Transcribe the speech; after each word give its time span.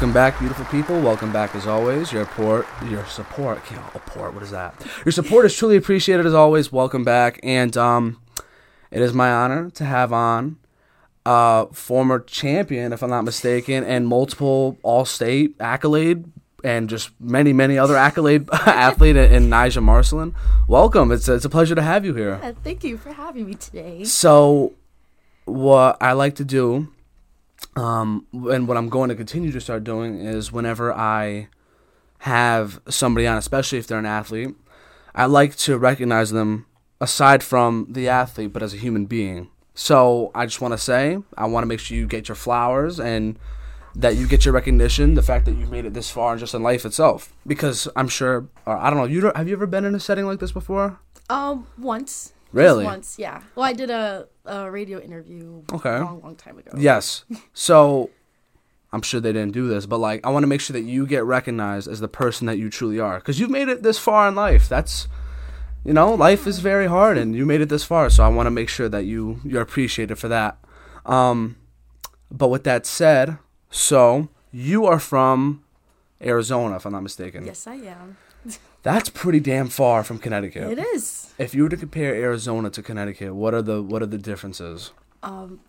Welcome 0.00 0.14
back, 0.14 0.38
beautiful 0.38 0.64
people. 0.64 0.98
Welcome 0.98 1.30
back 1.30 1.54
as 1.54 1.66
always. 1.66 2.10
Your 2.10 2.24
support, 2.24 2.66
your 2.88 3.04
support, 3.04 3.62
can't 3.66 3.92
support. 3.92 4.32
What 4.32 4.42
is 4.42 4.50
that? 4.50 4.74
Your 5.04 5.12
support 5.12 5.44
is 5.44 5.54
truly 5.54 5.76
appreciated 5.76 6.24
as 6.24 6.32
always. 6.32 6.72
Welcome 6.72 7.04
back, 7.04 7.38
and 7.42 7.76
um, 7.76 8.18
it 8.90 9.02
is 9.02 9.12
my 9.12 9.30
honor 9.30 9.68
to 9.68 9.84
have 9.84 10.10
on 10.10 10.56
uh 11.26 11.66
former 11.66 12.20
champion, 12.20 12.94
if 12.94 13.02
I'm 13.02 13.10
not 13.10 13.24
mistaken, 13.24 13.84
and 13.84 14.08
multiple 14.08 14.78
All-State 14.82 15.56
accolade 15.60 16.24
and 16.64 16.88
just 16.88 17.10
many, 17.20 17.52
many 17.52 17.76
other 17.76 17.94
accolade 17.94 18.48
athlete 18.52 19.16
in 19.16 19.50
Nyjha 19.50 19.82
Marcelin. 19.82 20.34
Welcome. 20.66 21.12
It's 21.12 21.28
a, 21.28 21.34
it's 21.34 21.44
a 21.44 21.50
pleasure 21.50 21.74
to 21.74 21.82
have 21.82 22.06
you 22.06 22.14
here. 22.14 22.40
Uh, 22.42 22.54
thank 22.64 22.84
you 22.84 22.96
for 22.96 23.12
having 23.12 23.44
me 23.44 23.52
today. 23.52 24.04
So, 24.04 24.72
what 25.44 25.98
I 26.00 26.12
like 26.14 26.36
to 26.36 26.44
do, 26.46 26.88
um, 27.76 28.26
and 28.32 28.66
what 28.66 28.76
I'm 28.76 28.88
going 28.88 29.08
to 29.08 29.14
continue 29.14 29.52
to 29.52 29.60
start 29.60 29.84
doing 29.84 30.20
is 30.20 30.52
whenever 30.52 30.92
I 30.92 31.48
have 32.20 32.80
somebody 32.88 33.26
on, 33.26 33.36
especially 33.36 33.78
if 33.78 33.86
they're 33.86 33.98
an 33.98 34.06
athlete, 34.06 34.54
I 35.14 35.26
like 35.26 35.56
to 35.56 35.78
recognize 35.78 36.30
them 36.30 36.66
aside 37.00 37.42
from 37.42 37.86
the 37.88 38.08
athlete, 38.08 38.52
but 38.52 38.62
as 38.62 38.74
a 38.74 38.76
human 38.76 39.06
being. 39.06 39.48
So 39.74 40.30
I 40.34 40.46
just 40.46 40.60
want 40.60 40.72
to 40.72 40.78
say, 40.78 41.18
I 41.36 41.46
want 41.46 41.62
to 41.62 41.66
make 41.66 41.80
sure 41.80 41.96
you 41.96 42.06
get 42.06 42.28
your 42.28 42.34
flowers 42.34 43.00
and 43.00 43.38
that 43.94 44.16
you 44.16 44.26
get 44.26 44.44
your 44.44 44.54
recognition, 44.54 45.14
the 45.14 45.22
fact 45.22 45.46
that 45.46 45.52
you've 45.52 45.70
made 45.70 45.84
it 45.84 45.94
this 45.94 46.10
far 46.10 46.32
and 46.32 46.40
just 46.40 46.54
in 46.54 46.62
life 46.62 46.84
itself. 46.84 47.32
Because 47.46 47.88
I'm 47.96 48.08
sure, 48.08 48.46
or 48.66 48.76
I 48.76 48.90
don't 48.90 48.98
know, 48.98 49.06
you 49.06 49.20
don't, 49.20 49.36
have 49.36 49.48
you 49.48 49.54
ever 49.54 49.66
been 49.66 49.84
in 49.84 49.94
a 49.94 50.00
setting 50.00 50.26
like 50.26 50.38
this 50.38 50.52
before? 50.52 51.00
Um, 51.28 51.66
once. 51.78 52.34
Just 52.50 52.54
Really? 52.54 52.84
once, 52.84 53.18
yeah. 53.18 53.42
Well, 53.54 53.64
I 53.64 53.72
did 53.72 53.90
a, 53.90 54.26
a 54.44 54.70
radio 54.70 55.00
interview 55.00 55.62
Okay. 55.72 55.96
a 55.96 56.04
long, 56.04 56.20
long 56.22 56.36
time 56.36 56.58
ago. 56.58 56.72
Yes. 56.76 57.24
So 57.54 58.10
I'm 58.92 59.02
sure 59.02 59.20
they 59.20 59.32
didn't 59.32 59.52
do 59.52 59.68
this, 59.68 59.86
but 59.86 59.98
like 59.98 60.26
I 60.26 60.30
want 60.30 60.42
to 60.42 60.48
make 60.48 60.60
sure 60.60 60.74
that 60.74 60.82
you 60.82 61.06
get 61.06 61.24
recognized 61.24 61.86
as 61.88 62.00
the 62.00 62.08
person 62.08 62.46
that 62.48 62.58
you 62.58 62.68
truly 62.70 62.98
are 62.98 63.18
because 63.18 63.38
you've 63.38 63.50
made 63.50 63.68
it 63.68 63.82
this 63.84 63.98
far 63.98 64.26
in 64.28 64.34
life. 64.34 64.68
That's 64.68 65.06
you 65.84 65.92
know, 65.92 66.12
life 66.14 66.46
is 66.46 66.58
very 66.58 66.88
hard 66.88 67.16
and 67.16 67.34
you 67.34 67.46
made 67.46 67.60
it 67.60 67.68
this 67.68 67.84
far, 67.84 68.10
so 68.10 68.22
I 68.24 68.28
want 68.28 68.46
to 68.48 68.50
make 68.50 68.68
sure 68.68 68.88
that 68.88 69.04
you 69.04 69.40
you're 69.44 69.62
appreciated 69.62 70.16
for 70.16 70.28
that. 70.28 70.58
Um 71.06 71.56
but 72.32 72.48
with 72.48 72.64
that 72.64 72.84
said, 72.84 73.38
so 73.70 74.28
you 74.50 74.86
are 74.86 74.98
from 74.98 75.62
Arizona 76.20 76.76
if 76.76 76.84
I'm 76.86 76.92
not 76.92 77.02
mistaken. 77.02 77.46
Yes, 77.46 77.66
I 77.68 77.74
am. 77.76 78.16
That's 78.82 79.08
pretty 79.10 79.40
damn 79.40 79.68
far 79.68 80.02
from 80.02 80.18
Connecticut. 80.18 80.78
It 80.78 80.78
is. 80.78 81.32
If 81.38 81.54
you 81.54 81.64
were 81.64 81.68
to 81.68 81.76
compare 81.76 82.14
Arizona 82.14 82.70
to 82.70 82.82
Connecticut, 82.82 83.34
what 83.34 83.54
are 83.54 83.62
the 83.62 83.82
what 83.82 84.02
are 84.02 84.06
the 84.06 84.18
differences? 84.18 84.92
Um, 85.22 85.60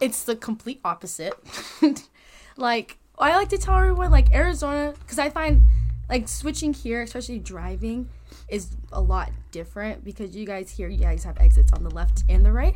It's 0.00 0.24
the 0.24 0.34
complete 0.34 0.80
opposite. 0.84 1.34
like, 2.56 2.98
I 3.18 3.36
like 3.36 3.48
to 3.50 3.58
tell 3.58 3.76
everyone, 3.78 4.10
like, 4.10 4.34
Arizona, 4.34 4.92
because 4.98 5.20
I 5.20 5.30
find, 5.30 5.62
like, 6.08 6.26
switching 6.28 6.72
here, 6.74 7.02
especially 7.02 7.38
driving, 7.38 8.08
is 8.48 8.76
a 8.92 9.00
lot 9.00 9.30
different 9.52 10.04
because 10.04 10.34
you 10.34 10.44
guys 10.44 10.70
here, 10.70 10.88
you 10.88 10.98
guys 10.98 11.22
have 11.22 11.38
exits 11.38 11.72
on 11.72 11.84
the 11.84 11.90
left 11.90 12.24
and 12.28 12.44
the 12.44 12.50
right. 12.50 12.74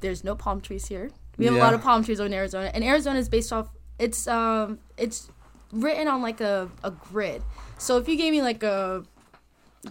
There's 0.00 0.24
no 0.24 0.34
palm 0.34 0.60
trees 0.60 0.86
here. 0.86 1.10
We 1.36 1.44
have 1.46 1.54
a 1.54 1.58
lot 1.58 1.74
of 1.74 1.82
palm 1.82 2.02
trees 2.02 2.18
in 2.18 2.32
Arizona, 2.34 2.72
and 2.74 2.82
Arizona 2.82 3.18
is 3.20 3.28
based 3.28 3.52
off. 3.52 3.68
It's 4.00 4.26
um, 4.26 4.80
it's 4.96 5.30
written 5.72 6.08
on 6.08 6.20
like 6.20 6.40
a, 6.40 6.68
a 6.82 6.90
grid. 6.90 7.42
So 7.78 7.96
if 7.98 8.08
you 8.08 8.16
gave 8.16 8.32
me 8.32 8.42
like 8.42 8.62
a 8.62 9.04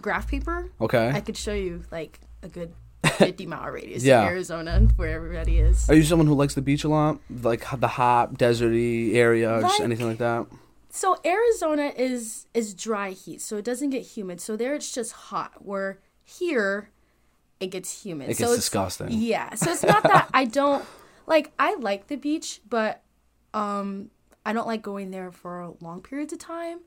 graph 0.00 0.28
paper, 0.28 0.70
Okay. 0.80 1.10
I 1.12 1.20
could 1.20 1.36
show 1.36 1.54
you 1.54 1.84
like 1.90 2.20
a 2.42 2.48
good 2.48 2.72
50 3.06 3.46
mile 3.46 3.70
radius 3.70 4.04
Yeah. 4.04 4.22
of 4.22 4.28
Arizona 4.28 4.80
where 4.96 5.08
everybody 5.14 5.58
is. 5.58 5.88
Are 5.88 5.94
you 5.94 6.02
someone 6.04 6.26
who 6.26 6.34
likes 6.34 6.54
the 6.54 6.62
beach 6.62 6.84
a 6.84 6.88
lot, 6.88 7.18
like 7.42 7.64
the 7.80 7.88
hot, 7.88 8.34
deserty 8.34 9.14
area, 9.14 9.58
Like- 9.58 9.80
anything 9.80 10.06
like 10.06 10.18
that? 10.18 10.46
So 10.90 11.18
Arizona 11.24 11.92
is 11.96 12.46
is 12.54 12.72
dry 12.74 13.10
heat, 13.10 13.42
so 13.42 13.56
it 13.58 13.64
doesn't 13.64 13.90
get 13.90 14.02
humid. 14.02 14.40
So 14.40 14.56
there 14.56 14.74
it's 14.74 14.90
just 14.92 15.12
hot. 15.12 15.52
Where 15.64 15.98
here 16.24 16.90
it 17.60 17.66
gets 17.68 18.02
humid. 18.04 18.30
It 18.30 18.36
so 18.38 18.44
gets 18.44 18.52
it's, 18.54 18.64
disgusting. 18.64 19.08
Yeah. 19.10 19.54
So 19.54 19.70
it's 19.70 19.82
not 19.84 20.02
that 20.04 20.28
I 20.34 20.46
don't 20.46 20.84
like 21.26 21.52
I 21.58 21.74
like 21.76 22.06
the 22.08 22.16
beach, 22.16 22.62
but 22.68 23.02
um 23.52 24.10
I 24.46 24.52
don't 24.54 24.66
like 24.66 24.80
going 24.82 25.10
there 25.10 25.30
for 25.30 25.74
long 25.82 26.00
periods 26.00 26.32
of 26.32 26.38
time 26.38 26.78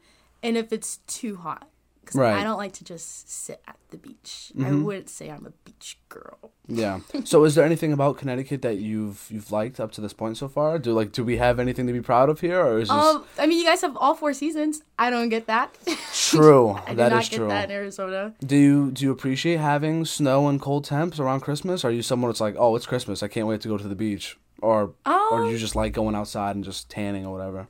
and 0.43 0.57
if 0.57 0.71
it's 0.73 0.97
too 1.07 1.37
hot. 1.37 1.67
Because 2.01 2.15
Right. 2.15 2.31
Mm-hmm. 2.31 2.39
I 2.41 2.43
don't 2.43 2.57
like 2.57 2.73
to 2.73 2.83
just 2.83 3.29
sit 3.31 3.61
at 3.67 3.77
the 3.91 3.97
beach. 3.97 4.51
I 4.59 4.71
wouldn't 4.71 5.09
say 5.09 5.29
I'm 5.29 5.45
a 5.45 5.51
beach 5.63 5.99
girl. 6.09 6.51
Yeah. 6.67 7.01
So, 7.25 7.43
is 7.43 7.53
there 7.55 7.63
anything 7.63 7.93
about 7.93 8.17
Connecticut 8.17 8.63
that 8.63 8.77
you've 8.77 9.27
you've 9.29 9.51
liked 9.51 9.79
up 9.79 9.91
to 9.93 10.01
this 10.01 10.11
point 10.13 10.37
so 10.37 10.47
far? 10.47 10.79
Do 10.79 10.93
like 10.93 11.11
do 11.11 11.23
we 11.23 11.37
have 11.37 11.59
anything 11.59 11.85
to 11.87 11.93
be 11.93 12.01
proud 12.01 12.29
of 12.29 12.39
here, 12.41 12.59
or 12.59 12.79
is 12.79 12.89
this 12.89 12.97
Um, 12.97 13.23
I 13.37 13.45
mean, 13.45 13.59
you 13.59 13.65
guys 13.65 13.81
have 13.81 13.95
all 13.97 14.15
four 14.15 14.33
seasons. 14.33 14.81
I 14.97 15.09
don't 15.11 15.29
get 15.29 15.45
that. 15.45 15.77
true? 16.13 16.71
I 16.71 16.89
do 16.91 16.95
that 16.95 17.11
not 17.11 17.23
is 17.23 17.29
get 17.29 17.37
true. 17.37 17.47
that 17.49 17.65
in 17.69 17.75
Arizona. 17.75 18.33
Do 18.43 18.55
you 18.55 18.91
do 18.91 19.05
you 19.05 19.11
appreciate 19.11 19.57
having 19.59 20.03
snow 20.05 20.47
and 20.47 20.59
cold 20.59 20.85
temps 20.85 21.19
around 21.19 21.41
Christmas? 21.41 21.85
Are 21.85 21.91
you 21.91 22.01
someone 22.01 22.29
that's 22.29 22.41
like, 22.41 22.55
oh, 22.57 22.75
it's 22.75 22.87
Christmas, 22.87 23.21
I 23.21 23.27
can't 23.27 23.47
wait 23.47 23.61
to 23.61 23.67
go 23.67 23.77
to 23.77 23.87
the 23.87 23.95
beach, 23.95 24.37
or 24.61 24.93
or 25.05 25.43
Um, 25.43 25.49
you 25.51 25.57
just 25.59 25.75
like 25.75 25.93
going 25.93 26.15
outside 26.15 26.55
and 26.55 26.65
just 26.65 26.89
tanning 26.89 27.25
or 27.27 27.31
whatever? 27.31 27.67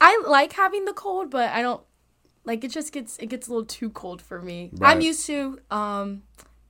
I 0.00 0.22
like 0.26 0.52
having 0.52 0.84
the 0.84 0.92
cold, 0.92 1.30
but 1.30 1.50
I 1.50 1.62
don't 1.62 1.82
like 2.44 2.64
it. 2.64 2.70
Just 2.70 2.92
gets 2.92 3.18
it 3.18 3.26
gets 3.26 3.48
a 3.48 3.50
little 3.50 3.66
too 3.66 3.90
cold 3.90 4.22
for 4.22 4.40
me. 4.40 4.70
Right. 4.72 4.90
I'm 4.94 5.00
used 5.00 5.26
to, 5.26 5.58
um, 5.70 6.22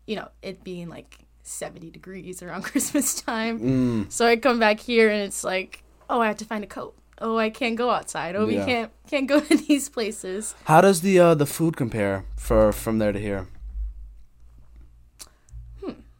you 0.06 0.16
know, 0.16 0.28
it 0.42 0.62
being 0.64 0.88
like 0.88 1.18
70 1.42 1.90
degrees 1.90 2.42
around 2.42 2.62
Christmas 2.70 3.20
time. 3.20 3.60
Mm. 3.60 4.12
So 4.12 4.26
I 4.26 4.36
come 4.36 4.58
back 4.58 4.80
here 4.80 5.10
and 5.10 5.22
it's 5.22 5.44
like, 5.44 5.82
oh, 6.08 6.20
I 6.20 6.28
have 6.28 6.36
to 6.38 6.44
find 6.44 6.64
a 6.64 6.68
coat. 6.68 6.94
Oh, 7.18 7.38
I 7.38 7.48
can't 7.48 7.76
go 7.76 7.90
outside. 7.90 8.36
Oh, 8.36 8.46
we 8.46 8.56
can't 8.56 8.90
can't 9.08 9.26
go 9.26 9.40
to 9.48 9.56
these 9.56 9.88
places. 9.88 10.54
How 10.64 10.80
does 10.80 11.00
the 11.00 11.18
uh, 11.18 11.34
the 11.34 11.46
food 11.46 11.76
compare 11.76 12.24
for 12.36 12.72
from 12.72 12.98
there 12.98 13.12
to 13.12 13.18
here? 13.18 13.48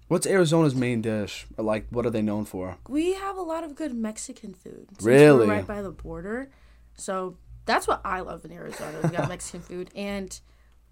What's 0.09 0.27
Arizona's 0.27 0.77
main 0.77 1.03
dish? 1.03 1.47
Or, 1.59 1.65
Like, 1.65 1.87
what 1.91 2.07
are 2.07 2.11
they 2.11 2.23
known 2.23 2.45
for? 2.45 2.77
We 2.89 3.15
have 3.15 3.37
a 3.37 3.43
lot 3.43 3.65
of 3.65 3.75
good 3.75 3.93
Mexican 3.93 4.55
food. 4.55 4.87
Really? 5.03 5.49
Right 5.49 5.67
by 5.67 5.83
the 5.83 5.91
border. 5.91 6.49
So 6.97 7.37
that's 7.65 7.87
what 7.87 8.01
I 8.05 8.21
love 8.21 8.45
in 8.45 8.53
Arizona. 8.53 8.99
We 9.03 9.11
got 9.11 9.29
Mexican 9.35 9.61
food. 9.61 9.91
And 9.95 10.39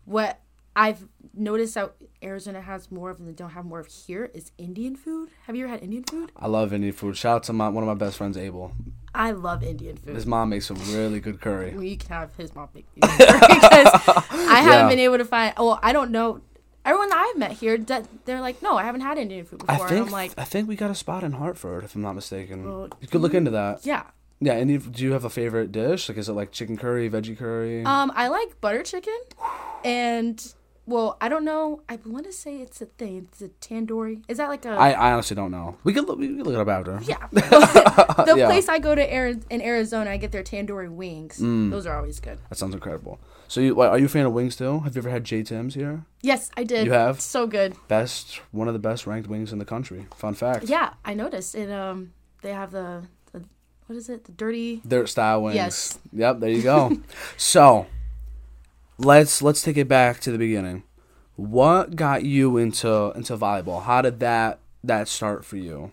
what 0.05 0.41
I've 0.77 1.07
noticed 1.35 1.75
that 1.75 1.95
Arizona 2.23 2.61
has 2.61 2.91
more 2.91 3.11
of 3.11 3.19
and 3.21 3.29
they 3.29 3.33
don't 3.33 3.51
have 3.51 3.65
more 3.65 3.79
of 3.79 3.87
here 3.87 4.31
is 4.35 4.51
Indian 4.59 4.97
food. 4.97 5.31
Have 5.47 5.55
you 5.57 5.65
ever 5.65 5.73
had 5.73 5.83
Indian 5.83 6.03
food? 6.05 6.33
I 6.37 6.49
love 6.49 6.73
Indian 6.73 6.93
food. 6.93 7.17
Shout 7.17 7.37
out 7.37 7.43
to 7.45 7.53
my 7.53 7.69
one 7.69 7.85
of 7.85 7.89
my 7.89 7.95
best 7.95 8.17
friends, 8.17 8.37
Abel. 8.37 8.73
I 9.15 9.31
love 9.31 9.63
Indian 9.63 9.97
food. 9.97 10.17
His 10.17 10.27
mom 10.27 10.49
makes 10.49 10.67
some 10.67 10.77
really 10.93 11.21
good 11.21 11.41
curry. 11.41 11.73
Well, 11.73 11.85
you 11.85 11.97
can 11.97 12.09
have 12.09 12.35
his 12.35 12.53
mom 12.57 12.69
make 12.75 12.87
because 12.97 13.11
I 13.21 14.61
haven't 14.63 14.87
Yeah. 14.87 14.89
been 14.89 14.99
able 14.99 15.19
to 15.19 15.25
find. 15.25 15.55
Well, 15.57 15.79
I 15.83 15.93
don't 15.93 16.11
know. 16.11 16.41
Everyone 16.85 17.09
that 17.11 17.19
I've 17.31 17.39
met 17.39 17.53
here, 17.53 17.79
they're 17.79 18.41
like, 18.43 18.61
no, 18.61 18.77
I 18.77 18.83
haven't 18.83 19.01
had 19.03 19.17
Indian 19.17 19.47
food 19.47 19.63
I 19.69 19.75
before. 19.75 19.87
and 19.87 19.95
think 19.97 20.07
I'm 20.09 20.13
like, 20.13 20.33
I 20.37 20.45
think 20.45 20.69
we 20.69 20.77
got 20.77 20.91
a 20.91 20.95
spot 20.95 21.23
in 21.25 21.33
Hartford, 21.33 21.85
if 21.85 21.95
I'm 21.95 22.03
not 22.03 22.13
mistaken. 22.15 22.65
Well, 22.65 22.89
you 23.01 23.07
could 23.09 23.21
look 23.23 23.33
into 23.33 23.53
that. 23.53 23.87
yeah. 23.87 24.03
Yeah, 24.41 24.59
Indian. 24.59 24.81
Do 24.81 25.03
you 25.03 25.13
have 25.13 25.25
a 25.25 25.31
favorite 25.31 25.73
dish? 25.73 26.09
Like, 26.09 26.19
is 26.19 26.29
it 26.29 26.33
like 26.33 26.53
chicken 26.53 26.77
curry, 26.77 27.09
veggie 27.09 27.37
curry? 27.39 27.85
Um, 27.85 28.13
I 28.15 28.29
like 28.29 28.61
butter 28.61 28.83
chicken, 28.83 29.17
and 29.85 30.55
well, 30.87 31.17
I 31.21 31.29
don't 31.31 31.45
know. 31.45 31.81
I 31.89 31.99
want 32.05 32.27
to 32.27 32.33
say 32.33 32.57
it's 32.61 32.83
a 32.83 32.87
thing. 32.87 33.29
It's 33.31 33.41
a 33.41 33.49
tandoori. 33.49 34.23
Is 34.29 34.37
that 34.39 34.49
like 34.49 34.65
a? 34.67 34.71
I, 34.71 34.91
I 34.91 35.13
honestly 35.13 35.35
don't 35.35 35.51
know. 35.51 35.79
We 35.85 35.93
could 35.95 36.07
look, 36.07 36.19
we 36.19 36.29
could 36.29 36.47
look 36.47 36.55
it 36.55 36.61
up 36.61 36.69
after. 36.69 37.01
yeah. 37.05 37.27
the 37.33 38.35
Yeah. 38.37 38.47
place 38.47 38.69
I 38.69 38.79
go 38.81 38.95
to 38.95 39.15
Ari- 39.15 39.41
in 39.51 39.63
Arizona, 39.63 40.11
I 40.11 40.17
get 40.19 40.33
their 40.33 40.43
tandoori 40.43 40.91
wings. 40.91 41.39
Mm. 41.39 41.71
Those 41.71 41.87
are 41.87 41.97
always 41.97 42.21
good. 42.21 42.39
That 42.51 42.57
sounds 42.57 42.75
incredible. 42.75 43.19
So, 43.49 43.61
you, 43.61 43.81
are 43.81 43.99
you 43.99 44.07
a 44.07 44.09
fan 44.09 44.27
of 44.27 44.33
wings 44.33 44.57
too? 44.57 44.81
Have 44.81 44.95
you 44.97 45.01
ever 45.01 45.11
had 45.11 45.25
J 45.25 45.43
Tim's 45.43 45.75
here? 45.75 46.05
Yes, 46.23 46.51
I 46.57 46.65
did. 46.65 46.87
You 46.87 46.93
have? 46.93 47.21
so 47.21 47.47
good. 47.47 47.77
Best, 47.89 48.41
one 48.51 48.69
of 48.69 48.75
the 48.75 48.81
best 48.81 49.07
ranked 49.07 49.29
wings 49.29 49.53
in 49.53 49.59
the 49.59 49.65
country. 49.65 50.07
Fun 50.17 50.35
fact. 50.35 50.65
Yeah, 50.65 50.95
I 51.05 51.15
noticed 51.15 51.55
it. 51.55 51.71
Um, 51.71 52.13
they 52.43 52.53
have 52.53 52.73
the 52.73 53.05
what 53.87 53.97
is 53.97 54.09
it? 54.09 54.25
The 54.25 54.33
dirty. 54.33 54.81
Dirt 54.87 55.09
style 55.09 55.43
wings. 55.43 55.57
Yes. 55.57 55.99
Yep, 56.13 56.41
there 56.41 56.51
you 56.51 56.63
go. 56.63 56.99
so, 57.37 57.87
let's 58.99 59.43
let's 59.43 59.63
take 59.63 59.77
it 59.77 59.89
back 59.89 60.21
to 60.21 60.33
the 60.33 60.39
beginning. 60.39 60.85
What 61.37 61.97
got 61.97 62.25
you 62.25 62.57
into 62.57 63.13
into 63.15 63.37
volleyball? 63.37 63.83
How 63.83 64.03
did 64.03 64.21
that 64.21 64.61
that 64.83 65.09
start 65.09 65.45
for 65.45 65.57
you? 65.57 65.93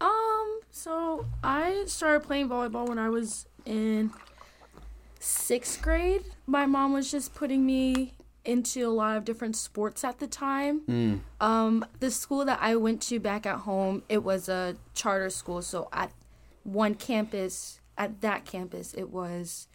Um, 0.00 0.60
so 0.70 1.26
I 1.42 1.84
started 1.86 2.20
playing 2.26 2.48
volleyball 2.48 2.88
when 2.88 2.98
I 2.98 3.08
was 3.10 3.46
in 3.66 4.10
sixth 5.20 5.82
grade. 5.82 6.24
My 6.46 6.66
mom 6.66 6.92
was 6.92 7.10
just 7.10 7.34
putting 7.34 7.64
me 7.64 8.14
into 8.44 8.86
a 8.86 8.90
lot 8.90 9.16
of 9.16 9.24
different 9.24 9.56
sports 9.56 10.04
at 10.04 10.18
the 10.18 10.26
time. 10.26 10.82
Mm. 10.82 11.20
Um, 11.40 11.84
the 12.00 12.10
school 12.10 12.44
that 12.44 12.58
I 12.60 12.76
went 12.76 13.00
to 13.02 13.18
back 13.18 13.46
at 13.46 13.60
home, 13.60 14.02
it 14.08 14.22
was 14.22 14.48
a 14.48 14.76
charter 14.94 15.30
school. 15.30 15.62
So 15.62 15.88
at 15.92 16.12
one 16.64 16.94
campus, 16.94 17.80
at 17.96 18.20
that 18.20 18.44
campus, 18.44 18.92
it 18.94 19.10
was 19.10 19.68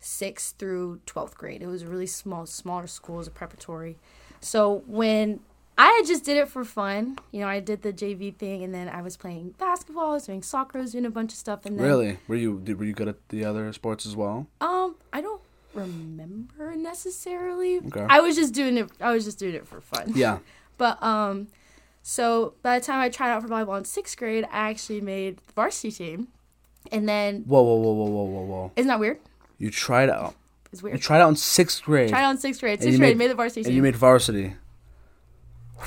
sixth 0.00 0.56
through 0.58 1.00
twelfth 1.06 1.36
grade. 1.36 1.62
It 1.62 1.66
was 1.66 1.82
a 1.82 1.86
really 1.86 2.06
small, 2.06 2.46
smaller 2.46 2.86
school, 2.86 3.20
as 3.20 3.26
a 3.26 3.30
preparatory. 3.30 3.96
So 4.40 4.82
when 4.86 5.40
I 5.80 6.02
just 6.04 6.24
did 6.24 6.36
it 6.36 6.48
for 6.48 6.64
fun. 6.64 7.18
You 7.30 7.40
know, 7.40 7.46
I 7.46 7.60
did 7.60 7.82
the 7.82 7.92
JV 7.92 8.34
thing, 8.34 8.64
and 8.64 8.74
then 8.74 8.88
I 8.88 9.00
was 9.00 9.16
playing 9.16 9.54
basketball, 9.58 10.10
I 10.10 10.14
was 10.14 10.26
doing 10.26 10.42
soccer, 10.42 10.78
I 10.78 10.80
was 10.80 10.90
doing 10.90 11.06
a 11.06 11.10
bunch 11.10 11.32
of 11.32 11.38
stuff, 11.38 11.64
and 11.64 11.78
then 11.78 11.86
Really? 11.86 12.18
Were 12.26 12.34
you 12.34 12.60
did, 12.62 12.80
were 12.80 12.84
you 12.84 12.92
good 12.92 13.06
at 13.06 13.28
the 13.28 13.44
other 13.44 13.72
sports 13.72 14.04
as 14.04 14.16
well? 14.16 14.48
um, 14.60 14.96
I 15.12 15.20
don't 15.20 15.40
remember 15.74 16.74
necessarily. 16.74 17.78
Okay. 17.78 18.06
I 18.08 18.18
was 18.20 18.34
just 18.34 18.54
doing 18.54 18.76
it. 18.76 18.90
I 19.00 19.12
was 19.12 19.24
just 19.24 19.38
doing 19.38 19.54
it 19.54 19.66
for 19.66 19.80
fun. 19.80 20.12
Yeah. 20.14 20.38
But 20.78 21.02
um, 21.02 21.48
so 22.10 22.54
by 22.62 22.78
the 22.78 22.84
time 22.86 23.00
I 23.00 23.10
tried 23.10 23.30
out 23.32 23.42
for 23.42 23.48
volleyball 23.48 23.76
in 23.76 23.84
sixth 23.84 24.16
grade, 24.16 24.44
I 24.50 24.70
actually 24.70 25.02
made 25.02 25.36
the 25.46 25.52
varsity 25.54 25.90
team, 25.92 26.28
and 26.90 27.06
then 27.06 27.42
Whoa, 27.42 27.62
whoa, 27.62 27.74
whoa, 27.76 27.92
whoa, 27.92 28.04
whoa, 28.06 28.24
whoa, 28.24 28.44
whoa! 28.46 28.72
isn't 28.76 28.88
that 28.88 28.98
weird? 28.98 29.18
You 29.58 29.70
tried 29.70 30.08
out. 30.08 30.34
It's 30.72 30.82
weird. 30.82 30.96
You 30.96 31.02
tried 31.02 31.20
out 31.20 31.28
in 31.28 31.36
sixth 31.36 31.82
grade, 31.82 32.08
Tried 32.08 32.24
out 32.24 32.30
in 32.30 32.38
sixth 32.38 32.60
grade. 32.60 32.78
You 32.78 32.84
Sixth 32.84 32.98
grade, 32.98 33.16
made- 33.18 33.24
made 33.26 33.30
the 33.30 33.34
varsity 33.34 33.60
and 33.60 33.66
team. 33.66 33.76
you 33.76 33.82
made 33.82 33.96
varsity. 33.96 34.54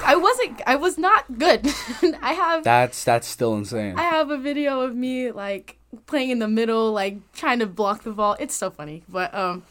I 0.05 0.15
wasn't. 0.15 0.61
I 0.67 0.75
was 0.75 0.97
not 0.99 1.37
good. 1.39 1.65
I 2.21 2.33
have. 2.33 2.63
That's 2.63 3.03
that's 3.03 3.27
still 3.27 3.55
insane. 3.55 3.97
I 3.97 4.03
have 4.03 4.29
a 4.29 4.37
video 4.37 4.81
of 4.81 4.95
me 4.95 5.31
like 5.31 5.77
playing 6.05 6.29
in 6.29 6.37
the 6.39 6.47
middle, 6.47 6.93
like 6.93 7.17
trying 7.33 7.59
to 7.59 7.65
block 7.65 8.03
the 8.03 8.11
ball. 8.11 8.37
It's 8.39 8.55
so 8.55 8.69
funny. 8.69 9.03
But 9.09 9.33
um 9.33 9.63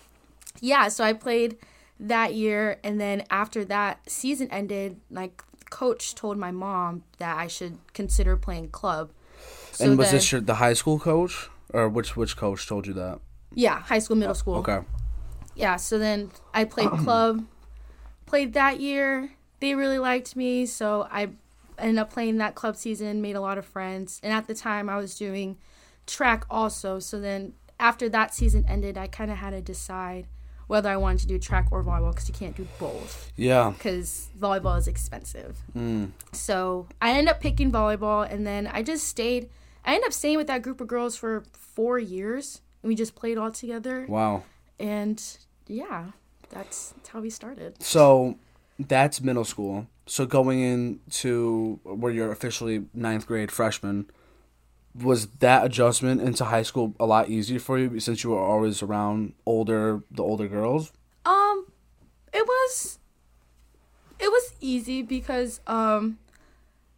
yeah, 0.61 0.89
so 0.89 1.05
I 1.05 1.13
played 1.13 1.57
that 2.01 2.35
year 2.35 2.79
and 2.85 3.01
then 3.01 3.25
after 3.31 3.65
that 3.67 4.11
season 4.11 4.49
ended, 4.51 5.01
like 5.11 5.43
coach 5.71 6.15
told 6.15 6.37
my 6.37 6.51
mom 6.51 7.05
that 7.19 7.37
I 7.37 7.47
should 7.47 7.79
consider 7.95 8.37
playing 8.37 8.71
club. 8.71 9.11
So 9.73 9.87
and 9.87 9.99
was 9.99 10.09
then- 10.09 10.17
this 10.17 10.33
your, 10.33 10.41
the 10.41 10.57
high 10.57 10.75
school 10.75 10.99
coach, 10.99 11.49
or 11.73 11.89
which 11.89 12.17
which 12.17 12.37
coach 12.37 12.67
told 12.69 12.87
you 12.87 12.93
that? 12.95 13.21
Yeah, 13.55 13.81
high 13.81 13.99
school, 13.99 14.17
middle 14.17 14.31
oh, 14.31 14.35
school. 14.35 14.57
Okay. 14.57 14.81
yeah, 15.57 15.77
so 15.77 15.99
then 15.99 16.31
I 16.53 16.65
played 16.65 16.91
club, 17.05 17.45
played 18.27 18.53
that 18.53 18.81
year. 18.81 19.33
They 19.61 19.75
really 19.75 19.99
liked 19.99 20.37
me, 20.37 20.67
so 20.67 21.09
I 21.11 21.31
ended 21.79 21.99
up 21.99 22.13
playing 22.13 22.39
that 22.39 22.55
club 22.55 22.77
season, 22.77 23.21
made 23.21 23.37
a 23.37 23.41
lot 23.41 23.59
of 23.59 23.67
friends. 23.67 24.21
And 24.23 24.33
at 24.33 24.47
the 24.47 24.55
time, 24.55 24.89
I 24.89 24.97
was 24.97 25.17
doing 25.17 25.57
track 26.07 26.45
also. 26.51 26.99
So 26.99 27.21
then 27.21 27.55
after 27.79 28.09
that 28.11 28.35
season 28.35 28.65
ended, 28.69 28.97
I 28.97 29.07
kind 29.07 29.31
of 29.31 29.39
had 29.39 29.51
to 29.51 29.61
decide 29.61 30.27
whether 30.71 30.89
I 30.89 30.97
wanted 30.97 31.21
to 31.23 31.27
do 31.27 31.39
track 31.39 31.67
or 31.73 31.83
volleyball 31.83 32.13
because 32.13 32.29
you 32.29 32.35
can't 32.35 32.57
do 32.57 32.67
both 32.79 33.33
Yeah. 33.37 33.71
because 33.77 34.29
volleyball 34.39 34.79
is 34.79 34.87
expensive. 34.87 35.59
Mm. 35.77 36.13
So 36.33 36.87
I 37.03 37.11
ended 37.11 37.29
up 37.35 37.41
picking 37.41 37.73
volleyball, 37.73 38.23
and 38.33 38.47
then 38.47 38.69
I 38.69 38.83
just 38.83 39.09
stayed. 39.09 39.49
I 39.85 39.95
ended 39.95 40.07
up 40.07 40.13
staying 40.13 40.37
with 40.37 40.47
that 40.47 40.63
group 40.63 40.81
of 40.81 40.87
girls 40.87 41.17
for 41.17 41.43
four 41.53 41.99
years. 41.99 42.61
And 42.83 42.89
we 42.89 42.95
just 42.95 43.15
played 43.15 43.37
all 43.37 43.51
together 43.51 44.07
Wow. 44.09 44.45
and 44.79 45.21
yeah, 45.67 46.13
that's, 46.49 46.93
that's 46.97 47.09
how 47.11 47.21
we 47.21 47.29
started. 47.31 47.83
So 47.83 48.39
that's 48.79 49.21
middle 49.21 49.45
school. 49.45 49.87
So 50.07 50.25
going 50.25 50.61
into 50.61 51.79
where 51.85 52.11
you're 52.13 52.33
officially 52.33 52.87
ninth 52.95 53.27
grade 53.27 53.51
freshman, 53.53 54.07
was 54.95 55.27
that 55.39 55.65
adjustment 55.65 56.21
into 56.21 56.45
high 56.45 56.63
school 56.63 56.95
a 56.99 57.07
lot 57.07 57.29
easier 57.29 57.59
for 57.61 57.79
you 57.79 58.01
since 58.01 58.25
you 58.25 58.31
were 58.31 58.39
always 58.41 58.83
around 58.83 59.35
older 59.47 60.03
the 60.11 60.23
older 60.23 60.49
girls? 60.49 60.93
Um, 61.25 61.67
it 62.33 62.45
was 62.47 62.99
it 64.19 64.29
was 64.29 64.55
easy 64.61 65.03
because 65.03 65.61
um, 65.67 66.19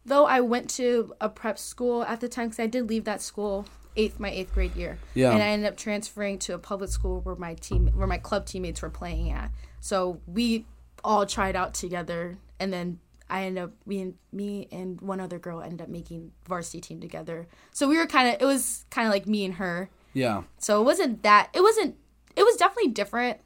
though 0.05 0.25
I 0.25 0.41
went 0.41 0.69
to 0.71 1.13
a 1.21 1.29
prep 1.29 1.57
school 1.57 2.03
at 2.03 2.19
the 2.19 2.27
time, 2.27 2.47
because 2.47 2.59
I 2.59 2.67
did 2.67 2.89
leave 2.89 3.05
that 3.05 3.21
school 3.21 3.65
eighth 3.95 4.19
my 4.19 4.29
eighth 4.31 4.53
grade 4.53 4.75
year, 4.75 4.97
Yeah. 5.13 5.31
and 5.31 5.41
I 5.43 5.47
ended 5.49 5.67
up 5.69 5.77
transferring 5.77 6.39
to 6.39 6.55
a 6.55 6.57
public 6.59 6.89
school 6.89 7.21
where 7.21 7.35
my 7.35 7.53
team 7.53 7.87
where 7.95 8.07
my 8.07 8.17
club 8.17 8.45
teammates 8.45 8.81
were 8.81 8.89
playing 8.89 9.31
at. 9.31 9.51
So 9.81 10.19
we 10.25 10.65
all 11.03 11.25
tried 11.25 11.55
out 11.55 11.73
together, 11.75 12.37
and 12.59 12.73
then 12.73 12.99
I 13.29 13.43
ended 13.45 13.63
up 13.63 13.71
we 13.85 13.99
and 13.99 14.15
me 14.31 14.67
and 14.71 14.99
one 15.01 15.19
other 15.19 15.39
girl 15.39 15.61
ended 15.61 15.81
up 15.81 15.89
making 15.89 16.31
varsity 16.47 16.81
team 16.81 16.99
together. 16.99 17.47
So 17.71 17.87
we 17.87 17.97
were 17.97 18.07
kind 18.07 18.29
of 18.29 18.41
it 18.41 18.45
was 18.45 18.85
kind 18.89 19.07
of 19.07 19.13
like 19.13 19.27
me 19.27 19.45
and 19.45 19.55
her. 19.55 19.89
Yeah. 20.13 20.43
So 20.57 20.81
it 20.81 20.85
wasn't 20.85 21.23
that 21.23 21.49
it 21.53 21.61
wasn't 21.61 21.95
it 22.35 22.43
was 22.43 22.55
definitely 22.55 22.91
different 22.91 23.39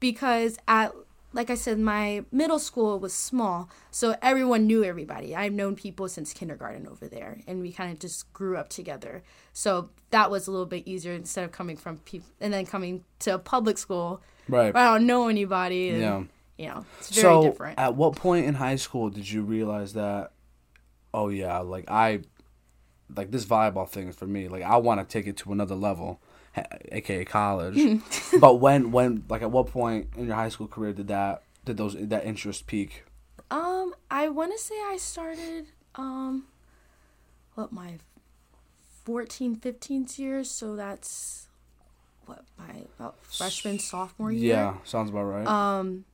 because 0.00 0.58
at 0.66 0.92
like 1.32 1.50
I 1.50 1.56
said, 1.56 1.80
my 1.80 2.24
middle 2.30 2.60
school 2.60 3.00
was 3.00 3.12
small, 3.12 3.68
so 3.90 4.14
everyone 4.22 4.68
knew 4.68 4.84
everybody. 4.84 5.34
I've 5.34 5.52
known 5.52 5.74
people 5.74 6.08
since 6.08 6.32
kindergarten 6.32 6.86
over 6.86 7.08
there, 7.08 7.40
and 7.48 7.60
we 7.60 7.72
kind 7.72 7.90
of 7.90 7.98
just 7.98 8.32
grew 8.32 8.56
up 8.56 8.68
together. 8.68 9.24
So 9.52 9.90
that 10.10 10.30
was 10.30 10.46
a 10.46 10.52
little 10.52 10.64
bit 10.64 10.86
easier 10.86 11.12
instead 11.12 11.44
of 11.44 11.50
coming 11.50 11.76
from 11.76 11.98
people 11.98 12.28
and 12.40 12.52
then 12.52 12.66
coming 12.66 13.04
to 13.18 13.34
a 13.34 13.38
public 13.40 13.78
school 13.78 14.22
Right. 14.48 14.74
I 14.74 14.92
don't 14.92 15.06
know 15.06 15.28
anybody. 15.28 15.94
Yeah. 15.98 16.24
You 16.58 16.68
know, 16.68 16.86
it's 16.98 17.10
very 17.10 17.22
so 17.22 17.42
different. 17.42 17.78
at 17.78 17.96
what 17.96 18.14
point 18.14 18.46
in 18.46 18.54
high 18.54 18.76
school 18.76 19.10
did 19.10 19.28
you 19.28 19.42
realize 19.42 19.94
that 19.94 20.32
oh 21.12 21.28
yeah, 21.28 21.58
like 21.58 21.90
I 21.90 22.20
like 23.14 23.30
this 23.30 23.44
volleyball 23.44 23.88
thing 23.88 24.08
is 24.08 24.16
for 24.16 24.26
me. 24.26 24.48
Like 24.48 24.62
I 24.62 24.76
want 24.76 25.00
to 25.00 25.06
take 25.10 25.26
it 25.26 25.36
to 25.38 25.52
another 25.52 25.74
level, 25.74 26.20
aka 26.92 27.24
college. 27.24 28.02
but 28.40 28.54
when 28.54 28.90
when 28.92 29.24
like 29.28 29.42
at 29.42 29.50
what 29.50 29.66
point 29.68 30.08
in 30.16 30.26
your 30.26 30.36
high 30.36 30.48
school 30.48 30.68
career 30.68 30.92
did 30.92 31.08
that 31.08 31.42
did 31.64 31.76
those 31.76 31.96
that 31.98 32.24
interest 32.24 32.66
peak? 32.66 33.04
Um, 33.50 33.94
I 34.10 34.28
want 34.28 34.52
to 34.52 34.58
say 34.58 34.74
I 34.74 34.96
started 34.98 35.66
um, 35.94 36.46
what 37.54 37.72
my 37.72 37.98
14, 39.04 39.56
15 39.56 40.08
years. 40.16 40.50
So 40.50 40.76
that's 40.76 41.48
what 42.26 42.44
my 42.58 42.84
about 42.98 43.24
freshman, 43.24 43.78
sophomore 43.78 44.32
year. 44.32 44.54
Yeah, 44.54 44.74
sounds 44.84 45.10
about 45.10 45.24
right. 45.24 45.46
Um, 45.46 46.04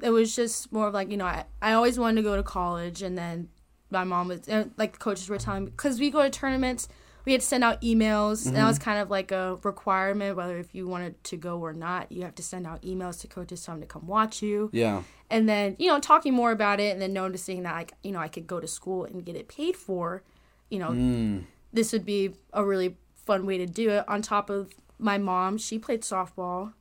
it 0.00 0.10
was 0.10 0.34
just 0.36 0.72
more 0.72 0.88
of 0.88 0.94
like 0.94 1.10
you 1.10 1.16
know 1.16 1.26
I 1.26 1.44
I 1.62 1.72
always 1.72 1.98
wanted 1.98 2.16
to 2.16 2.22
go 2.22 2.36
to 2.36 2.42
college, 2.42 3.02
and 3.02 3.16
then 3.16 3.48
my 3.90 4.04
mom 4.04 4.28
was 4.28 4.48
and, 4.48 4.72
like 4.76 4.92
the 4.92 4.98
coaches 4.98 5.28
were 5.28 5.38
telling 5.38 5.64
me 5.64 5.70
because 5.70 5.98
we 6.00 6.10
go 6.10 6.22
to 6.22 6.30
tournaments. 6.30 6.88
We 7.24 7.32
had 7.32 7.40
to 7.40 7.46
send 7.48 7.64
out 7.64 7.82
emails, 7.82 8.46
and 8.46 8.54
that 8.54 8.66
was 8.68 8.78
kind 8.78 9.00
of 9.00 9.10
like 9.10 9.32
a 9.32 9.58
requirement. 9.64 10.36
Whether 10.36 10.58
if 10.58 10.76
you 10.76 10.86
wanted 10.86 11.24
to 11.24 11.36
go 11.36 11.58
or 11.58 11.72
not, 11.72 12.12
you 12.12 12.22
have 12.22 12.36
to 12.36 12.42
send 12.42 12.68
out 12.68 12.82
emails 12.82 13.20
to 13.22 13.26
coaches 13.26 13.64
telling 13.64 13.80
them 13.80 13.88
to 13.88 13.92
come 13.92 14.06
watch 14.06 14.42
you 14.42 14.70
yeah. 14.72 15.02
and 15.28 15.48
then 15.48 15.74
you 15.80 15.88
know 15.88 15.98
talking 15.98 16.32
more 16.32 16.52
about 16.52 16.78
it 16.78 16.92
and 16.92 17.02
then 17.02 17.12
noticing 17.12 17.64
that 17.64 17.74
like 17.74 17.92
you 18.04 18.12
know 18.12 18.20
i 18.20 18.28
could 18.28 18.46
go 18.46 18.60
to 18.60 18.68
school 18.68 19.04
and 19.04 19.24
get 19.24 19.34
it 19.34 19.48
paid 19.48 19.74
for 19.76 20.22
you 20.70 20.78
know 20.78 20.90
Mm. 20.90 21.46
this 21.72 21.92
would 21.92 22.04
be 22.06 22.34
a 22.52 22.64
really 22.64 22.96
fun 23.24 23.44
way 23.44 23.58
to 23.58 23.66
do 23.66 23.90
it 23.90 24.08
on 24.08 24.22
top 24.22 24.48
of 24.48 24.72
my 25.00 25.18
mom 25.18 25.58
she 25.58 25.80
played 25.80 26.02
softball 26.02 26.74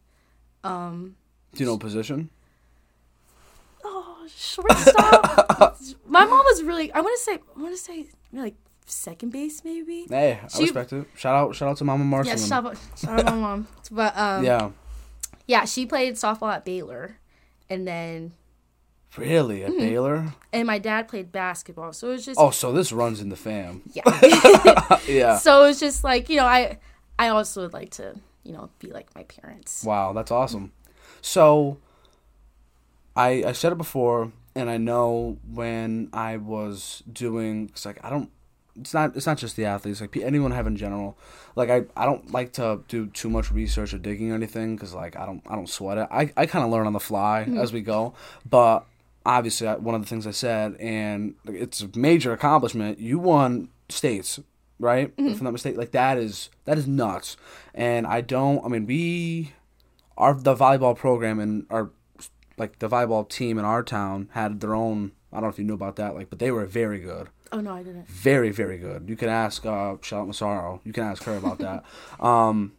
um 0.63 1.15
Do 1.55 1.63
you 1.63 1.69
know 1.69 1.77
position? 1.79 2.29
Oh 3.87 4.27
shortstop 4.27 5.77
my 6.07 6.25
mom 6.25 6.45
was 6.45 6.63
really 6.63 6.91
i 6.93 6.99
want 7.01 7.15
to 7.17 7.23
say 7.23 7.33
i 7.55 7.59
want 7.61 7.73
to 7.73 7.81
say 7.81 8.05
like 8.33 8.55
second 8.87 9.31
base 9.31 9.63
maybe 9.63 10.05
Hey, 10.09 10.39
I 10.41 10.59
respect 10.59 10.93
it. 10.93 11.07
Shout 11.15 11.35
out 11.35 11.55
shout 11.55 11.69
out 11.69 11.77
to 11.77 11.83
Mama 11.85 12.03
Marshall. 12.03 12.31
yeah 12.37 12.45
shout 12.45 12.65
out, 12.65 12.77
shout 12.97 13.19
out 13.19 13.25
my 13.25 13.35
mom 13.39 13.67
but 13.91 14.15
um 14.17 14.43
yeah. 14.43 14.69
yeah. 15.47 15.65
she 15.65 15.85
played 15.85 16.15
softball 16.15 16.53
at 16.53 16.65
baylor 16.65 17.17
and 17.69 17.87
then 17.87 18.33
Really? 19.17 19.63
At 19.63 19.71
Baylor? 19.77 20.33
and 20.51 20.67
my 20.67 20.77
dad 20.77 21.07
played 21.07 21.31
basketball 21.31 21.93
so 21.93 22.09
it 22.09 22.11
was 22.13 22.25
just 22.25 22.37
Oh, 22.39 22.51
so 22.51 22.73
this 22.73 22.91
runs 22.91 23.21
in 23.21 23.29
the 23.29 23.37
fam. 23.37 23.81
yeah 23.93 24.03
yeah. 25.07 25.37
So 25.37 25.63
it's 25.65 25.79
just 25.79 26.03
like 26.03 26.27
you 26.29 26.35
know, 26.37 26.45
I 26.45 26.79
I 27.17 27.29
also 27.29 27.61
would 27.61 27.71
like 27.73 27.91
to 27.91 28.19
you 28.43 28.51
know 28.51 28.69
be 28.79 28.91
like 28.91 29.07
my 29.15 29.23
parents. 29.23 29.83
Wow, 29.85 30.11
that's 30.11 30.31
awesome. 30.31 30.73
So, 31.21 31.77
I 33.15 33.43
I 33.45 33.51
said 33.53 33.71
it 33.71 33.77
before, 33.77 34.31
and 34.55 34.69
I 34.69 34.77
know 34.77 35.37
when 35.49 36.09
I 36.13 36.37
was 36.37 37.03
doing, 37.11 37.69
cause 37.69 37.85
like 37.85 37.99
I 38.03 38.09
don't, 38.09 38.29
it's 38.79 38.93
not 38.93 39.15
it's 39.15 39.25
not 39.25 39.37
just 39.37 39.55
the 39.55 39.65
athletes, 39.65 40.01
like 40.01 40.15
anyone 40.17 40.51
I 40.51 40.55
have 40.55 40.67
in 40.67 40.75
general. 40.75 41.17
Like 41.55 41.69
I 41.69 41.83
I 41.95 42.05
don't 42.05 42.31
like 42.31 42.53
to 42.53 42.81
do 42.87 43.07
too 43.07 43.29
much 43.29 43.51
research 43.51 43.93
or 43.93 43.97
digging 43.97 44.31
or 44.31 44.35
anything, 44.35 44.77
cause 44.77 44.93
like 44.93 45.15
I 45.15 45.25
don't 45.25 45.41
I 45.47 45.55
don't 45.55 45.69
sweat 45.69 45.97
it. 45.97 46.07
I 46.11 46.31
I 46.35 46.45
kind 46.45 46.65
of 46.65 46.71
learn 46.71 46.87
on 46.87 46.93
the 46.93 46.99
fly 46.99 47.45
mm-hmm. 47.47 47.57
as 47.57 47.73
we 47.73 47.81
go, 47.81 48.13
but. 48.49 48.85
Obviously, 49.27 49.67
I- 49.67 49.77
one 49.77 49.95
of 49.95 50.01
the 50.01 50.07
things 50.07 50.27
I 50.27 50.31
said, 50.31 50.75
and 50.79 51.33
it's 51.45 51.81
a 51.81 51.89
major 51.97 52.31
accomplishment. 52.31 52.99
You 52.99 53.17
won 53.17 53.69
states, 53.89 54.39
right? 54.77 55.17
Mm-hmm. 55.17 55.31
If 55.31 55.39
I'm 55.39 55.45
not 55.45 55.53
mistaken, 55.53 55.79
like 55.79 55.93
that 55.93 56.19
is 56.19 56.51
that 56.65 56.77
is 56.77 56.85
nuts. 56.87 57.35
And 57.73 58.05
I 58.05 58.21
don't. 58.21 58.63
I 58.63 58.67
mean, 58.67 58.85
we 58.85 59.53
our 60.15 60.35
the 60.35 60.53
volleyball 60.53 60.95
program 60.95 61.39
and 61.39 61.65
our 61.71 61.89
like 62.57 62.79
the 62.79 62.87
volleyball 62.89 63.27
team 63.27 63.57
in 63.57 63.65
our 63.65 63.83
town 63.83 64.29
had 64.31 64.59
their 64.61 64.73
own. 64.75 65.11
I 65.31 65.37
don't 65.37 65.43
know 65.43 65.49
if 65.49 65.59
you 65.59 65.65
knew 65.65 65.73
about 65.73 65.95
that, 65.97 66.15
like, 66.15 66.29
but 66.29 66.39
they 66.39 66.49
were 66.51 66.65
very 66.65 66.99
good, 66.99 67.27
Oh 67.51 67.59
no, 67.59 67.71
I 67.73 67.83
didn't. 67.83 68.07
very 68.07 68.51
very 68.51 68.77
good. 68.77 69.09
You 69.09 69.15
can 69.17 69.27
ask 69.29 69.65
uh, 69.65 69.95
Charlotte 70.01 70.27
Massaro. 70.27 70.79
You 70.85 70.93
can 70.93 71.03
ask 71.03 71.23
her 71.23 71.35
about 71.35 71.57
that. 71.59 71.83
Um, 72.19 72.73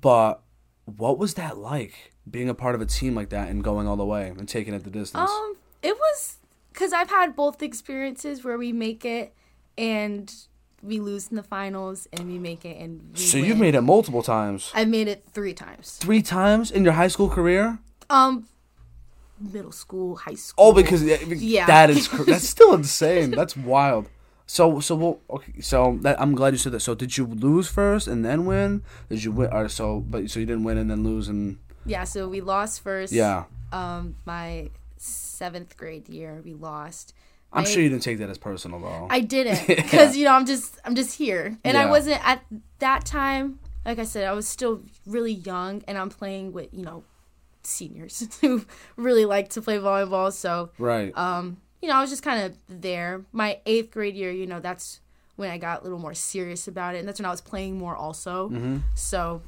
but 0.00 0.42
what 0.84 1.18
was 1.18 1.34
that 1.34 1.58
like 1.58 2.12
being 2.30 2.48
a 2.48 2.54
part 2.54 2.74
of 2.74 2.80
a 2.80 2.86
team 2.86 3.14
like 3.14 3.30
that 3.30 3.48
and 3.48 3.62
going 3.64 3.86
all 3.88 3.96
the 3.96 4.04
way 4.04 4.28
and 4.28 4.48
taking 4.48 4.74
it 4.74 4.84
the 4.84 4.90
distance? 4.90 5.30
Um, 5.30 5.56
it 5.82 5.96
was 5.96 6.36
because 6.72 6.92
I've 6.92 7.10
had 7.10 7.34
both 7.36 7.62
experiences 7.62 8.44
where 8.44 8.56
we 8.56 8.72
make 8.72 9.04
it 9.04 9.34
and 9.76 10.32
we 10.82 10.98
lose 11.00 11.28
in 11.28 11.36
the 11.36 11.42
finals, 11.44 12.08
and 12.12 12.28
we 12.28 12.38
make 12.40 12.64
it 12.64 12.76
and 12.76 13.10
we 13.14 13.18
so 13.20 13.38
win. 13.38 13.46
you've 13.46 13.58
made 13.58 13.74
it 13.76 13.82
multiple 13.82 14.22
times, 14.22 14.70
I've 14.74 14.88
made 14.88 15.06
it 15.06 15.24
three 15.32 15.54
times. 15.54 15.96
three 15.98 16.22
times 16.22 16.70
in 16.72 16.82
your 16.84 16.94
high 16.94 17.06
school 17.08 17.28
career. 17.28 17.78
Um, 18.10 18.46
middle 19.40 19.72
school, 19.72 20.16
high 20.16 20.34
school. 20.34 20.66
Oh, 20.68 20.72
because 20.72 21.02
yeah, 21.02 21.16
Yeah. 21.26 21.66
that 21.66 21.90
is 21.90 22.08
cr- 22.08 22.24
that's 22.24 22.48
still 22.48 22.74
insane. 22.80 23.30
That's 23.32 23.56
wild. 23.56 24.08
So 24.46 24.80
so 24.80 24.94
well, 24.96 25.20
okay. 25.30 25.60
So 25.60 25.98
that, 26.02 26.20
I'm 26.20 26.34
glad 26.34 26.52
you 26.52 26.58
said 26.58 26.72
that. 26.72 26.80
So 26.80 26.94
did 26.94 27.16
you 27.16 27.26
lose 27.26 27.68
first 27.68 28.06
and 28.08 28.24
then 28.24 28.44
win? 28.44 28.82
Did 29.08 29.24
you 29.24 29.32
win? 29.32 29.50
Or 29.52 29.68
so 29.68 30.00
but 30.00 30.30
so 30.30 30.40
you 30.40 30.46
didn't 30.46 30.64
win 30.64 30.78
and 30.78 30.90
then 30.90 31.02
lose 31.04 31.28
and 31.28 31.58
yeah, 31.86 32.04
so 32.04 32.28
we 32.28 32.40
lost 32.40 32.82
first. 32.82 33.12
yeah. 33.12 33.44
Um, 33.72 34.14
my 34.26 34.70
seventh 34.98 35.76
grade 35.76 36.08
year, 36.08 36.40
we 36.44 36.52
lost. 36.54 37.14
I'm 37.52 37.64
I- 37.64 37.68
sure 37.68 37.82
you 37.82 37.88
didn't 37.88 38.02
take 38.02 38.18
that 38.18 38.30
as 38.30 38.38
personal 38.38 38.80
though. 38.80 39.06
I 39.10 39.20
didn't 39.20 39.66
because 39.66 40.16
you 40.16 40.24
know 40.24 40.32
I'm 40.32 40.46
just 40.46 40.78
I'm 40.84 40.94
just 40.94 41.16
here, 41.18 41.56
and 41.64 41.76
I 41.76 41.86
wasn't 41.86 42.24
at 42.26 42.44
that 42.78 43.04
time. 43.04 43.58
Like 43.84 43.98
I 43.98 44.04
said, 44.04 44.26
I 44.28 44.32
was 44.32 44.46
still 44.46 44.82
really 45.06 45.32
young, 45.32 45.82
and 45.88 45.98
I'm 45.98 46.08
playing 46.08 46.52
with 46.52 46.68
you 46.72 46.82
know 46.84 47.02
seniors 47.66 48.28
who 48.40 48.64
really 48.96 49.24
like 49.24 49.50
to 49.50 49.62
play 49.62 49.78
volleyball. 49.78 50.32
So 50.32 50.70
right. 50.78 51.16
um, 51.16 51.58
you 51.80 51.88
know, 51.88 51.96
I 51.96 52.00
was 52.00 52.10
just 52.10 52.22
kind 52.22 52.42
of 52.44 52.56
there. 52.68 53.24
My 53.32 53.60
eighth 53.66 53.90
grade 53.90 54.14
year, 54.14 54.30
you 54.30 54.46
know, 54.46 54.60
that's 54.60 55.00
when 55.36 55.50
I 55.50 55.58
got 55.58 55.80
a 55.80 55.82
little 55.84 55.98
more 55.98 56.14
serious 56.14 56.68
about 56.68 56.94
it, 56.94 56.98
and 56.98 57.08
that's 57.08 57.18
when 57.18 57.26
I 57.26 57.30
was 57.30 57.40
playing 57.40 57.78
more 57.78 57.96
also. 57.96 58.48
hmm 58.48 58.78
So 58.94 59.42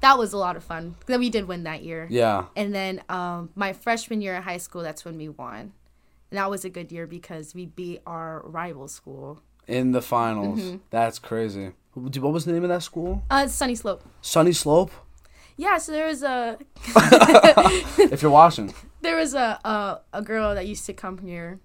that 0.00 0.18
was 0.18 0.32
a 0.32 0.38
lot 0.38 0.56
of 0.56 0.64
fun. 0.64 0.96
Then 1.06 1.20
we 1.20 1.30
did 1.30 1.46
win 1.46 1.64
that 1.64 1.82
year. 1.82 2.06
Yeah. 2.10 2.46
And 2.56 2.74
then 2.74 3.02
um, 3.08 3.50
my 3.54 3.72
freshman 3.72 4.20
year 4.20 4.34
at 4.34 4.44
high 4.44 4.56
school, 4.56 4.82
that's 4.82 5.04
when 5.04 5.16
we 5.16 5.28
won. 5.28 5.72
And 6.30 6.38
that 6.38 6.50
was 6.50 6.64
a 6.64 6.70
good 6.70 6.90
year 6.90 7.06
because 7.06 7.54
we 7.54 7.66
beat 7.66 8.00
our 8.06 8.42
rival 8.46 8.88
school. 8.88 9.42
In 9.66 9.92
the 9.92 10.02
finals. 10.02 10.60
Mm-hmm. 10.60 10.76
That's 10.90 11.18
crazy. 11.18 11.72
What 11.94 12.32
was 12.32 12.44
the 12.44 12.52
name 12.52 12.62
of 12.62 12.70
that 12.70 12.82
school? 12.82 13.24
Uh, 13.30 13.44
Sunnyslope. 13.44 14.00
Sunny 14.20 14.52
Slope. 14.52 14.90
Yeah, 15.60 15.76
so 15.76 15.92
there 15.92 16.06
was 16.06 16.22
a 16.22 16.56
if 17.98 18.22
you're 18.22 18.30
watching. 18.30 18.72
there 19.02 19.16
was 19.16 19.34
a 19.34 19.60
a, 19.62 20.00
a 20.14 20.22
girl 20.22 20.54
that 20.54 20.66
used 20.66 20.86
to 20.86 20.94
come 20.94 21.18
here. 21.18 21.60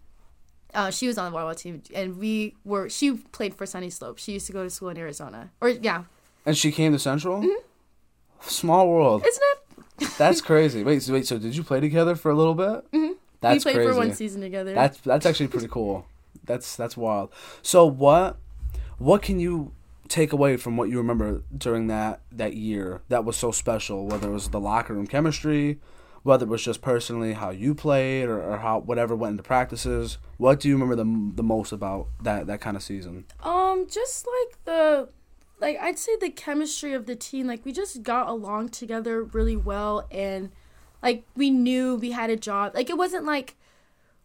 Uh, 0.73 0.91
she 0.91 1.07
was 1.07 1.17
on 1.17 1.31
the 1.31 1.37
volleyball 1.37 1.55
team, 1.55 1.81
and 1.93 2.17
we 2.17 2.57
were. 2.65 2.89
She 2.89 3.13
played 3.13 3.55
for 3.55 3.63
Sunnyslope. 3.63 4.17
She 4.17 4.33
used 4.33 4.47
to 4.47 4.51
go 4.51 4.63
to 4.63 4.69
school 4.69 4.89
in 4.89 4.97
Arizona, 4.97 5.49
or 5.61 5.69
yeah, 5.69 6.03
And 6.45 6.57
she 6.57 6.73
came 6.73 6.91
to 6.91 6.99
Central? 6.99 7.49
Small 8.41 8.89
world. 8.89 9.25
isn't 9.25 9.43
it? 10.01 10.09
That's 10.17 10.41
crazy. 10.41 10.83
Wait, 10.83 11.01
so, 11.01 11.13
wait, 11.13 11.25
so 11.25 11.37
did 11.37 11.55
you 11.55 11.63
play 11.63 11.79
together 11.79 12.15
for 12.15 12.29
a 12.29 12.35
little 12.35 12.53
bit? 12.53 12.91
Mm-hmm. 12.91 13.13
That's 13.39 13.63
we 13.63 13.71
played 13.71 13.75
crazy. 13.77 13.91
for 13.91 13.97
one 13.97 14.13
season 14.13 14.41
together. 14.41 14.73
That's 14.73 14.97
that's 14.97 15.25
actually 15.25 15.47
pretty 15.47 15.69
cool. 15.69 16.05
That's 16.43 16.75
that's 16.75 16.97
wild. 16.97 17.31
So 17.61 17.85
what 17.85 18.35
what 18.97 19.21
can 19.21 19.39
you 19.39 19.71
take 20.07 20.33
away 20.33 20.57
from 20.57 20.77
what 20.77 20.89
you 20.89 20.97
remember 20.97 21.43
during 21.55 21.87
that 21.87 22.21
that 22.31 22.55
year 22.55 23.01
that 23.09 23.25
was 23.25 23.37
so 23.37 23.51
special? 23.51 24.07
Whether 24.07 24.29
it 24.29 24.33
was 24.33 24.49
the 24.49 24.59
locker 24.59 24.93
room 24.93 25.07
chemistry, 25.07 25.79
whether 26.25 26.43
it 26.45 26.49
was 26.49 26.63
just 26.63 26.81
personally 26.81 27.33
how 27.33 27.51
you 27.51 27.75
played 27.75 28.25
or, 28.25 28.41
or 28.41 28.57
how 28.57 28.79
whatever 28.79 29.15
went 29.15 29.31
into 29.31 29.43
practices. 29.43 30.17
What 30.37 30.59
do 30.59 30.67
you 30.67 30.73
remember 30.73 30.95
the 30.95 31.31
the 31.35 31.43
most 31.43 31.71
about 31.71 32.07
that 32.23 32.47
that 32.47 32.61
kind 32.61 32.75
of 32.75 32.81
season? 32.81 33.25
Um, 33.43 33.85
just 33.87 34.25
like 34.25 34.57
the, 34.65 35.09
like 35.59 35.77
I'd 35.79 35.99
say 35.99 36.17
the 36.19 36.31
chemistry 36.31 36.93
of 36.93 37.05
the 37.05 37.15
team. 37.15 37.45
Like 37.45 37.63
we 37.63 37.71
just 37.71 38.01
got 38.01 38.27
along 38.27 38.69
together 38.69 39.23
really 39.23 39.55
well, 39.55 40.07
and 40.09 40.51
like 41.03 41.25
we 41.35 41.51
knew 41.51 41.95
we 41.95 42.09
had 42.11 42.31
a 42.31 42.35
job. 42.35 42.73
Like 42.73 42.89
it 42.89 42.97
wasn't 42.97 43.25
like 43.25 43.55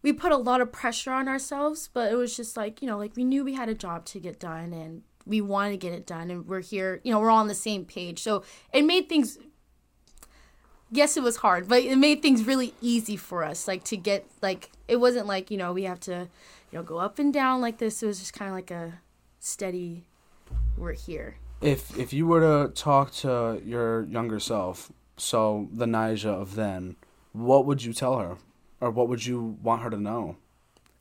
we 0.00 0.14
put 0.14 0.32
a 0.32 0.38
lot 0.38 0.62
of 0.62 0.72
pressure 0.72 1.12
on 1.12 1.28
ourselves, 1.28 1.90
but 1.92 2.10
it 2.10 2.14
was 2.14 2.34
just 2.34 2.56
like 2.56 2.80
you 2.80 2.88
know, 2.88 2.96
like 2.96 3.14
we 3.14 3.24
knew 3.24 3.44
we 3.44 3.56
had 3.56 3.68
a 3.68 3.74
job 3.74 4.06
to 4.06 4.18
get 4.18 4.40
done, 4.40 4.72
and 4.72 5.02
we 5.30 5.40
wanted 5.40 5.70
to 5.70 5.76
get 5.76 5.92
it 5.92 6.06
done, 6.06 6.28
and 6.28 6.46
we're 6.46 6.60
here. 6.60 7.00
You 7.04 7.12
know, 7.12 7.20
we're 7.20 7.30
all 7.30 7.38
on 7.38 7.48
the 7.48 7.54
same 7.54 7.84
page, 7.84 8.20
so 8.20 8.42
it 8.72 8.84
made 8.84 9.08
things. 9.08 9.38
Yes, 10.90 11.16
it 11.16 11.22
was 11.22 11.36
hard, 11.36 11.68
but 11.68 11.84
it 11.84 11.96
made 11.96 12.20
things 12.20 12.44
really 12.44 12.74
easy 12.82 13.16
for 13.16 13.44
us. 13.44 13.68
Like 13.68 13.84
to 13.84 13.96
get 13.96 14.26
like 14.42 14.70
it 14.88 14.96
wasn't 14.96 15.26
like 15.26 15.50
you 15.50 15.56
know 15.56 15.72
we 15.72 15.84
have 15.84 16.00
to, 16.00 16.28
you 16.72 16.78
know, 16.78 16.82
go 16.82 16.98
up 16.98 17.20
and 17.20 17.32
down 17.32 17.60
like 17.60 17.78
this. 17.78 18.02
It 18.02 18.06
was 18.06 18.18
just 18.18 18.34
kind 18.34 18.48
of 18.48 18.54
like 18.56 18.72
a 18.72 19.00
steady. 19.38 20.04
We're 20.76 20.94
here. 20.94 21.36
If 21.60 21.96
if 21.96 22.12
you 22.12 22.26
were 22.26 22.40
to 22.40 22.72
talk 22.74 23.12
to 23.22 23.62
your 23.64 24.04
younger 24.06 24.40
self, 24.40 24.90
so 25.16 25.68
the 25.72 25.86
Nyjha 25.86 26.26
of 26.26 26.56
then, 26.56 26.96
what 27.32 27.66
would 27.66 27.84
you 27.84 27.92
tell 27.92 28.18
her, 28.18 28.36
or 28.80 28.90
what 28.90 29.08
would 29.08 29.24
you 29.24 29.58
want 29.62 29.82
her 29.82 29.90
to 29.90 29.96
know? 29.96 30.36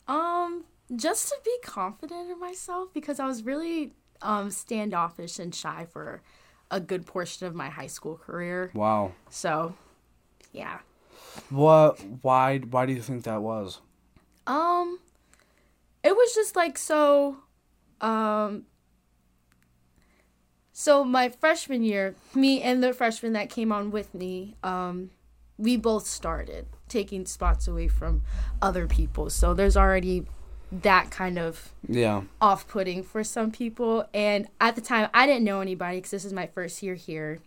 Um, 0.07 0.65
just 0.95 1.29
to 1.29 1.35
be 1.43 1.55
confident 1.63 2.29
in 2.29 2.39
myself 2.39 2.93
because 2.93 3.19
I 3.19 3.25
was 3.25 3.43
really 3.43 3.93
um 4.21 4.51
standoffish 4.51 5.39
and 5.39 5.53
shy 5.53 5.87
for 5.91 6.21
a 6.71 6.79
good 6.79 7.05
portion 7.05 7.47
of 7.47 7.55
my 7.55 7.69
high 7.69 7.87
school 7.87 8.17
career. 8.17 8.71
Wow. 8.73 9.13
So, 9.29 9.75
yeah. 10.51 10.79
What? 11.49 11.99
Why? 12.21 12.59
Why 12.59 12.85
do 12.85 12.93
you 12.93 13.01
think 13.01 13.23
that 13.23 13.41
was? 13.41 13.81
Um, 14.47 14.99
it 16.03 16.15
was 16.15 16.33
just 16.33 16.55
like 16.55 16.77
so. 16.77 17.37
Um. 18.01 18.65
So 20.71 21.03
my 21.03 21.27
freshman 21.27 21.83
year, 21.83 22.15
me 22.33 22.61
and 22.61 22.81
the 22.81 22.93
freshman 22.93 23.33
that 23.33 23.49
came 23.49 23.73
on 23.73 23.91
with 23.91 24.13
me, 24.13 24.55
um, 24.63 25.09
we 25.57 25.75
both 25.75 26.07
started 26.07 26.67
taking 26.87 27.25
spots 27.25 27.67
away 27.67 27.89
from 27.89 28.21
other 28.61 28.87
people. 28.87 29.29
So 29.29 29.53
there's 29.53 29.75
already 29.75 30.25
that 30.71 31.09
kind 31.09 31.39
of 31.39 31.73
Yeah. 31.87 32.21
off-putting 32.39 33.03
for 33.03 33.23
some 33.23 33.51
people. 33.51 34.05
And 34.13 34.47
at 34.61 34.75
the 34.75 34.81
time 34.81 35.09
i 35.13 35.25
didn't 35.25 35.43
know 35.43 35.61
anybody 35.61 35.97
because 35.97 36.11
this 36.11 36.25
is 36.25 36.33
my 36.33 36.47
first 36.47 36.83
year 36.83 36.95
here. 36.95 37.39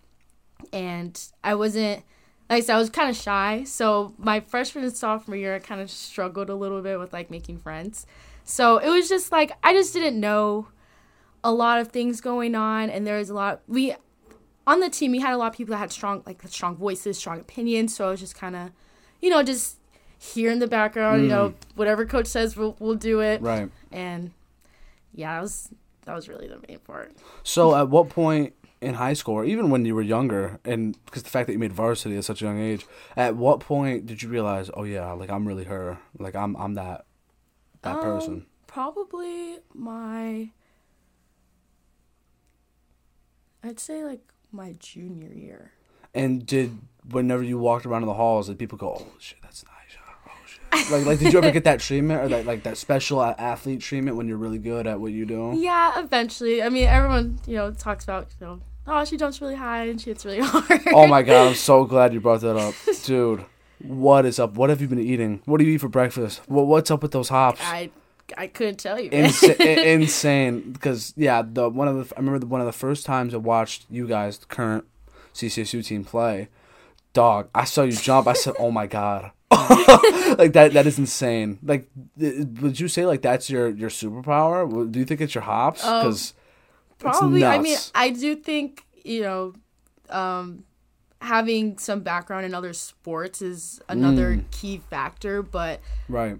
And 0.72 1.20
i 1.44 1.54
wasn't 1.54 2.02
like 2.50 2.58
i 2.58 2.60
said 2.60 2.74
i 2.76 2.78
was 2.78 2.90
kind 2.90 3.08
of 3.10 3.16
shy. 3.16 3.64
So 3.64 4.14
my 4.18 4.40
freshman 4.40 4.84
and 4.84 4.96
sophomore 4.96 5.36
year 5.36 5.54
i 5.54 5.58
kind 5.58 5.80
of 5.80 5.90
struggled 5.90 6.50
a 6.50 6.54
little 6.54 6.82
bit 6.82 6.98
with 6.98 7.12
like 7.12 7.30
making 7.30 7.58
friends. 7.58 8.06
So 8.44 8.78
it 8.78 8.88
was 8.88 9.08
just 9.08 9.30
like 9.32 9.52
i 9.62 9.72
just 9.72 9.92
didn't 9.92 10.18
know 10.18 10.68
a 11.44 11.52
lot 11.52 11.80
of 11.80 11.88
things 11.88 12.20
going 12.20 12.54
on. 12.54 12.90
And 12.90 13.06
there 13.06 13.18
was 13.18 13.30
a 13.30 13.34
lot 13.34 13.62
we 13.68 13.94
on 14.66 14.80
the 14.80 14.88
team 14.90 15.10
we 15.12 15.20
had 15.20 15.32
a 15.32 15.36
lot 15.36 15.48
of 15.48 15.56
people 15.56 15.72
that 15.72 15.78
had 15.78 15.92
strong 15.92 16.22
like 16.26 16.42
strong 16.48 16.76
voices 16.76 17.18
strong 17.18 17.38
opinions. 17.40 17.94
So 17.94 18.08
i 18.08 18.10
was 18.10 18.20
just 18.20 18.34
kind 18.34 18.56
of 18.56 18.70
you 19.20 19.30
know 19.30 19.42
just 19.44 19.78
here 20.24 20.50
in 20.52 20.60
the 20.60 20.68
background 20.68 21.22
you 21.22 21.28
know 21.28 21.52
whatever 21.74 22.06
coach 22.06 22.26
says 22.26 22.56
we'll, 22.56 22.76
we'll 22.78 22.94
do 22.94 23.18
it 23.20 23.42
Right. 23.42 23.68
and 23.90 24.30
yeah, 25.14 25.34
that 25.34 25.42
was 25.42 25.68
that 26.06 26.14
was 26.14 26.28
really 26.28 26.46
the 26.48 26.58
main 26.68 26.78
part. 26.78 27.12
So, 27.42 27.74
at 27.76 27.88
what 27.90 28.08
point 28.08 28.54
in 28.80 28.94
high 28.94 29.12
school, 29.12 29.34
or 29.34 29.44
even 29.44 29.68
when 29.70 29.84
you 29.84 29.94
were 29.94 30.02
younger, 30.02 30.58
and 30.64 30.96
because 31.04 31.22
the 31.22 31.28
fact 31.30 31.46
that 31.48 31.52
you 31.52 31.58
made 31.58 31.72
varsity 31.72 32.16
at 32.16 32.24
such 32.24 32.40
a 32.40 32.44
young 32.46 32.58
age, 32.58 32.86
at 33.16 33.36
what 33.36 33.60
point 33.60 34.06
did 34.06 34.22
you 34.22 34.28
realize, 34.28 34.70
oh 34.74 34.84
yeah, 34.84 35.12
like 35.12 35.28
I'm 35.30 35.46
really 35.46 35.64
her, 35.64 35.98
like 36.18 36.34
I'm 36.34 36.56
I'm 36.56 36.74
that 36.74 37.04
that 37.82 37.96
Um, 37.96 38.00
person? 38.02 38.46
Probably 38.66 39.58
my 39.74 40.50
I'd 43.62 43.78
say 43.78 44.04
like 44.04 44.20
my 44.50 44.74
junior 44.78 45.32
year. 45.32 45.72
And 46.14 46.44
did 46.44 46.78
whenever 47.10 47.42
you 47.42 47.58
walked 47.58 47.86
around 47.86 48.02
in 48.02 48.08
the 48.08 48.14
halls, 48.14 48.48
did 48.48 48.58
people 48.58 48.78
go, 48.78 48.96
oh 48.98 49.12
shit, 49.18 49.38
that's 49.42 49.64
like 50.90 51.06
like 51.06 51.18
did 51.18 51.32
you 51.32 51.38
ever 51.38 51.50
get 51.50 51.64
that 51.70 51.80
treatment 51.80 52.20
or 52.22 52.28
that 52.28 52.46
like 52.46 52.62
that 52.64 52.76
special 52.76 53.22
athlete 53.22 53.80
treatment 53.80 54.16
when 54.16 54.28
you're 54.28 54.36
really 54.36 54.58
good 54.58 54.86
at 54.86 55.00
what 55.00 55.12
you 55.12 55.26
do? 55.26 55.54
Yeah, 55.56 56.00
eventually. 56.00 56.62
I 56.62 56.68
mean, 56.68 56.86
everyone, 56.86 57.38
you 57.46 57.56
know, 57.56 57.70
talks 57.70 58.04
about, 58.04 58.28
you 58.40 58.46
know, 58.46 58.60
oh, 58.86 59.04
she 59.04 59.16
jumps 59.16 59.40
really 59.40 59.54
high 59.54 59.86
and 59.86 60.00
she 60.00 60.10
hits 60.10 60.24
really 60.24 60.40
hard. 60.42 60.80
Oh 60.92 61.06
my 61.06 61.22
god, 61.22 61.48
I'm 61.48 61.54
so 61.54 61.84
glad 61.84 62.12
you 62.14 62.20
brought 62.20 62.40
that 62.40 62.56
up, 62.56 62.74
dude. 63.04 63.44
What 63.80 64.24
is 64.26 64.38
up? 64.38 64.54
What 64.54 64.70
have 64.70 64.80
you 64.80 64.88
been 64.88 65.00
eating? 65.00 65.42
What 65.44 65.58
do 65.58 65.64
you 65.64 65.74
eat 65.74 65.80
for 65.80 65.88
breakfast? 65.88 66.40
What 66.46 66.66
what's 66.66 66.90
up 66.90 67.02
with 67.02 67.12
those 67.12 67.28
hops? 67.28 67.60
I 67.62 67.90
I 68.36 68.46
couldn't 68.46 68.78
tell 68.78 68.98
you. 68.98 69.10
Insa- 69.10 69.58
insane 69.84 70.72
because 70.72 71.12
yeah 71.16 71.42
the 71.44 71.68
one 71.68 71.88
of 71.88 72.08
the 72.08 72.16
I 72.16 72.20
remember 72.20 72.38
the, 72.38 72.46
one 72.46 72.60
of 72.60 72.66
the 72.66 72.72
first 72.72 73.04
times 73.04 73.34
I 73.34 73.38
watched 73.38 73.86
you 73.90 74.06
guys 74.06 74.38
the 74.38 74.46
current 74.46 74.84
CCSU 75.34 75.84
team 75.84 76.04
play 76.04 76.48
dog 77.12 77.48
I 77.54 77.64
saw 77.64 77.82
you 77.82 77.92
jump 77.92 78.26
I 78.26 78.32
said 78.32 78.54
oh 78.58 78.70
my 78.70 78.86
god 78.86 79.32
like 80.38 80.52
that 80.54 80.72
that 80.72 80.86
is 80.86 80.98
insane 80.98 81.58
like 81.62 81.88
would 82.16 82.78
you 82.80 82.88
say 82.88 83.04
like 83.06 83.22
that's 83.22 83.50
your 83.50 83.68
your 83.68 83.90
superpower 83.90 84.90
do 84.90 84.98
you 84.98 85.04
think 85.04 85.20
it's 85.20 85.34
your 85.34 85.42
hops 85.44 85.84
Um, 85.84 86.00
because 86.04 86.34
Probably. 86.98 87.44
I 87.44 87.58
mean. 87.58 87.76
I 87.94 88.10
do 88.10 88.36
think 88.36 88.84
you 89.04 89.22
know, 89.22 89.52
um, 90.08 90.62
having 91.20 91.76
some 91.78 92.00
background 92.02 92.46
in 92.46 92.54
other 92.54 92.72
sports 92.72 93.42
is 93.42 93.80
another 93.88 94.36
Mm. 94.36 94.44
key 94.52 94.80
factor. 94.88 95.42
But 95.42 95.80
right 96.08 96.38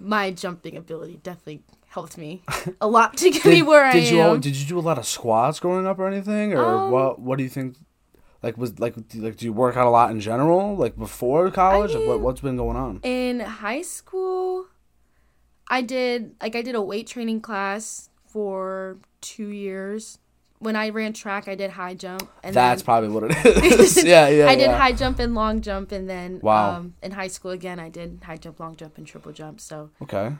my 0.00 0.30
jumping 0.30 0.76
ability 0.76 1.20
definitely 1.22 1.62
helped 1.88 2.16
me 2.16 2.42
a 2.80 2.86
lot 2.88 3.16
to 3.18 3.30
get 3.30 3.44
me 3.44 3.60
where 3.62 3.84
I 3.84 3.92
did 3.92 4.08
you 4.10 4.20
am. 4.20 4.26
al- 4.26 4.38
did 4.38 4.56
you 4.56 4.66
do 4.66 4.78
a 4.78 4.80
lot 4.80 4.96
of 4.98 5.06
squats 5.06 5.60
growing 5.60 5.86
up 5.86 5.98
or 5.98 6.06
anything 6.08 6.54
or 6.54 6.64
Um, 6.64 6.90
what 6.90 7.18
what 7.20 7.36
do 7.36 7.44
you 7.44 7.50
think 7.50 7.76
like 8.42 8.56
was 8.56 8.78
like 8.78 8.94
like 9.16 9.36
do 9.36 9.44
you 9.44 9.52
work 9.52 9.76
out 9.76 9.86
a 9.86 9.90
lot 9.90 10.10
in 10.10 10.20
general 10.20 10.76
like 10.76 10.96
before 10.96 11.50
college 11.50 11.94
Like, 11.94 12.06
what, 12.06 12.20
what's 12.20 12.40
been 12.40 12.56
going 12.56 12.76
on 12.76 13.00
in 13.02 13.40
high 13.40 13.82
school, 13.82 14.66
I 15.68 15.82
did 15.82 16.34
like 16.40 16.54
I 16.56 16.62
did 16.62 16.74
a 16.74 16.82
weight 16.82 17.06
training 17.06 17.40
class 17.40 18.10
for 18.26 18.98
two 19.20 19.48
years 19.48 20.18
when 20.60 20.74
I 20.74 20.88
ran 20.88 21.12
track, 21.12 21.46
I 21.46 21.54
did 21.54 21.70
high 21.70 21.94
jump, 21.94 22.28
and 22.42 22.52
That's 22.52 22.82
then 22.82 22.84
probably 22.84 23.10
what 23.10 23.24
it 23.30 23.46
is. 23.80 24.02
yeah, 24.04 24.26
yeah. 24.28 24.48
I 24.48 24.56
did 24.56 24.62
yeah. 24.70 24.76
high 24.76 24.90
jump 24.92 25.20
and 25.20 25.32
long 25.34 25.60
jump, 25.60 25.92
and 25.92 26.10
then 26.10 26.40
Wow. 26.42 26.72
um, 26.78 26.94
in 27.00 27.12
high 27.12 27.28
school 27.28 27.52
again, 27.52 27.78
I 27.78 27.88
did 27.88 28.20
high 28.24 28.38
jump, 28.38 28.58
long 28.58 28.74
jump, 28.74 28.98
and 28.98 29.06
triple 29.06 29.30
jump. 29.32 29.60
So 29.60 29.90
Okay. 30.02 30.32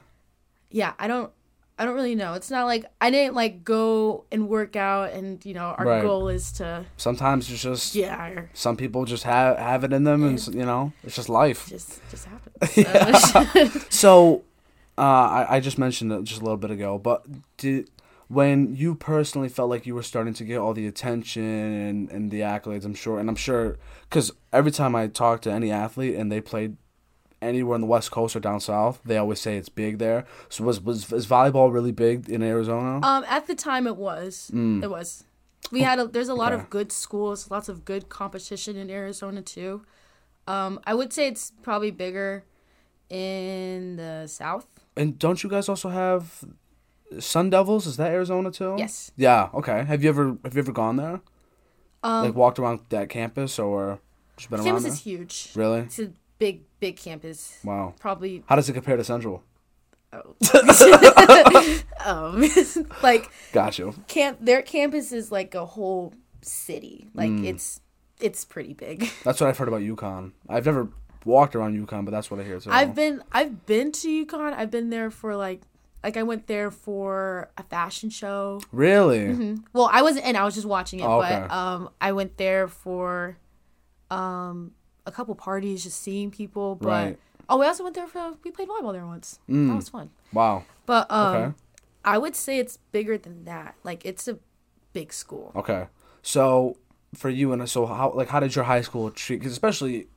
yeah, 0.71 0.95
I 0.99 1.07
don't, 1.07 1.31
I 1.79 1.85
don't 1.85 1.95
really 1.95 2.15
know. 2.17 2.35
It's 2.35 2.51
not 2.51 2.65
like 2.67 2.85
I 3.01 3.11
didn't 3.11 3.35
like 3.35 3.65
go 3.65 4.25
and 4.33 4.49
work 4.49 4.75
out, 4.77 5.13
and 5.13 5.45
you 5.47 5.55
know, 5.55 5.75
our 5.79 5.87
Right. 5.87 6.03
goal 6.03 6.29
is 6.29 6.51
to 6.53 6.85
Sometimes 6.97 7.51
it's 7.51 7.63
just 7.63 7.95
yeah, 7.95 8.43
some 8.53 8.77
people 8.77 9.05
just 9.05 9.23
have 9.25 9.57
have 9.59 9.85
it 9.85 9.93
in 9.93 10.05
them, 10.05 10.25
and 10.25 10.45
you 10.49 10.65
know, 10.67 10.93
it's 11.05 11.15
just 11.17 11.29
life. 11.29 11.69
just 11.69 12.01
just 12.11 12.27
happens. 12.27 12.55
So, 13.19 13.81
So, 13.91 14.45
uh, 14.97 15.01
I, 15.03 15.57
I 15.57 15.61
just 15.61 15.79
mentioned 15.79 16.13
it 16.13 16.25
just 16.25 16.41
a 16.41 16.45
little 16.45 16.57
bit 16.57 16.71
ago, 16.73 16.99
but 16.99 17.25
did 17.57 17.91
when 18.27 18.75
you 18.77 18.95
personally 18.95 19.49
felt 19.49 19.71
like 19.71 19.87
you 19.87 19.95
were 19.95 20.03
starting 20.03 20.35
to 20.35 20.45
get 20.45 20.59
all 20.59 20.75
the 20.75 20.87
attention 20.87 21.43
and, 21.43 22.11
and 22.11 22.31
the 22.31 22.41
accolades, 22.41 22.85
I'm 22.85 22.95
sure, 22.95 23.19
and 23.19 23.29
I'm 23.31 23.37
sure, 23.37 23.79
because 24.11 24.33
every 24.53 24.71
time 24.71 24.95
I 24.95 25.07
talk 25.07 25.41
to 25.43 25.51
any 25.53 25.71
athlete 25.71 26.15
and 26.17 26.31
they 26.31 26.41
played 26.43 26.77
anywhere 27.41 27.75
in 27.77 27.81
the 27.81 27.87
West 27.87 28.11
Coast 28.11 28.35
or 28.37 28.41
down 28.41 28.61
south, 28.61 29.01
they 29.05 29.17
always 29.17 29.41
say 29.41 29.57
it's 29.57 29.69
big 29.69 29.99
there. 29.99 30.25
So 30.49 30.65
was 30.65 30.81
was 30.81 31.13
is 31.13 31.27
volleyball 31.27 31.73
really 31.73 31.93
big 31.93 32.29
in 32.29 32.43
Arizona? 32.43 33.01
um, 33.07 33.25
at 33.29 33.47
the 33.47 33.55
time, 33.55 33.87
it 33.87 33.97
was, 33.97 34.51
it 34.55 34.91
was. 34.91 35.25
We 35.71 35.83
had 35.83 35.99
a, 35.99 36.07
there's 36.07 36.29
a 36.29 36.35
lot 36.35 36.53
Mm. 36.53 36.55
Okay. 36.57 36.63
of 36.65 36.71
good 36.71 36.93
schools, 36.93 37.51
lots 37.51 37.69
of 37.69 37.85
good 37.85 38.09
competition 38.09 38.77
in 38.77 38.91
Arizona 38.91 39.43
too. 39.43 39.83
Um, 40.47 40.81
I 40.85 40.95
would 40.95 41.13
say 41.13 41.29
it's 41.29 41.53
probably 41.63 41.91
bigger 41.91 42.45
in 43.11 43.97
the 43.97 44.27
south. 44.27 44.67
and 44.97 45.19
don't 45.19 45.43
you 45.43 45.51
guys 45.51 45.69
also 45.69 45.89
have 45.91 46.45
Sun 47.19 47.51
Devils? 47.51 47.87
Is 47.87 47.97
that 47.97 48.11
Arizona 48.13 48.51
too? 48.51 48.75
Yes. 48.79 49.11
Yeah. 49.17 49.49
Okay. 49.55 49.85
Have 49.85 50.03
you 50.03 50.09
ever 50.11 50.37
have 50.45 50.55
you 50.55 50.61
ever 50.61 50.73
gone 50.73 50.97
there? 50.97 51.21
Um, 52.03 52.25
like 52.27 52.35
walked 52.35 52.59
around 52.59 52.81
that 52.91 53.09
campus 53.09 53.59
or 53.59 54.01
just 54.37 54.51
been 54.51 54.61
around 54.61 54.67
campus 54.67 54.85
is 54.87 55.01
huge. 55.01 55.51
Really? 55.55 55.81
It's 55.81 55.99
a 55.99 56.13
big, 56.39 56.63
big 56.81 56.97
campus. 56.97 57.59
Wow. 57.65 57.95
Probably 58.01 58.43
How 58.47 58.57
does 58.57 58.69
it 58.69 58.73
compare 58.75 58.97
to 58.97 59.05
Central? 59.05 59.43
oh. 60.13 60.35
um, 62.05 62.49
like 63.03 63.31
Gotcha. 63.53 63.93
camp. 64.07 64.39
Their 64.41 64.63
campus 64.63 65.13
is 65.13 65.31
like 65.33 65.55
a 65.55 65.67
whole 65.67 66.15
city. 66.43 67.09
Like 67.15 67.31
Mm. 67.31 67.47
it's 67.47 67.81
it's 68.21 68.45
pretty 68.45 68.73
big. 68.75 69.11
That's 69.25 69.41
what 69.41 69.49
I've 69.49 69.59
heard 69.59 69.69
about 69.69 69.83
UConn. 69.83 70.33
I've 70.49 70.67
never 70.67 70.89
walked 71.25 71.55
around 71.55 71.77
UConn, 71.87 72.05
but 72.05 72.11
that's 72.13 72.31
what 72.31 72.41
I 72.41 72.45
hear 72.45 72.59
So. 72.61 72.71
I've 72.71 72.95
been 72.95 73.23
I've 73.33 73.67
been 73.67 73.93
to 73.93 74.27
UConn. 74.27 74.55
I've 74.55 74.71
been 74.71 74.91
there 74.91 75.11
for 75.11 75.37
like 75.37 75.61
like 76.03 76.17
I 76.17 76.23
went 76.23 76.47
there 76.47 76.71
for 76.71 77.51
a 77.59 77.63
fashion 77.65 78.09
show. 78.09 78.61
really. 78.73 79.57
Well, 79.73 79.91
I 79.93 80.01
wasn't, 80.03 80.25
and 80.27 80.37
I 80.37 80.45
was 80.45 80.55
just 80.55 80.67
watching 80.67 81.01
it. 81.01 81.05
Oh, 81.05 81.21
okay. 81.23 81.45
But 81.49 81.51
um, 81.55 81.91
I 82.01 82.13
went 82.13 82.37
there 82.39 82.67
for 82.69 83.37
um 84.11 84.73
a 85.09 85.13
couple 85.13 85.35
parties, 85.35 85.83
just 85.85 86.01
seeing 86.03 86.31
people. 86.31 86.77
But 86.77 86.89
Right. 86.89 87.19
oh, 87.49 87.59
we 87.59 87.67
also 87.67 87.83
went 87.83 87.97
there 87.97 88.07
for 88.07 88.35
we 88.45 88.51
played 88.51 88.69
volleyball 88.69 88.93
there 88.93 89.07
once. 89.07 89.41
Mm. 89.49 89.69
That 89.69 89.77
was 89.77 89.89
fun. 89.89 90.11
Wow. 90.33 90.65
But 90.87 91.11
um, 91.11 91.35
Okay. 91.37 91.55
I 92.05 92.17
would 92.19 92.37
say 92.37 92.59
it's 92.59 92.79
bigger 92.93 93.19
than 93.19 93.45
that. 93.45 93.75
Like 93.85 94.05
it's 94.07 94.29
a 94.29 94.39
big 94.93 95.13
school. 95.13 95.53
Okay. 95.57 95.87
So 96.23 96.77
for 97.15 97.31
you 97.31 97.53
and 97.53 97.69
so 97.69 97.87
how 97.87 98.13
like 98.15 98.29
how 98.29 98.41
did 98.41 98.55
your 98.55 98.65
high 98.67 98.83
school 98.83 99.11
treat? 99.11 99.39
Because 99.41 99.53
especially 99.53 100.09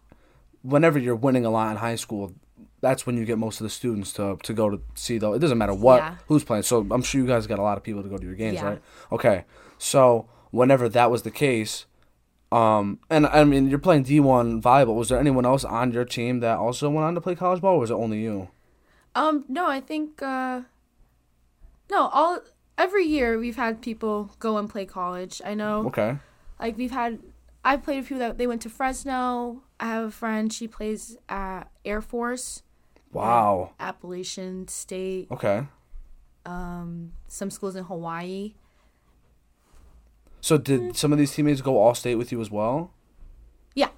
whenever 0.62 1.00
you're 1.00 1.16
winning 1.16 1.46
a 1.46 1.50
lot 1.50 1.72
in 1.72 1.78
high 1.78 1.96
school, 1.96 2.34
that's 2.82 3.06
when 3.06 3.16
you 3.18 3.26
get 3.26 3.38
most 3.38 3.60
of 3.62 3.64
the 3.66 3.70
students 3.70 4.12
to 4.14 4.38
to 4.44 4.54
go 4.54 4.70
to 4.70 4.80
see 4.96 5.18
though. 5.18 5.34
It 5.34 5.40
doesn't 5.40 5.58
matter 5.58 5.74
what 5.74 5.98
Yeah. 5.98 6.16
who's 6.28 6.44
playing. 6.44 6.64
So 6.64 6.86
I'm 6.92 7.02
sure 7.02 7.22
you 7.22 7.28
guys 7.28 7.48
got 7.48 7.60
a 7.60 7.64
lot 7.64 7.78
of 7.78 7.84
people 7.84 8.04
to 8.04 8.10
go 8.10 8.18
to 8.18 8.26
your 8.26 8.36
games, 8.36 8.56
Yeah. 8.56 8.66
right? 8.66 8.82
Okay. 9.12 9.46
So 9.78 10.28
whenever 10.52 10.88
that 10.90 11.10
was 11.12 11.22
the 11.24 11.32
case. 11.32 11.86
Um 12.52 13.00
and 13.10 13.26
I 13.28 13.44
mean 13.46 13.70
you're 13.70 13.80
playing 13.80 14.04
D 14.04 14.20
one 14.20 14.62
volleyball. 14.62 14.96
Was 14.96 15.10
there 15.10 15.20
anyone 15.20 15.46
else 15.46 15.64
on 15.64 15.92
your 15.94 16.06
team 16.06 16.40
that 16.42 16.58
also 16.58 16.90
went 16.90 17.06
on 17.06 17.16
to 17.16 17.22
play 17.22 17.36
college 17.36 17.62
ball, 17.62 17.76
or 17.76 17.80
was 17.80 17.92
it 17.92 17.96
only 17.96 18.22
you? 18.22 18.50
Um, 19.16 19.44
no, 19.50 19.68
I 19.68 19.80
think 19.82 20.22
uh, 20.22 20.62
no. 21.90 22.08
All 22.14 22.40
every 22.78 23.06
year 23.06 23.38
we've 23.38 23.56
had 23.58 23.82
people 23.82 24.32
go 24.40 24.58
and 24.58 24.70
play 24.70 24.86
college. 24.86 25.42
I 25.46 25.54
know. 25.54 25.86
Okay. 25.88 26.18
like 26.60 26.78
we've 26.78 26.92
had 26.92 27.20
I've 27.64 27.84
played 27.84 28.00
a 28.00 28.04
few 28.04 28.18
that 28.20 28.38
they 28.38 28.48
went 28.48 28.62
to 28.64 28.70
Fresno. 28.70 29.64
I 29.80 29.86
have 29.88 30.06
a 30.06 30.12
friend 30.12 30.52
she 30.52 30.68
plays 30.68 31.18
at 31.30 31.64
Air 31.86 32.02
Force, 32.02 32.64
Wow. 33.14 33.72
Appalachian 33.80 34.68
State, 34.68 35.28
Okay. 35.32 35.64
um 36.46 37.12
some 37.28 37.50
schools 37.50 37.76
in 37.76 37.84
Hawaii. 37.86 38.54
So 40.42 40.58
did 40.58 40.82
mm. 40.82 40.96
some 40.96 41.14
of 41.14 41.20
these 41.20 41.34
teammates 41.34 41.62
go 41.62 41.78
all 41.78 41.96
state 41.96 42.16
with 42.16 42.32
you 42.32 42.42
as 42.42 42.52
well? 42.52 42.92
Yeah. 43.76 43.90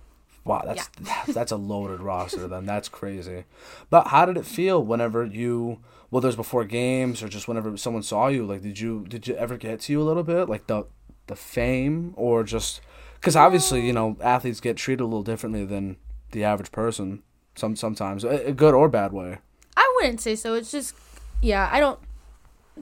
Wow, 0.45 0.61
that's 0.65 0.89
that's 1.27 1.51
a 1.51 1.55
loaded 1.57 2.01
roster. 2.01 2.47
Then 2.47 2.65
that's 2.65 2.89
crazy. 2.89 3.45
But 3.89 4.07
how 4.07 4.25
did 4.25 4.37
it 4.37 4.45
feel 4.45 4.83
whenever 4.83 5.25
you, 5.25 5.79
whether 6.09 6.27
it 6.27 6.29
was 6.29 6.35
before 6.35 6.65
games 6.65 7.23
or 7.23 7.29
just 7.29 7.47
whenever 7.47 7.75
someone 7.77 8.03
saw 8.03 8.27
you? 8.27 8.45
Like, 8.45 8.61
did 8.61 8.79
you 8.79 9.05
did 9.07 9.27
you 9.27 9.35
ever 9.35 9.57
get 9.57 9.79
to 9.81 9.93
you 9.93 10.01
a 10.01 10.03
little 10.03 10.23
bit, 10.23 10.49
like 10.49 10.67
the 10.67 10.85
the 11.27 11.35
fame, 11.35 12.13
or 12.17 12.43
just 12.43 12.81
because 13.15 13.35
obviously 13.35 13.85
you 13.85 13.93
know 13.93 14.17
athletes 14.21 14.59
get 14.59 14.75
treated 14.75 15.01
a 15.01 15.05
little 15.05 15.23
differently 15.23 15.65
than 15.65 15.95
the 16.31 16.43
average 16.43 16.71
person. 16.71 17.23
Some 17.55 17.75
sometimes 17.75 18.23
a, 18.23 18.47
a 18.47 18.51
good 18.51 18.73
or 18.73 18.89
bad 18.89 19.13
way. 19.13 19.37
I 19.77 19.93
wouldn't 19.95 20.19
say 20.19 20.35
so. 20.35 20.55
It's 20.55 20.71
just 20.71 20.93
yeah, 21.41 21.69
I 21.71 21.79
don't 21.79 21.99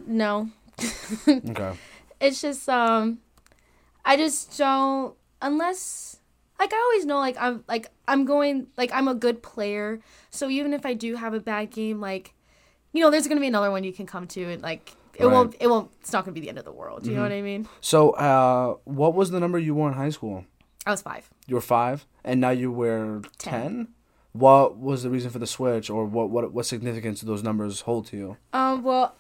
know. 0.08 0.50
Okay. 1.28 1.74
It's 2.20 2.42
just 2.42 2.70
um 2.70 3.20
I 4.06 4.18
just 4.18 4.58
don't 4.58 5.16
unless 5.42 6.18
like 6.60 6.74
I 6.74 6.78
always 6.78 7.06
know 7.06 7.18
like 7.18 7.38
I'm 7.40 7.64
like 7.68 7.88
I'm 8.08 8.26
going 8.26 8.68
like 8.78 8.92
I'm 8.94 9.08
a 9.08 9.16
good 9.16 9.42
player. 9.44 10.00
So 10.30 10.50
even 10.50 10.74
if 10.74 10.86
I 10.86 10.94
do 10.94 11.16
have 11.16 11.34
a 11.34 11.40
bad 11.40 11.72
game 11.72 12.00
like 12.00 12.34
you 12.94 13.02
know 13.02 13.10
there's 13.10 13.28
going 13.28 13.38
to 13.38 13.42
be 13.42 13.48
another 13.48 13.72
one 13.72 13.84
you 13.84 13.94
can 13.94 14.06
come 14.06 14.28
to 14.28 14.44
and 14.44 14.62
like 14.62 14.94
it 15.18 15.26
Right. 15.26 15.34
won't 15.34 15.56
it 15.60 15.68
won't 15.70 15.92
it's 16.00 16.14
not 16.14 16.26
going 16.26 16.34
to 16.34 16.40
be 16.40 16.44
the 16.44 16.50
end 16.50 16.58
of 16.58 16.66
the 16.66 16.72
world. 16.72 17.06
You 17.06 17.14
know 17.16 17.22
what 17.22 17.32
I 17.32 17.42
mean? 17.42 17.68
So, 17.82 18.12
uh, 18.12 18.76
what 18.86 19.14
was 19.14 19.30
the 19.30 19.40
number 19.40 19.60
you 19.60 19.76
wore 19.76 19.88
in 19.90 19.94
high 19.94 20.10
school? 20.10 20.46
I 20.86 20.92
was 20.92 21.02
5. 21.02 21.30
You 21.48 21.56
were 21.56 21.62
five, 21.62 22.08
and 22.24 22.42
now 22.42 22.50
you 22.50 22.72
wear 22.72 23.22
Ten. 23.38 23.62
ten. 23.62 23.88
What 24.32 24.78
was 24.78 25.04
the 25.04 25.10
reason 25.10 25.30
for 25.30 25.38
the 25.40 25.46
switch, 25.46 25.90
or 25.90 26.06
what 26.06 26.30
what 26.30 26.52
what 26.54 26.66
significance 26.66 27.20
do 27.22 27.28
those 27.28 27.44
numbers 27.44 27.82
hold 27.82 28.08
to 28.08 28.18
you? 28.18 28.38
Um 28.54 28.82
well 28.84 29.14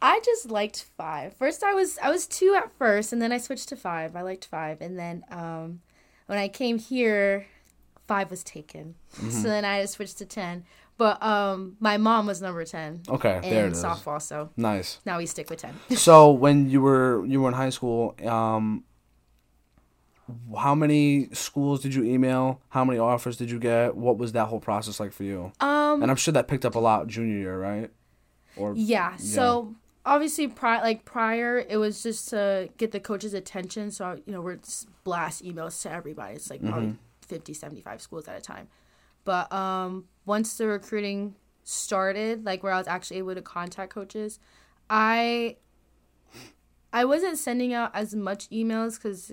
I 0.00 0.20
just 0.24 0.50
liked 0.50 0.86
5. 0.96 1.34
First 1.34 1.62
I 1.64 1.74
was 1.74 1.98
I 2.02 2.10
was 2.10 2.26
2 2.26 2.54
at 2.56 2.70
first 2.78 3.12
and 3.12 3.20
then 3.20 3.32
I 3.32 3.38
switched 3.38 3.68
to 3.70 3.76
5. 3.76 4.14
I 4.16 4.22
liked 4.22 4.46
5 4.46 4.80
and 4.80 4.98
then 4.98 5.24
um 5.30 5.80
when 6.26 6.38
I 6.38 6.48
came 6.48 6.78
here 6.78 7.46
5 8.06 8.30
was 8.30 8.42
taken. 8.44 8.94
So 9.30 9.48
then 9.48 9.64
I 9.64 9.84
switched 9.86 10.18
to 10.18 10.24
10. 10.24 10.64
But 10.96 11.22
um 11.22 11.76
my 11.80 11.96
mom 11.96 12.26
was 12.26 12.40
number 12.40 12.64
10 12.64 13.02
Okay, 13.08 13.40
there 13.42 13.66
it 13.66 13.72
is. 13.72 13.82
softball, 13.84 14.20
so 14.22 14.50
Nice. 14.56 15.00
now 15.04 15.18
we 15.18 15.26
stick 15.26 15.50
with 15.50 15.60
10. 15.60 15.78
So 15.96 16.30
when 16.30 16.70
you 16.70 16.80
were 16.80 17.24
you 17.26 17.40
were 17.42 17.48
in 17.48 17.54
high 17.54 17.70
school, 17.70 18.14
um, 18.26 18.84
how 20.58 20.74
many 20.74 21.28
schools 21.32 21.80
did 21.80 21.94
you 21.94 22.04
email? 22.04 22.60
How 22.68 22.84
many 22.84 22.98
offers 22.98 23.36
did 23.36 23.50
you 23.50 23.58
get? 23.58 23.96
What 23.96 24.18
was 24.18 24.32
that 24.32 24.46
whole 24.46 24.60
process 24.60 25.00
like 25.00 25.12
for 25.12 25.24
you? 25.24 25.52
um 25.60 26.02
And 26.02 26.10
I'm 26.10 26.16
sure 26.16 26.32
that 26.32 26.46
picked 26.48 26.64
up 26.64 26.74
a 26.74 26.78
lot 26.80 27.06
junior 27.08 27.36
year, 27.38 27.58
right? 27.58 27.90
Or 28.56 28.74
yeah, 28.76 29.16
so 29.16 29.74
obviously 30.08 30.48
pri- 30.48 30.80
like 30.80 31.04
prior 31.04 31.58
it 31.68 31.76
was 31.76 32.02
just 32.02 32.30
to 32.30 32.68
get 32.78 32.92
the 32.92 33.00
coach's 33.00 33.34
attention 33.34 33.90
so 33.90 34.18
you 34.26 34.32
know 34.32 34.40
we're 34.40 34.58
blast 35.04 35.44
emails 35.44 35.80
to 35.82 35.92
everybody. 35.92 36.34
It's 36.34 36.50
like 36.50 36.62
probably 36.62 36.96
50 37.26 37.54
75 37.54 38.02
schools 38.02 38.28
at 38.28 38.36
a 38.36 38.40
time. 38.40 38.68
But 39.24 39.52
um 39.52 40.06
once 40.24 40.56
the 40.56 40.66
recruiting 40.66 41.34
started 41.68 42.46
like 42.46 42.62
where 42.62 42.72
i 42.72 42.78
was 42.78 42.88
actually 42.88 43.18
able 43.18 43.34
to 43.34 43.42
contact 43.42 43.92
coaches 43.92 44.38
i 44.88 45.54
i 46.94 47.04
wasn't 47.04 47.36
sending 47.36 47.74
out 47.74 47.90
as 47.94 48.14
much 48.14 48.48
emails 48.48 48.94
because 48.94 49.32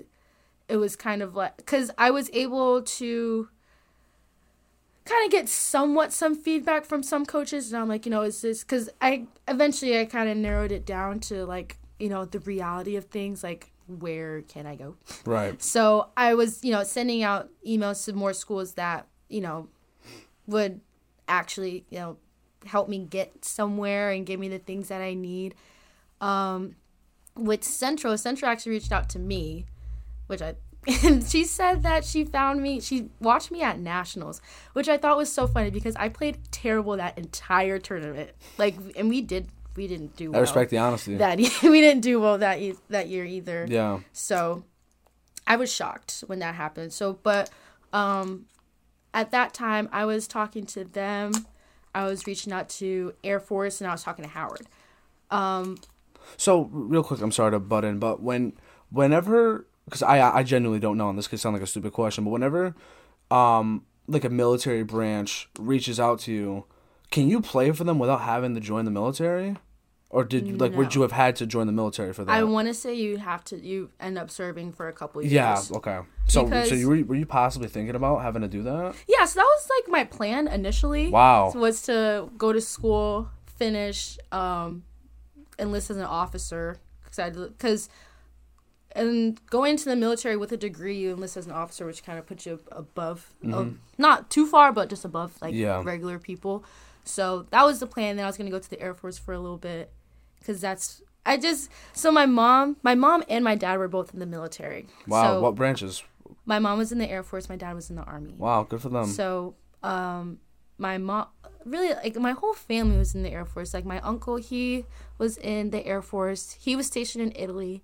it 0.68 0.76
was 0.76 0.96
kind 0.96 1.22
of 1.22 1.34
like 1.34 1.56
because 1.56 1.90
i 1.96 2.10
was 2.10 2.28
able 2.34 2.82
to 2.82 3.48
kind 5.06 5.24
of 5.24 5.30
get 5.30 5.48
somewhat 5.48 6.12
some 6.12 6.34
feedback 6.34 6.84
from 6.84 7.02
some 7.02 7.24
coaches 7.24 7.72
and 7.72 7.80
i'm 7.80 7.88
like 7.88 8.04
you 8.04 8.10
know 8.10 8.22
is 8.22 8.42
this 8.42 8.62
because 8.62 8.90
i 9.00 9.24
eventually 9.48 9.98
i 9.98 10.04
kind 10.04 10.28
of 10.28 10.36
narrowed 10.36 10.72
it 10.72 10.84
down 10.84 11.20
to 11.20 11.46
like 11.46 11.78
you 11.98 12.08
know 12.08 12.24
the 12.24 12.40
reality 12.40 12.96
of 12.96 13.04
things 13.06 13.42
like 13.42 13.70
where 13.86 14.42
can 14.42 14.66
i 14.66 14.74
go 14.74 14.96
right. 15.24 15.62
so 15.62 16.08
i 16.16 16.34
was 16.34 16.62
you 16.64 16.72
know 16.72 16.82
sending 16.82 17.22
out 17.22 17.48
emails 17.66 18.04
to 18.04 18.12
more 18.12 18.32
schools 18.32 18.74
that 18.74 19.06
you 19.28 19.40
know 19.40 19.68
would 20.46 20.80
actually 21.28 21.84
you 21.90 21.98
know 21.98 22.16
help 22.66 22.88
me 22.88 22.98
get 22.98 23.44
somewhere 23.44 24.10
and 24.10 24.26
give 24.26 24.40
me 24.40 24.48
the 24.48 24.58
things 24.58 24.88
that 24.88 25.00
i 25.00 25.14
need 25.14 25.54
um 26.20 26.74
with 27.36 27.62
central 27.62 28.18
central 28.18 28.50
actually 28.50 28.72
reached 28.72 28.90
out 28.90 29.08
to 29.08 29.20
me 29.20 29.66
which 30.26 30.42
i 30.42 30.54
and 31.04 31.24
she 31.26 31.44
said 31.44 31.82
that 31.82 32.04
she 32.04 32.24
found 32.24 32.62
me 32.62 32.80
she 32.80 33.08
watched 33.20 33.50
me 33.50 33.62
at 33.62 33.78
nationals 33.78 34.40
which 34.72 34.88
i 34.88 34.96
thought 34.96 35.16
was 35.16 35.32
so 35.32 35.46
funny 35.46 35.70
because 35.70 35.96
i 35.96 36.08
played 36.08 36.38
terrible 36.50 36.96
that 36.96 37.16
entire 37.18 37.78
tournament 37.78 38.30
like 38.58 38.74
and 38.96 39.08
we 39.08 39.20
did 39.20 39.48
we 39.76 39.86
didn't 39.86 40.16
do 40.16 40.30
well. 40.30 40.38
I 40.38 40.40
respect 40.40 40.70
the 40.70 40.78
honesty. 40.78 41.16
that 41.16 41.36
we 41.62 41.80
didn't 41.82 42.00
do 42.00 42.18
well 42.18 42.38
that 42.38 42.58
e- 42.60 42.76
that 42.88 43.08
year 43.08 43.26
either. 43.26 43.66
yeah. 43.68 44.00
So 44.12 44.64
I 45.46 45.56
was 45.56 45.70
shocked 45.70 46.24
when 46.26 46.38
that 46.38 46.54
happened. 46.54 46.94
So, 46.94 47.18
but 47.22 47.50
um, 47.92 48.46
at 49.12 49.30
that 49.32 49.52
time, 49.52 49.88
I 49.92 50.06
was 50.06 50.26
talking 50.26 50.64
to 50.66 50.84
them. 50.84 51.32
I 51.94 52.04
was 52.04 52.26
reaching 52.26 52.52
out 52.54 52.68
to 52.70 53.12
Air 53.22 53.38
Force, 53.38 53.80
and 53.82 53.88
I 53.88 53.92
was 53.92 54.02
talking 54.02 54.24
to 54.24 54.30
Howard. 54.30 54.66
Um, 55.30 55.76
So 56.38 56.68
real 56.72 57.04
quick, 57.04 57.20
I'm 57.20 57.30
sorry 57.30 57.50
to 57.52 57.60
butt 57.60 57.84
in, 57.84 57.98
but 57.98 58.22
when 58.22 58.54
whenever 58.90 59.66
because 59.86 60.02
I 60.02 60.20
I 60.20 60.42
genuinely 60.42 60.80
don't 60.80 60.98
know, 60.98 61.08
and 61.08 61.16
this 61.18 61.26
could 61.28 61.40
sound 61.40 61.54
like 61.54 61.62
a 61.62 61.66
stupid 61.66 61.92
question, 61.92 62.24
but 62.24 62.30
whenever 62.30 62.74
um 63.30 63.84
like 64.08 64.24
a 64.24 64.28
military 64.30 64.84
branch 64.84 65.48
reaches 65.58 65.98
out 65.98 66.20
to 66.20 66.32
you, 66.32 66.64
can 67.10 67.28
you 67.28 67.40
play 67.40 67.72
for 67.72 67.82
them 67.84 67.98
without 67.98 68.20
having 68.20 68.54
to 68.54 68.60
join 68.60 68.84
the 68.84 68.90
military? 68.90 69.56
Or 70.08 70.22
did 70.22 70.46
you 70.46 70.56
like 70.56 70.74
would 70.76 70.94
you 70.94 71.02
have 71.02 71.10
had 71.12 71.34
to 71.36 71.46
join 71.46 71.66
the 71.66 71.72
military 71.72 72.12
for 72.12 72.24
that? 72.24 72.30
I 72.32 72.44
want 72.44 72.68
to 72.68 72.74
say 72.74 72.94
you 72.94 73.16
have 73.18 73.42
to 73.46 73.56
you 73.60 73.90
end 73.98 74.16
up 74.16 74.30
serving 74.30 74.72
for 74.72 74.86
a 74.88 74.92
couple 74.92 75.20
years. 75.20 75.32
yeah, 75.32 75.60
okay. 75.78 75.98
So 76.28 76.44
Because- 76.44 76.68
so 76.68 76.74
you 76.76 76.88
were, 76.88 77.02
were 77.04 77.16
you 77.16 77.26
possibly 77.26 77.66
thinking 77.68 77.96
about 77.96 78.22
having 78.22 78.42
to 78.42 78.48
do 78.48 78.62
that? 78.62 78.94
Yeah, 79.08 79.24
so 79.24 79.40
that 79.40 79.44
was 79.44 79.68
like 79.76 79.90
my 79.90 80.04
plan 80.04 80.46
initially. 80.46 81.08
Wow. 81.10 81.52
Was 81.54 81.82
to 81.82 82.30
go 82.38 82.52
to 82.52 82.60
school, 82.60 83.30
finish, 83.56 84.16
um, 84.30 84.84
enlist 85.58 85.90
as 85.90 85.96
an 85.96 86.04
officer, 86.04 86.76
cuz 87.04 87.18
I 87.18 87.30
because, 87.30 87.88
and 88.96 89.40
going 89.50 89.72
into 89.72 89.84
the 89.88 89.96
military 89.96 90.36
with 90.36 90.50
a 90.52 90.56
degree, 90.56 90.96
you 90.98 91.12
enlist 91.12 91.36
as 91.36 91.46
an 91.46 91.52
officer, 91.52 91.86
which 91.86 92.02
kind 92.04 92.18
of 92.18 92.26
puts 92.26 92.46
you 92.46 92.58
above, 92.72 93.34
uh, 93.52 93.66
not 93.98 94.30
too 94.30 94.46
far, 94.46 94.72
but 94.72 94.88
just 94.88 95.04
above 95.04 95.32
like 95.40 95.52
Mm-hmm. 95.54 95.60
Yeah. 95.62 95.82
regular 95.84 96.18
people. 96.18 96.64
So 97.04 97.46
that 97.50 97.64
was 97.64 97.78
the 97.80 97.86
plan. 97.86 98.16
Then 98.16 98.24
I 98.24 98.28
was 98.28 98.36
gonna 98.36 98.50
go 98.50 98.58
to 98.58 98.70
the 98.70 98.80
Air 98.80 98.94
Force 98.94 99.18
for 99.18 99.32
a 99.32 99.38
little 99.38 99.58
bit, 99.58 99.92
because 100.38 100.60
that's 100.60 101.02
I 101.24 101.36
just 101.36 101.70
so 101.92 102.10
my 102.12 102.26
mom, 102.26 102.76
my 102.82 102.94
mom 102.94 103.22
and 103.28 103.44
my 103.44 103.54
dad 103.54 103.78
were 103.78 103.88
both 103.88 104.12
in 104.14 104.20
the 104.20 104.26
military. 104.26 104.86
Wow, 105.06 105.22
So 105.34 105.40
what 105.40 105.54
branches? 105.54 106.02
my 106.44 106.58
mom 106.58 106.78
was 106.78 106.92
in 106.92 106.98
the 106.98 107.10
Air 107.10 107.22
Force. 107.22 107.48
My 107.48 107.56
dad 107.56 107.74
was 107.74 107.90
in 107.90 107.96
the 107.96 108.02
Army. 108.04 108.34
Wow, 108.38 108.62
good 108.68 108.80
for 108.80 108.88
them. 108.88 109.06
So, 109.06 109.54
um, 109.82 110.38
my 110.78 110.98
mom, 110.98 111.26
really, 111.64 111.88
like 111.94 112.16
my 112.16 112.32
whole 112.32 112.54
family 112.54 112.96
was 112.98 113.14
in 113.14 113.22
the 113.24 113.30
Air 113.30 113.44
Force. 113.44 113.74
Like 113.74 113.84
my 113.84 114.00
uncle, 114.00 114.36
he 114.36 114.84
was 115.18 115.36
in 115.38 115.70
the 115.70 115.84
Air 115.86 116.02
Force. 116.02 116.56
He 116.60 116.76
was 116.76 116.86
stationed 116.86 117.22
in 117.24 117.32
Italy. 117.34 117.82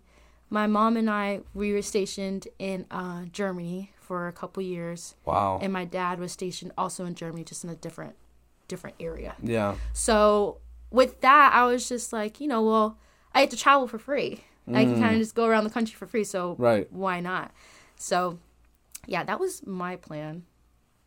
My 0.52 0.66
mom 0.66 0.98
and 0.98 1.08
I, 1.08 1.40
we 1.54 1.72
were 1.72 1.80
stationed 1.80 2.46
in 2.58 2.84
uh, 2.90 3.24
Germany 3.32 3.90
for 3.98 4.28
a 4.28 4.32
couple 4.32 4.62
years, 4.62 5.14
wow. 5.24 5.58
and 5.62 5.72
my 5.72 5.86
dad 5.86 6.20
was 6.20 6.30
stationed 6.30 6.72
also 6.76 7.06
in 7.06 7.14
Germany, 7.14 7.42
just 7.42 7.64
in 7.64 7.70
a 7.70 7.74
different, 7.74 8.16
different 8.68 8.96
area. 9.00 9.34
yeah. 9.42 9.76
So 9.94 10.58
with 10.90 11.22
that, 11.22 11.52
I 11.54 11.64
was 11.64 11.88
just 11.88 12.12
like, 12.12 12.38
you 12.38 12.48
know, 12.48 12.62
well, 12.62 12.98
I 13.34 13.40
had 13.40 13.50
to 13.52 13.56
travel 13.56 13.88
for 13.88 13.98
free. 13.98 14.44
I 14.68 14.84
can 14.84 15.00
kind 15.00 15.14
of 15.14 15.20
just 15.20 15.34
go 15.34 15.46
around 15.46 15.64
the 15.64 15.70
country 15.70 15.94
for 15.94 16.06
free. 16.06 16.22
So 16.24 16.54
Right. 16.58 16.86
why 16.92 17.20
not? 17.20 17.50
So, 17.96 18.38
yeah, 19.06 19.24
that 19.24 19.40
was 19.40 19.66
my 19.66 19.96
plan. 19.96 20.44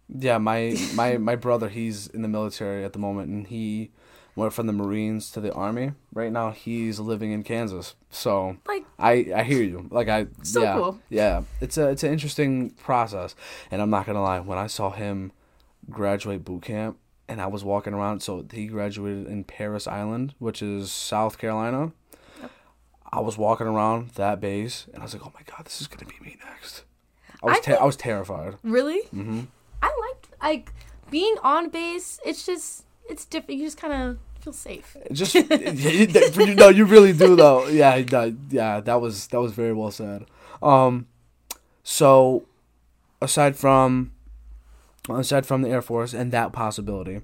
Yeah, 0.10 0.40
my 0.40 0.76
my 0.96 1.18
my 1.18 1.36
brother, 1.36 1.70
he's 1.70 2.08
in 2.08 2.24
the 2.24 2.28
military 2.28 2.84
at 2.84 2.94
the 2.94 3.00
moment, 3.00 3.30
and 3.30 3.48
he 3.48 3.92
went 4.36 4.54
from 4.54 4.68
the 4.68 4.74
Marines 4.74 5.32
to 5.32 5.40
the 5.40 5.54
Army. 5.54 5.94
Right 6.14 6.32
now, 6.32 6.52
he's 6.52 7.00
living 7.00 7.32
in 7.32 7.44
Kansas. 7.44 7.96
So 8.10 8.58
Like, 8.68 8.86
I 9.00 9.32
I 9.36 9.44
hear 9.44 9.64
you. 9.64 9.88
Like 9.92 10.10
I 10.10 10.28
So 10.44 10.62
yeah 10.62 10.74
cool. 10.76 11.00
yeah. 11.10 11.42
It's 11.62 11.78
a 11.78 11.90
it's 11.90 12.04
an 12.04 12.12
interesting 12.12 12.72
process, 12.72 13.36
and 13.72 13.82
I'm 13.82 13.90
not 13.90 14.06
gonna 14.06 14.22
lie. 14.24 14.40
When 14.40 14.58
I 14.58 14.68
saw 14.68 14.92
him 14.92 15.32
graduate 15.90 16.44
boot 16.44 16.64
camp, 16.64 16.98
and 17.28 17.42
I 17.42 17.48
was 17.48 17.64
walking 17.64 17.94
around, 17.94 18.22
so 18.22 18.46
he 18.52 18.68
graduated 18.68 19.28
in 19.28 19.44
Parris 19.44 19.88
Island, 19.88 20.34
which 20.40 20.62
is 20.62 20.92
South 20.92 21.38
Carolina. 21.38 21.92
I 23.12 23.20
was 23.20 23.38
walking 23.38 23.68
around 23.68 24.10
that 24.16 24.42
base, 24.42 24.88
and 24.94 25.02
I 25.02 25.06
was 25.06 25.14
like, 25.14 25.26
"Oh 25.26 25.32
my 25.34 25.42
god, 25.46 25.66
this 25.66 25.80
is 25.80 25.88
gonna 25.88 26.06
be 26.06 26.20
me 26.24 26.38
next." 26.46 26.84
I 27.44 27.46
was 27.48 27.58
I 27.58 27.60
ter- 27.62 27.78
I 27.80 27.86
was 27.86 27.96
terrified. 27.96 28.56
Really? 28.64 29.02
Mm-hmm. 29.14 29.42
I 29.82 29.88
liked 30.12 30.28
like 30.42 30.74
being 31.12 31.36
on 31.44 31.70
base. 31.70 32.20
It's 32.26 32.46
just 32.46 32.85
it's 33.10 33.26
different. 33.26 33.60
You 33.60 33.66
just 33.66 33.78
kind 33.78 33.94
of 33.94 34.18
feel 34.42 34.54
safe. 34.54 34.96
Just 35.12 35.34
you 35.36 36.56
no, 36.56 36.70
you 36.70 36.86
really 36.86 37.14
do 37.14 37.36
though. 37.36 37.68
Yeah, 37.68 38.02
that, 38.02 38.36
yeah, 38.50 38.80
that 38.80 39.02
was 39.02 39.28
that 39.28 39.42
was 39.42 39.54
very 39.54 39.74
well 39.74 39.92
said. 39.92 40.26
Um, 40.62 41.08
so 41.84 42.46
aside 43.22 43.56
from 43.56 44.12
aside 45.10 45.46
from 45.46 45.62
the 45.62 45.70
Air 45.70 45.82
Force 45.82 46.14
and 46.14 46.32
that 46.32 46.52
possibility, 46.52 47.22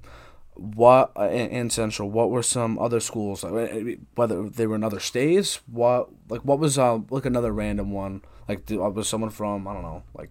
what 0.56 1.12
uh, 1.16 1.22
and, 1.24 1.52
and 1.52 1.74
Central, 1.74 2.10
what 2.10 2.30
were 2.30 2.44
some 2.44 2.78
other 2.80 3.00
schools? 3.00 3.44
uh, 3.44 3.96
Whether 4.16 4.50
they 4.50 4.68
were 4.68 4.76
in 4.76 4.84
other 4.84 5.00
states, 5.00 5.60
what 5.68 6.10
like 6.30 6.42
what 6.42 6.60
was 6.60 6.78
uh 6.78 7.00
like 7.10 7.26
another 7.26 7.52
random 7.52 7.92
one? 7.92 8.22
Like 8.48 8.70
was 8.70 9.08
someone 9.08 9.30
from 9.30 9.68
I 9.68 9.74
don't 9.74 9.84
know 9.84 10.04
like 10.14 10.30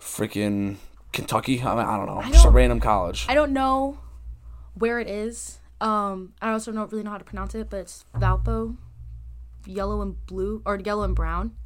freaking 0.00 0.76
Kentucky? 1.16 1.60
I, 1.62 1.74
mean, 1.74 1.84
I 1.84 1.96
don't 1.96 2.06
know, 2.06 2.22
just 2.30 2.44
a 2.44 2.50
random 2.50 2.78
college. 2.80 3.26
I 3.28 3.34
don't 3.34 3.52
know 3.52 3.98
where 4.74 5.00
it 5.00 5.08
is. 5.08 5.58
Um, 5.80 6.34
I 6.40 6.52
also 6.52 6.70
don't 6.72 6.90
really 6.92 7.02
know 7.04 7.10
how 7.10 7.18
to 7.18 7.24
pronounce 7.24 7.54
it, 7.54 7.68
but 7.70 7.78
it's 7.78 8.04
Valpo, 8.14 8.76
yellow 9.66 10.00
and 10.02 10.24
blue 10.26 10.62
or 10.64 10.78
yellow 10.78 11.02
and 11.02 11.14
brown. 11.14 11.56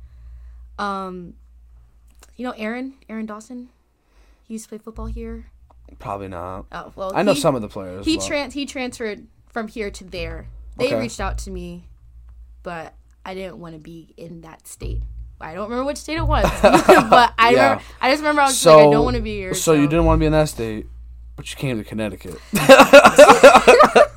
Um, 0.78 1.34
you 2.36 2.44
know 2.44 2.52
Aaron, 2.56 2.94
Aaron 3.08 3.26
Dawson. 3.26 3.68
He 4.44 4.54
used 4.54 4.64
to 4.64 4.68
play 4.70 4.78
football 4.78 5.06
here. 5.06 5.46
Probably 5.98 6.28
not. 6.28 6.66
Oh 6.72 6.92
well, 6.96 7.12
I 7.14 7.22
know 7.22 7.34
he- 7.34 7.40
some 7.40 7.54
of 7.54 7.62
the 7.62 7.68
players. 7.68 8.04
He 8.06 8.16
but- 8.16 8.26
trans 8.26 8.54
he 8.54 8.64
transferred 8.66 9.26
from 9.48 9.68
here 9.68 9.90
to 9.90 10.04
there. 10.04 10.46
They 10.76 10.86
Okay. 10.86 10.98
reached 11.00 11.20
out 11.20 11.36
to 11.38 11.50
me, 11.50 11.84
but 12.62 12.94
I 13.24 13.34
didn't 13.34 13.58
want 13.58 13.74
to 13.74 13.80
be 13.80 14.14
in 14.16 14.40
that 14.42 14.66
state. 14.66 15.02
I 15.40 15.54
don't 15.54 15.64
remember 15.70 15.84
which 15.86 15.96
state 15.98 16.18
it 16.18 16.26
was, 16.26 16.44
but 16.62 17.32
I 17.38 17.52
Yeah. 17.52 17.62
remember, 17.62 17.84
I 18.00 18.10
just 18.10 18.20
remember 18.22 18.42
I 18.42 18.46
was 18.46 18.58
so 18.58 18.76
like 18.76 18.86
I 18.88 18.90
don't 18.90 19.04
want 19.04 19.16
to 19.16 19.22
be 19.22 19.36
here. 19.36 19.54
So, 19.54 19.72
you 19.72 19.86
didn't 19.88 20.04
want 20.04 20.18
to 20.18 20.20
be 20.20 20.26
in 20.26 20.32
that 20.32 20.48
state, 20.48 20.86
but 21.36 21.50
you 21.50 21.56
came 21.56 21.78
to 21.78 21.84
Connecticut. 21.84 22.38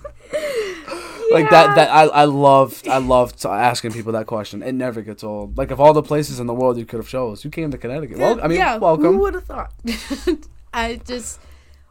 Like 1.31 1.49
that. 1.49 1.75
That 1.75 1.89
I 1.89 2.03
I 2.03 2.25
loved. 2.25 2.87
I 2.87 2.97
loved 2.97 3.43
asking 3.43 3.91
people 3.93 4.11
that 4.11 4.27
question. 4.27 4.61
It 4.61 4.73
never 4.73 5.01
gets 5.01 5.23
old. 5.23 5.57
Like 5.57 5.71
of 5.71 5.79
all 5.79 5.91
the 5.93 6.03
places 6.03 6.39
in 6.39 6.45
the 6.45 6.53
world 6.53 6.77
you 6.77 6.85
could 6.85 6.97
have 6.99 7.07
chose, 7.07 7.43
you 7.43 7.49
came 7.49 7.71
to 7.71 7.77
Connecticut. 7.79 8.19
Well, 8.19 8.39
I 8.43 8.47
mean, 8.47 8.59
yeah, 8.59 8.77
welcome. 8.77 9.13
Who 9.15 9.19
would 9.21 9.33
have 9.33 9.45
thought? 9.45 9.73
I 10.75 11.01
just 11.03 11.39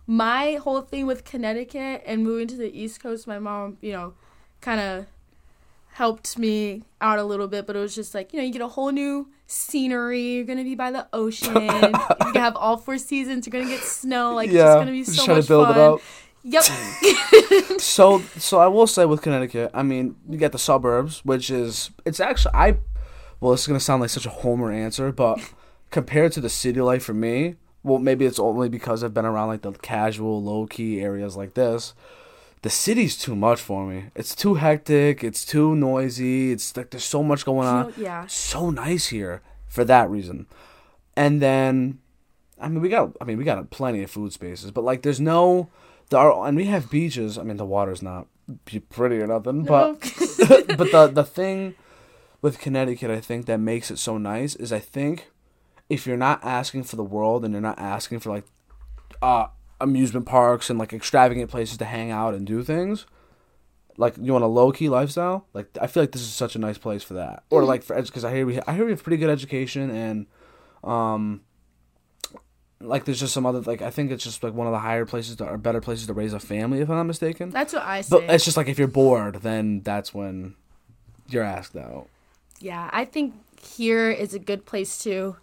my 0.07 0.55
whole 0.62 0.83
thing 0.83 1.07
with 1.07 1.25
Connecticut 1.25 2.03
and 2.07 2.23
moving 2.23 2.47
to 2.49 2.57
the 2.57 2.71
East 2.79 3.03
Coast. 3.03 3.27
My 3.27 3.40
mom, 3.40 3.79
you 3.81 3.90
know, 3.92 4.14
kind 4.61 4.81
of 4.81 5.07
helped 5.92 6.38
me 6.38 6.83
out 7.00 7.18
a 7.18 7.24
little 7.24 7.48
bit, 7.48 7.66
but 7.66 7.76
it 7.76 7.78
was 7.78 7.94
just 7.94 8.14
like 8.14 8.33
you 8.33 8.38
know, 8.38 8.44
you 8.44 8.52
get 8.52 8.62
a 8.62 8.68
whole 8.68 8.90
new 8.90 9.28
scenery. 9.46 10.35
You're 10.35 10.44
gonna 10.44 10.64
be 10.64 10.74
by 10.74 10.90
the 10.90 11.07
ocean. 11.12 11.55
you 12.35 12.40
have 12.40 12.57
all 12.57 12.76
four 12.76 12.98
seasons. 12.98 13.46
You're 13.46 13.52
gonna 13.52 13.72
get 13.72 13.85
snow. 13.85 14.35
Like 14.35 14.48
it's 14.48 14.57
yeah, 14.57 14.64
just 14.64 14.78
gonna 14.78 14.90
be 14.90 15.05
just 15.05 15.16
so 15.16 15.24
trying 15.24 15.37
much 15.38 15.46
to 15.46 15.52
build 15.52 15.68
fun. 15.68 15.76
it 15.76 15.81
up. 15.81 16.00
Yep. 16.44 17.81
so 17.81 18.20
so 18.37 18.59
I 18.59 18.66
will 18.66 18.87
say 18.87 19.05
with 19.05 19.22
Connecticut, 19.22 19.70
I 19.74 19.83
mean, 19.83 20.16
you 20.28 20.38
get 20.38 20.52
the 20.52 20.59
suburbs, 20.59 21.24
which 21.24 21.50
is 21.50 21.90
it's 22.05 22.20
actually 22.20 22.55
I 22.55 22.78
well, 23.40 23.52
this 23.52 23.62
is 23.62 23.66
gonna 23.66 23.81
sound 23.81 24.00
like 24.00 24.11
such 24.11 24.26
a 24.26 24.31
homer 24.31 24.72
answer, 24.72 25.12
but 25.12 25.40
compared 25.90 26.33
to 26.33 26.40
the 26.40 26.48
city 26.48 26.81
life 26.81 27.05
for 27.05 27.14
me, 27.14 27.57
well, 27.83 27.98
maybe 27.98 28.24
it's 28.24 28.38
only 28.38 28.68
because 28.68 29.05
I've 29.05 29.14
been 29.14 29.24
around 29.24 29.48
like 29.48 29.62
the 29.62 29.72
casual, 29.72 30.42
low 30.42 30.66
key 30.66 31.00
areas 31.00 31.37
like 31.37 31.55
this. 31.55 31.94
The 32.62 32.70
city's 32.70 33.16
too 33.16 33.35
much 33.35 33.61
for 33.61 33.87
me. 33.87 34.07
It's 34.14 34.35
too 34.35 34.55
hectic. 34.55 35.25
It's 35.25 35.44
too 35.44 35.75
noisy. 35.75 36.53
It's 36.53 36.77
like 36.77 36.90
there's 36.90 37.05
so 37.05 37.22
much 37.22 37.44
going 37.44 37.66
on. 37.68 37.92
yeah. 37.96 38.27
So 38.29 38.70
nice 38.70 39.09
here 39.09 39.42
for 39.66 39.85
that 39.85 40.09
reason. 40.09 40.46
And 41.16 41.42
then, 41.42 41.98
I 42.61 42.68
mean, 42.68 42.81
we 42.81 42.88
got. 42.88 43.16
I 43.20 43.25
mean, 43.25 43.37
we 43.37 43.44
got 43.44 43.68
plenty 43.70 44.03
of 44.03 44.11
food 44.11 44.33
spaces, 44.33 44.70
but 44.70 44.85
like, 44.85 45.03
there's 45.03 45.20
no. 45.20 45.68
There 46.11 46.20
are, 46.20 46.46
and 46.46 46.57
we 46.57 46.66
have 46.66 46.90
beaches. 46.90 47.37
I 47.37 47.42
mean, 47.42 47.57
the 47.57 47.64
water's 47.66 48.03
not 48.03 48.29
pretty 48.90 49.18
or 49.20 49.27
nothing, 49.27 49.64
but 49.64 50.01
but 50.79 50.90
the 50.92 51.11
the 51.12 51.25
thing 51.25 51.75
with 52.40 52.59
Connecticut, 52.59 53.11
I 53.11 53.20
think 53.20 53.46
that 53.46 53.59
makes 53.59 53.90
it 53.90 53.98
so 53.98 54.18
nice 54.18 54.55
is 54.57 54.72
I 54.72 54.79
think 54.79 55.31
if 55.88 56.07
you're 56.07 56.16
not 56.16 56.42
asking 56.44 56.85
for 56.85 56.96
the 56.96 57.05
world 57.05 57.44
and 57.44 57.53
you're 57.53 57.61
not 57.61 57.79
asking 57.79 58.20
for 58.20 58.31
like 58.31 58.44
uh 59.20 59.46
amusement 59.83 60.27
parks 60.27 60.71
and 60.71 60.79
like 60.79 60.92
extravagant 60.92 61.51
places 61.51 61.77
to 61.79 61.85
hang 61.85 62.11
out 62.11 62.35
and 62.35 62.47
do 62.47 62.62
things, 62.62 63.07
like 63.97 64.14
you 64.18 64.33
want 64.33 64.45
a 64.45 64.49
low 64.49 64.73
key 64.73 64.88
lifestyle, 64.88 65.47
like 65.53 65.66
I 65.81 65.87
feel 65.87 66.03
like 66.03 66.12
this 66.12 66.23
is 66.23 66.33
such 66.33 66.55
a 66.57 66.59
nice 66.59 66.79
place 66.79 67.03
for 67.03 67.14
that. 67.14 67.42
Or 67.51 67.64
like 67.64 67.83
for 67.83 68.01
because 68.01 68.25
I 68.25 68.35
hear 68.35 68.47
we 68.47 68.61
I 68.66 68.75
hear 68.75 68.85
we 68.85 68.90
have 68.92 69.03
pretty 69.03 69.18
good 69.18 69.31
education 69.31 69.90
and 69.90 70.27
um 70.83 71.42
like 72.81 73.05
there's 73.05 73.21
just 73.21 73.33
some 73.33 73.47
other 73.47 73.61
like 73.61 73.83
I 73.83 73.90
think 73.90 74.11
it's 74.11 74.25
just 74.25 74.42
like 74.42 74.55
one 74.55 74.66
of 74.66 74.73
the 74.73 74.79
higher 74.81 75.07
places 75.07 75.37
to, 75.37 75.45
or 75.47 75.57
better 75.59 75.81
places 75.81 76.07
to 76.09 76.12
raise 76.12 76.33
a 76.33 76.40
family 76.40 76.81
if 76.81 76.88
I'm 76.90 76.97
not 76.97 77.05
mistaken. 77.05 77.51
That's 77.51 77.73
what 77.73 77.83
I 77.83 78.01
say. 78.01 78.09
But 78.27 78.35
it's 78.35 78.45
just 78.45 78.57
like 78.57 78.68
if 78.68 78.79
you're 78.79 78.88
bored, 78.88 79.37
then 79.42 79.83
that's 79.83 80.12
when 80.12 80.55
you're 81.29 81.45
asked 81.45 81.77
out. 81.77 82.09
Yeah, 82.61 82.88
I 82.92 83.05
think 83.05 83.35
here 83.61 84.11
is 84.11 84.35
a 84.35 84.38
good 84.38 84.66
place 84.66 84.99
to, 85.05 85.37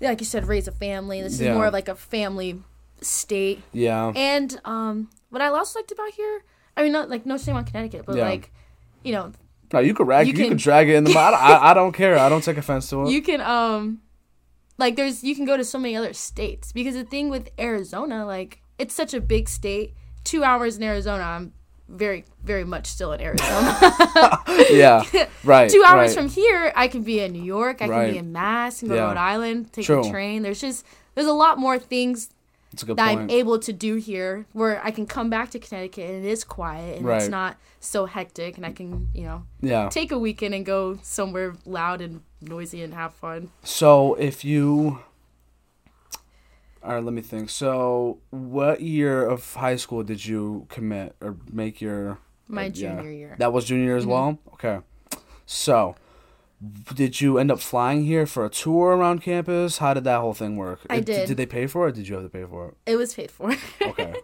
like 0.00 0.20
you 0.20 0.26
said, 0.26 0.46
raise 0.46 0.68
a 0.68 0.72
family. 0.72 1.20
This 1.22 1.40
Yeah. 1.40 1.50
is 1.50 1.54
more 1.56 1.66
of 1.66 1.72
like 1.72 1.88
a 1.88 1.94
family 1.96 2.62
state. 3.00 3.62
Yeah. 3.72 4.12
And 4.14 4.58
um, 4.64 5.10
what 5.30 5.42
I 5.42 5.48
also 5.48 5.78
liked 5.78 5.92
about 5.92 6.10
here, 6.12 6.44
I 6.76 6.82
mean, 6.82 6.92
not 6.92 7.08
like 7.10 7.26
no 7.26 7.36
shame 7.38 7.56
on 7.56 7.64
Connecticut, 7.64 8.04
but 8.06 8.16
Yeah. 8.16 8.28
like, 8.28 8.52
you 9.02 9.12
know, 9.12 9.32
No, 9.72 9.80
you 9.80 9.94
could 9.94 10.06
rag. 10.06 10.26
You 10.26 10.32
You, 10.32 10.38
can- 10.38 10.48
could 10.50 10.58
drag 10.58 10.88
it 10.88 10.94
in 10.94 11.04
the 11.04 11.10
mud. 11.12 11.34
I, 11.34 11.70
I 11.70 11.74
don't 11.74 11.92
care. 11.92 12.18
I 12.18 12.28
don't 12.28 12.42
take 12.44 12.56
offense 12.56 12.88
to 12.90 13.02
it. 13.04 13.10
you 13.10 13.22
can 13.22 13.40
um, 13.40 14.00
like 14.78 14.96
there's 14.96 15.24
you 15.24 15.34
can 15.34 15.44
go 15.44 15.56
to 15.56 15.64
so 15.64 15.78
many 15.78 15.96
other 15.96 16.12
states 16.12 16.72
because 16.72 16.94
the 16.94 17.04
thing 17.04 17.30
with 17.30 17.48
Arizona, 17.58 18.24
like 18.26 18.60
it's 18.78 18.94
such 18.94 19.14
a 19.14 19.20
big 19.20 19.48
state. 19.48 19.94
Two 20.24 20.42
hours 20.44 20.76
in 20.76 20.82
Arizona, 20.82 21.22
I'm 21.22 21.52
very 21.88 22.24
very 22.42 22.64
much 22.64 22.86
still 22.86 23.12
in 23.12 23.20
Arizona. 23.20 23.78
yeah. 24.70 25.02
Right. 25.44 25.70
Two 25.70 25.84
hours 25.86 26.08
right. 26.08 26.16
from 26.16 26.28
here, 26.28 26.72
I 26.74 26.88
can 26.88 27.02
be 27.04 27.20
in 27.20 27.32
New 27.32 27.42
York. 27.44 27.80
I 27.80 27.86
can 27.86 28.10
be 28.10 28.18
in 28.18 28.32
Mass. 28.32 28.80
Can 28.80 28.88
go 28.88 28.94
Yeah. 28.96 29.02
to 29.02 29.06
Rhode 29.08 29.16
Island. 29.16 29.72
Take 29.72 29.86
True. 29.86 30.04
a 30.04 30.10
train. 30.10 30.42
There's 30.42 30.60
just 30.60 30.84
there's 31.14 31.28
a 31.28 31.32
lot 31.32 31.58
more 31.58 31.78
things 31.78 32.30
That's 32.76 32.82
a 32.82 32.86
good 32.86 32.98
that 32.98 33.08
I'm 33.08 33.30
able 33.30 33.58
to 33.60 33.72
do 33.72 33.94
here 33.94 34.44
where 34.52 34.84
I 34.84 34.90
can 34.90 35.06
come 35.06 35.30
back 35.30 35.50
to 35.52 35.58
Connecticut 35.58 36.10
and 36.10 36.22
it 36.26 36.28
is 36.28 36.44
quiet 36.44 36.98
and 36.98 37.06
Right. 37.06 37.22
it's 37.22 37.30
not 37.30 37.56
so 37.80 38.04
hectic 38.04 38.58
and 38.58 38.66
I 38.66 38.72
can, 38.72 39.08
you 39.14 39.22
know, 39.22 39.44
yeah. 39.62 39.88
take 39.88 40.12
a 40.12 40.18
weekend 40.18 40.54
and 40.54 40.66
go 40.66 40.98
somewhere 41.00 41.54
loud 41.64 42.02
and 42.02 42.20
noisy 42.42 42.82
and 42.82 42.92
have 42.92 43.14
fun. 43.14 43.50
So 43.64 44.12
if 44.16 44.44
you, 44.44 44.98
all 46.82 46.96
right, 46.96 47.02
let 47.02 47.14
me 47.14 47.22
think. 47.22 47.48
So 47.48 48.18
what 48.28 48.82
year 48.82 49.26
of 49.26 49.54
high 49.54 49.76
school 49.76 50.02
did 50.02 50.26
you 50.26 50.66
commit 50.68 51.16
or 51.22 51.36
make 51.50 51.80
your? 51.80 52.18
My 52.46 52.66
uh, 52.66 52.70
yeah. 52.74 52.96
junior 52.96 53.10
year. 53.10 53.36
That 53.38 53.54
was 53.54 53.64
junior 53.64 53.84
year 53.86 53.96
as 53.96 54.04
well. 54.04 54.38
Okay. 54.52 54.80
So, 55.46 55.96
did 56.94 57.20
you 57.20 57.38
end 57.38 57.50
up 57.50 57.60
flying 57.60 58.04
here 58.04 58.26
for 58.26 58.44
a 58.44 58.48
tour 58.50 58.96
around 58.96 59.20
campus? 59.22 59.78
How 59.78 59.92
did 59.94 60.04
that 60.04 60.20
whole 60.20 60.34
thing 60.34 60.56
work? 60.56 60.80
I 60.88 61.00
did. 61.00 61.28
Did 61.28 61.36
they 61.36 61.46
pay 61.46 61.66
for 61.66 61.86
it? 61.86 61.90
Or 61.90 61.92
did 61.92 62.08
you 62.08 62.14
have 62.14 62.24
to 62.24 62.30
pay 62.30 62.44
for 62.44 62.68
it? 62.68 62.74
It 62.86 62.96
was 62.96 63.14
paid 63.14 63.30
for. 63.30 63.54
Okay. 63.82 64.14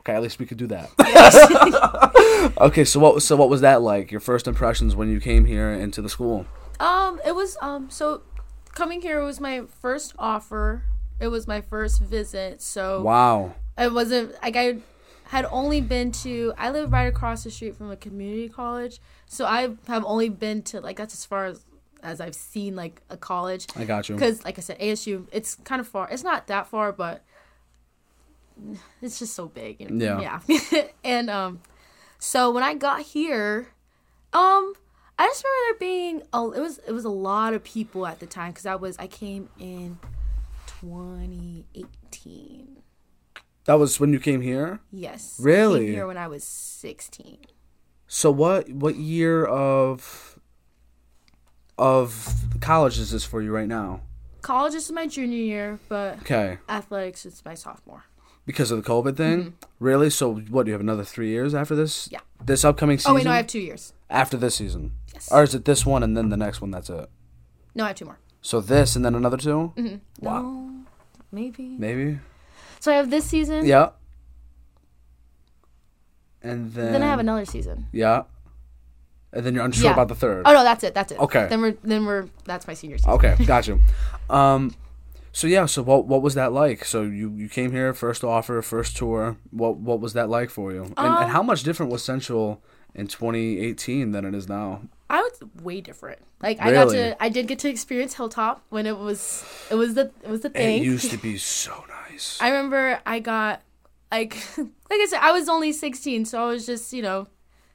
okay, 0.00 0.12
at 0.14 0.22
least 0.22 0.38
we 0.38 0.46
could 0.46 0.58
do 0.58 0.66
that. 0.68 0.90
okay, 2.60 2.84
so 2.84 3.00
what 3.00 3.22
so 3.22 3.36
what 3.36 3.48
was 3.48 3.60
that 3.62 3.82
like? 3.82 4.10
Your 4.10 4.20
first 4.20 4.46
impressions 4.46 4.94
when 4.96 5.10
you 5.10 5.20
came 5.20 5.44
here 5.44 5.70
into 5.70 6.02
the 6.02 6.08
school? 6.08 6.46
um, 6.80 7.20
it 7.24 7.34
was 7.34 7.56
um 7.62 7.88
so 7.90 8.22
coming 8.72 9.00
here 9.00 9.22
was 9.22 9.40
my 9.40 9.62
first 9.80 10.14
offer. 10.18 10.82
It 11.20 11.28
was 11.28 11.46
my 11.46 11.60
first 11.60 12.00
visit. 12.00 12.60
So 12.60 13.02
Wow. 13.02 13.54
it 13.78 13.92
wasn't 13.92 14.34
like 14.42 14.56
I 14.56 14.78
had 15.24 15.46
only 15.50 15.80
been 15.80 16.12
to 16.12 16.52
I 16.56 16.70
live 16.70 16.92
right 16.92 17.06
across 17.08 17.44
the 17.44 17.50
street 17.50 17.76
from 17.76 17.90
a 17.90 17.96
community 17.96 18.48
college. 18.48 19.00
So 19.26 19.46
I 19.46 19.70
have 19.88 20.04
only 20.04 20.28
been 20.28 20.62
to 20.64 20.80
like 20.80 20.96
that's 20.96 21.14
as 21.14 21.24
far 21.24 21.46
as 21.46 21.64
as 22.02 22.20
I've 22.20 22.34
seen 22.34 22.76
like 22.76 23.00
a 23.08 23.16
college. 23.16 23.66
I 23.74 23.84
got 23.84 24.08
you. 24.08 24.14
because 24.14 24.44
like 24.44 24.58
i 24.58 24.60
said 24.60 24.78
asu 24.78 25.26
it's 25.32 25.54
kind 25.64 25.80
of 25.80 25.88
far 25.88 26.06
it's 26.10 26.22
not 26.22 26.46
that 26.48 26.66
far 26.66 26.92
but 26.92 27.24
it's 29.02 29.18
just 29.18 29.34
so 29.34 29.48
big 29.48 29.80
you 29.80 29.88
know? 29.88 30.20
Yeah. 30.20 30.40
yeah 30.46 30.82
and 31.04 31.30
um 31.30 31.60
so 32.18 32.50
when 32.52 32.62
i 32.62 32.74
got 32.74 33.00
here 33.00 33.68
um 34.32 34.74
i 35.18 35.26
just 35.26 35.42
remember 35.42 35.64
there 35.66 35.78
being 35.80 36.22
a, 36.32 36.44
it 36.52 36.60
was 36.60 36.78
it 36.86 36.92
was 36.92 37.04
a 37.04 37.10
lot 37.10 37.54
of 37.54 37.64
people 37.64 38.06
at 38.06 38.20
the 38.20 38.26
time 38.26 38.52
because 38.52 38.66
i 38.66 38.74
was 38.74 38.96
i 38.98 39.06
came 39.06 39.48
in 39.58 39.98
2018 40.80 42.76
That 43.66 43.74
was 43.78 43.98
when 43.98 44.12
you 44.12 44.20
came 44.20 44.40
here? 44.42 44.80
yes 44.92 45.38
Really? 45.40 45.86
came 45.86 45.94
here 45.94 46.06
when 46.06 46.16
i 46.18 46.28
was 46.28 46.44
16 46.44 47.38
So 48.06 48.30
what 48.30 48.68
what 48.70 48.96
year 48.96 49.44
of 49.44 50.38
of 51.78 52.34
college 52.60 52.98
is 52.98 53.10
this 53.10 53.24
for 53.24 53.42
you 53.42 53.52
right 53.52 53.68
now? 53.68 54.00
college 54.42 54.74
is 54.74 54.90
my 54.92 55.06
junior 55.06 55.38
year 55.38 55.78
but 55.88 56.18
Okay. 56.22 56.58
athletics 56.68 57.24
is 57.26 57.42
my 57.44 57.54
sophomore 57.54 58.04
Because 58.46 58.70
of 58.70 58.76
the 58.84 58.88
COVID 58.88 59.16
thing? 59.16 59.54
Really? 59.80 60.10
So 60.10 60.34
what 60.34 60.64
do 60.64 60.68
you 60.70 60.74
have 60.74 60.82
another 60.82 61.02
3 61.04 61.28
years 61.28 61.54
after 61.54 61.74
this? 61.74 61.92
Mm-hmm. 62.08 62.14
Yeah. 62.14 62.44
This 62.44 62.62
upcoming 62.64 62.98
season? 62.98 63.12
oh 63.12 63.14
wait 63.14 63.24
no 63.24 63.30
i 63.32 63.36
have 63.36 63.46
two 63.46 63.58
years 63.70 63.94
after 64.10 64.36
this 64.36 64.54
season. 64.56 64.92
yes 65.14 65.32
Or 65.32 65.42
is 65.42 65.54
it 65.54 65.64
this 65.64 65.86
one 65.86 66.02
and 66.02 66.14
then 66.16 66.28
the 66.28 66.36
next 66.36 66.60
one 66.60 66.70
that's 66.70 66.90
it? 66.90 67.08
no 67.74 67.84
i 67.84 67.88
have 67.88 67.96
two 67.96 68.04
more 68.04 68.18
So 68.42 68.60
this 68.60 68.94
and 68.96 69.02
then 69.04 69.14
another 69.14 69.38
2? 69.38 69.72
mm-hmm. 69.76 69.96
Wow. 70.26 70.42
no 70.42 70.84
maybe 71.32 71.76
Maybe. 71.78 72.20
So 72.84 72.92
I 72.92 72.96
have 72.96 73.08
this 73.08 73.24
season. 73.24 73.64
Yeah. 73.64 73.92
And 76.42 76.74
then 76.74 76.92
Then 76.92 77.02
I 77.02 77.06
have 77.06 77.18
another 77.18 77.46
season. 77.46 77.86
Yeah. 77.92 78.24
And 79.32 79.46
then 79.46 79.54
you're 79.54 79.64
unsure 79.64 79.86
Yeah. 79.86 79.94
about 79.94 80.08
the 80.08 80.14
third. 80.14 80.42
Oh 80.44 80.52
no, 80.52 80.62
that's 80.62 80.84
it. 80.84 80.92
That's 80.92 81.10
it. 81.10 81.18
Okay. 81.18 81.46
Then 81.48 81.62
we're 81.62 81.76
then 81.82 82.04
we're 82.04 82.26
that's 82.44 82.66
my 82.66 82.74
senior 82.74 82.98
season. 82.98 83.12
Okay, 83.12 83.36
got 83.46 83.66
you. 83.66 83.80
Um, 84.28 84.74
so 85.32 85.46
yeah, 85.46 85.64
so 85.64 85.80
what 85.82 86.04
what 86.06 86.20
was 86.20 86.34
that 86.34 86.52
like? 86.52 86.84
So 86.84 87.00
you 87.04 87.30
you 87.34 87.48
came 87.48 87.72
here, 87.72 87.94
first 87.94 88.22
offer, 88.22 88.60
first 88.60 88.98
tour. 88.98 89.38
What 89.50 89.78
what 89.78 90.00
was 90.00 90.12
that 90.12 90.28
like 90.28 90.50
for 90.50 90.70
you? 90.70 90.82
And, 90.84 90.98
and 90.98 91.08
Um, 91.24 91.30
how 91.30 91.42
much 91.42 91.62
different 91.62 91.90
was 91.90 92.04
Central 92.04 92.62
in 92.94 93.06
2018 93.06 94.12
than 94.12 94.26
it 94.26 94.34
is 94.34 94.46
now? 94.46 94.82
I 95.08 95.20
was 95.22 95.40
way 95.62 95.80
different. 95.80 96.18
Like 96.42 96.60
I 96.60 96.70
got 96.70 96.88
Really? 96.88 96.96
to 96.98 97.22
I 97.22 97.30
did 97.30 97.48
get 97.48 97.58
to 97.60 97.68
experience 97.70 98.12
Hilltop 98.14 98.62
when 98.68 98.84
it 98.86 98.98
was 98.98 99.42
it 99.70 99.74
was 99.76 99.94
the 99.94 100.10
it 100.22 100.28
was 100.28 100.42
the 100.42 100.50
thing. 100.50 100.82
It 100.82 100.84
used 100.84 101.10
to 101.12 101.16
be 101.16 101.38
so 101.56 101.72
nice. 102.14 102.38
I 102.40 102.48
remember 102.48 103.00
I 103.04 103.18
got 103.18 103.62
like 104.10 104.36
like 104.58 104.68
I 104.90 105.06
said 105.08 105.20
I 105.20 105.32
was 105.32 105.48
only 105.48 105.72
16, 105.72 106.24
so 106.24 106.42
I 106.42 106.46
was 106.46 106.66
just 106.66 106.92
you 106.92 107.02
know 107.02 107.26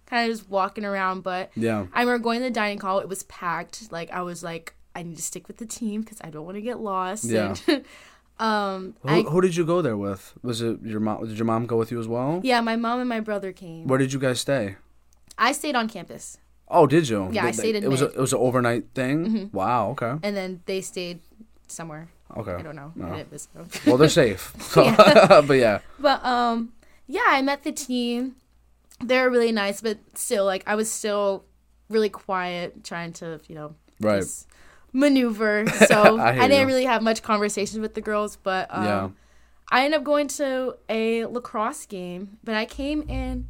kind 0.06 0.30
of 0.30 0.38
just 0.38 0.50
walking 0.50 0.86
around. 0.86 1.22
But 1.22 1.52
yeah. 1.56 1.86
I 1.94 2.02
remember 2.02 2.24
going 2.24 2.40
to 2.40 2.46
the 2.46 2.52
dining 2.52 2.80
hall. 2.80 3.00
It 3.00 3.10
was 3.10 3.24
packed. 3.24 3.92
Like 3.92 4.12
I 4.12 4.22
was 4.22 4.44
like 4.44 4.76
I 4.96 5.04
need 5.04 5.18
to 5.18 5.22
stick 5.22 5.48
with 5.48 5.58
the 5.58 5.66
team 5.66 6.02
because 6.02 6.20
I 6.22 6.30
don't 6.30 6.46
want 6.46 6.56
to 6.56 6.62
get 6.62 6.80
lost. 6.80 7.26
Yeah. 7.26 7.56
And, 7.68 7.86
um. 8.40 8.96
Who, 9.02 9.10
I, 9.10 9.22
who 9.24 9.42
did 9.42 9.56
you 9.56 9.66
go 9.66 9.82
there 9.82 9.98
with? 9.98 10.34
Was 10.42 10.62
it 10.62 10.82
your 10.84 11.00
mom? 11.00 11.28
Did 11.28 11.38
your 11.38 11.46
mom 11.46 11.66
go 11.66 11.78
with 11.78 11.92
you 11.92 12.00
as 12.00 12.08
well? 12.08 12.42
yeah, 12.44 12.62
my 12.62 12.76
mom 12.76 13.00
and 13.00 13.10
my 13.10 13.20
brother 13.20 13.52
came. 13.52 13.88
Where 13.88 14.00
did 14.00 14.14
you 14.14 14.20
guys 14.20 14.42
stay? 14.42 14.78
I 15.38 15.54
stayed 15.54 15.76
on 15.76 15.88
campus. 15.88 16.38
Oh, 16.68 16.86
did 16.86 17.10
you? 17.10 17.30
Yeah, 17.32 17.46
I 17.46 17.48
Did 17.48 17.56
stayed 17.56 17.76
in 17.76 17.84
It 17.84 17.90
was 17.90 18.02
a, 18.02 18.10
it 18.10 18.20
was 18.20 18.34
an 18.34 18.40
overnight 18.40 18.90
thing. 18.94 19.26
Mm-hmm. 19.26 19.58
Wow. 19.58 19.92
Okay. 19.92 20.16
and 20.22 20.36
then 20.36 20.62
they 20.66 20.82
stayed 20.82 21.22
somewhere. 21.68 22.10
Okay. 22.38 22.54
I 22.54 22.62
don't 22.62 22.76
know. 22.76 22.92
No. 22.96 23.08
I 23.14 23.18
didn't 23.24 23.54
them. 23.54 23.68
Well, 23.88 23.98
they're 23.98 24.10
safe. 24.10 24.54
So, 24.60 24.94
but 25.48 25.54
yeah. 25.58 25.80
but 26.00 26.24
um, 26.24 26.74
yeah, 27.08 27.24
I 27.28 27.42
met 27.42 27.64
the 27.64 27.72
team. 27.72 28.36
They're 29.02 29.30
really 29.30 29.52
nice, 29.52 29.82
but 29.82 29.98
still, 30.16 30.46
like, 30.46 30.64
I 30.68 30.76
was 30.76 30.92
still 30.92 31.46
really 31.90 32.10
quiet, 32.10 32.84
trying 32.84 33.14
to, 33.14 33.40
you 33.48 33.56
know, 33.56 33.76
Right. 34.02 34.20
just 34.20 34.48
maneuver. 34.94 35.66
So 35.88 36.20
I 36.20 36.30
I, 36.44 36.48
didn't 36.48 36.62
you. 36.62 36.68
really 36.68 36.86
have 36.86 37.02
much 37.02 37.24
conversations 37.24 37.80
with 37.80 37.94
the 37.94 38.02
girls, 38.02 38.36
but 38.36 38.68
um, 38.70 38.84
Yeah. 38.86 39.10
I 39.72 39.86
ended 39.86 40.00
up 40.00 40.04
going 40.04 40.28
to 40.30 40.76
a 40.90 41.26
lacrosse 41.26 41.86
game. 41.86 42.38
But 42.44 42.56
I 42.56 42.66
came 42.66 43.04
in, 43.04 43.48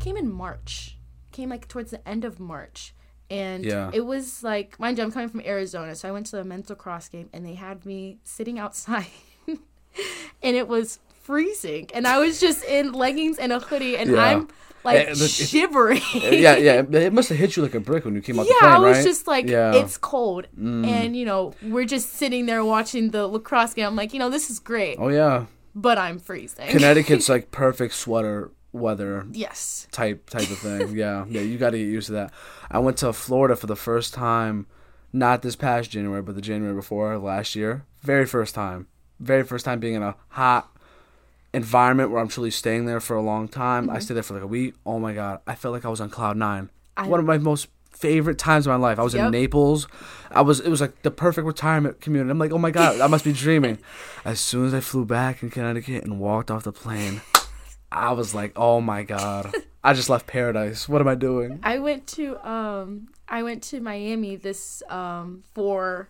came 0.00 0.16
in 0.16 0.30
March. 0.30 0.98
Came 1.30 1.48
like 1.50 1.68
towards 1.68 1.90
the 1.90 2.06
end 2.06 2.24
of 2.24 2.38
March. 2.40 2.94
And 3.32 3.64
Yeah. 3.64 3.90
it 3.94 4.04
was 4.04 4.42
like, 4.42 4.78
mind 4.78 4.98
you, 4.98 5.04
I'm 5.04 5.10
coming 5.10 5.28
from 5.30 5.40
Arizona, 5.40 5.94
so 5.94 6.06
I 6.08 6.12
went 6.12 6.26
to 6.26 6.36
the 6.36 6.44
men's 6.44 6.68
lacrosse 6.68 7.08
game, 7.08 7.28
and 7.32 7.46
they 7.46 7.54
had 7.54 7.86
me 7.86 8.18
sitting 8.24 8.58
outside, 8.58 9.06
and 9.48 10.56
it 10.56 10.68
was 10.68 10.98
freezing, 11.22 11.88
and 11.94 12.06
I 12.06 12.18
was 12.18 12.40
just 12.40 12.64
in 12.64 12.92
leggings 12.92 13.38
and 13.38 13.52
a 13.52 13.58
hoodie, 13.60 13.96
and 13.96 14.10
Yeah. 14.10 14.24
I'm 14.24 14.48
like 14.84 14.98
Eh, 15.08 15.14
the- 15.14 15.24
it- 15.24 15.30
shivering. 15.30 16.02
yeah, 16.14 16.56
yeah. 16.56 16.82
It 17.06 17.12
must 17.12 17.28
have 17.30 17.38
hit 17.38 17.56
you 17.56 17.62
like 17.62 17.74
a 17.74 17.80
brick 17.80 18.04
when 18.04 18.14
you 18.16 18.20
came 18.20 18.38
out 18.38 18.46
the 18.46 18.54
Yeah, 18.60 18.66
plane, 18.68 18.74
I 18.74 18.78
was 18.88 18.96
right? 18.98 19.06
just 19.06 19.26
like, 19.26 19.48
Yeah. 19.48 19.74
it's 19.76 19.96
cold, 19.96 20.46
and 20.56 21.16
you 21.16 21.24
know, 21.24 21.54
we're 21.62 21.84
just 21.86 22.14
sitting 22.14 22.46
there 22.46 22.64
watching 22.64 23.10
the 23.12 23.26
lacrosse 23.26 23.72
game. 23.74 23.86
I'm 23.86 23.96
like, 23.96 24.12
you 24.12 24.18
know, 24.18 24.28
this 24.30 24.50
is 24.50 24.58
great, 24.58 24.96
Oh 25.00 25.08
yeah, 25.08 25.46
but 25.74 25.96
I'm 25.98 26.18
freezing. 26.18 26.68
Connecticut's 26.68 27.28
like 27.34 27.50
perfect 27.50 27.94
sweater 27.94 28.50
weather 28.72 29.26
yes. 29.32 29.86
type 29.90 30.28
type 30.30 30.50
of 30.50 30.58
thing. 30.58 30.96
Yeah, 30.96 31.24
yeah. 31.28 31.40
You 31.40 31.58
got 31.58 31.70
to 31.70 31.78
get 31.78 31.84
used 31.84 32.06
to 32.06 32.12
that. 32.14 32.32
I 32.70 32.78
went 32.78 32.98
to 32.98 33.12
Florida 33.12 33.56
for 33.56 33.66
the 33.66 33.76
first 33.76 34.14
time, 34.14 34.66
not 35.12 35.42
this 35.42 35.56
past 35.56 35.90
January, 35.90 36.22
but 36.22 36.34
the 36.34 36.40
January 36.40 36.74
before 36.74 37.16
last 37.18 37.54
year. 37.54 37.84
Very 38.02 38.26
first 38.26 38.54
time. 38.54 38.88
Very 39.20 39.44
first 39.44 39.64
time 39.64 39.78
being 39.78 39.94
in 39.94 40.02
a 40.02 40.16
hot 40.28 40.68
environment 41.54 42.10
where 42.10 42.20
I'm 42.20 42.28
truly 42.28 42.50
staying 42.50 42.86
there 42.86 43.00
for 43.00 43.14
a 43.14 43.22
long 43.22 43.48
time. 43.48 43.88
I 43.88 43.94
mm-hmm. 43.94 44.02
stayed 44.02 44.14
there 44.14 44.22
for 44.22 44.34
like 44.34 44.42
a 44.42 44.48
week. 44.48 44.74
Oh 44.84 44.98
my 44.98 45.12
god, 45.12 45.40
I 45.46 45.54
felt 45.54 45.72
like 45.72 45.84
I 45.84 45.88
was 45.88 46.00
on 46.00 46.10
cloud 46.10 46.36
nine. 46.36 46.70
I- 46.96 47.06
One 47.06 47.20
of 47.20 47.26
my 47.26 47.38
most 47.38 47.68
favorite 47.90 48.38
times 48.38 48.66
of 48.66 48.70
my 48.70 48.76
life. 48.76 48.98
I 48.98 49.02
was 49.02 49.14
in 49.14 49.30
Naples. 49.30 49.86
I 50.30 50.40
was 50.40 50.60
it 50.60 50.68
was 50.68 50.80
like 50.80 51.02
the 51.02 51.10
perfect 51.10 51.46
retirement 51.46 52.00
community. 52.00 52.30
I'm 52.30 52.38
like, 52.38 52.52
oh 52.52 52.58
my 52.58 52.70
god, 52.70 53.00
I 53.00 53.06
must 53.06 53.24
be 53.24 53.32
dreaming. 53.32 53.78
As 54.24 54.40
soon 54.40 54.66
as 54.66 54.74
I 54.74 54.80
flew 54.80 55.04
back 55.04 55.42
in 55.42 55.50
Connecticut 55.50 56.04
and 56.04 56.18
walked 56.18 56.50
off 56.50 56.64
the 56.64 56.72
plane, 56.72 57.20
I 57.94 58.12
was 58.12 58.34
like, 58.34 58.52
oh 58.56 58.80
my 58.80 59.02
god, 59.02 59.52
I 59.84 59.92
just 59.92 60.08
left 60.08 60.26
paradise. 60.26 60.88
What 60.88 61.00
am 61.00 61.08
I 61.08 61.14
doing? 61.14 61.60
I 61.62 61.78
went 61.78 62.06
to 62.18 62.36
um 62.48 63.08
I 63.28 63.42
went 63.42 63.62
to 63.64 63.80
Miami 63.80 64.36
this 64.36 64.82
um 64.88 65.42
for 65.54 66.08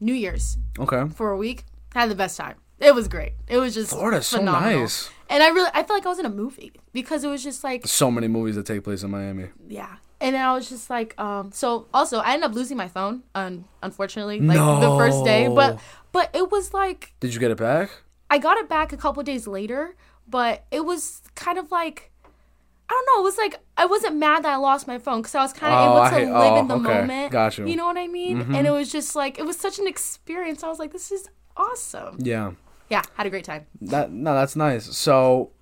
New 0.00 0.14
Year's 0.14 0.56
Okay, 0.78 1.08
for 1.14 1.30
a 1.30 1.36
week. 1.36 1.64
Had 1.94 2.10
the 2.10 2.14
best 2.14 2.36
time. 2.36 2.56
It 2.80 2.94
was 2.94 3.06
great. 3.06 3.34
It 3.48 3.58
was 3.58 3.74
just 3.74 3.90
Florida's 3.90 4.26
so 4.26 4.42
nice. 4.42 5.10
And 5.30 5.42
I 5.42 5.48
really 5.48 5.70
I 5.72 5.82
felt 5.84 5.90
like 5.98 6.06
I 6.06 6.08
was 6.08 6.18
in 6.18 6.26
a 6.26 6.30
movie 6.30 6.72
because 6.92 7.22
it 7.24 7.28
was 7.28 7.42
just 7.42 7.62
like 7.62 7.86
So 7.86 8.10
many 8.10 8.28
movies 8.28 8.56
that 8.56 8.66
take 8.66 8.82
place 8.84 9.02
in 9.02 9.10
Miami. 9.10 9.48
yeah. 9.68 9.96
And 10.20 10.36
then 10.36 10.44
I 10.44 10.52
was 10.54 10.68
just 10.68 10.88
like 10.90 11.18
um 11.20 11.52
so 11.52 11.86
also 11.92 12.18
I 12.18 12.34
ended 12.34 12.50
up 12.50 12.54
losing 12.56 12.76
my 12.76 12.88
phone 12.88 13.22
un- 13.34 13.64
unfortunately 13.82 14.40
like 14.40 14.56
the 14.58 14.96
first 14.98 15.24
day, 15.24 15.48
but 15.48 15.78
but 16.12 16.30
it 16.34 16.50
was 16.50 16.72
like 16.74 17.14
Did 17.20 17.34
you 17.34 17.40
get 17.40 17.50
it 17.50 17.58
back? 17.58 17.90
I 18.30 18.38
got 18.38 18.56
it 18.56 18.68
back 18.68 18.92
a 18.92 18.96
couple 18.96 19.22
days 19.22 19.46
later, 19.46 19.94
but 20.28 20.64
it 20.70 20.84
was 20.84 21.22
kind 21.34 21.58
of 21.58 21.70
like 21.70 22.10
I 22.88 22.92
don't 22.94 23.06
know. 23.16 23.22
It 23.22 23.24
was 23.24 23.38
like 23.38 23.60
I 23.76 23.86
wasn't 23.86 24.16
mad 24.16 24.44
that 24.44 24.52
I 24.52 24.56
lost 24.56 24.86
my 24.86 24.98
phone 24.98 25.22
because 25.22 25.34
I 25.34 25.42
was 25.42 25.52
kind 25.52 25.72
of 25.72 25.78
Oh, 25.80 25.96
able 25.96 26.10
to 26.10 26.14
hate- 26.16 26.32
live 26.32 26.52
oh, 26.52 26.60
in 26.60 26.68
the 26.68 26.74
okay. 26.76 27.00
moment. 27.00 27.32
Got 27.32 27.56
you. 27.58 27.64
Mm-hmm. 27.64 27.76
Know 27.76 27.86
what 27.86 27.96
I 27.96 28.06
mean? 28.08 28.54
And 28.54 28.66
it 28.66 28.70
was 28.70 28.92
just 28.92 29.16
like 29.16 29.38
it 29.38 29.46
was 29.46 29.56
such 29.56 29.78
an 29.78 29.86
experience. 29.86 30.62
I 30.62 30.68
was 30.68 30.78
like, 30.78 30.92
this 30.92 31.10
is 31.10 31.28
awesome. 31.56 32.16
Yeah. 32.20 32.52
Yeah, 32.90 33.02
had 33.14 33.26
a 33.26 33.30
great 33.30 33.44
time. 33.44 33.66
That 33.80 34.10
no, 34.10 34.34
that's 34.34 34.56
nice. 34.56 34.84
So 34.96 35.52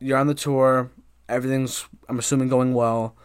you're 0.00 0.18
on 0.18 0.26
the 0.26 0.34
tour. 0.34 0.90
Everything's 1.28 1.86
I'm 2.08 2.18
assuming 2.18 2.48
going 2.48 2.74
well. 2.74 3.16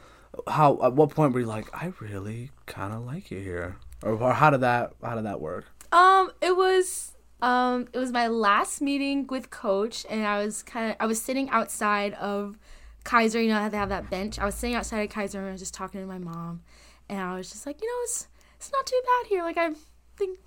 How 0.47 0.79
at 0.81 0.93
what 0.93 1.09
point 1.09 1.33
were 1.33 1.41
you 1.41 1.45
like, 1.45 1.67
I 1.73 1.91
really 1.99 2.51
kind 2.65 2.93
of 2.93 3.05
like 3.05 3.29
it 3.33 3.43
here, 3.43 3.75
or, 4.03 4.13
or 4.13 4.31
how 4.33 4.51
did 4.51 4.61
that 4.61 4.93
how 5.03 5.15
did 5.15 5.25
that 5.25 5.41
work? 5.41 5.65
Um, 5.91 6.31
it 6.41 6.55
was 6.55 7.15
um 7.41 7.87
it 7.93 7.97
was 7.97 8.11
my 8.11 8.27
last 8.27 8.81
meeting 8.81 9.27
with 9.27 9.49
coach 9.49 10.05
and 10.09 10.25
I 10.25 10.43
was 10.43 10.63
kind 10.63 10.91
of 10.91 10.97
I 10.99 11.05
was 11.05 11.21
sitting 11.21 11.49
outside 11.49 12.13
of 12.15 12.57
Kaiser, 13.03 13.41
you 13.41 13.49
know, 13.49 13.59
how 13.59 13.69
they 13.69 13.77
have 13.77 13.89
that 13.89 14.09
bench. 14.09 14.37
I 14.39 14.45
was 14.45 14.55
sitting 14.55 14.75
outside 14.75 15.01
of 15.01 15.09
Kaiser 15.09 15.39
and 15.39 15.47
I 15.47 15.51
was 15.51 15.61
just 15.61 15.73
talking 15.73 16.01
to 16.01 16.07
my 16.07 16.19
mom 16.19 16.61
and 17.07 17.19
I 17.19 17.35
was 17.35 17.49
just 17.49 17.65
like, 17.65 17.81
you 17.81 17.87
know, 17.87 18.03
it's 18.03 18.27
it's 18.57 18.71
not 18.71 18.85
too 18.85 19.01
bad 19.03 19.29
here. 19.29 19.43
Like 19.43 19.57
I 19.57 19.71
think 20.17 20.39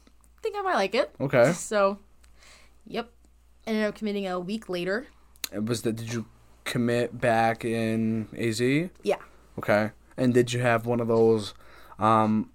think 0.43 0.57
I 0.57 0.63
might 0.63 0.75
like 0.75 0.95
it. 0.95 1.15
Okay. 1.21 1.53
So, 1.57 1.99
yep. 2.87 3.11
Ended 3.67 3.85
up 3.85 3.95
committing 3.95 4.27
a 4.27 4.41
week 4.41 4.69
later. 4.69 5.07
It 5.53 5.65
was 5.65 5.83
that 5.83 5.97
did 5.97 6.13
you 6.13 6.27
commit 6.65 7.21
back 7.21 7.65
in 7.65 8.29
AZ? 8.37 8.61
Yeah. 8.61 9.17
Okay. 9.59 9.91
And 10.17 10.35
did 10.35 10.53
you 10.53 10.61
have 10.61 10.87
one 10.87 11.01
of 11.01 11.09
those? 11.09 11.55
Um, 11.99 12.51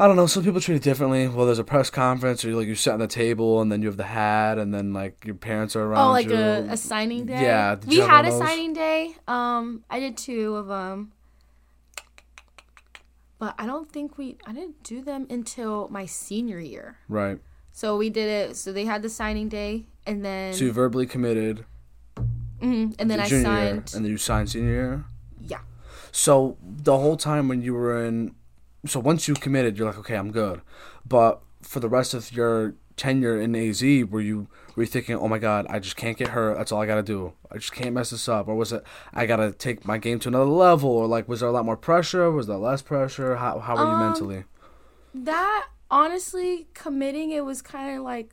I 0.00 0.06
don't 0.06 0.16
know. 0.16 0.26
Some 0.26 0.42
people 0.44 0.62
treat 0.62 0.76
it 0.76 0.82
differently. 0.82 1.28
Well, 1.28 1.44
there's 1.44 1.58
a 1.58 1.64
press 1.64 1.90
conference, 1.90 2.42
or 2.42 2.48
you 2.48 2.56
like 2.56 2.66
you 2.66 2.74
sit 2.74 2.90
on 2.94 3.00
the 3.00 3.06
table, 3.06 3.60
and 3.60 3.70
then 3.70 3.82
you 3.82 3.88
have 3.88 3.98
the 3.98 4.04
hat, 4.04 4.56
and 4.56 4.72
then 4.72 4.94
like 4.94 5.24
your 5.26 5.34
parents 5.34 5.76
are 5.76 5.82
around 5.84 6.08
Oh, 6.08 6.12
like 6.12 6.28
you. 6.28 6.34
a, 6.36 6.60
a 6.72 6.76
signing 6.78 7.26
day. 7.26 7.42
Yeah, 7.42 7.76
we 7.86 7.98
had 7.98 8.24
a 8.24 8.30
one 8.30 8.32
of 8.32 8.38
those? 8.40 8.48
signing 8.48 8.72
day. 8.72 9.14
Um, 9.28 9.84
I 9.90 10.00
did 10.00 10.16
two 10.16 10.56
of 10.56 10.68
them, 10.68 11.12
but 13.38 13.54
I 13.58 13.66
don't 13.66 13.90
think 13.92 14.16
we. 14.18 14.36
I 14.46 14.52
didn't 14.52 14.82
do 14.82 15.02
them 15.02 15.26
until 15.30 15.88
my 15.90 16.06
senior 16.06 16.60
year. 16.60 16.96
right. 17.08 17.38
So 17.72 17.96
we 17.96 18.10
did 18.10 18.28
it. 18.28 18.56
So 18.56 18.72
they 18.72 18.84
had 18.84 19.00
the 19.02 19.08
signing 19.08 19.48
day, 19.48 19.86
and 20.06 20.24
then 20.24 20.52
So 20.54 20.64
you 20.64 20.72
verbally 20.72 21.06
committed. 21.06 21.64
mhm, 22.60 22.94
and 22.98 23.10
then 23.10 23.20
I 23.20 23.26
junior 23.28 23.48
year, 23.50 23.66
signed. 23.74 23.92
and 23.94 24.04
then 24.04 24.10
you 24.10 24.16
signed 24.18 24.50
senior 24.50 24.70
year. 24.70 25.04
yeah. 25.40 25.60
So 26.10 26.56
the 26.62 26.96
whole 26.98 27.16
time 27.16 27.46
when 27.48 27.62
you 27.62 27.72
were 27.74 28.04
in, 28.04 28.34
so 28.86 29.00
once 29.00 29.28
you 29.28 29.34
committed, 29.34 29.76
you're 29.78 29.86
like, 29.88 29.98
okay, 29.98 30.16
I'm 30.16 30.30
good. 30.32 30.60
But 31.06 31.42
for 31.62 31.80
the 31.80 31.88
rest 31.88 32.14
of 32.14 32.32
your 32.32 32.74
tenure 32.96 33.40
in 33.40 33.54
AZ, 33.56 33.80
were 33.82 34.20
you 34.20 34.46
were 34.76 34.82
you 34.82 34.86
thinking, 34.86 35.16
oh 35.16 35.28
my 35.28 35.38
god, 35.38 35.66
I 35.68 35.78
just 35.78 35.96
can't 35.96 36.16
get 36.16 36.28
hurt. 36.28 36.56
That's 36.58 36.72
all 36.72 36.80
I 36.82 36.86
gotta 36.86 37.02
do. 37.02 37.32
I 37.50 37.56
just 37.56 37.72
can't 37.72 37.92
mess 37.94 38.10
this 38.10 38.28
up. 38.28 38.48
Or 38.48 38.54
was 38.54 38.72
it, 38.72 38.82
I 39.12 39.26
gotta 39.26 39.52
take 39.52 39.84
my 39.86 39.98
game 39.98 40.18
to 40.20 40.28
another 40.28 40.44
level? 40.50 40.90
Or 40.90 41.06
like, 41.06 41.28
was 41.28 41.40
there 41.40 41.48
a 41.48 41.52
lot 41.52 41.64
more 41.64 41.76
pressure? 41.76 42.30
Was 42.30 42.46
there 42.46 42.56
less 42.56 42.82
pressure? 42.82 43.36
How 43.36 43.58
how 43.58 43.76
were 43.76 43.86
you 43.86 43.94
Um, 43.94 44.00
mentally? 44.00 44.44
That 45.14 45.66
honestly, 45.90 46.68
committing 46.74 47.30
it 47.30 47.44
was 47.44 47.62
kind 47.62 47.96
of 47.98 48.04
like 48.04 48.32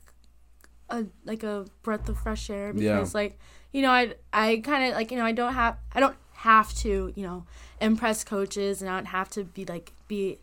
a 0.88 1.04
like 1.24 1.42
a 1.42 1.66
breath 1.82 2.08
of 2.08 2.18
fresh 2.18 2.48
air 2.50 2.72
because 2.72 3.14
Yeah. 3.14 3.18
like 3.20 3.38
you 3.72 3.82
know 3.82 3.90
I 3.90 4.14
I 4.32 4.62
kind 4.64 4.84
of 4.90 4.94
like 4.96 5.10
you 5.10 5.18
know 5.18 5.24
I 5.24 5.32
don't 5.32 5.52
have 5.54 5.76
I 5.94 6.00
don't 6.00 6.16
have 6.34 6.72
to 6.76 7.12
you 7.14 7.22
know 7.26 7.44
impress 7.80 8.22
coaches 8.24 8.80
and 8.80 8.90
I 8.90 8.94
don't 8.96 9.06
have 9.06 9.28
to 9.30 9.44
be 9.44 9.64
like 9.64 9.92
be 10.08 10.38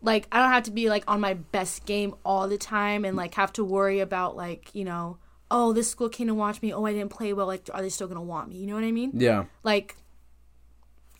like 0.00 0.26
I 0.32 0.40
don't 0.40 0.50
have 0.52 0.64
to 0.64 0.70
be 0.70 0.88
like 0.88 1.04
on 1.06 1.20
my 1.20 1.34
best 1.34 1.86
game 1.86 2.14
all 2.24 2.48
the 2.48 2.58
time 2.58 3.04
and 3.04 3.16
like 3.16 3.34
have 3.34 3.52
to 3.54 3.64
worry 3.64 4.00
about 4.00 4.36
like 4.36 4.70
you 4.74 4.84
know 4.84 5.18
oh 5.50 5.72
this 5.72 5.88
school 5.90 6.08
came 6.08 6.26
to 6.26 6.34
watch 6.34 6.60
me 6.62 6.72
oh 6.74 6.84
I 6.84 6.92
didn't 6.92 7.10
play 7.10 7.32
well 7.32 7.46
like 7.46 7.68
are 7.72 7.82
they 7.82 7.88
still 7.88 8.08
gonna 8.08 8.22
want 8.22 8.48
me 8.48 8.56
you 8.56 8.66
know 8.66 8.74
what 8.74 8.84
I 8.84 8.90
mean 8.92 9.12
Yeah, 9.14 9.44
like 9.62 9.96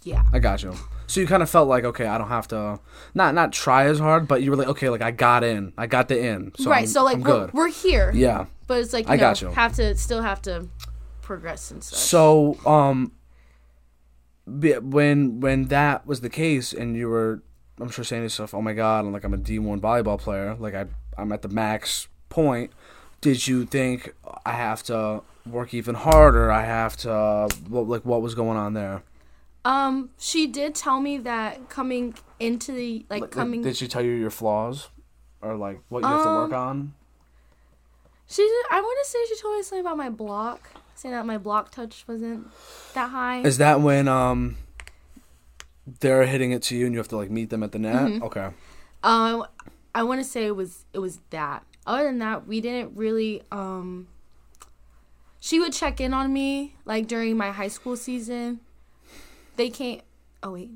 yeah 0.03 0.25
I 0.33 0.39
got 0.41 0.63
you. 0.63 0.75
So 1.07 1.21
you 1.21 1.27
kind 1.27 1.43
of 1.43 1.51
felt 1.51 1.69
like, 1.69 1.85
okay, 1.85 2.07
I 2.07 2.17
don't 2.17 2.29
have 2.29 2.49
to, 2.49 2.81
not 3.15 3.35
not 3.35 3.53
try 3.53 3.85
as 3.85 3.99
hard, 3.99 4.27
but 4.27 4.41
you 4.41 4.51
were 4.51 4.57
like, 4.57 4.69
okay, 4.69 4.89
like 4.89 5.03
I 5.03 5.11
got 5.11 5.45
in, 5.45 5.75
I 5.77 5.87
got 5.87 6.09
the 6.09 6.19
in. 6.19 6.53
So 6.57 6.71
right 6.71 6.79
I'm- 6.79 6.87
so 6.87 7.05
like 7.05 7.17
I'm 7.19 7.23
we're, 7.23 7.51
we're 7.53 7.69
here 7.69 8.11
yeah. 8.15 8.47
But 8.67 8.81
it's 8.81 8.93
like 8.95 9.07
you 9.07 9.13
I 9.13 9.17
know, 9.17 9.21
got 9.21 9.43
you. 9.43 9.49
have 9.51 9.75
to 9.77 9.95
still 9.97 10.23
have 10.23 10.41
to 10.43 10.69
progress 11.21 11.71
and 11.71 11.85
stuff. 11.85 11.99
So, 11.99 12.59
um, 12.65 13.13
when 14.47 15.41
when 15.41 15.67
that 15.67 16.07
was 16.07 16.21
the 16.21 16.31
case, 16.31 16.73
and 16.73 16.97
you 16.97 17.09
were, 17.09 17.43
I'm 17.81 17.91
sure 17.91 18.05
saying 18.05 18.21
to 18.23 18.25
yourself, 18.25 18.55
"Oh 18.55 18.63
my 18.63 18.73
God, 18.73 19.05
I'm 19.05 19.13
like 19.13 19.25
I'm 19.25 19.35
a 19.35 19.39
D1 19.39 19.81
volleyball 19.81 20.19
player. 20.19 20.55
Like 20.59 20.75
I 20.75 20.87
I'm 21.17 21.33
at 21.33 21.43
the 21.43 21.49
max 21.49 22.09
point." 22.29 22.73
Did 23.21 23.47
you 23.47 23.65
think 23.67 24.15
I 24.45 24.53
have 24.53 24.83
to 24.85 25.23
work 25.47 25.73
even 25.75 25.95
harder? 25.95 26.51
I 26.51 26.65
have 26.65 26.97
to 26.99 27.49
what, 27.69 27.87
like 27.89 28.05
what 28.05 28.21
was 28.23 28.35
going 28.35 28.57
on 28.59 28.75
there? 28.75 29.03
um, 29.65 30.11
she 30.19 30.49
did 30.49 30.75
tell 30.75 30.99
me 31.01 31.19
that 31.19 31.69
coming 31.69 32.15
into 32.41 32.73
the 32.73 33.07
like 33.09 33.21
Like, 33.23 33.31
coming, 33.31 33.63
Did 33.63 33.77
she 33.77 33.87
tell 33.87 34.03
you 34.03 34.11
your 34.11 34.31
flaws, 34.31 34.89
or 35.41 35.57
like 35.57 35.81
what 35.89 36.03
you 36.03 36.09
have 36.09 36.25
to 36.25 36.29
work 36.35 36.53
Um, 36.53 36.69
on? 36.69 36.95
she 38.27 38.43
did, 38.43 38.65
I 38.73 38.81
want 38.81 38.99
to 39.05 39.09
say 39.09 39.19
she 39.29 39.41
told 39.41 39.57
me 39.57 39.63
something 39.63 39.87
about 39.87 39.97
my 39.97 40.11
block, 40.11 40.69
saying 41.03 41.15
that 41.15 41.27
my 41.27 41.39
block 41.39 41.71
touch 41.71 42.05
wasn't 42.07 42.47
that 42.95 43.11
high. 43.11 43.41
Is 43.41 43.59
that 43.59 43.81
when 43.81 44.09
um 44.09 44.57
they're 46.01 46.25
hitting 46.25 46.53
it 46.53 46.63
to 46.63 46.77
you 46.77 46.87
and 46.87 46.95
you 46.95 46.99
have 46.99 47.09
to 47.09 47.17
like 47.17 47.31
meet 47.31 47.51
them 47.51 47.63
at 47.63 47.73
the 47.73 47.79
net? 47.79 47.95
Mm-hmm. 47.95 48.23
Okay. 48.25 48.51
Um, 49.03 49.45
I 49.95 50.05
want 50.05 50.21
to 50.21 50.25
say 50.25 50.47
it 50.47 50.57
was 50.57 50.85
it 50.93 51.01
was 51.01 51.19
that. 51.31 51.65
Other 51.87 52.05
than 52.05 52.19
that, 52.21 52.47
we 52.47 52.61
didn't 52.61 52.97
really. 52.97 53.43
Um, 53.51 54.09
she 55.41 55.59
would 55.59 55.73
check 55.73 56.01
in 56.01 56.15
on 56.15 56.33
me 56.33 56.77
like 56.85 57.09
during 57.09 57.37
my 57.37 57.51
high 57.51 57.69
school 57.69 57.97
season. 57.97 58.61
They 59.57 59.71
came. 59.71 60.01
Oh 60.43 60.53
wait. 60.53 60.71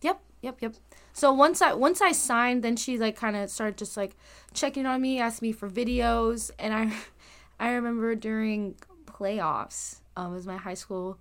Yep, 0.00 0.20
yep, 0.40 0.56
yep. 0.60 0.74
So 1.12 1.32
once 1.32 1.60
I 1.62 1.74
once 1.74 2.00
I 2.00 2.12
signed, 2.12 2.62
then 2.62 2.76
she 2.76 2.98
like 2.98 3.16
kind 3.16 3.36
of 3.36 3.50
started 3.50 3.76
just 3.76 3.96
like 3.96 4.16
checking 4.54 4.86
on 4.86 5.00
me, 5.00 5.20
asked 5.20 5.42
me 5.42 5.52
for 5.52 5.68
videos, 5.68 6.50
and 6.58 6.74
I, 6.74 6.92
I 7.60 7.70
remember 7.72 8.14
during 8.14 8.74
playoffs. 9.18 10.00
Um, 10.16 10.32
it 10.32 10.36
was 10.36 10.46
my 10.46 10.56
high 10.56 10.74
school, 10.74 11.18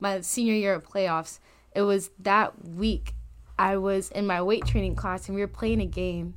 my 0.00 0.20
senior 0.20 0.54
year 0.54 0.74
of 0.74 0.86
playoffs. 0.86 1.38
It 1.74 1.82
was 1.82 2.10
that 2.20 2.66
week 2.66 3.14
I 3.58 3.76
was 3.76 4.10
in 4.10 4.26
my 4.26 4.42
weight 4.42 4.66
training 4.66 4.96
class 4.96 5.28
and 5.28 5.34
we 5.34 5.40
were 5.40 5.48
playing 5.48 5.80
a 5.80 5.86
game 5.86 6.34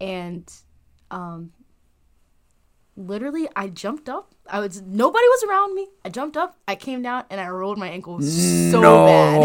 and 0.00 0.50
um 1.10 1.52
literally 2.98 3.48
I 3.56 3.68
jumped 3.68 4.08
up. 4.08 4.34
I 4.50 4.60
was 4.60 4.80
nobody 4.82 5.24
was 5.28 5.44
around 5.48 5.74
me. 5.74 5.86
I 6.04 6.08
jumped 6.08 6.36
up, 6.36 6.56
I 6.66 6.74
came 6.74 7.02
down 7.02 7.24
and 7.30 7.40
I 7.40 7.48
rolled 7.48 7.78
my 7.78 7.88
ankle 7.88 8.20
so 8.22 8.80
bad. 8.82 9.38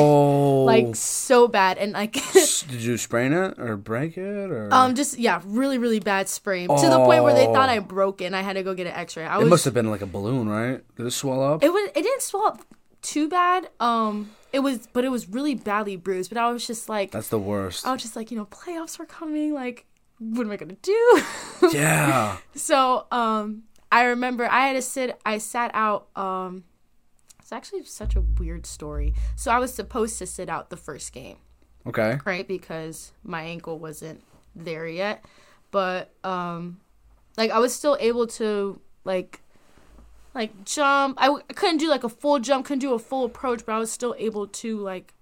Like 0.66 0.96
so 0.96 1.48
bad 1.48 1.78
and 1.78 1.92
like 1.94 2.14
Did 2.34 2.82
you 2.82 2.98
sprain 2.98 3.34
it 3.34 3.60
or 3.60 3.76
break 3.78 4.18
it 4.18 4.50
or? 4.52 4.74
um 4.74 4.96
just 4.96 5.18
yeah, 5.20 5.42
really 5.46 5.78
really 5.78 6.00
bad 6.00 6.30
sprain 6.30 6.68
to 6.70 6.90
the 6.90 6.98
point 7.06 7.24
where 7.24 7.34
they 7.34 7.46
thought 7.46 7.70
Oh. 7.70 7.74
I 7.74 7.80
broke 7.80 8.22
it 8.22 8.26
and 8.26 8.36
I 8.36 8.42
had 8.42 8.54
to 8.54 8.64
go 8.64 8.74
get 8.74 8.88
an 8.88 8.94
x-ray. 8.94 9.26
I 9.26 9.36
it 9.38 9.42
was 9.42 9.50
must 9.50 9.66
have 9.66 9.74
been 9.74 9.90
like 9.92 10.02
a 10.02 10.06
balloon, 10.08 10.48
right? 10.50 10.82
Did 10.96 11.06
it 11.06 11.12
swell 11.12 11.44
up? 11.44 11.64
it 11.64 11.70
was 11.72 11.90
it 11.96 12.02
didn't 12.02 12.22
swell 12.22 12.46
up 12.48 12.62
too 13.02 13.28
bad. 13.30 13.70
Um 13.80 14.32
it 14.54 14.60
was 14.60 14.88
but 14.94 15.04
it 15.04 15.10
was 15.10 15.28
really 15.28 15.56
badly 15.56 15.96
bruised, 15.98 16.30
but 16.30 16.38
I 16.38 16.50
was 16.52 16.66
just 16.66 16.88
like 16.88 17.12
That's 17.12 17.28
the 17.30 17.40
worst. 17.40 17.86
I 17.86 17.92
was 17.92 18.02
just 18.02 18.16
like, 18.16 18.32
you 18.32 18.38
know, 18.38 18.46
playoffs 18.46 18.98
were 19.00 19.06
coming. 19.06 19.54
Like, 19.54 19.86
what 20.32 20.46
am 20.46 20.52
I 20.52 20.58
gonna 20.58 20.76
do? 20.82 21.22
yeah. 21.72 22.38
so, 22.56 23.06
um, 23.12 23.64
I 23.92 24.04
remember 24.06 24.46
I 24.50 24.68
had 24.68 24.74
to 24.74 24.82
sit. 24.82 25.20
I 25.26 25.38
sat 25.38 25.72
out. 25.74 26.08
Um, 26.16 26.64
it's 27.40 27.52
actually 27.52 27.84
such 27.86 28.16
a 28.16 28.22
weird 28.22 28.66
story. 28.66 29.14
So 29.36 29.52
I 29.52 29.60
was 29.60 29.74
supposed 29.74 30.18
to 30.20 30.26
sit 30.26 30.50
out 30.50 30.70
the 30.70 30.78
first 30.78 31.12
game, 31.14 31.38
Okay. 31.86 32.18
right? 32.26 32.48
Because 32.48 33.12
my 33.24 33.42
ankle 33.44 33.78
wasn't 33.80 34.24
there 34.56 34.88
yet. 34.88 35.24
But 35.72 36.12
um, 36.24 36.80
like 37.38 37.52
I 37.52 37.60
was 37.60 37.74
still 37.76 37.98
able 38.00 38.28
to 38.28 38.80
like 39.04 39.42
like 40.34 40.64
jump. 40.66 41.18
I, 41.22 41.26
w- 41.28 41.44
I 41.50 41.54
couldn't 41.54 41.78
do 41.78 41.90
like 41.90 42.04
a 42.04 42.10
full 42.10 42.40
jump, 42.40 42.66
couldn't 42.66 42.80
do 42.80 42.94
a 42.94 43.00
full 43.00 43.26
approach, 43.26 43.66
but 43.66 43.74
I 43.74 43.78
was 43.78 43.92
still 43.92 44.16
able 44.18 44.48
to 44.48 44.78
like 44.80 45.14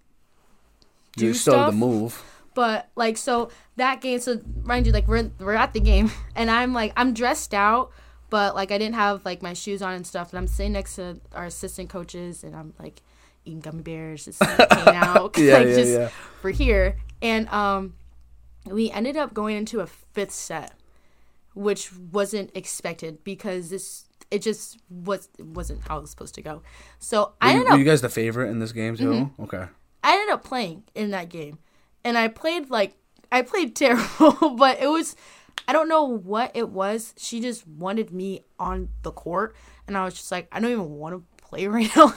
do 1.17 1.25
you 1.25 1.33
still 1.33 1.53
stuff. 1.53 1.71
the 1.71 1.77
move. 1.77 2.23
But 2.53 2.89
like 2.95 3.17
so 3.17 3.49
that 3.77 4.01
game, 4.01 4.19
so 4.19 4.41
mind 4.63 4.85
you, 4.85 4.91
like 4.91 5.07
we're 5.07 5.31
we're 5.39 5.53
at 5.53 5.73
the 5.73 5.79
game, 5.79 6.11
and 6.35 6.49
I'm 6.51 6.73
like 6.73 6.93
I'm 6.95 7.13
dressed 7.13 7.53
out, 7.53 7.91
but 8.29 8.55
like 8.55 8.71
I 8.71 8.77
didn't 8.77 8.95
have 8.95 9.23
like 9.25 9.41
my 9.41 9.53
shoes 9.53 9.81
on 9.81 9.93
and 9.93 10.05
stuff, 10.05 10.31
and 10.31 10.39
I'm 10.39 10.47
sitting 10.47 10.73
next 10.73 10.95
to 10.95 11.19
our 11.33 11.45
assistant 11.45 11.89
coaches, 11.89 12.43
and 12.43 12.55
I'm 12.55 12.73
like 12.79 13.01
eating 13.45 13.59
gummy 13.59 13.81
bears, 13.81 14.25
just 14.25 14.41
like, 14.41 14.71
hanging 14.71 14.95
out, 15.01 15.35
Yeah, 15.37 15.53
like 15.53 15.67
yeah, 15.67 15.75
just 15.75 15.91
yeah. 15.91 16.09
for 16.41 16.51
here, 16.51 16.97
and 17.21 17.47
um, 17.49 17.93
we 18.65 18.91
ended 18.91 19.17
up 19.17 19.33
going 19.33 19.57
into 19.57 19.79
a 19.79 19.87
fifth 19.87 20.31
set, 20.31 20.73
which 21.53 21.91
wasn't 21.95 22.51
expected 22.55 23.23
because 23.23 23.69
this 23.69 24.05
it 24.29 24.41
just 24.41 24.77
was 24.89 25.29
wasn't 25.39 25.81
how 25.87 25.97
it 25.97 26.01
was 26.01 26.09
supposed 26.09 26.35
to 26.35 26.41
go. 26.41 26.63
So 26.99 27.33
I 27.41 27.47
Were 27.47 27.51
ended 27.51 27.67
were 27.67 27.73
up 27.73 27.79
you 27.79 27.85
guys 27.85 28.01
the 28.01 28.09
favorite 28.09 28.49
in 28.49 28.59
this 28.59 28.71
game 28.71 28.95
too? 28.95 29.11
Mm-hmm. 29.11 29.43
Okay. 29.43 29.65
I 30.03 30.13
ended 30.13 30.33
up 30.33 30.43
playing 30.43 30.83
in 30.95 31.11
that 31.11 31.29
game, 31.29 31.59
and 32.03 32.17
I 32.17 32.27
played 32.27 32.69
like 32.69 32.95
I 33.31 33.41
played 33.41 33.75
terrible, 33.83 34.55
but 34.57 34.79
it 34.81 34.87
was 34.87 35.15
I 35.67 35.73
don't 35.73 35.87
know 35.89 36.03
what 36.05 36.51
it 36.55 36.69
was. 36.69 37.13
She 37.17 37.39
just 37.39 37.67
wanted 37.67 38.11
me 38.11 38.43
on 38.59 38.89
the 39.03 39.11
court, 39.11 39.55
and 39.87 39.97
I 39.97 40.03
was 40.05 40.15
just 40.15 40.31
like, 40.31 40.47
I 40.51 40.59
don't 40.59 40.71
even 40.71 40.89
want 40.91 41.15
to 41.15 41.43
play 41.43 41.67
right 41.75 41.89
now. 41.95 42.13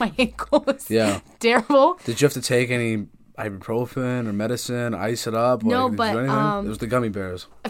my 0.00 0.12
ankle 0.18 0.64
is 0.68 0.90
Yeah. 0.90 1.20
terrible. 1.38 1.98
Did 2.04 2.20
you 2.20 2.24
have 2.26 2.32
to 2.34 2.40
take 2.40 2.70
any 2.70 3.06
ibuprofen 3.38 4.26
or 4.26 4.32
medicine, 4.32 4.94
ice 4.94 5.26
it 5.26 5.34
up? 5.34 5.62
No, 5.62 5.90
you 5.90 5.96
but, 5.96 6.16
um, 6.28 6.64
it 6.66 6.68
was 6.68 6.78
the 6.78 6.86
gummy 6.86 7.08
bears. 7.10 7.46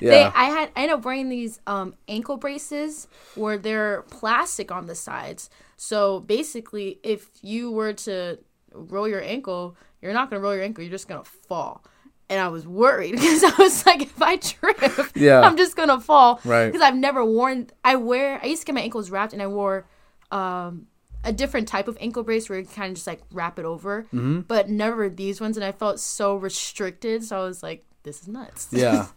They, 0.00 0.06
yeah. 0.08 0.32
I 0.34 0.46
had 0.46 0.70
I 0.76 0.82
ended 0.82 0.98
up 0.98 1.04
wearing 1.04 1.28
these 1.28 1.60
um, 1.66 1.94
ankle 2.08 2.36
braces 2.38 3.06
where 3.34 3.58
they're 3.58 4.02
plastic 4.10 4.72
on 4.72 4.86
the 4.86 4.94
sides. 4.94 5.50
So 5.76 6.20
basically, 6.20 6.98
if 7.02 7.28
you 7.42 7.70
were 7.70 7.92
to 7.92 8.38
roll 8.72 9.06
your 9.06 9.22
ankle, 9.22 9.76
you're 10.04 10.12
not 10.14 10.30
gonna 10.30 10.40
roll 10.42 10.54
your 10.54 10.62
ankle. 10.62 10.84
You're 10.84 10.90
just 10.92 11.08
gonna 11.08 11.24
fall. 11.24 11.82
And 12.30 12.40
I 12.40 12.48
was 12.48 12.66
worried 12.66 13.12
because 13.16 13.42
I 13.44 13.52
was 13.58 13.84
like, 13.86 14.02
if 14.02 14.22
I 14.22 14.36
trip, 14.36 14.78
Yeah. 15.16 15.40
I'm 15.40 15.56
just 15.56 15.76
gonna 15.76 16.00
fall. 16.00 16.40
Right. 16.44 16.66
Because 16.66 16.80
I've 16.82 16.96
never 16.96 17.24
worn. 17.24 17.68
I 17.84 17.96
wear. 17.96 18.40
I 18.42 18.46
used 18.46 18.62
to 18.62 18.66
get 18.66 18.74
my 18.74 18.80
ankles 18.82 19.10
wrapped, 19.10 19.32
and 19.32 19.42
I 19.42 19.46
wore 19.46 19.86
um, 20.30 20.86
a 21.22 21.32
different 21.32 21.68
type 21.68 21.88
of 21.88 21.96
ankle 22.00 22.22
brace 22.22 22.48
where 22.48 22.58
you 22.58 22.66
kind 22.66 22.90
of 22.90 22.94
just 22.96 23.06
like 23.06 23.22
wrap 23.32 23.58
it 23.58 23.64
over, 23.64 24.02
Mm-hmm. 24.04 24.40
but 24.40 24.68
never 24.70 25.08
these 25.08 25.40
ones. 25.40 25.56
And 25.56 25.64
I 25.64 25.72
felt 25.72 26.00
so 26.00 26.36
restricted. 26.36 27.24
So 27.24 27.40
I 27.40 27.44
was 27.44 27.62
like, 27.62 27.84
this 28.04 28.20
is 28.22 28.28
nuts. 28.28 28.68
yeah. 28.70 29.06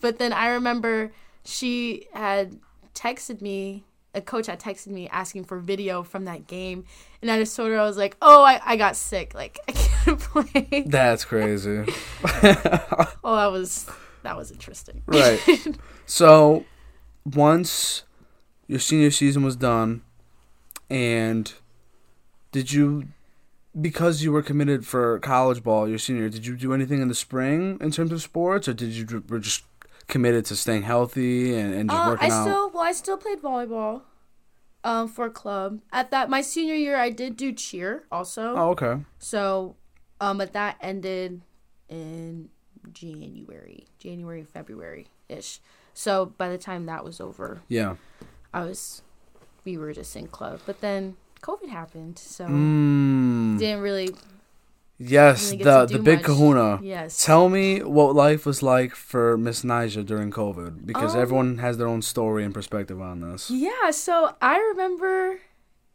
But 0.00 0.18
then 0.18 0.32
I 0.34 0.48
remember 0.48 1.12
she 1.44 2.06
had 2.12 2.58
texted 2.94 3.40
me, 3.40 3.84
a 4.14 4.20
coach 4.20 4.46
had 4.46 4.60
texted 4.60 4.88
me 4.88 5.08
asking 5.08 5.44
for 5.44 5.58
video 5.58 6.02
from 6.02 6.24
that 6.24 6.46
game. 6.46 6.84
And 7.20 7.30
I 7.30 7.38
just 7.38 7.54
sort 7.54 7.72
of 7.72 7.78
I 7.78 7.82
was 7.84 7.96
like, 7.96 8.16
oh, 8.22 8.42
I, 8.42 8.60
I 8.64 8.76
got 8.76 8.96
sick. 8.96 9.34
Like, 9.34 9.58
I 9.68 9.72
can't 9.72 10.20
play. 10.20 10.84
That's 10.86 11.24
crazy. 11.24 11.78
oh, 13.24 13.36
that 13.36 13.50
was, 13.50 13.88
that 14.22 14.36
was 14.36 14.50
interesting. 14.50 15.02
Right. 15.06 15.40
So, 16.06 16.64
once 17.24 18.04
your 18.66 18.78
senior 18.78 19.10
season 19.10 19.42
was 19.42 19.56
done, 19.56 20.02
and 20.90 21.52
did 22.52 22.72
you, 22.72 23.08
because 23.80 24.22
you 24.22 24.30
were 24.30 24.42
committed 24.42 24.86
for 24.86 25.18
college 25.20 25.62
ball 25.62 25.88
your 25.88 25.98
senior, 25.98 26.28
did 26.28 26.46
you 26.46 26.56
do 26.56 26.72
anything 26.72 27.00
in 27.00 27.08
the 27.08 27.14
spring 27.14 27.78
in 27.80 27.90
terms 27.90 28.12
of 28.12 28.22
sports, 28.22 28.68
or 28.68 28.74
did 28.74 28.90
you 28.90 29.24
were 29.28 29.38
just 29.38 29.64
committed 30.08 30.44
to 30.46 30.56
staying 30.56 30.82
healthy 30.82 31.54
and, 31.56 31.74
and 31.74 31.90
just 31.90 31.98
Uh, 32.00 32.04
I 32.04 32.08
working 32.08 32.30
out? 32.30 32.42
still, 32.44 32.70
well, 32.70 32.82
I 32.82 32.92
still 32.92 33.16
played 33.16 33.40
volleyball 33.42 34.02
um, 34.84 35.08
for 35.08 35.26
a 35.26 35.30
club. 35.30 35.80
At 35.92 36.10
that, 36.10 36.28
my 36.30 36.40
senior 36.42 36.74
year, 36.74 36.96
I 36.96 37.10
did 37.10 37.36
do 37.36 37.52
cheer 37.52 38.04
also. 38.12 38.54
oh, 38.56 38.70
okay. 38.70 39.02
So, 39.18 39.76
um, 40.20 40.38
but 40.38 40.52
that 40.52 40.76
ended 40.80 41.40
in 41.88 42.50
January, 42.92 43.86
January, 43.98 44.44
February 44.44 45.06
ish. 45.28 45.60
So 45.94 46.26
by 46.26 46.48
the 46.48 46.58
time 46.58 46.86
that 46.86 47.04
was 47.04 47.20
over, 47.20 47.62
Yeah. 47.68 47.96
I 48.52 48.64
was, 48.64 49.02
we 49.64 49.76
were 49.78 49.92
just 49.92 50.14
in 50.16 50.28
club. 50.28 50.60
But 50.66 50.80
then 50.80 51.16
COVID 51.40 51.68
happened, 51.68 52.18
so 52.18 52.46
Mm. 52.46 53.58
didn't 53.58 53.80
really. 53.82 54.14
Yes, 54.98 55.50
the 55.50 55.86
the 55.86 55.98
big 55.98 56.18
much. 56.18 56.24
Kahuna. 56.26 56.78
Yes. 56.82 57.24
Tell 57.24 57.48
me 57.48 57.82
what 57.82 58.14
life 58.14 58.46
was 58.46 58.62
like 58.62 58.94
for 58.94 59.36
Miss 59.36 59.62
Nyjha 59.62 60.06
during 60.06 60.30
COVID, 60.30 60.86
because 60.86 61.14
Um, 61.14 61.20
everyone 61.20 61.58
has 61.58 61.78
their 61.78 61.88
own 61.88 62.00
story 62.00 62.44
and 62.44 62.54
perspective 62.54 63.00
on 63.00 63.20
this. 63.20 63.50
Yeah. 63.50 63.90
So 63.90 64.36
I 64.40 64.58
remember, 64.58 65.40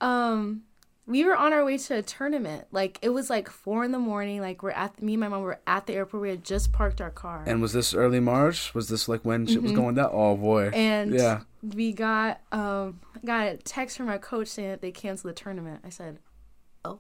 um, 0.02 0.64
we 1.08 1.24
were 1.24 1.36
on 1.36 1.54
our 1.54 1.64
way 1.66 1.78
to 1.78 1.96
a 1.96 2.02
tournament. 2.02 2.68
Like 2.72 3.00
it 3.02 3.10
was 3.10 3.30
like 3.30 3.50
four 3.50 3.84
in 3.84 3.92
the 3.92 4.00
morning. 4.00 4.42
Like 4.42 4.62
we're 4.62 4.72
at 4.72 5.02
me 5.02 5.14
and 5.14 5.22
my 5.22 5.30
mom 5.30 5.44
were 5.44 5.60
at 5.66 5.88
the 5.88 5.94
airport. 5.94 6.22
We 6.22 6.30
had 6.30 6.44
just 6.44 6.72
parked 6.72 7.00
our 7.02 7.10
car. 7.10 7.44
And 7.48 7.62
was 7.62 7.74
this 7.74 7.94
early 7.94 8.20
March? 8.20 8.76
Was 8.76 8.90
this 8.90 9.08
like 9.08 9.24
when 9.24 9.48
shit 9.48 9.64
was 9.64 9.72
going 9.72 9.96
down? 9.96 10.10
Oh 10.12 10.36
boy. 10.36 10.66
Mm-hmm. 10.66 10.76
And 10.76 11.14
yeah. 11.14 11.40
we 11.64 11.94
got 11.94 12.42
um 12.52 13.00
got 13.26 13.48
a 13.48 13.58
text 13.58 13.98
from 13.98 14.10
our 14.10 14.20
coach 14.20 14.50
saying 14.50 14.70
that 14.70 14.82
they 14.82 14.92
canceled 14.92 15.32
the 15.32 15.36
tournament. 15.36 15.82
I 15.86 15.90
said, 15.90 16.20
"Oh." 16.84 17.00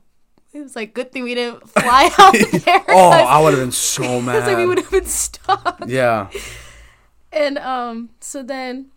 It 0.51 0.61
was 0.61 0.75
like 0.75 0.93
good 0.93 1.11
thing 1.11 1.23
we 1.23 1.35
didn't 1.35 1.69
fly 1.69 2.09
out 2.17 2.33
there. 2.33 2.83
Oh, 2.89 3.11
I 3.11 3.39
would 3.41 3.53
have 3.53 3.61
been 3.61 3.71
so 3.71 4.03
It's 4.29 4.47
like 4.47 4.57
we 4.57 4.65
would 4.65 4.79
have 4.79 4.91
been 4.91 5.05
stuck. 5.05 5.83
Yeah. 5.87 6.29
And 7.31 7.57
um 7.59 8.09
so 8.19 8.41
then 8.43 8.87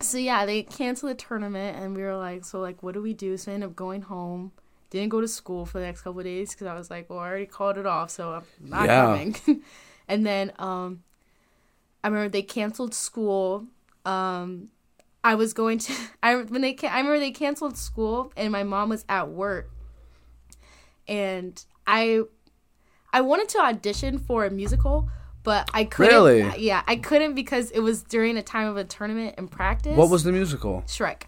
so 0.00 0.18
yeah, 0.18 0.44
they 0.46 0.62
canceled 0.64 1.12
the 1.12 1.14
tournament 1.14 1.78
and 1.78 1.96
we 1.96 2.02
were 2.02 2.16
like, 2.16 2.44
so 2.44 2.60
like 2.60 2.82
what 2.82 2.94
do 2.94 3.02
we 3.02 3.14
do? 3.14 3.36
So 3.36 3.50
I 3.50 3.54
ended 3.54 3.70
up 3.70 3.76
going 3.76 4.02
home. 4.02 4.52
Didn't 4.90 5.08
go 5.08 5.22
to 5.22 5.28
school 5.28 5.64
for 5.64 5.80
the 5.80 5.86
next 5.86 6.02
couple 6.02 6.20
of 6.20 6.24
days 6.26 6.50
because 6.52 6.66
I 6.66 6.74
was 6.74 6.90
like, 6.90 7.08
well, 7.08 7.18
I 7.20 7.26
already 7.28 7.46
called 7.46 7.78
it 7.78 7.86
off, 7.86 8.10
so 8.10 8.32
I'm 8.32 8.44
not 8.60 8.86
Yeah. 8.86 9.06
coming. 9.06 9.36
and 10.08 10.26
then 10.26 10.52
um 10.58 11.02
I 12.04 12.08
remember 12.08 12.28
they 12.28 12.42
canceled 12.42 12.94
school. 12.94 13.66
Um 14.04 14.68
I 15.24 15.34
was 15.36 15.52
going 15.54 15.78
to 15.78 15.92
I 16.22 16.36
when 16.36 16.60
they 16.60 16.76
I 16.82 16.98
remember 16.98 17.18
they 17.18 17.30
canceled 17.30 17.76
school 17.78 18.32
and 18.36 18.52
my 18.52 18.62
mom 18.64 18.88
was 18.90 19.04
at 19.08 19.28
work. 19.30 19.70
And 21.08 21.62
I 21.86 22.22
I 23.12 23.20
wanted 23.20 23.48
to 23.50 23.58
audition 23.60 24.18
for 24.18 24.44
a 24.46 24.50
musical, 24.50 25.08
but 25.42 25.68
I 25.74 25.84
couldn't. 25.84 26.14
Really? 26.14 26.58
Yeah, 26.58 26.82
I 26.86 26.96
couldn't 26.96 27.34
because 27.34 27.70
it 27.70 27.80
was 27.80 28.02
during 28.02 28.36
a 28.36 28.42
time 28.42 28.68
of 28.68 28.76
a 28.76 28.84
tournament 28.84 29.34
and 29.38 29.50
practice. 29.50 29.96
What 29.96 30.08
was 30.08 30.24
the 30.24 30.32
musical? 30.32 30.82
Shrek? 30.86 31.22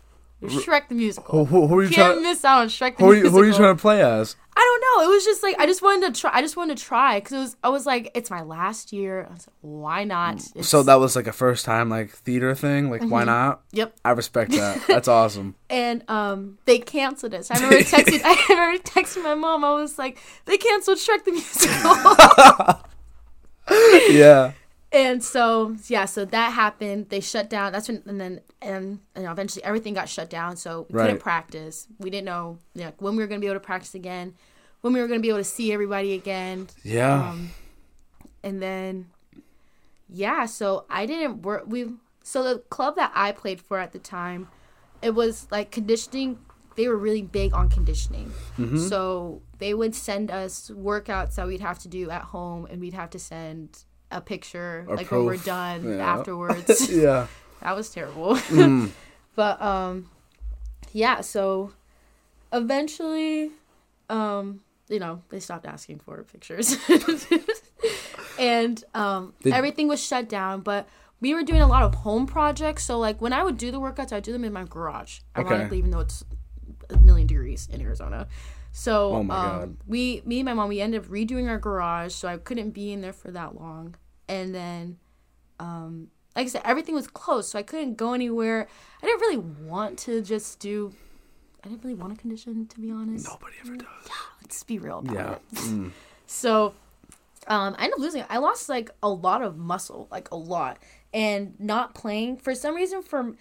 Shrek 0.49 0.89
the 0.89 0.95
musical. 0.95 1.45
Who, 1.47 1.67
who, 1.67 1.79
are 1.79 1.83
you 1.83 1.89
Can't 1.91 2.13
trying? 2.15 2.23
miss 2.23 2.45
out 2.45 2.61
on 2.63 2.69
Shrek 2.69 2.97
the 2.97 3.05
Who 3.05 3.11
are 3.11 3.15
you, 3.15 3.31
who 3.31 3.39
are 3.41 3.45
you 3.45 3.53
trying 3.55 3.77
to 3.77 3.81
play 3.81 4.03
as? 4.03 4.37
I 4.57 4.61
don't 4.61 5.05
know. 5.05 5.11
It 5.11 5.15
was 5.15 5.25
just 5.25 5.43
like 5.43 5.57
I 5.59 5.67
just 5.67 5.83
wanted 5.83 6.15
to 6.15 6.21
try. 6.21 6.31
I 6.33 6.41
just 6.41 6.57
wanted 6.57 6.79
to 6.79 6.85
try 6.85 7.19
because 7.19 7.33
it 7.33 7.39
was. 7.39 7.57
I 7.65 7.69
was 7.71 7.87
like, 7.87 8.13
it's 8.15 8.31
my 8.31 8.43
last 8.43 8.93
year. 8.93 9.27
I 9.29 9.33
was 9.33 9.49
like, 9.49 9.57
why 9.63 10.05
not? 10.05 10.37
It's, 10.37 10.53
Mm, 10.53 10.65
So 10.65 10.83
that 10.85 10.95
was 10.95 11.17
like 11.17 11.27
a 11.27 11.33
first 11.33 11.65
time 11.65 11.89
like 11.89 12.11
theater 12.11 12.55
thing. 12.55 12.89
Like 12.89 13.03
why 13.03 13.25
not? 13.25 13.63
Yep. 13.73 13.97
I 14.05 14.11
respect 14.13 14.53
that. 14.53 14.81
That's 14.89 15.09
awesome. 15.09 15.57
And 15.69 16.05
um, 16.09 16.59
they 16.67 16.79
canceled 16.79 17.35
it. 17.35 17.45
So 17.47 17.55
I 17.55 17.59
remember 17.59 17.79
texting. 17.85 18.21
I 18.25 18.47
remember 18.49 18.83
texting 18.85 19.25
my 19.25 19.35
mom. 19.35 19.65
I 19.65 19.73
was 19.73 19.99
like, 19.99 20.19
they 20.45 20.57
canceled 20.57 20.99
Shrek 20.99 21.25
the 21.25 21.33
musical. 21.33 22.81
Yeah. 24.11 24.53
And 24.95 25.23
so 25.23 25.77
yeah, 25.89 26.05
so 26.05 26.25
that 26.25 26.53
happened. 26.53 27.09
They 27.09 27.21
shut 27.21 27.51
down. 27.51 27.73
That's 27.73 27.89
when 27.89 28.03
and 28.07 28.21
then 28.21 28.41
and 28.63 29.01
you 29.17 29.23
know, 29.23 29.33
eventually 29.33 29.65
everything 29.65 29.95
got 29.95 30.09
shut 30.09 30.31
down. 30.31 30.57
So 30.57 30.87
we 30.89 30.99
Right. 30.99 31.05
couldn't 31.07 31.21
practice. 31.21 31.87
We 31.99 32.11
didn't 32.11 32.27
know 32.27 32.59
you 32.75 32.85
know, 32.85 32.93
when 32.99 33.17
we 33.17 33.23
were 33.23 33.27
gonna 33.27 33.41
be 33.41 33.47
able 33.47 33.57
to 33.57 33.61
practice 33.61 33.95
again, 33.95 34.35
when 34.81 34.93
we 34.93 35.01
were 35.01 35.09
gonna 35.09 35.21
be 35.21 35.29
able 35.29 35.39
to 35.39 35.45
see 35.45 35.73
everybody 35.73 36.15
again. 36.15 36.69
Yeah. 36.83 37.31
Um, 37.31 37.51
and 38.43 38.63
then 38.63 39.07
yeah, 40.09 40.47
so 40.47 40.85
I 40.89 41.07
didn't 41.07 41.43
work. 41.43 41.65
We 41.67 41.95
so 42.23 42.43
the 42.43 42.61
club 42.71 42.97
that 42.97 43.13
I 43.15 43.33
played 43.33 43.61
for 43.61 43.79
at 43.79 43.93
the 43.93 43.99
time, 43.99 44.49
it 45.03 45.11
was 45.15 45.47
like 45.51 45.71
conditioning. 45.71 46.39
They 46.77 46.89
were 46.89 46.97
really 46.97 47.23
big 47.23 47.53
on 47.55 47.69
conditioning. 47.69 48.33
Mm-hmm. 48.59 48.79
So 48.89 49.43
they 49.59 49.75
would 49.75 49.95
send 49.95 50.31
us 50.31 50.71
workouts 50.71 51.37
that 51.37 51.47
we'd 51.47 51.61
have 51.61 51.79
to 51.81 51.89
do 51.89 52.11
at 52.11 52.23
home, 52.23 52.67
and 52.71 52.81
we'd 52.81 52.95
have 52.95 53.11
to 53.11 53.19
send 53.19 53.85
a 54.15 54.21
picture 54.21 54.85
Or 54.89 54.97
like 54.97 55.11
when 55.11 55.25
we're 55.27 55.37
done 55.37 55.85
Yeah. 55.99 56.15
afterwards. 56.15 56.89
yeah. 56.91 57.27
that 57.61 57.75
was 57.77 57.91
terrible. 57.91 58.35
Mm. 58.49 58.91
but 59.37 59.61
um, 59.61 60.09
yeah. 60.93 61.21
So 61.21 61.73
eventually, 62.53 63.51
um, 64.09 64.61
you 64.89 64.99
know, 65.01 65.23
they 65.31 65.41
stopped 65.41 65.67
asking 65.67 65.99
for 66.01 66.23
pictures, 66.25 66.77
and 68.39 68.83
um, 68.95 69.35
Did- 69.43 69.53
everything 69.53 69.89
was 69.89 70.03
shut 70.05 70.29
down. 70.29 70.61
But 70.61 70.89
we 71.21 71.35
were 71.35 71.43
doing 71.43 71.61
a 71.63 71.67
lot 71.67 71.83
of 71.83 71.95
home 71.95 72.27
projects. 72.27 72.85
So 72.85 72.99
like 72.99 73.21
when 73.21 73.33
I 73.33 73.43
would 73.43 73.57
do 73.59 73.71
the 73.71 73.81
workouts, 73.81 74.13
I 74.13 74.17
would 74.17 74.25
do 74.25 74.33
them 74.33 74.45
in 74.45 74.53
my 74.53 74.65
garage. 74.65 75.21
Okay. 75.37 75.49
Ironically, 75.49 75.79
even 75.79 75.91
though 75.91 76.01
it's 76.01 76.25
a 76.91 76.97
million 76.99 77.27
degrees 77.27 77.69
in 77.73 77.81
Arizona. 77.81 78.27
So 78.73 79.15
Oh 79.15 79.23
my 79.23 79.37
um, 79.37 79.59
God. 79.61 79.77
we, 79.87 80.21
me 80.27 80.41
and 80.41 80.47
my 80.47 80.53
mom, 80.55 80.69
we 80.69 80.81
ended 80.81 81.03
up 81.05 81.09
redoing 81.09 81.49
our 81.49 81.59
garage, 81.59 82.13
so 82.13 82.27
I 82.29 82.37
couldn't 82.39 82.71
be 82.71 82.93
in 82.93 83.01
there 83.03 83.13
for 83.13 83.31
that 83.31 83.55
long. 83.55 83.95
And 84.29 84.55
then, 84.55 84.99
um, 85.61 86.09
like 86.35 86.47
I 86.47 86.49
said, 86.49 86.63
everything 86.65 86.95
was 86.95 87.07
closed, 87.07 87.51
so 87.51 87.59
I 87.59 87.63
couldn't 87.63 87.95
go 87.97 88.13
anywhere. 88.15 88.67
I 89.03 89.07
didn't 89.07 89.21
really 89.21 89.39
want 89.39 89.99
to 90.01 90.23
just 90.23 90.59
do. 90.61 90.93
I 91.65 91.69
didn't 91.69 91.83
really 91.85 91.95
want 91.95 92.13
a 92.13 92.17
condition, 92.17 92.67
to 92.67 92.81
be 92.81 92.91
honest. 92.91 93.27
Nobody 93.29 93.55
ever 93.65 93.77
does. 93.77 93.87
Yeah, 94.07 94.13
Let's 94.43 94.63
be 94.63 94.79
real 94.79 94.99
about 95.01 95.15
Yeah. 95.15 95.33
it. 95.33 95.55
Mm. 95.55 95.91
So, 96.27 96.75
um, 97.49 97.75
I 97.79 97.85
ended 97.85 97.93
up 97.95 97.99
losing. 98.01 98.25
I 98.31 98.39
lost 98.39 98.69
like 98.71 98.91
a 99.03 99.09
lot 99.09 99.43
of 99.43 99.57
muscle, 99.59 100.09
like 100.11 100.31
a 100.31 100.37
lot, 100.37 100.79
and 101.13 101.55
not 101.61 101.95
playing 101.95 102.39
for 102.39 102.55
some 102.55 102.75
reason. 102.75 103.03
For 103.03 103.19
I 103.21 103.23
don't 103.23 103.33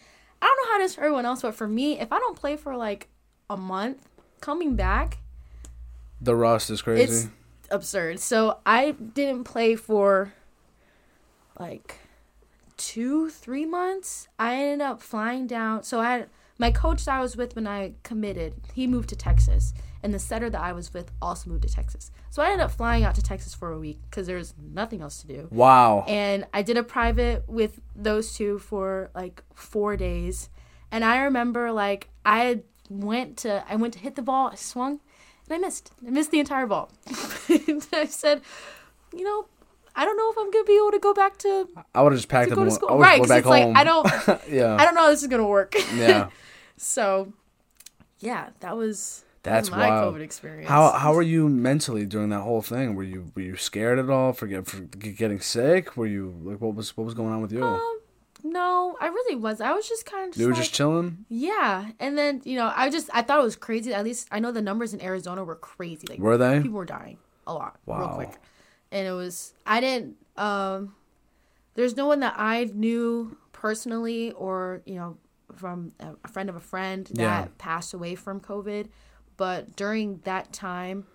know 0.68 0.72
how 0.74 0.80
it 0.82 0.84
is 0.84 0.96
for 0.96 1.02
everyone 1.02 1.26
else, 1.26 1.42
but 1.42 1.56
for 1.56 1.68
me, 1.68 1.98
if 2.00 2.12
I 2.12 2.20
don't 2.20 2.36
play 2.38 2.58
for 2.58 2.76
like 2.76 3.08
a 3.50 3.56
month, 3.58 4.08
coming 4.42 4.76
back, 4.76 5.20
The 6.22 6.36
rust 6.36 6.70
is 6.70 6.82
crazy. 6.82 7.04
it's 7.04 7.30
absurd. 7.72 8.20
So 8.20 8.60
I 8.66 8.92
didn't 8.92 9.46
play 9.46 9.76
for 9.76 10.34
like 11.60 12.00
two, 12.78 13.30
three 13.30 13.66
months. 13.66 14.28
I 14.40 14.56
ended 14.56 14.82
up 14.82 15.02
flying 15.02 15.48
down. 15.48 15.84
So 15.84 16.00
I 16.00 16.12
had 16.12 16.30
my 16.58 16.72
coach 16.72 17.06
that 17.06 17.16
I 17.16 17.22
was 17.22 17.36
with 17.36 17.56
when 17.56 17.68
I 17.68 17.94
committed, 18.04 18.54
he 18.74 18.88
moved 18.88 19.10
to 19.10 19.16
Texas, 19.16 19.74
and 20.02 20.14
the 20.14 20.20
setter 20.20 20.50
that 20.50 20.62
I 20.62 20.74
was 20.74 20.94
with 20.94 21.12
also 21.22 21.50
moved 21.50 21.64
to 21.64 21.70
Texas. 21.70 22.12
So 22.30 22.42
I 22.42 22.48
ended 22.48 22.62
up 22.62 22.72
flying 22.72 23.04
out 23.04 23.16
to 23.16 23.22
Texas 23.22 23.54
for 23.54 23.72
a 23.72 23.80
week 23.80 24.00
because 24.10 24.28
there 24.28 24.38
was 24.38 24.54
nothing 24.58 25.02
else 25.02 25.22
to 25.22 25.28
do. 25.28 25.48
Wow. 25.52 26.06
And 26.08 26.46
I 26.54 26.62
did 26.62 26.78
a 26.78 26.84
private 26.84 27.48
with 27.48 27.80
those 27.96 28.34
two 28.36 28.60
for 28.60 29.10
like 29.16 29.44
four 29.54 29.98
days, 29.98 30.50
and 30.92 31.04
I 31.04 31.24
remember 31.24 31.72
like 31.72 32.10
I 32.26 32.62
went 32.90 33.38
to 33.38 33.64
I 33.68 33.76
went 33.76 33.94
to 33.94 34.00
hit 34.00 34.16
the 34.16 34.22
ball, 34.22 34.50
I 34.52 34.56
swung, 34.56 35.00
and 35.48 35.56
I 35.56 35.58
missed. 35.58 35.92
I 36.06 36.12
missed 36.12 36.32
the 36.32 36.40
entire 36.40 36.68
ball. 36.68 36.92
and 37.50 37.86
I 37.94 38.06
said, 38.06 38.42
you 39.12 39.24
know, 39.24 39.48
I 39.96 40.06
don't 40.06 40.18
know 40.18 40.32
if 40.32 40.38
I'm 40.38 40.52
gonna 40.52 40.66
be 40.66 40.76
able 40.78 40.92
to 40.92 41.00
go 41.00 41.14
back 41.14 41.38
to 41.40 41.70
I 41.94 42.02
would 42.02 42.12
have 42.14 42.20
just 42.20 42.30
packed 42.30 42.52
up 42.52 42.58
and 42.58 42.70
to 42.70 42.76
school. 42.76 42.98
Right, 42.98 43.18
because 43.22 43.30
back 43.30 43.40
it's 43.40 43.48
like. 43.48 43.76
I 43.76 43.84
don't 43.84 44.06
yeah. 44.50 44.76
I 44.76 44.86
don't 44.86 44.96
know 44.96 45.02
how 45.02 45.10
this 45.10 45.22
is 45.22 45.28
gonna 45.28 45.48
work. 45.48 45.76
yeah. 45.96 46.30
so 46.78 47.32
yeah, 48.20 48.50
that 48.62 48.76
was 48.76 49.24
that 49.44 49.52
That's 49.52 49.70
was 49.70 49.78
my 49.78 49.90
wild. 49.90 50.16
COVID 50.16 50.22
experience. 50.22 50.70
How 50.70 50.92
how 50.92 51.14
were 51.14 51.22
you 51.22 51.50
mentally 51.50 52.06
during 52.06 52.30
that 52.30 52.42
whole 52.42 52.62
thing? 52.62 52.96
Were 52.96 53.04
you 53.04 53.32
were 53.36 53.42
you 53.42 53.56
scared 53.56 54.00
at 54.00 54.10
all 54.10 54.34
for, 54.34 54.48
get, 54.48 54.66
for 54.66 54.80
getting 54.80 55.42
sick? 55.42 55.96
Were 55.98 56.08
you 56.08 56.34
like 56.44 56.62
what 56.62 56.76
was 56.76 56.96
what 56.98 57.04
was 57.04 57.14
going 57.14 57.34
on 57.34 57.42
with 57.42 57.52
you? 57.52 57.64
um, 57.64 58.00
no, 58.46 58.98
I 59.00 59.08
really 59.08 59.36
was. 59.36 59.62
I 59.62 59.72
was 59.74 59.88
just 59.88 60.06
kind 60.06 60.26
of 60.26 60.30
just 60.32 60.40
you 60.40 60.48
were 60.48 60.54
like, 60.54 60.62
just 60.62 60.74
chilling. 60.74 61.26
yeah, 61.30 61.92
and 62.00 62.18
then 62.18 62.42
you 62.46 62.58
know 62.58 62.72
I 62.76 62.90
just 62.90 63.10
I 63.14 63.22
thought 63.22 63.40
it 63.40 63.44
was 63.44 63.56
crazy. 63.56 63.94
At 63.94 64.04
least 64.04 64.28
I 64.32 64.40
know 64.40 64.52
the 64.52 64.62
numbers 64.62 64.94
in 64.94 65.02
Arizona 65.02 65.44
were 65.44 65.56
crazy. 65.56 66.08
Like 66.10 66.20
Were 66.20 66.38
they? 66.38 66.62
people 66.62 66.78
were 66.78 66.86
dying 66.86 67.18
a 67.46 67.54
lot 67.54 67.78
Wow. 67.86 68.00
real 68.00 68.10
quick 68.10 68.40
and 68.94 69.06
it 69.08 69.12
was 69.12 69.54
i 69.66 69.82
didn't 69.82 70.16
um 70.38 70.96
there's 71.76 71.96
no 71.98 72.06
one 72.08 72.20
that 72.22 72.36
i 72.38 72.64
knew 72.74 73.36
personally 73.52 74.32
or 74.32 74.82
you 74.86 74.96
know 74.96 75.18
from 75.56 75.92
a 76.00 76.28
friend 76.30 76.50
of 76.50 76.56
a 76.56 76.60
friend 76.62 77.08
that 77.16 77.22
Yeah. 77.22 77.48
passed 77.58 77.94
away 77.94 78.16
from 78.16 78.40
covid 78.40 78.88
but 79.38 79.76
during 79.76 80.20
that 80.24 80.54
time 80.54 81.06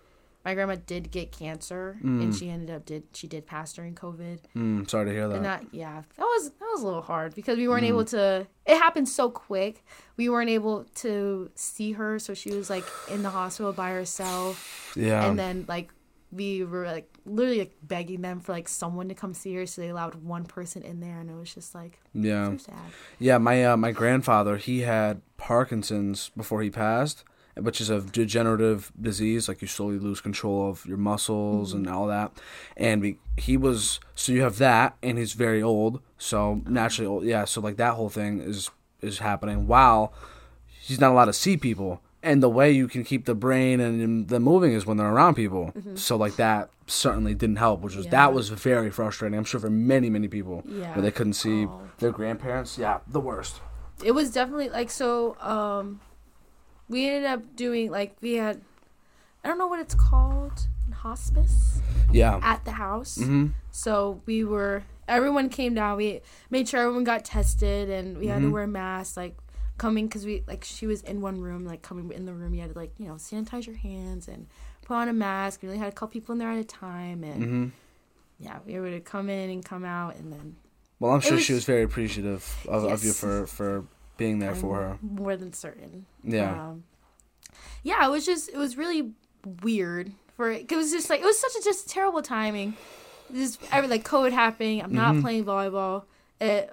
my 0.45 0.53
grandma 0.53 0.75
did 0.85 1.11
get 1.11 1.31
cancer 1.33 1.97
and 2.01 2.33
she 2.33 2.49
ended 2.49 2.73
up 2.73 2.85
did 2.85 3.03
she 3.13 3.27
did 3.27 3.45
pass 3.45 3.73
during 3.73 3.93
covid 3.95 4.39
Mm, 4.55 4.89
sorry 4.89 5.05
to 5.07 5.11
hear 5.11 5.27
that. 5.27 5.35
and 5.35 5.45
that 5.45 5.65
yeah 5.73 6.03
that 6.17 6.23
was 6.23 6.49
that 6.51 6.69
was 6.73 6.81
a 6.81 6.85
little 6.85 7.01
hard 7.01 7.35
because 7.35 7.57
we 7.57 7.67
weren't 7.67 7.83
able 7.85 8.05
to 8.05 8.47
it 8.65 8.77
happened 8.77 9.09
so 9.09 9.29
quick 9.29 9.83
we 10.15 10.29
weren't 10.29 10.49
able 10.49 10.85
to 10.95 11.51
see 11.55 11.91
her 11.93 12.19
so 12.19 12.33
she 12.33 12.51
was 12.51 12.69
like 12.69 12.85
in 13.11 13.21
the 13.23 13.29
hospital 13.29 13.73
by 13.73 13.91
herself 13.91 14.93
yeah. 14.95 15.25
and 15.27 15.37
then 15.37 15.65
like 15.67 15.91
we 16.31 16.63
were 16.63 16.85
like 16.85 17.09
literally 17.25 17.59
like 17.59 17.75
begging 17.81 18.21
them 18.21 18.39
for 18.39 18.51
like 18.51 18.67
someone 18.67 19.07
to 19.09 19.15
come 19.15 19.33
see 19.33 19.53
her 19.55 19.65
so 19.65 19.81
they 19.81 19.89
allowed 19.89 20.15
one 20.15 20.45
person 20.45 20.83
in 20.83 20.99
there 20.99 21.19
and 21.19 21.29
it 21.29 21.35
was 21.35 21.53
just 21.53 21.73
like 21.73 21.99
yeah. 22.13 22.51
so 22.51 22.57
sad 22.57 22.75
Yeah, 23.17 23.37
my 23.37 23.65
uh, 23.65 23.77
my 23.77 23.91
grandfather 23.91 24.57
he 24.57 24.81
had 24.81 25.21
Parkinson's 25.37 26.29
before 26.37 26.61
he 26.61 26.69
passed, 26.69 27.23
which 27.55 27.81
is 27.81 27.89
a 27.89 28.01
degenerative 28.01 28.91
disease. 28.99 29.47
Like 29.47 29.61
you 29.61 29.67
slowly 29.67 29.97
lose 29.97 30.21
control 30.21 30.69
of 30.69 30.85
your 30.85 30.97
muscles 30.97 31.73
and 31.73 31.87
all 31.89 32.07
that. 32.07 32.31
And 32.77 33.01
we, 33.01 33.17
he 33.37 33.57
was 33.57 33.99
so 34.13 34.31
you 34.31 34.43
have 34.43 34.57
that, 34.59 34.97
and 35.01 35.17
he's 35.17 35.33
very 35.33 35.63
old, 35.63 36.01
so 36.17 36.61
naturally 36.67 37.07
old. 37.07 37.23
Yeah, 37.23 37.45
so 37.45 37.61
like 37.61 37.77
that 37.77 37.95
whole 37.95 38.09
thing 38.09 38.41
is 38.41 38.69
is 39.01 39.19
happening 39.19 39.65
while 39.65 40.13
he's 40.67 40.99
not 40.99 41.11
allowed 41.11 41.25
to 41.25 41.33
see 41.33 41.57
people. 41.57 42.01
And 42.21 42.43
the 42.43 42.49
way 42.49 42.69
you 42.71 42.87
can 42.89 43.03
keep 43.05 43.25
the 43.25 43.33
brain 43.35 43.79
and 43.79 44.27
the 44.27 44.39
moving 44.41 44.73
is 44.73 44.85
when 44.85 44.97
they're 44.97 45.09
around 45.09 45.35
people. 45.35 45.71
So 45.95 46.17
like 46.17 46.35
that 46.35 46.69
certainly 46.85 47.33
didn't 47.33 47.55
help, 47.57 47.81
which 47.81 47.95
was 47.95 48.05
Yeah. 48.05 48.11
that 48.11 48.33
was 48.33 48.49
very 48.49 48.89
frustrating. 48.91 49.37
I'm 49.37 49.45
sure 49.45 49.59
for 49.59 49.69
many 49.69 50.09
many 50.09 50.27
people 50.27 50.63
Yeah. 50.65 50.93
where 50.93 51.01
they 51.01 51.11
couldn't 51.11 51.33
see 51.33 51.65
Oh. 51.65 51.81
their 51.99 52.11
grandparents. 52.11 52.77
Yeah, 52.77 52.99
the 53.07 53.19
worst. 53.21 53.61
it 54.03 54.11
was 54.13 54.31
definitely 54.31 54.69
like 54.69 54.89
so 54.89 55.35
um 55.41 55.99
we 56.87 57.05
ended 57.09 57.25
up 57.29 57.41
doing 57.57 57.91
like 57.91 58.15
we 58.21 58.35
had 58.35 58.61
i 59.43 59.47
don't 59.49 59.57
know 59.57 59.67
what 59.67 59.81
it's 59.81 59.93
called 59.93 60.67
hospice 61.03 61.81
Yeah. 62.11 62.39
at 62.41 62.63
the 62.63 62.71
house 62.71 63.17
hmm 63.17 63.47
so 63.71 64.21
we 64.25 64.43
were 64.45 64.83
everyone 65.09 65.49
came 65.49 65.73
down 65.73 65.97
we 65.97 66.21
made 66.49 66.69
sure 66.69 66.79
everyone 66.81 67.03
got 67.03 67.25
tested 67.25 67.89
and 67.89 68.17
we 68.17 68.27
had 68.27 68.41
to 68.41 68.47
Mhm. 68.47 68.51
wear 68.51 68.67
masks 68.67 69.17
like 69.17 69.35
coming 69.79 70.07
because 70.07 70.25
we 70.25 70.43
like 70.47 70.63
she 70.63 70.85
was 70.85 71.01
in 71.01 71.21
one 71.21 71.39
room 71.41 71.65
like 71.65 71.81
coming 71.81 72.11
in 72.11 72.25
the 72.25 72.33
room 72.33 72.53
you 72.53 72.61
had 72.61 72.71
to 72.73 72.77
like 72.77 72.91
you 72.99 73.07
know 73.07 73.15
sanitize 73.15 73.65
your 73.65 73.75
hands 73.77 74.27
and 74.27 74.45
put 74.83 74.93
on 74.95 75.07
a 75.09 75.13
mask 75.13 75.61
we 75.63 75.67
only 75.69 75.79
had 75.79 75.87
a 75.89 75.91
couple 75.91 76.13
people 76.13 76.33
in 76.33 76.39
there 76.39 76.51
at 76.51 76.57
a 76.59 76.63
time 76.63 77.23
and 77.23 77.43
hmm 77.43 77.67
yeah 78.39 78.59
we 78.65 78.79
were 78.79 78.91
to 78.91 78.99
come 78.99 79.29
in 79.29 79.49
and 79.49 79.65
come 79.65 79.83
out 79.83 80.15
and 80.15 80.31
then 80.31 80.55
Well, 80.99 81.11
I'm 81.13 81.19
sure 81.21 81.37
she 81.39 81.53
was- 81.53 81.59
was 81.59 81.65
very 81.65 81.83
appreciative 81.83 82.43
of, 82.67 82.83
of 82.83 83.03
you 83.03 83.11
for 83.13 83.47
for 83.47 83.85
being 84.17 84.39
there 84.39 84.53
for 84.55 84.81
I'm 84.83 84.89
her. 84.91 84.97
more 85.01 85.35
than 85.37 85.53
certain 85.53 86.05
Yeah. 86.23 86.69
um, 86.69 86.83
yeah 87.83 88.05
it 88.05 88.09
was 88.11 88.25
just 88.25 88.49
it 88.49 88.57
was 88.57 88.77
really 88.77 89.11
weird 89.63 90.11
for 90.35 90.51
it 90.51 90.71
was 90.71 90.91
just 90.91 91.09
like 91.09 91.21
it 91.21 91.25
was 91.25 91.39
such 91.39 91.55
a 91.59 91.63
just 91.63 91.89
terrible 91.89 92.21
timing 92.21 92.75
just 93.33 93.61
every 93.71 93.89
like 93.89 94.03
covid 94.05 94.31
happening 94.31 94.81
i'm 94.81 94.93
not 94.93 95.15
Mhm. 95.15 95.21
playing 95.21 95.45
volleyball 95.45 96.03
it 96.41 96.69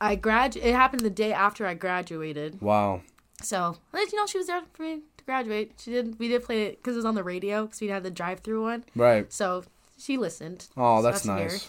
i 0.00 0.14
grad 0.14 0.56
it 0.56 0.74
happened 0.74 1.00
the 1.02 1.10
day 1.10 1.32
after 1.32 1.66
i 1.66 1.74
graduated 1.74 2.60
Wow. 2.60 3.02
so 3.42 3.76
you 3.94 4.16
know 4.16 4.26
she 4.26 4.38
was 4.38 4.46
there 4.46 4.62
for 4.72 4.82
me 4.82 5.00
to 5.16 5.24
graduate 5.24 5.72
she 5.78 5.90
did 5.90 6.18
we 6.18 6.28
did 6.28 6.44
play 6.44 6.62
it 6.64 6.76
because 6.78 6.94
it 6.94 6.98
was 6.98 7.04
on 7.04 7.14
the 7.14 7.24
radio 7.24 7.64
because 7.64 7.80
we 7.80 7.88
had 7.88 8.02
the 8.02 8.10
drive-through 8.10 8.62
one 8.62 8.84
Right. 8.94 9.32
so 9.32 9.64
she 9.98 10.16
listened 10.16 10.68
Oh, 10.76 10.98
So 10.98 11.02
that's 11.02 11.24
weird. 11.26 11.38
nice. 11.52 11.68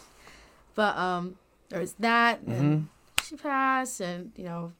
but 0.75 0.95
um 0.97 1.35
there 1.69 1.79
was 1.79 1.93
that 1.99 2.41
and 2.47 2.87
Mhm. 2.87 3.23
she 3.25 3.35
passed 3.35 3.99
and 4.01 4.31
you 4.35 4.43
know 4.45 4.71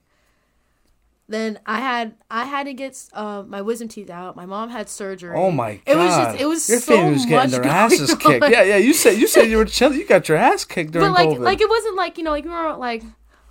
then 1.27 1.59
i 1.65 1.79
had 1.79 2.15
i 2.31 2.45
had 2.45 2.63
to 2.65 2.73
get 2.73 2.97
uh, 3.13 3.43
my 3.47 3.61
wisdom 3.61 3.87
teeth 3.87 4.09
out 4.09 4.35
my 4.35 4.45
mom 4.45 4.69
had 4.69 4.89
surgery 4.89 5.35
Oh 5.35 5.51
my 5.51 5.75
god. 5.75 5.83
it 5.85 5.95
was 5.95 6.15
just 6.15 6.41
it 6.41 6.45
was 6.47 6.69
your 6.69 6.79
so 6.79 6.95
family 6.95 7.13
was 7.13 7.25
getting 7.25 7.51
their 7.51 7.65
asses 7.65 8.15
kicked. 8.15 8.43
on. 8.43 8.51
Yeah, 8.51 8.63
yeah. 8.63 8.77
You 8.77 8.93
said 8.93 9.17
you 9.19 9.27
said 9.27 9.43
you 9.49 9.57
were 9.57 9.65
chilling. 9.77 9.99
You 9.99 10.07
got 10.07 10.27
your 10.27 10.37
ass 10.39 10.65
kicked 10.65 10.91
during 10.91 11.07
but 11.07 11.13
like 11.13 11.29
COVID. 11.37 11.39
like 11.39 11.61
it 11.61 11.69
wasn't 11.69 11.95
like 11.95 12.17
you 12.17 12.23
know 12.23 12.31
like 12.31 12.45
we 12.45 12.49
were 12.51 12.73
like 12.77 13.03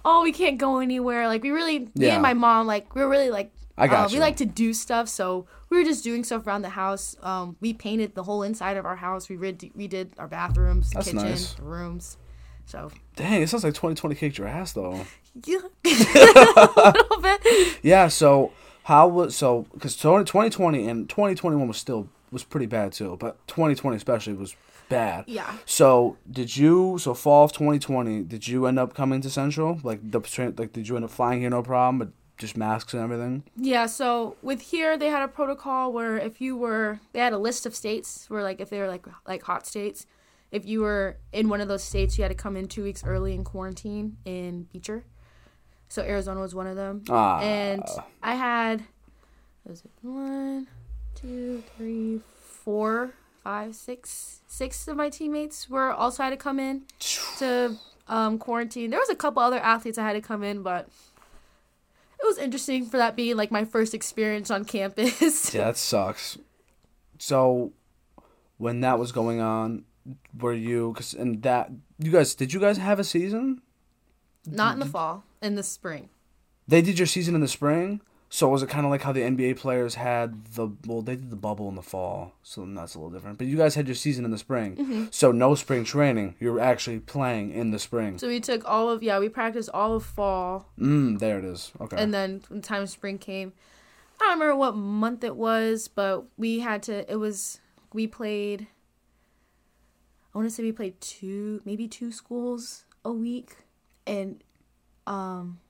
oh 0.04 0.22
we 0.22 0.32
can't 0.32 0.58
go 0.58 0.78
anywhere 0.78 1.26
like 1.28 1.42
we 1.42 1.50
really 1.50 1.80
me 1.80 1.90
Yeah. 1.94 2.14
and 2.14 2.22
my 2.22 2.34
mom 2.34 2.66
like 2.66 2.94
we 2.94 3.02
are 3.02 3.08
really 3.08 3.30
like 3.30 3.52
I 3.76 3.86
got 3.86 4.06
uh, 4.06 4.08
we 4.12 4.18
like 4.20 4.36
to 4.38 4.46
do 4.46 4.72
stuff 4.72 5.08
so 5.08 5.46
we 5.70 5.76
were 5.78 5.84
just 5.84 6.02
doing 6.02 6.24
stuff 6.24 6.46
around 6.46 6.62
the 6.62 6.70
house 6.70 7.16
um 7.22 7.56
we 7.60 7.72
painted 7.72 8.14
the 8.14 8.22
whole 8.24 8.42
inside 8.42 8.76
of 8.76 8.84
our 8.86 8.96
house 8.96 9.28
we 9.28 9.36
red- 9.36 9.58
redid 9.76 10.08
our 10.18 10.26
bathrooms 10.28 10.90
That's 10.90 11.06
kitchen 11.12 11.24
nice. 11.28 11.58
rooms 11.60 12.16
so 12.66 12.90
Dang, 13.16 13.40
it 13.42 13.48
sounds 13.48 13.64
like 13.64 13.74
2020 13.74 14.14
kicked 14.14 14.36
your 14.38 14.46
ass 14.46 14.72
though. 14.72 15.00
yeah 15.46 15.58
a 15.84 16.92
little 16.94 17.20
bit 17.22 17.78
Yeah. 17.82 18.08
So 18.08 18.52
how 18.84 19.08
was 19.08 19.36
so 19.36 19.66
because 19.72 19.96
2020 19.96 20.86
and 20.88 21.08
2021 21.08 21.66
was 21.68 21.76
still 21.76 22.08
was 22.30 22.44
pretty 22.44 22.66
bad 22.66 22.92
too, 22.92 23.16
but 23.18 23.38
2020 23.48 23.96
especially 23.96 24.34
was 24.34 24.54
bad. 24.88 25.24
yeah 25.26 25.56
So 25.64 26.16
did 26.30 26.56
you? 26.56 26.98
So 26.98 27.14
fall 27.14 27.44
of 27.44 27.52
2020, 27.52 28.22
did 28.24 28.48
you 28.48 28.66
end 28.66 28.78
up 28.78 28.94
coming 28.94 29.20
to 29.22 29.30
Central? 29.30 29.80
Like 29.82 30.00
the 30.10 30.20
train, 30.20 30.54
like 30.56 30.72
did 30.72 30.88
you 30.88 30.96
end 30.96 31.04
up 31.04 31.10
flying 31.10 31.40
here 31.40 31.50
no 31.50 31.62
problem, 31.62 31.98
but 31.98 32.08
just 32.36 32.56
masks 32.56 32.94
and 32.94 33.02
everything? 33.02 33.42
Yeah, 33.56 33.86
so 33.86 34.36
with 34.42 34.60
here 34.60 34.96
they 34.96 35.08
had 35.08 35.22
a 35.22 35.28
protocol 35.28 35.92
where 35.92 36.16
if 36.16 36.40
you 36.40 36.56
were 36.56 37.00
they 37.12 37.18
had 37.20 37.32
a 37.32 37.38
list 37.38 37.66
of 37.66 37.74
states 37.74 38.26
where 38.28 38.42
like 38.42 38.60
if 38.60 38.70
they 38.70 38.78
were 38.78 38.88
like 38.88 39.06
like 39.26 39.42
hot 39.42 39.66
states, 39.66 40.06
if 40.50 40.64
you 40.64 40.80
were 40.80 41.16
in 41.32 41.48
one 41.48 41.60
of 41.60 41.68
those 41.68 41.82
states 41.82 42.16
you 42.16 42.22
had 42.22 42.28
to 42.30 42.34
come 42.34 42.56
in 42.56 42.68
2 42.68 42.82
weeks 42.82 43.04
early 43.04 43.34
in 43.34 43.44
quarantine 43.44 44.16
in 44.24 44.64
Beecher. 44.72 45.04
So 45.88 46.02
Arizona 46.02 46.40
was 46.40 46.54
one 46.54 46.66
of 46.66 46.76
them. 46.76 47.02
Ah. 47.08 47.40
And 47.40 47.82
I 48.22 48.34
had 48.34 48.84
was 49.64 49.82
it 49.82 49.90
one, 50.02 50.66
two, 51.14 51.62
three, 51.76 52.20
four, 52.64 53.12
five, 53.48 53.74
six, 53.74 54.42
six 54.46 54.86
of 54.88 54.96
my 54.98 55.08
teammates 55.08 55.70
were 55.70 55.90
also 55.90 56.22
had 56.22 56.28
to 56.28 56.36
come 56.36 56.60
in 56.60 56.82
to 57.38 57.74
um, 58.06 58.36
quarantine. 58.36 58.90
There 58.90 59.00
was 59.00 59.08
a 59.08 59.14
couple 59.14 59.42
other 59.42 59.58
athletes 59.58 59.96
I 59.96 60.06
had 60.06 60.12
to 60.12 60.20
come 60.20 60.44
in, 60.44 60.62
but 60.62 60.86
it 62.20 62.26
was 62.26 62.36
interesting 62.36 62.84
for 62.84 62.98
that 62.98 63.16
being 63.16 63.38
like 63.38 63.50
my 63.50 63.64
first 63.64 63.94
experience 63.94 64.50
on 64.50 64.66
campus. 64.66 65.54
Yeah, 65.54 65.64
that 65.64 65.78
sucks. 65.78 66.36
So 67.18 67.72
when 68.58 68.82
that 68.82 68.98
was 68.98 69.12
going 69.12 69.40
on, 69.40 69.84
were 70.38 70.52
you? 70.52 70.92
Cause 70.92 71.14
and 71.14 71.42
that 71.42 71.70
you 71.98 72.12
guys 72.12 72.34
did 72.34 72.52
you 72.52 72.60
guys 72.60 72.76
have 72.76 72.98
a 72.98 73.04
season? 73.04 73.62
Not 74.46 74.74
in 74.74 74.80
the 74.80 74.84
fall, 74.86 75.24
in 75.40 75.54
the 75.54 75.62
spring. 75.62 76.10
They 76.66 76.82
did 76.82 76.98
your 76.98 77.06
season 77.06 77.34
in 77.34 77.40
the 77.40 77.48
spring. 77.48 78.02
So 78.30 78.48
was 78.50 78.62
it 78.62 78.68
kind 78.68 78.84
of 78.84 78.90
like 78.90 79.00
how 79.02 79.12
the 79.12 79.22
NBA 79.22 79.56
players 79.56 79.94
had 79.94 80.44
the 80.54 80.68
well, 80.86 81.00
they 81.00 81.16
did 81.16 81.30
the 81.30 81.36
bubble 81.36 81.68
in 81.70 81.76
the 81.76 81.82
fall, 81.82 82.32
so 82.42 82.66
that's 82.68 82.94
a 82.94 82.98
little 82.98 83.10
different. 83.10 83.38
But 83.38 83.46
you 83.46 83.56
guys 83.56 83.74
had 83.74 83.88
your 83.88 83.94
season 83.94 84.24
in 84.26 84.30
the 84.30 84.36
spring, 84.38 84.76
Mm-hmm. 84.76 85.04
so 85.10 85.32
no 85.32 85.54
spring 85.54 85.82
training. 85.84 86.34
You 86.38 86.52
were 86.52 86.60
actually 86.60 87.00
playing 87.00 87.52
in 87.52 87.70
the 87.70 87.78
spring. 87.78 88.18
So 88.18 88.28
we 88.28 88.38
took 88.40 88.68
all 88.68 88.90
of 88.90 89.02
yeah, 89.02 89.18
we 89.18 89.28
practiced 89.30 89.70
all 89.72 89.94
of 89.94 90.04
fall, 90.04 90.68
Mm, 90.78 91.18
there 91.18 91.38
it 91.38 91.44
is. 91.46 91.72
Okay. 91.80 91.96
and 91.96 92.12
then 92.12 92.42
when 92.48 92.60
the 92.60 92.66
time 92.66 92.82
of 92.82 92.90
spring 92.90 93.16
came, 93.18 93.54
I 94.20 94.24
don't 94.26 94.34
remember 94.40 94.56
what 94.56 94.76
month 94.76 95.24
it 95.24 95.34
was, 95.36 95.88
but 95.88 96.24
we 96.36 96.58
had 96.60 96.82
to. 96.84 97.10
It 97.10 97.16
was 97.16 97.60
we 97.94 98.06
played. 98.06 98.66
I 100.34 100.38
want 100.38 100.50
to 100.50 100.54
say 100.54 100.62
we 100.62 100.72
played 100.72 101.00
two, 101.00 101.62
maybe 101.64 101.88
two 101.88 102.12
schools 102.12 102.84
a 103.04 103.10
week, 103.12 103.56
and 104.06 104.44
um, 105.06 105.60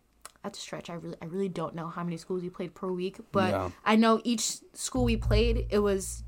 I 0.48 0.52
the 0.54 0.60
stretch. 0.60 0.90
I 0.90 0.94
really 0.94 1.16
I 1.22 1.26
really 1.26 1.48
don't 1.48 1.74
know 1.74 1.88
how 1.88 2.04
many 2.04 2.16
schools 2.16 2.42
we 2.42 2.50
played 2.50 2.74
per 2.74 2.88
week, 2.88 3.18
but 3.32 3.50
Yeah. 3.50 3.70
I 3.84 3.96
know 3.96 4.20
each 4.24 4.58
school 4.74 5.04
we 5.04 5.16
played 5.16 5.66
it 5.70 5.78
was 5.78 6.22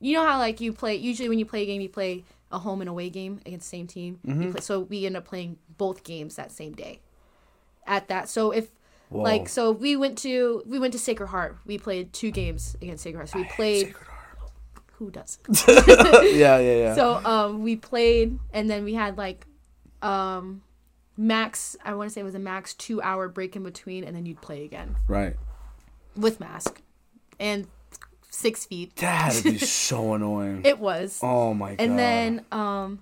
you 0.00 0.14
know 0.14 0.26
how 0.26 0.38
like 0.38 0.60
you 0.60 0.72
play 0.72 0.96
usually 0.96 1.28
when 1.28 1.38
you 1.38 1.46
play 1.46 1.62
a 1.62 1.66
game 1.66 1.80
you 1.80 1.88
play 1.88 2.24
a 2.52 2.58
home 2.58 2.80
and 2.80 2.88
away 2.88 3.10
game 3.10 3.40
against 3.44 3.66
the 3.70 3.76
same 3.76 3.86
team. 3.86 4.20
Mm-hmm. 4.26 4.52
Play, 4.52 4.60
so 4.60 4.80
we 4.80 5.06
end 5.06 5.16
up 5.16 5.24
playing 5.24 5.58
both 5.76 6.04
games 6.04 6.36
that 6.36 6.52
same 6.52 6.72
day. 6.72 7.00
At 7.86 8.08
that, 8.08 8.28
so 8.28 8.50
if 8.50 8.68
Whoa. 9.10 9.22
like 9.22 9.48
so 9.48 9.70
we 9.72 9.96
went 9.96 10.18
to 10.18 10.62
we 10.66 10.78
went 10.78 10.92
to 10.94 10.98
Sacred 10.98 11.28
Heart. 11.28 11.58
We 11.66 11.78
played 11.78 12.12
two 12.12 12.30
games 12.30 12.76
against 12.80 13.02
Sacred 13.02 13.18
Heart. 13.18 13.28
So 13.30 13.38
we 13.38 13.44
played. 13.44 13.86
Sacred 13.88 14.06
Who 14.98 15.10
does? 15.10 15.38
Heart. 15.46 15.68
yeah, 16.32 16.58
yeah, 16.58 16.76
yeah. 16.76 16.94
So 16.94 17.20
um 17.24 17.62
we 17.62 17.76
played 17.76 18.38
and 18.52 18.70
then 18.70 18.84
we 18.84 18.94
had 18.94 19.18
like 19.18 19.46
um 20.00 20.62
max 21.16 21.76
I 21.84 21.94
want 21.94 22.10
to 22.10 22.14
say 22.14 22.20
it 22.20 22.24
was 22.24 22.34
a 22.34 22.40
max 22.40 22.74
2 22.74 23.00
hour 23.02 23.28
break 23.28 23.56
in 23.56 23.62
between 23.62 24.04
and 24.04 24.16
then 24.16 24.26
you'd 24.26 24.40
play 24.40 24.64
again 24.64 24.96
right. 25.08 25.36
with 26.16 26.40
mask 26.40 26.82
and 27.38 27.66
6 28.30 28.66
feet. 28.66 28.96
That'd 28.96 29.44
be 29.44 29.58
so 29.58 30.14
annoying. 30.14 30.62
It 30.64 30.78
was. 30.78 31.20
oh 31.22 31.54
my 31.54 31.70
god. 31.70 31.80
and 31.80 31.98
then 31.98 32.44
um 32.50 33.00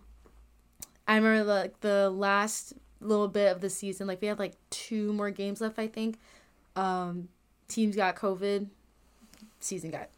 I 1.07 1.17
remember 1.17 1.45
like 1.45 1.81
the 1.81 2.11
last 2.11 2.75
little 3.01 3.29
bit 3.29 3.51
of 3.51 3.61
the 3.61 3.71
season 3.71 4.07
like 4.07 4.21
we 4.21 4.29
had 4.29 4.39
like 4.39 4.55
two 4.71 5.13
more 5.13 5.31
games 5.31 5.61
left 5.61 5.79
I 5.79 5.87
think. 5.87 6.19
Um 6.77 7.29
teams 7.69 7.97
got 7.97 8.17
covid. 8.17 8.69
Season 9.61 9.91
got 9.91 10.09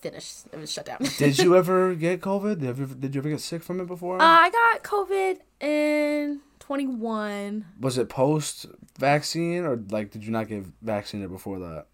finished. 0.00 0.46
It 0.52 0.58
was 0.58 0.72
shut 0.72 0.86
down. 0.86 0.98
Did 1.18 1.38
you 1.38 1.56
ever 1.60 1.94
get 1.94 2.20
COVID? 2.20 2.60
Did 2.60 2.62
you 2.62 2.68
ever, 2.68 2.86
did 2.94 3.14
you 3.14 3.20
ever 3.20 3.30
get 3.30 3.40
sick 3.40 3.62
from 3.62 3.80
it 3.80 3.86
before? 3.86 4.20
Uh, 4.20 4.24
I 4.24 4.50
got 4.50 4.82
COVID 4.82 5.38
in 5.60 6.40
21. 6.66 7.64
was 7.78 7.96
it 7.96 8.08
post 8.08 8.66
vaccine 8.98 9.64
or 9.64 9.80
like 9.90 10.10
did 10.10 10.24
you 10.24 10.32
not 10.32 10.48
get 10.48 10.64
vaccinated 10.82 11.30
before 11.30 11.60
that? 11.60 11.86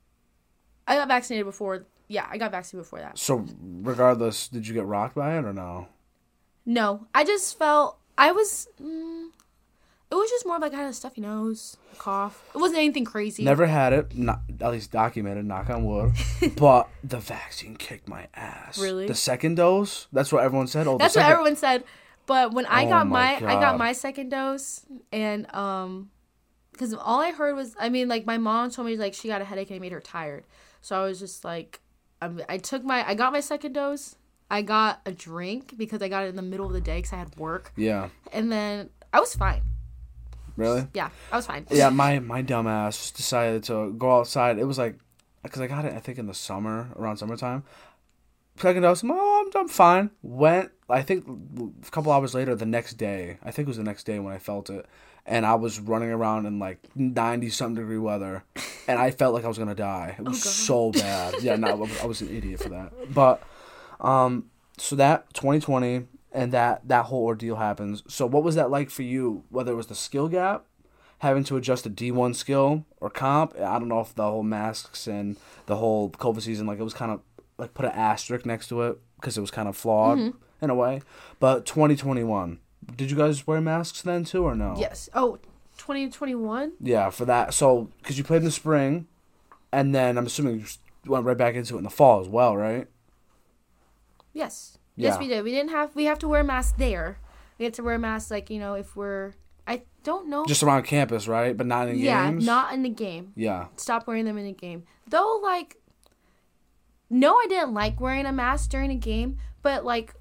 I 0.86 0.96
got 0.96 1.08
vaccinated 1.08 1.44
before. 1.44 1.84
Yeah, 2.08 2.26
I 2.30 2.38
got 2.38 2.50
vaccinated 2.50 2.86
before 2.86 3.00
that. 3.00 3.18
So 3.18 3.44
regardless, 3.60 4.48
did 4.48 4.66
you 4.66 4.72
get 4.72 4.86
rocked 4.86 5.14
by 5.14 5.36
it 5.36 5.44
or 5.44 5.52
no? 5.52 5.88
No, 6.64 7.06
I 7.14 7.24
just 7.24 7.58
felt 7.58 7.98
I 8.16 8.32
was. 8.32 8.68
Mm, 8.80 9.28
it 10.10 10.14
was 10.14 10.30
just 10.30 10.46
more 10.46 10.58
like 10.58 10.72
I 10.72 10.78
had 10.78 10.90
a 10.90 10.92
stuffy 10.92 11.20
nose, 11.20 11.76
a 11.92 11.96
cough. 11.96 12.42
It 12.54 12.58
wasn't 12.58 12.78
anything 12.78 13.04
crazy. 13.04 13.44
Never 13.44 13.66
had 13.66 13.92
it, 13.92 14.16
not 14.16 14.40
at 14.60 14.70
least 14.70 14.90
documented. 14.90 15.44
Knock 15.44 15.68
on 15.70 15.84
wood. 15.84 16.12
but 16.56 16.88
the 17.04 17.18
vaccine 17.18 17.76
kicked 17.76 18.08
my 18.08 18.28
ass. 18.34 18.78
Really? 18.78 19.06
The 19.06 19.14
second 19.14 19.56
dose. 19.56 20.08
That's 20.12 20.32
what 20.32 20.44
everyone 20.44 20.66
said. 20.66 20.86
Oh, 20.86 20.92
the 20.92 20.98
That's 20.98 21.16
what 21.16 21.26
everyone 21.26 21.56
said. 21.56 21.84
But 22.26 22.52
when 22.52 22.66
I 22.66 22.84
Oh 22.86 22.88
got 22.88 23.06
my 23.08 23.40
my, 23.40 23.56
I 23.56 23.60
got 23.60 23.78
my 23.78 23.92
second 23.92 24.28
dose, 24.28 24.86
and 25.12 25.52
um, 25.54 26.10
because 26.72 26.94
all 26.94 27.20
I 27.20 27.32
heard 27.32 27.56
was, 27.56 27.74
I 27.78 27.88
mean, 27.88 28.08
like 28.08 28.26
my 28.26 28.38
mom 28.38 28.70
told 28.70 28.86
me 28.86 28.96
like 28.96 29.14
she 29.14 29.28
got 29.28 29.40
a 29.40 29.44
headache 29.44 29.70
and 29.70 29.76
it 29.76 29.80
made 29.80 29.92
her 29.92 30.00
tired. 30.00 30.44
So 30.80 31.00
I 31.00 31.04
was 31.04 31.18
just 31.18 31.44
like, 31.44 31.80
I, 32.20 32.30
I 32.48 32.58
took 32.58 32.84
my, 32.84 33.06
I 33.06 33.14
got 33.14 33.32
my 33.32 33.40
second 33.40 33.72
dose. 33.72 34.16
I 34.50 34.62
got 34.62 35.00
a 35.06 35.12
drink 35.12 35.76
because 35.78 36.02
I 36.02 36.08
got 36.08 36.24
it 36.24 36.28
in 36.28 36.36
the 36.36 36.42
middle 36.42 36.66
of 36.66 36.72
the 36.72 36.80
day 36.80 36.98
because 36.98 37.12
I 37.12 37.16
had 37.16 37.36
work, 37.36 37.72
Yeah. 37.76 38.08
and 38.32 38.52
then 38.52 38.90
I 39.12 39.18
was 39.20 39.34
fine. 39.34 39.62
Really? 40.56 40.86
Yeah, 40.92 41.08
I 41.32 41.36
was 41.36 41.46
fine. 41.46 41.66
Yeah, 41.70 41.88
my 41.88 42.18
my 42.18 42.42
dumb 42.42 42.66
ass 42.66 43.10
decided 43.10 43.64
to 43.64 43.92
go 43.94 44.18
outside. 44.18 44.58
It 44.58 44.64
was 44.64 44.76
like, 44.76 44.98
because 45.42 45.60
I 45.62 45.66
got 45.66 45.86
it, 45.86 45.94
I 45.94 45.98
think 45.98 46.18
in 46.18 46.26
the 46.26 46.34
summer, 46.34 46.88
around 46.96 47.16
summertime. 47.16 47.64
Second 48.62 48.82
dose, 48.82 49.02
oh, 49.04 49.44
I'm, 49.54 49.60
I'm 49.60 49.68
fine. 49.68 50.10
Went, 50.22 50.70
I 50.88 51.02
think 51.02 51.26
a 51.86 51.90
couple 51.90 52.12
hours 52.12 52.32
later, 52.32 52.54
the 52.54 52.64
next 52.64 52.94
day, 52.94 53.38
I 53.42 53.50
think 53.50 53.66
it 53.66 53.70
was 53.70 53.76
the 53.76 53.82
next 53.82 54.04
day 54.04 54.20
when 54.20 54.32
I 54.32 54.38
felt 54.38 54.70
it, 54.70 54.86
and 55.26 55.44
I 55.44 55.56
was 55.56 55.80
running 55.80 56.10
around 56.10 56.46
in 56.46 56.58
like 56.60 56.78
90 56.94 57.48
something 57.50 57.74
degree 57.82 57.98
weather, 57.98 58.44
and 58.86 59.00
I 59.00 59.10
felt 59.10 59.34
like 59.34 59.44
I 59.44 59.48
was 59.48 59.58
gonna 59.58 59.74
die. 59.74 60.14
It 60.16 60.24
was 60.24 60.42
God. 60.44 60.50
so 60.50 60.92
bad. 60.92 61.42
Yeah, 61.42 61.56
no, 61.56 61.68
I 61.68 61.74
was- 61.74 62.00
I 62.00 62.06
was 62.06 62.20
an 62.20 62.34
idiot 62.34 62.60
for 62.62 62.68
that. 62.68 62.92
But, 63.12 63.42
um, 64.00 64.46
so 64.78 64.94
that 64.96 65.32
2020 65.34 66.06
and 66.32 66.52
that 66.52 66.86
that 66.88 67.06
whole 67.06 67.24
ordeal 67.24 67.56
happens. 67.56 68.02
So 68.08 68.26
what 68.26 68.42
was 68.44 68.54
that 68.54 68.70
like 68.70 68.90
for 68.90 69.02
you? 69.02 69.42
Whether 69.50 69.72
it 69.72 69.76
was 69.76 69.88
the 69.88 69.94
skill 69.94 70.28
gap, 70.28 70.64
having 71.18 71.44
to 71.44 71.56
adjust 71.56 71.84
a 71.84 71.90
D1 71.90 72.34
skill 72.34 72.84
or 73.00 73.10
comp. 73.10 73.54
I 73.56 73.78
don't 73.78 73.88
know 73.88 74.00
if 74.00 74.14
the 74.14 74.22
whole 74.24 74.42
masks 74.42 75.06
and 75.06 75.36
the 75.66 75.76
whole 75.76 76.10
COVID 76.10 76.40
season, 76.42 76.66
like 76.66 76.78
it 76.80 76.84
was 76.84 76.94
kind 76.94 77.12
of 77.12 77.20
like 77.58 77.74
put 77.74 77.84
an 77.84 77.92
asterisk 77.92 78.46
next 78.46 78.68
to 78.68 78.82
it 78.82 78.98
because 79.16 79.38
it 79.38 79.40
was 79.40 79.50
kind 79.50 79.68
of 79.68 79.76
flawed 79.76 80.18
mm-hmm. 80.18 80.38
in 80.64 80.70
a 80.70 80.74
way. 80.74 81.02
But 81.38 81.66
2021, 81.66 82.58
did 82.96 83.10
you 83.10 83.16
guys 83.16 83.46
wear 83.46 83.60
masks 83.60 84.02
then 84.02 84.24
too 84.24 84.44
or 84.44 84.54
no? 84.54 84.74
Yes. 84.78 85.08
Oh, 85.14 85.38
2021. 85.78 86.72
Yeah, 86.80 87.10
for 87.10 87.24
that. 87.24 87.54
So 87.54 87.88
because 87.98 88.18
you 88.18 88.24
played 88.24 88.38
in 88.38 88.44
the 88.44 88.50
spring, 88.50 89.06
and 89.72 89.94
then 89.94 90.18
I'm 90.18 90.26
assuming 90.26 90.60
you 90.60 90.66
went 91.10 91.24
right 91.24 91.36
back 91.36 91.54
into 91.54 91.74
it 91.74 91.78
in 91.78 91.84
the 91.84 91.90
fall 91.90 92.20
as 92.20 92.28
well, 92.28 92.56
right? 92.56 92.86
Yes. 94.32 94.78
Yeah. 94.96 95.10
Yes, 95.10 95.18
we 95.18 95.28
did. 95.28 95.42
We 95.44 95.50
didn't 95.50 95.70
have. 95.70 95.94
We 95.94 96.04
have 96.04 96.18
to 96.20 96.28
wear 96.28 96.44
masks 96.44 96.74
there. 96.78 97.18
We 97.58 97.64
had 97.64 97.74
to 97.74 97.82
wear 97.82 97.98
masks, 97.98 98.30
like 98.30 98.50
you 98.50 98.58
know, 98.58 98.74
if 98.74 98.96
we're. 98.96 99.34
I 99.66 99.82
don't 100.02 100.28
know. 100.28 100.44
Just 100.44 100.62
around 100.62 100.82
campus, 100.82 101.28
right? 101.28 101.56
But 101.56 101.66
not 101.66 101.88
in 101.88 101.98
yeah, 101.98 102.30
games. 102.30 102.44
not 102.44 102.74
in 102.74 102.82
the 102.82 102.88
game. 102.88 103.32
Yeah. 103.36 103.66
Stop 103.76 104.06
wearing 104.06 104.24
them 104.24 104.36
in 104.36 104.44
the 104.44 104.52
game. 104.52 104.84
Though, 105.06 105.40
like, 105.42 105.76
no, 107.12 107.34
I 107.34 107.46
didn't 107.48 107.74
like 107.74 108.00
wearing 108.00 108.26
a 108.26 108.32
mask 108.32 108.70
during 108.70 108.90
a 108.90 108.96
game, 108.96 109.36
but 109.62 109.84
like, 109.84 110.14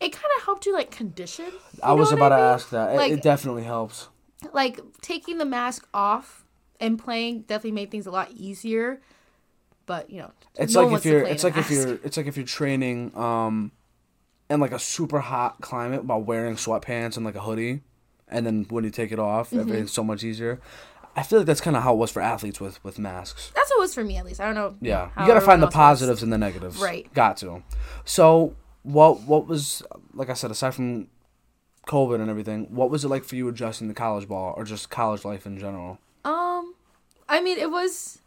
it 0.00 0.12
kind 0.12 0.24
of 0.38 0.44
helped 0.44 0.64
you 0.66 0.72
like 0.72 0.90
condition. 0.90 1.44
you 1.46 1.80
I 1.82 1.92
was 1.92 2.10
about 2.12 2.30
to 2.30 2.34
I 2.36 2.38
mean? 2.38 2.46
ask 2.54 2.70
that. 2.70 2.94
It, 2.94 2.96
Like- 2.96 3.12
it 3.12 3.22
definitely 3.22 3.64
helps. 3.64 4.08
Like 4.54 4.80
taking 5.02 5.36
the 5.36 5.44
mask 5.44 5.86
off 5.92 6.44
and 6.80 6.98
playing 6.98 7.42
definitely 7.42 7.72
made 7.72 7.90
things 7.90 8.06
a 8.06 8.10
lot 8.10 8.30
easier. 8.32 9.02
But 9.84 10.08
you 10.08 10.22
know, 10.22 10.30
It's 10.56 10.72
no 10.74 10.86
like 10.86 10.96
if 10.98 11.04
you're 11.04 11.20
it's 11.26 11.44
like 11.44 11.58
if 11.58 11.70
you're 11.70 11.98
it's 12.02 12.16
like 12.16 12.26
if 12.26 12.38
you're 12.38 12.46
training 12.46 13.14
um 13.16 13.70
in 14.48 14.58
like 14.60 14.72
a 14.72 14.78
super 14.78 15.20
hot 15.20 15.60
climate 15.60 16.04
while 16.06 16.22
wearing 16.22 16.56
sweatpants 16.56 17.16
and 17.18 17.26
like 17.26 17.34
a 17.34 17.40
hoodie 17.40 17.82
and 18.28 18.46
then 18.46 18.64
when 18.70 18.84
you 18.84 18.90
take 18.90 19.12
it 19.12 19.18
off 19.18 19.50
Mm-hmm. 19.50 19.60
everything's 19.60 19.92
so 19.92 20.02
much 20.02 20.24
easier. 20.24 20.58
I 21.16 21.22
feel 21.22 21.40
like 21.40 21.46
that's 21.46 21.60
kind 21.60 21.76
of 21.76 21.82
how 21.82 21.94
it 21.94 21.96
was 21.96 22.10
for 22.10 22.20
athletes 22.20 22.60
with 22.60 22.82
with 22.84 22.98
masks. 22.98 23.50
That's 23.54 23.70
what 23.70 23.78
it 23.78 23.80
was 23.80 23.94
for 23.94 24.04
me 24.04 24.16
at 24.16 24.24
least. 24.24 24.40
I 24.40 24.46
don't 24.46 24.54
know. 24.54 24.76
Yeah. 24.80 25.10
you 25.20 25.26
got 25.26 25.34
to 25.34 25.40
find 25.40 25.60
the 25.60 25.66
else 25.66 25.74
was. 25.74 25.80
positives 25.80 26.22
and 26.22 26.32
the 26.32 26.38
negatives. 26.38 26.78
Right. 26.78 27.12
Got 27.14 27.36
to. 27.38 27.62
So, 28.04 28.54
what 28.82 29.22
what 29.22 29.46
was 29.46 29.82
like 30.14 30.30
I 30.30 30.34
said 30.34 30.50
aside 30.50 30.74
from 30.74 31.08
COVID 31.86 32.20
and 32.20 32.30
everything, 32.30 32.66
what 32.70 32.90
was 32.90 33.04
it 33.04 33.08
like 33.08 33.24
for 33.24 33.36
you 33.36 33.48
adjusting 33.48 33.88
to 33.88 33.94
college 33.94 34.28
ball 34.28 34.54
or 34.56 34.64
just 34.64 34.90
college 34.90 35.24
life 35.24 35.46
in 35.46 35.58
general? 35.58 35.98
Um, 36.24 36.74
I 37.28 37.40
mean, 37.40 37.58
it 37.58 37.70
was, 37.70 38.20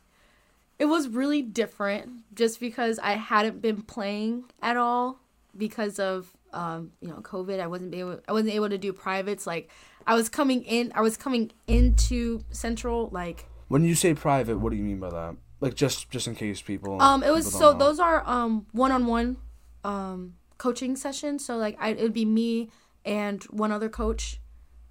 it 0.80 0.86
was 0.86 1.08
really 1.08 1.42
different 1.42 2.36
just 2.36 2.60
because 2.60 3.00
I 3.00 3.14
hadn't 3.14 3.62
been 3.62 3.82
playing 3.82 4.46
at 4.62 4.76
all 4.76 5.20
because 5.56 6.00
of 6.00 6.34
um, 6.54 6.92
you 7.02 7.08
know, 7.10 7.16
COVID. 7.18 7.60
I 7.60 7.68
wasn't 7.68 7.94
able, 7.96 8.20
I 8.28 8.32
wasn't 8.32 8.54
able 8.54 8.70
to 8.70 8.78
do 8.78 8.94
privates. 8.94 9.46
Like, 9.48 9.70
I 10.08 10.16
was 10.16 10.30
coming 10.30 10.64
in, 10.64 10.92
I 10.96 11.02
was 11.02 11.18
coming 11.18 11.52
into 11.68 12.44
Central. 12.52 13.10
Like, 13.12 13.46
When 13.68 13.84
you 13.84 13.96
say 13.96 14.14
private, 14.14 14.58
what 14.60 14.72
do 14.72 14.78
you 14.78 14.84
mean 14.84 15.00
by 15.00 15.10
that? 15.10 15.36
Like 15.62 15.76
just 15.76 16.10
just 16.10 16.28
in 16.28 16.36
case 16.36 16.62
people 16.62 17.02
um, 17.02 17.24
it 17.24 17.32
was 17.32 17.50
so 17.50 17.72
know. 17.72 17.78
those 17.78 17.98
are 17.98 18.22
um 18.28 18.66
one-on-one, 18.74 19.38
um, 19.86 20.34
coaching 20.58 20.98
sessions. 20.98 21.46
So 21.46 21.56
like, 21.56 21.78
I 21.80 21.90
it 21.92 22.02
would 22.02 22.14
be 22.14 22.26
me 22.26 22.70
and 23.06 23.42
one 23.46 23.72
other 23.72 23.88
coach, 23.88 24.42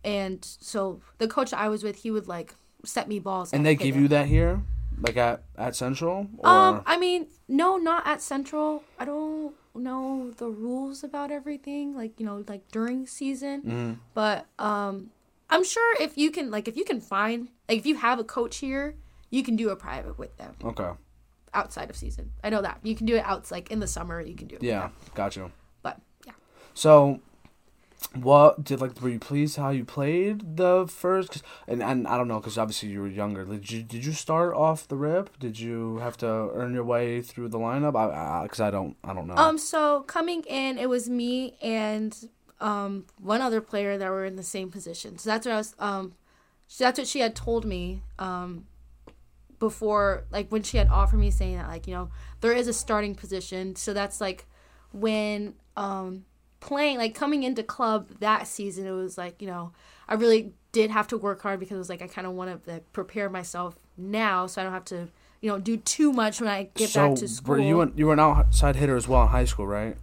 and 0.02 0.42
so 0.42 1.02
the 1.18 1.28
coach 1.28 1.52
I 1.52 1.68
was 1.68 1.84
with, 1.84 1.96
he 1.96 2.10
would 2.10 2.26
like 2.26 2.54
set 2.86 3.06
me 3.06 3.18
balls. 3.18 3.52
And 3.52 3.66
they 3.66 3.74
give 3.74 3.96
you 3.96 4.08
that 4.08 4.28
here, 4.28 4.62
like 4.98 5.18
at 5.18 5.42
at 5.58 5.76
Central, 5.76 6.28
or 6.38 6.48
Um, 6.48 6.82
I 6.86 6.96
mean, 6.96 7.26
no, 7.48 7.76
not 7.76 8.06
at 8.06 8.22
Central. 8.22 8.82
I 8.98 9.04
don't 9.04 9.54
know 9.74 10.30
the 10.36 10.48
rules 10.48 11.02
about 11.04 11.30
everything, 11.30 11.94
like 11.94 12.18
you 12.20 12.26
know, 12.26 12.44
like 12.48 12.68
during 12.70 13.06
season. 13.06 13.62
Mhm. 13.62 13.98
But 14.14 14.46
um, 14.58 15.10
I'm 15.50 15.64
sure 15.64 15.96
if 16.00 16.16
you 16.16 16.30
can, 16.30 16.50
like, 16.50 16.66
if 16.68 16.76
you 16.76 16.84
can 16.84 17.00
find, 17.00 17.48
like, 17.68 17.78
if 17.78 17.86
you 17.86 17.96
have 17.96 18.18
a 18.18 18.24
coach 18.24 18.56
here, 18.58 18.94
you 19.30 19.42
can 19.42 19.54
do 19.56 19.68
a 19.70 19.76
private 19.76 20.18
with 20.18 20.34
them 20.38 20.54
okay, 20.64 20.90
outside 21.52 21.90
of 21.90 21.96
season. 21.96 22.32
I 22.42 22.48
know 22.50 22.62
that 22.62 22.80
you 22.82 22.94
can 22.94 23.06
do 23.06 23.16
it 23.16 23.24
out, 23.24 23.50
like 23.50 23.70
in 23.70 23.80
the 23.80 23.86
summer. 23.86 24.20
You 24.20 24.34
can 24.34 24.46
do 24.48 24.56
it. 24.56 24.62
yeah, 24.62 24.88
got 25.14 25.36
you. 25.36 25.50
But 25.82 26.00
yeah, 26.26 26.32
So, 26.74 27.20
what 28.14 28.64
did 28.64 28.80
like 28.80 29.00
were 29.00 29.08
you 29.08 29.18
pleased 29.18 29.56
how 29.56 29.70
you 29.70 29.84
played 29.84 30.56
the 30.56 30.86
first? 30.86 31.42
and 31.66 31.82
and 31.82 32.06
I 32.06 32.16
don't 32.16 32.28
know 32.28 32.40
because 32.40 32.58
obviously 32.58 32.90
you 32.90 33.00
were 33.00 33.08
younger. 33.08 33.44
Did 33.44 33.70
you 33.70 33.82
did 33.82 34.04
you 34.04 34.12
start 34.12 34.54
off 34.54 34.88
the 34.88 34.96
rip? 34.96 35.38
Did 35.38 35.58
you 35.58 35.98
have 35.98 36.16
to 36.18 36.26
earn 36.26 36.74
your 36.74 36.84
way 36.84 37.22
through 37.22 37.48
the 37.48 37.58
lineup? 37.58 37.96
I 37.96 38.42
because 38.42 38.60
I, 38.60 38.70
don't 38.70 38.96
I 39.04 39.14
don't 39.14 39.26
know. 39.26 39.36
Um, 39.36 39.58
so 39.58 40.02
coming 40.02 40.42
in, 40.44 40.78
it 40.78 40.88
was 40.88 41.08
me 41.08 41.56
and 41.62 42.28
um 42.60 43.06
one 43.18 43.40
other 43.40 43.60
player 43.60 43.98
that 43.98 44.10
were 44.10 44.24
in 44.24 44.36
the 44.36 44.42
same 44.42 44.70
position. 44.70 45.18
So 45.18 45.30
that's 45.30 45.46
what 45.46 45.52
I 45.52 45.56
was 45.56 45.74
um, 45.78 46.14
that's 46.78 46.98
what 46.98 47.08
she 47.08 47.20
had 47.20 47.34
told 47.34 47.64
me 47.64 48.02
um 48.18 48.66
before, 49.58 50.24
like 50.32 50.50
when 50.50 50.64
she 50.64 50.76
had 50.76 50.88
offered 50.88 51.18
me 51.18 51.30
saying 51.30 51.56
that, 51.56 51.68
like 51.68 51.86
you 51.86 51.94
know 51.94 52.10
there 52.40 52.52
is 52.52 52.68
a 52.68 52.72
starting 52.72 53.14
position. 53.14 53.76
So 53.76 53.92
that's 53.92 54.20
like 54.20 54.46
when 54.92 55.54
um 55.76 56.24
playing 56.62 56.96
like 56.96 57.14
coming 57.14 57.42
into 57.42 57.62
club 57.62 58.08
that 58.20 58.46
season, 58.46 58.86
it 58.86 58.92
was 58.92 59.18
like 59.18 59.42
you 59.42 59.48
know 59.48 59.72
I 60.08 60.14
really 60.14 60.54
did 60.72 60.90
have 60.90 61.08
to 61.08 61.18
work 61.18 61.42
hard 61.42 61.60
because 61.60 61.74
it 61.74 61.78
was 61.78 61.90
like 61.90 62.00
I 62.00 62.06
kind 62.06 62.26
of 62.26 62.32
want 62.32 62.64
to 62.64 62.72
like, 62.72 62.92
prepare 62.92 63.28
myself 63.28 63.76
now, 63.98 64.46
so 64.46 64.62
I 64.62 64.64
don't 64.64 64.72
have 64.72 64.86
to 64.86 65.08
you 65.42 65.50
know 65.50 65.58
do 65.58 65.76
too 65.76 66.12
much 66.12 66.40
when 66.40 66.48
I 66.48 66.70
get 66.74 66.88
so 66.88 67.08
back 67.08 67.18
to 67.18 67.28
school. 67.28 67.56
were 67.56 67.60
you 67.60 67.80
an, 67.82 67.92
you 67.96 68.06
were 68.06 68.14
an 68.14 68.20
outside 68.20 68.76
hitter 68.76 68.96
as 68.96 69.06
well 69.06 69.22
in 69.22 69.28
high 69.28 69.44
school, 69.44 69.66
right? 69.66 69.96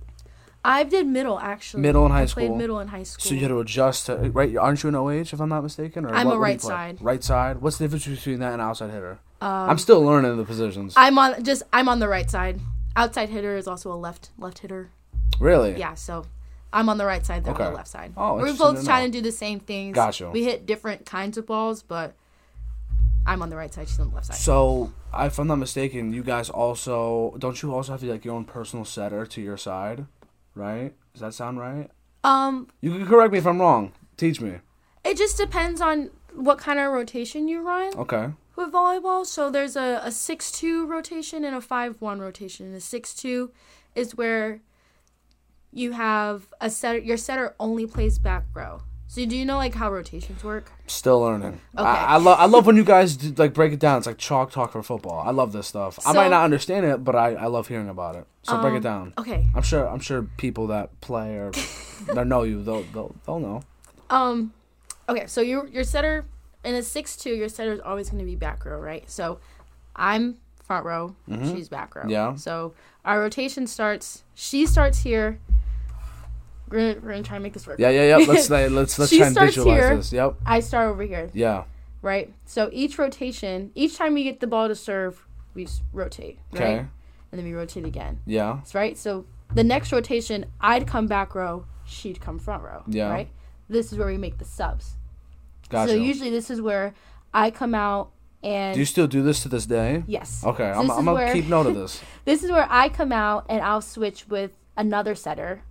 I 0.63 0.83
did 0.83 1.07
middle 1.07 1.39
actually. 1.39 1.81
Middle 1.81 2.03
and 2.03 2.13
high 2.13 2.21
I 2.21 2.25
school. 2.25 2.47
Played 2.47 2.57
middle 2.57 2.79
and 2.79 2.89
high 2.89 3.03
school. 3.03 3.29
So 3.29 3.33
you 3.33 3.41
had 3.41 3.47
to 3.47 3.59
adjust 3.59 4.07
to 4.07 4.15
right. 4.31 4.55
Aren't 4.57 4.83
you 4.83 4.89
an 4.89 4.95
OH 4.95 5.33
if 5.33 5.39
I'm 5.39 5.49
not 5.49 5.63
mistaken? 5.63 6.05
Or 6.05 6.13
I'm 6.13 6.27
what, 6.27 6.35
a 6.35 6.39
what 6.39 6.45
do 6.45 6.49
you 6.49 6.53
right 6.53 6.61
side. 6.61 6.97
Right 6.99 7.23
side. 7.23 7.61
What's 7.61 7.77
the 7.77 7.85
difference 7.85 8.05
between 8.05 8.39
that 8.39 8.53
and 8.53 8.61
outside 8.61 8.91
hitter? 8.91 9.19
Um, 9.41 9.69
I'm 9.69 9.77
still 9.77 10.01
learning 10.03 10.35
the 10.35 10.43
positions. 10.43 10.93
I'm 10.97 11.17
on 11.17 11.41
just 11.43 11.63
I'm 11.71 11.87
on 11.87 11.99
the 11.99 12.09
right 12.09 12.29
side. 12.29 12.59
Outside 12.95 13.29
hitter 13.29 13.55
is 13.55 13.67
also 13.67 13.91
a 13.93 13.95
left 13.95 14.31
left 14.37 14.59
hitter. 14.59 14.89
really? 15.39 15.77
Yeah, 15.77 15.93
so 15.93 16.25
I'm 16.71 16.87
on 16.89 16.97
the 16.97 17.05
right 17.05 17.25
side, 17.25 17.43
they're 17.43 17.53
on 17.53 17.71
the 17.71 17.77
left 17.77 17.87
side. 17.87 18.13
Oh, 18.15 18.35
We're 18.35 18.55
both 18.55 18.79
to 18.79 18.85
trying 18.85 19.11
to 19.11 19.17
do 19.17 19.21
the 19.21 19.31
same 19.31 19.59
things. 19.59 19.95
Gotcha. 19.95 20.29
We 20.29 20.43
hit 20.43 20.65
different 20.65 21.05
kinds 21.05 21.37
of 21.37 21.45
balls, 21.47 21.81
but 21.83 22.13
I'm 23.25 23.41
on 23.41 23.49
the 23.49 23.55
right 23.55 23.73
side, 23.73 23.87
she's 23.87 23.99
on 23.99 24.09
the 24.09 24.15
left 24.15 24.27
side. 24.27 24.37
So, 24.37 24.91
if 25.17 25.37
I'm 25.39 25.47
not 25.47 25.57
mistaken, 25.57 26.13
you 26.13 26.23
guys 26.23 26.49
also 26.49 27.35
don't 27.39 27.61
you 27.61 27.73
also 27.73 27.91
have 27.93 28.01
to 28.01 28.07
like 28.11 28.25
your 28.25 28.35
own 28.35 28.45
personal 28.45 28.85
setter 28.85 29.25
to 29.25 29.41
your 29.41 29.57
side, 29.57 30.05
right? 30.55 30.93
Does 31.13 31.21
that 31.21 31.33
sound 31.33 31.59
right? 31.59 31.89
Um, 32.23 32.67
You 32.81 32.91
can 32.91 33.05
correct 33.07 33.31
me 33.33 33.39
if 33.39 33.47
I'm 33.47 33.59
wrong. 33.59 33.91
Teach 34.17 34.41
me. 34.41 34.55
it 35.03 35.17
just 35.17 35.37
depends 35.37 35.79
on 35.81 36.09
what 36.33 36.57
kind 36.59 36.77
of 36.79 36.91
rotation 36.91 37.47
you 37.47 37.61
run 37.61 37.93
Okay. 37.97 38.29
with 38.55 38.71
volleyball. 38.71 39.25
So 39.25 39.49
there's 39.49 39.75
a, 39.75 40.01
a 40.03 40.11
six 40.11 40.51
two 40.51 40.85
rotation 40.85 41.43
and 41.43 41.55
a 41.55 41.61
five 41.61 41.99
one 42.01 42.19
rotation. 42.19 42.71
The 42.73 42.81
six 42.81 43.13
two 43.13 43.51
is 43.95 44.15
where 44.15 44.59
you 45.71 45.91
have 45.91 46.47
a 46.61 46.69
setter 46.69 46.99
your 46.99 47.17
setter 47.17 47.55
only 47.59 47.85
plays 47.85 48.17
back 48.19 48.45
row. 48.53 48.81
So 49.07 49.25
do 49.25 49.35
you 49.35 49.43
know 49.43 49.57
like 49.57 49.73
how 49.73 49.91
rotations 49.91 50.43
work? 50.43 50.71
Still 50.85 51.21
learning. 51.21 51.59
Okay. 51.75 51.87
I, 51.87 52.15
I 52.15 52.17
love 52.17 52.39
I 52.39 52.45
love 52.45 52.67
when 52.67 52.75
you 52.75 52.83
guys 52.83 53.17
do, 53.17 53.31
like 53.41 53.53
break 53.55 53.73
it 53.73 53.79
down. 53.79 53.97
It's 53.97 54.05
like 54.07 54.19
chalk 54.19 54.51
talk 54.51 54.71
for 54.71 54.83
football. 54.83 55.23
I 55.27 55.31
love 55.31 55.51
this 55.51 55.65
stuff. 55.67 55.97
I 56.05 56.13
might 56.13 56.29
not 56.29 56.43
understand 56.43 56.85
it, 56.85 57.03
but 57.03 57.15
I, 57.15 57.33
I 57.33 57.45
love 57.47 57.67
hearing 57.67 57.89
about 57.89 58.15
it. 58.15 58.27
So 58.43 58.61
break 58.61 58.73
it 58.73 58.77
Um, 58.77 58.81
down. 58.83 59.13
Okay. 59.17 59.47
I'm 59.55 59.63
sure 59.63 59.87
I'm 59.87 59.99
sure 59.99 60.23
people 60.37 60.67
that 60.67 61.01
play 61.01 61.35
or 61.37 61.51
that 62.13 62.27
know 62.27 62.43
you 62.43 62.61
they'll 62.63 62.83
they'll, 62.83 63.15
they'll 63.25 63.39
know. 63.39 63.63
Um, 64.11 64.53
okay, 65.07 65.25
so 65.25 65.41
your 65.41 65.67
your 65.67 65.83
setter 65.83 66.25
in 66.63 66.75
a 66.75 66.83
six 66.83 67.15
two, 67.17 67.31
your 67.33 67.49
setter 67.49 67.71
is 67.73 67.79
always 67.79 68.09
going 68.11 68.19
to 68.19 68.25
be 68.25 68.35
back 68.35 68.63
row, 68.63 68.79
right? 68.79 69.09
So 69.09 69.39
I'm 69.95 70.37
front 70.63 70.85
row, 70.85 71.15
she's 71.27 71.67
back 71.67 71.95
row. 71.95 72.03
Mm-hmm. 72.03 72.11
Yeah. 72.11 72.35
So 72.35 72.73
our 73.03 73.19
rotation 73.19 73.65
starts. 73.65 74.23
She 74.35 74.67
starts 74.67 74.99
here. 75.01 75.39
We're 76.69 76.93
gonna, 76.93 77.05
we're 77.05 77.11
gonna 77.11 77.23
try 77.23 77.35
and 77.37 77.43
make 77.43 77.53
this 77.53 77.65
work. 77.67 77.79
Yeah, 77.79 77.89
yeah, 77.89 78.17
yeah. 78.17 78.25
Let's 78.25 78.49
let's 78.49 78.99
let's 78.99 79.15
try 79.15 79.27
and 79.27 79.35
visualize 79.37 79.79
here. 79.79 79.95
this. 79.95 80.13
Yep. 80.13 80.35
I 80.45 80.59
start 80.59 80.89
over 80.89 81.03
here, 81.03 81.29
Yeah. 81.33 81.63
right? 82.01 82.33
So 82.45 82.69
each 82.71 82.97
rotation, 82.97 83.71
each 83.75 83.97
time 83.97 84.13
we 84.13 84.23
get 84.23 84.39
the 84.39 84.47
ball 84.47 84.67
to 84.67 84.75
serve, 84.75 85.25
we 85.53 85.67
rotate, 85.93 86.39
right? 86.51 86.61
Okay. 86.61 86.77
And 87.31 87.37
then 87.39 87.43
we 87.45 87.53
rotate 87.53 87.85
again, 87.85 88.19
Yeah. 88.25 88.53
That's 88.57 88.73
right? 88.73 88.97
So 88.97 89.25
the 89.53 89.63
next 89.63 89.91
rotation, 89.91 90.45
I'd 90.61 90.87
come 90.87 91.07
back 91.07 91.35
row, 91.35 91.65
she'd 91.85 92.19
come 92.21 92.39
front 92.39 92.63
row, 92.63 92.83
Yeah. 92.87 93.09
right? 93.09 93.29
This 93.67 93.91
is 93.91 93.97
where 93.99 94.07
we 94.07 94.17
make 94.17 94.37
the 94.39 94.45
subs. 94.45 94.95
Gotcha. 95.69 95.91
So 95.91 95.97
usually 95.97 96.31
this 96.31 96.49
is 96.49 96.59
where 96.61 96.93
I 97.33 97.51
come 97.51 97.75
out 97.75 98.09
and 98.41 98.73
do 98.73 98.79
you 98.79 98.85
still 98.85 99.05
do 99.05 99.21
this 99.21 99.43
to 99.43 99.49
this 99.49 99.65
day? 99.67 100.03
yes. 100.07 100.43
Okay, 100.43 100.71
So 100.73 100.79
I'm, 100.79 100.89
I'm 100.89 101.05
gonna 101.05 101.13
where- 101.13 101.33
keep 101.33 101.45
note 101.47 101.67
of 101.67 101.75
this. 101.75 102.01
This 102.25 102.43
is 102.43 102.51
where 102.51 102.67
I 102.69 102.89
come 102.89 103.11
out 103.11 103.45
and 103.49 103.61
I'll 103.61 103.81
switch 103.81 104.27
with 104.27 104.51
another 104.77 105.13
setter. 105.15 105.61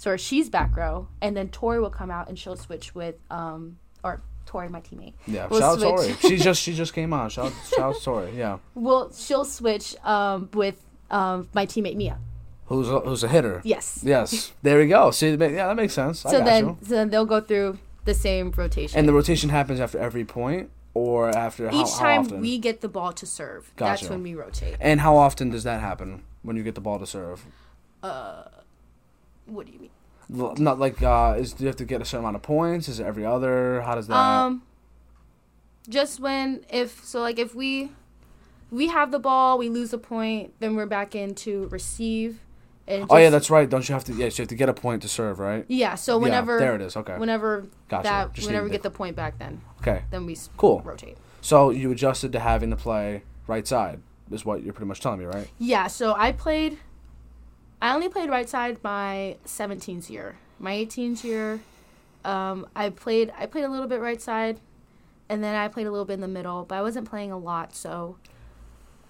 So 0.00 0.16
she's 0.16 0.48
back 0.48 0.78
row, 0.78 1.08
and 1.20 1.36
then 1.36 1.50
Tori 1.50 1.78
will 1.78 1.90
come 1.90 2.10
out 2.10 2.26
and 2.30 2.38
she'll 2.38 2.56
switch 2.56 2.94
with 2.94 3.16
um 3.30 3.76
or 4.02 4.22
Tori, 4.46 4.66
my 4.70 4.80
teammate. 4.80 5.12
Yeah, 5.26 5.46
We'll 5.46 5.60
shout 5.60 5.76
out. 5.76 5.98
Tori. 5.98 6.14
She 6.20 6.38
just 6.38 6.62
she 6.62 6.72
just 6.72 6.94
came 6.94 7.12
on. 7.12 7.28
Shout 7.36 7.52
shout 7.68 7.96
out 7.96 8.02
Tori. 8.02 8.32
Yeah, 8.34 8.60
Well, 8.74 9.12
she'll 9.12 9.44
switch 9.44 9.94
um 10.02 10.48
with 10.54 10.82
um 11.10 11.50
my 11.52 11.66
teammate 11.66 11.96
Mia. 11.96 12.18
who's 12.64 12.88
a, 12.88 13.00
who's 13.00 13.22
a 13.22 13.28
hitter? 13.28 13.60
Yes. 13.62 14.00
Yes, 14.02 14.52
there 14.62 14.78
we 14.78 14.86
go. 14.86 15.10
See, 15.10 15.32
yeah, 15.32 15.66
that 15.68 15.76
makes 15.76 15.92
sense. 15.92 16.20
So 16.20 16.42
then, 16.42 16.68
you. 16.68 16.78
so 16.82 16.94
then 16.94 17.10
they'll 17.10 17.26
go 17.26 17.42
through 17.42 17.78
the 18.06 18.14
same 18.14 18.52
rotation. 18.56 18.98
And 18.98 19.06
the 19.06 19.12
rotation 19.12 19.50
happens 19.50 19.80
after 19.80 19.98
every 19.98 20.24
point, 20.24 20.70
or 20.94 21.28
after 21.28 21.68
Each 21.68 21.74
how 21.74 21.98
time 21.98 22.20
often? 22.22 22.40
we 22.40 22.56
get 22.56 22.80
the 22.80 22.88
ball 22.88 23.12
to 23.12 23.26
serve, 23.26 23.70
that's 23.76 24.08
when 24.08 24.22
we 24.22 24.34
rotate. 24.34 24.76
And 24.80 25.00
how 25.00 25.18
often 25.18 25.50
does 25.50 25.64
that 25.64 25.82
happen 25.82 26.24
when 26.40 26.56
you 26.56 26.62
get 26.62 26.74
the 26.74 26.80
ball 26.80 26.98
to 26.98 27.06
serve? 27.06 27.44
What 29.50 29.66
do 29.66 29.72
you 29.72 29.78
mean? 29.80 29.90
Not 30.58 30.78
like 30.78 31.02
uh, 31.02 31.34
is 31.38 31.52
do 31.52 31.64
you 31.64 31.66
have 31.66 31.76
to 31.76 31.84
get 31.84 32.00
a 32.00 32.04
certain 32.04 32.24
amount 32.24 32.36
of 32.36 32.42
points? 32.42 32.88
Is 32.88 33.00
it 33.00 33.04
every 33.04 33.26
other? 33.26 33.82
How 33.82 33.96
does 33.96 34.06
that? 34.06 34.14
Um, 34.14 34.62
just 35.88 36.20
when 36.20 36.64
if 36.70 37.04
so 37.04 37.20
like 37.20 37.38
if 37.38 37.54
we 37.54 37.90
we 38.70 38.88
have 38.88 39.10
the 39.10 39.18
ball, 39.18 39.58
we 39.58 39.68
lose 39.68 39.92
a 39.92 39.98
point, 39.98 40.54
then 40.60 40.76
we're 40.76 40.86
back 40.86 41.14
into 41.14 41.66
receive. 41.68 42.40
And 42.86 43.06
oh 43.10 43.16
yeah, 43.16 43.30
that's 43.30 43.50
right. 43.50 43.68
Don't 43.68 43.88
you 43.88 43.92
have 43.92 44.04
to? 44.04 44.12
Yes, 44.12 44.38
you 44.38 44.42
have 44.42 44.48
to 44.48 44.54
get 44.54 44.68
a 44.68 44.72
point 44.74 45.02
to 45.02 45.08
serve, 45.08 45.38
right? 45.38 45.64
yeah. 45.68 45.94
So 45.96 46.16
Yeah, 46.16 46.22
whenever 46.22 46.58
there 46.58 46.74
it 46.74 46.80
is. 46.80 46.96
Okay, 46.96 47.16
whenever 47.18 47.66
Gotcha. 47.88 48.04
that 48.04 48.32
Just 48.32 48.46
whenever 48.46 48.64
we 48.64 48.70
get 48.70 48.82
the 48.82 48.90
point 48.90 49.16
back, 49.16 49.38
then 49.38 49.60
okay, 49.80 50.04
then 50.10 50.26
we 50.26 50.36
cool. 50.56 50.80
rotate. 50.84 51.18
So 51.40 51.70
you 51.70 51.90
adjusted 51.90 52.32
to 52.32 52.40
having 52.40 52.70
to 52.70 52.76
play 52.76 53.22
right 53.46 53.66
side, 53.66 54.00
is 54.30 54.44
what 54.44 54.62
you're 54.62 54.72
pretty 54.72 54.88
much 54.88 55.00
telling 55.00 55.18
me, 55.18 55.24
right? 55.24 55.48
Yeah. 55.58 55.88
So 55.88 56.14
I 56.14 56.32
played. 56.32 56.78
I 57.82 57.94
only 57.94 58.08
played 58.08 58.28
right 58.30 58.48
side 58.48 58.78
my 58.82 59.36
17th 59.46 60.10
year. 60.10 60.36
My 60.58 60.72
18th 60.72 61.24
year, 61.24 61.60
um, 62.24 62.66
I 62.76 62.90
played. 62.90 63.32
I 63.38 63.46
played 63.46 63.64
a 63.64 63.68
little 63.68 63.86
bit 63.86 64.00
right 64.00 64.20
side, 64.20 64.60
and 65.30 65.42
then 65.42 65.54
I 65.54 65.68
played 65.68 65.86
a 65.86 65.90
little 65.90 66.04
bit 66.04 66.14
in 66.14 66.20
the 66.20 66.28
middle. 66.28 66.64
But 66.64 66.76
I 66.76 66.82
wasn't 66.82 67.08
playing 67.08 67.32
a 67.32 67.38
lot, 67.38 67.74
so 67.74 68.16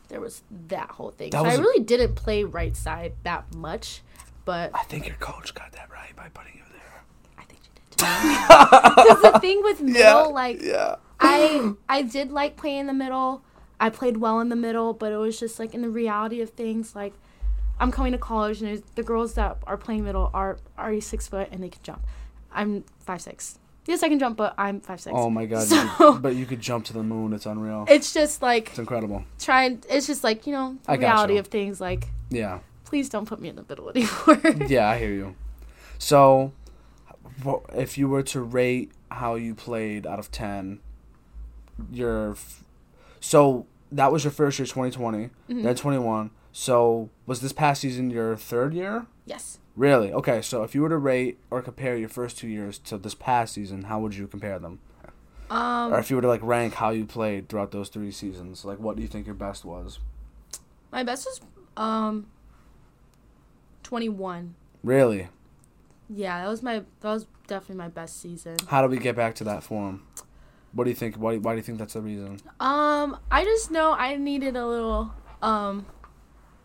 there 0.08 0.20
was 0.20 0.42
that 0.68 0.90
whole 0.92 1.10
thing. 1.10 1.30
That 1.30 1.42
so 1.42 1.48
I 1.48 1.54
a- 1.54 1.60
really 1.60 1.82
didn't 1.82 2.14
play 2.14 2.44
right 2.44 2.76
side 2.76 3.14
that 3.24 3.52
much, 3.54 4.02
but 4.44 4.70
I 4.74 4.84
think 4.84 5.06
your 5.08 5.16
coach 5.16 5.52
got 5.54 5.72
that 5.72 5.90
right 5.90 6.14
by 6.14 6.28
putting 6.28 6.54
you 6.54 6.62
there. 6.70 7.02
I 7.36 7.42
think 7.42 7.60
she 7.64 7.70
did. 7.74 7.96
Because 7.96 9.22
the 9.32 9.38
thing 9.40 9.60
with 9.64 9.80
middle, 9.82 10.32
like 10.32 10.62
yeah. 10.62 10.96
I 11.18 11.72
I 11.88 12.02
did 12.02 12.30
like 12.30 12.56
playing 12.56 12.78
in 12.80 12.86
the 12.86 12.92
middle. 12.94 13.42
I 13.80 13.90
played 13.90 14.18
well 14.18 14.38
in 14.38 14.50
the 14.50 14.56
middle, 14.56 14.92
but 14.92 15.10
it 15.10 15.16
was 15.16 15.40
just 15.40 15.58
like 15.58 15.74
in 15.74 15.82
the 15.82 15.90
reality 15.90 16.40
of 16.40 16.50
things, 16.50 16.94
like 16.94 17.14
I'm 17.80 17.90
coming 17.90 18.12
to 18.12 18.18
college 18.18 18.62
and 18.62 18.82
the 18.94 19.02
girls 19.02 19.34
that 19.34 19.56
are 19.66 19.76
playing 19.76 20.04
middle 20.04 20.30
are 20.34 20.58
already 20.78 21.00
six 21.00 21.26
foot 21.26 21.48
and 21.50 21.62
they 21.62 21.70
can 21.70 21.82
jump. 21.82 22.06
I'm 22.52 22.84
five 23.00 23.20
six. 23.22 23.58
Yes, 23.86 24.02
I 24.02 24.08
can 24.08 24.18
jump, 24.18 24.36
but 24.36 24.54
I'm 24.58 24.80
five 24.80 25.00
six. 25.00 25.14
Oh 25.16 25.30
my 25.30 25.46
god! 25.46 25.66
So- 25.66 26.18
but 26.18 26.36
you 26.36 26.44
could 26.46 26.60
jump 26.60 26.84
to 26.86 26.92
the 26.92 27.02
moon. 27.02 27.32
It's 27.32 27.46
unreal. 27.46 27.86
It's 27.88 28.12
just 28.12 28.42
like 28.42 28.68
It's 28.68 28.78
incredible. 28.78 29.24
trying. 29.38 29.82
It's 29.88 30.06
just 30.06 30.22
like 30.22 30.46
you 30.46 30.52
know 30.52 30.76
the 30.84 30.92
I 30.92 30.94
reality 30.96 31.38
of 31.38 31.46
things. 31.48 31.80
Like 31.80 32.08
Yeah. 32.28 32.60
please 32.84 33.08
don't 33.08 33.26
put 33.26 33.40
me 33.40 33.48
in 33.48 33.56
the 33.56 33.64
middle 33.68 33.88
anymore. 33.90 34.66
Yeah, 34.68 34.88
I 34.88 34.98
hear 34.98 35.12
you. 35.12 35.34
So, 35.98 36.52
if 37.74 37.96
you 37.98 38.08
were 38.08 38.22
to 38.24 38.40
rate 38.42 38.92
how 39.10 39.34
you 39.36 39.54
played 39.54 40.06
out 40.06 40.18
of 40.18 40.30
ten, 40.30 40.80
your 41.90 42.32
f- 42.32 42.62
so 43.20 43.66
that 43.92 44.12
was 44.12 44.24
your 44.24 44.30
first 44.30 44.58
year, 44.58 44.66
2020, 44.66 45.30
Mm-hmm. 45.48 45.62
then 45.62 45.74
21. 45.74 46.30
So, 46.52 47.10
was 47.26 47.40
this 47.40 47.52
past 47.52 47.80
season 47.82 48.10
your 48.10 48.36
third 48.36 48.74
year? 48.74 49.06
yes. 49.26 49.58
Really? 49.76 50.12
Okay, 50.12 50.42
so 50.42 50.62
if 50.62 50.74
you 50.74 50.82
were 50.82 50.88
to 50.90 50.98
rate 50.98 51.38
or 51.48 51.62
compare 51.62 51.96
your 51.96 52.08
first 52.08 52.36
two 52.36 52.48
years 52.48 52.76
to 52.80 52.98
this 52.98 53.14
past 53.14 53.54
season, 53.54 53.84
how 53.84 54.00
would 54.00 54.14
you 54.14 54.26
compare 54.26 54.58
them? 54.58 54.80
Um, 55.48 55.92
Or 55.92 55.98
if 55.98 56.10
you 56.10 56.16
were 56.16 56.22
to 56.22 56.28
like 56.28 56.42
rank 56.42 56.74
how 56.74 56.90
you 56.90 57.06
played 57.06 57.48
throughout 57.48 57.70
those 57.70 57.88
three 57.88 58.10
seasons, 58.10 58.64
like 58.64 58.78
what 58.78 58.96
do 58.96 59.02
you 59.02 59.08
think 59.08 59.26
your 59.26 59.34
best 59.36 59.64
was? 59.64 59.98
my 60.92 61.02
best 61.04 61.24
was 61.26 61.40
um. 61.76 62.26
Twenty 63.82 64.08
one. 64.08 64.54
Really? 64.82 65.28
Yeah, 66.08 66.42
that 66.42 66.48
was 66.48 66.62
my 66.62 66.82
that 67.00 67.10
was 67.10 67.26
definitely 67.46 67.76
my 67.76 67.88
best 67.88 68.20
season. 68.20 68.56
How 68.66 68.82
do 68.82 68.88
we 68.88 68.98
get 68.98 69.16
back 69.16 69.34
to 69.36 69.44
that 69.44 69.62
form? 69.62 70.02
What 70.72 70.84
do 70.84 70.90
you 70.90 70.96
think? 70.96 71.16
Why, 71.16 71.36
why 71.38 71.52
do 71.52 71.56
you 71.56 71.62
think 71.62 71.78
that's 71.78 71.94
the 71.94 72.00
reason? 72.02 72.38
Um, 72.60 73.16
I 73.30 73.44
just 73.44 73.70
know 73.70 73.92
I 73.92 74.16
needed 74.16 74.56
a 74.56 74.66
little 74.66 75.12
um 75.42 75.86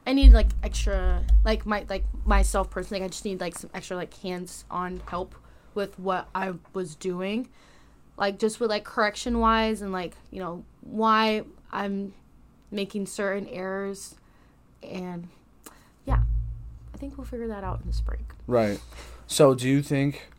I 0.08 0.14
need 0.14 0.34
like 0.34 0.47
extra 0.64 1.24
like 1.43 1.66
my 1.66 1.86
like 1.89 2.06
myself 2.26 2.70
personally, 2.70 3.03
I 3.03 3.08
just 3.08 3.26
need 3.26 3.41
like 3.41 3.58
some 3.58 3.70
extra 3.74 3.97
like 3.97 4.14
hands 4.20 4.66
on 4.70 5.01
help 5.08 5.36
with 5.74 5.97
what 5.99 6.28
I 6.36 6.53
was 6.74 6.95
doing. 6.95 7.49
Like 8.18 8.39
just 8.39 8.60
with 8.60 8.70
like 8.70 8.84
correction 8.84 9.39
wise 9.39 9.82
and 9.82 9.91
like, 9.91 10.14
you 10.32 10.39
know, 10.39 10.64
why 10.82 11.43
I'm 11.72 12.14
making 12.72 13.08
certain 13.08 13.47
errors 13.47 14.16
and 14.84 15.28
yeah. 16.06 16.20
I 16.93 16.97
think 16.97 17.18
we'll 17.18 17.26
figure 17.26 17.47
that 17.47 17.64
out 17.64 17.82
in 17.82 17.88
this 17.88 17.99
break. 17.99 18.22
Right. 18.47 18.80
So, 19.28 19.53
do 19.53 19.68
you 19.68 19.82
think 19.82 20.30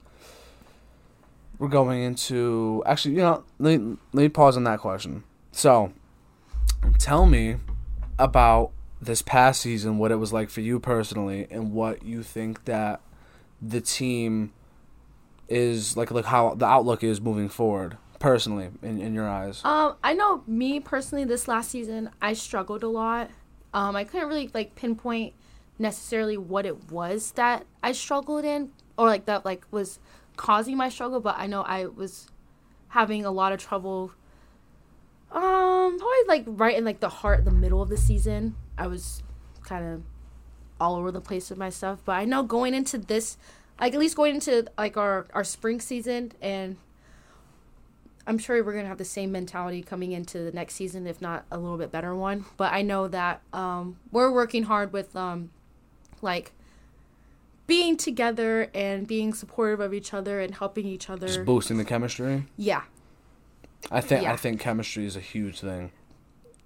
we're 1.59 1.69
going 1.69 2.03
into 2.03 2.83
actually? 2.87 3.17
You 3.17 3.21
know, 3.21 3.45
let 3.59 3.81
let 3.81 4.23
me 4.23 4.29
pause 4.29 4.57
on 4.57 4.65
that 4.65 4.79
question. 4.79 5.25
So, 5.53 5.93
tell 6.99 7.27
me 7.27 7.57
about 8.19 8.71
this 9.01 9.23
past 9.23 9.61
season, 9.61 9.99
what 9.99 10.11
it 10.11 10.17
was 10.17 10.33
like 10.33 10.51
for 10.51 10.61
you 10.61 10.81
personally, 10.81 11.47
and 11.51 11.73
what 11.73 12.03
you 12.05 12.23
think 12.23 12.65
that 12.65 13.01
the 13.61 13.81
team 13.81 14.53
is 15.49 15.97
like, 15.97 16.11
like 16.11 16.25
how 16.25 16.55
the 16.55 16.67
outlook 16.67 17.05
is 17.05 17.21
moving 17.21 17.49
forward. 17.49 17.97
personally 18.19 18.71
in, 18.83 19.01
in 19.01 19.15
your 19.15 19.29
eyes? 19.29 19.61
Um, 19.65 19.95
I 20.03 20.15
know 20.15 20.43
me 20.47 20.81
personally 20.81 21.25
this 21.25 21.47
last 21.47 21.71
season 21.71 22.11
I 22.21 22.33
struggled 22.33 22.83
a 22.83 22.89
lot. 22.89 23.31
Um, 23.75 23.95
I 23.95 24.05
couldn't 24.05 24.29
really 24.29 24.51
like 24.55 24.75
pinpoint 24.75 25.35
necessarily 25.79 26.39
what 26.39 26.65
it 26.65 26.91
was 26.91 27.33
that 27.33 27.67
I 27.83 27.93
struggled 27.93 28.45
in 28.45 28.71
or 28.97 29.07
like 29.07 29.27
that 29.27 29.45
like 29.45 29.67
was 29.71 29.99
causing 30.37 30.77
my 30.77 30.89
struggle, 30.89 31.21
but 31.21 31.37
I 31.39 31.47
know 31.47 31.63
I 31.63 31.87
was 31.87 32.29
having 32.89 33.25
a 33.27 33.31
lot 33.31 33.53
of 33.53 33.59
trouble 33.61 34.13
um 35.33 35.99
probably 35.99 36.25
like 36.29 36.45
right 36.47 36.79
in 36.79 36.85
like 36.85 37.01
the 37.01 37.09
heart 37.09 37.45
the 37.45 37.51
middle 37.51 37.83
of 37.83 37.89
the 37.91 37.97
season. 37.97 38.55
I 38.79 38.87
was 38.87 39.23
kind 39.63 39.85
of 39.85 40.03
all 40.81 40.97
over 40.97 41.11
the 41.11 41.21
place 41.21 41.51
with 41.51 41.59
my 41.59 41.71
stuff, 41.71 42.01
but 42.05 42.13
I 42.13 42.25
know 42.25 42.43
going 42.43 42.75
into 42.75 42.99
this 42.99 43.39
like 43.81 43.95
at 43.95 44.01
least 44.01 44.17
going 44.17 44.37
into 44.37 44.67
like 44.79 44.97
our 44.97 45.27
our 45.35 45.45
spring 45.45 45.81
season 45.81 46.33
and 46.41 46.77
I'm 48.27 48.39
sure 48.39 48.63
we're 48.65 48.75
gonna 48.75 48.89
have 48.89 48.99
the 48.99 49.05
same 49.05 49.31
mentality 49.31 49.83
coming 49.83 50.13
into 50.13 50.39
the 50.39 50.51
next 50.51 50.75
season, 50.75 51.07
if 51.07 51.23
not 51.23 51.45
a 51.51 51.59
little 51.59 51.79
bit 51.79 51.93
better 51.93 52.15
one. 52.15 52.45
But 52.57 52.73
I 52.73 52.83
know 52.83 53.07
that 53.09 53.41
um, 53.53 53.99
we're 54.11 54.33
working 54.33 54.65
hard 54.65 54.93
with 54.93 55.15
um, 55.15 55.51
like 56.23 56.51
being 57.69 57.97
together 57.97 58.69
and 58.75 59.07
being 59.07 59.33
supportive 59.33 59.79
of 59.79 59.95
each 59.95 60.13
other 60.13 60.41
and 60.41 60.57
helping 60.57 60.87
each 60.87 61.09
other. 61.09 61.29
Just 61.29 61.45
boosting 61.45 61.79
the 61.79 61.85
chemistry. 61.85 62.47
Yeah, 62.57 62.83
I 63.93 64.01
think 64.01 64.25
Yeah. 64.25 64.33
I 64.33 64.37
think 64.37 64.61
chemistry 64.61 65.07
is 65.07 65.15
a 65.15 65.21
huge 65.21 65.61
thing. 65.61 65.93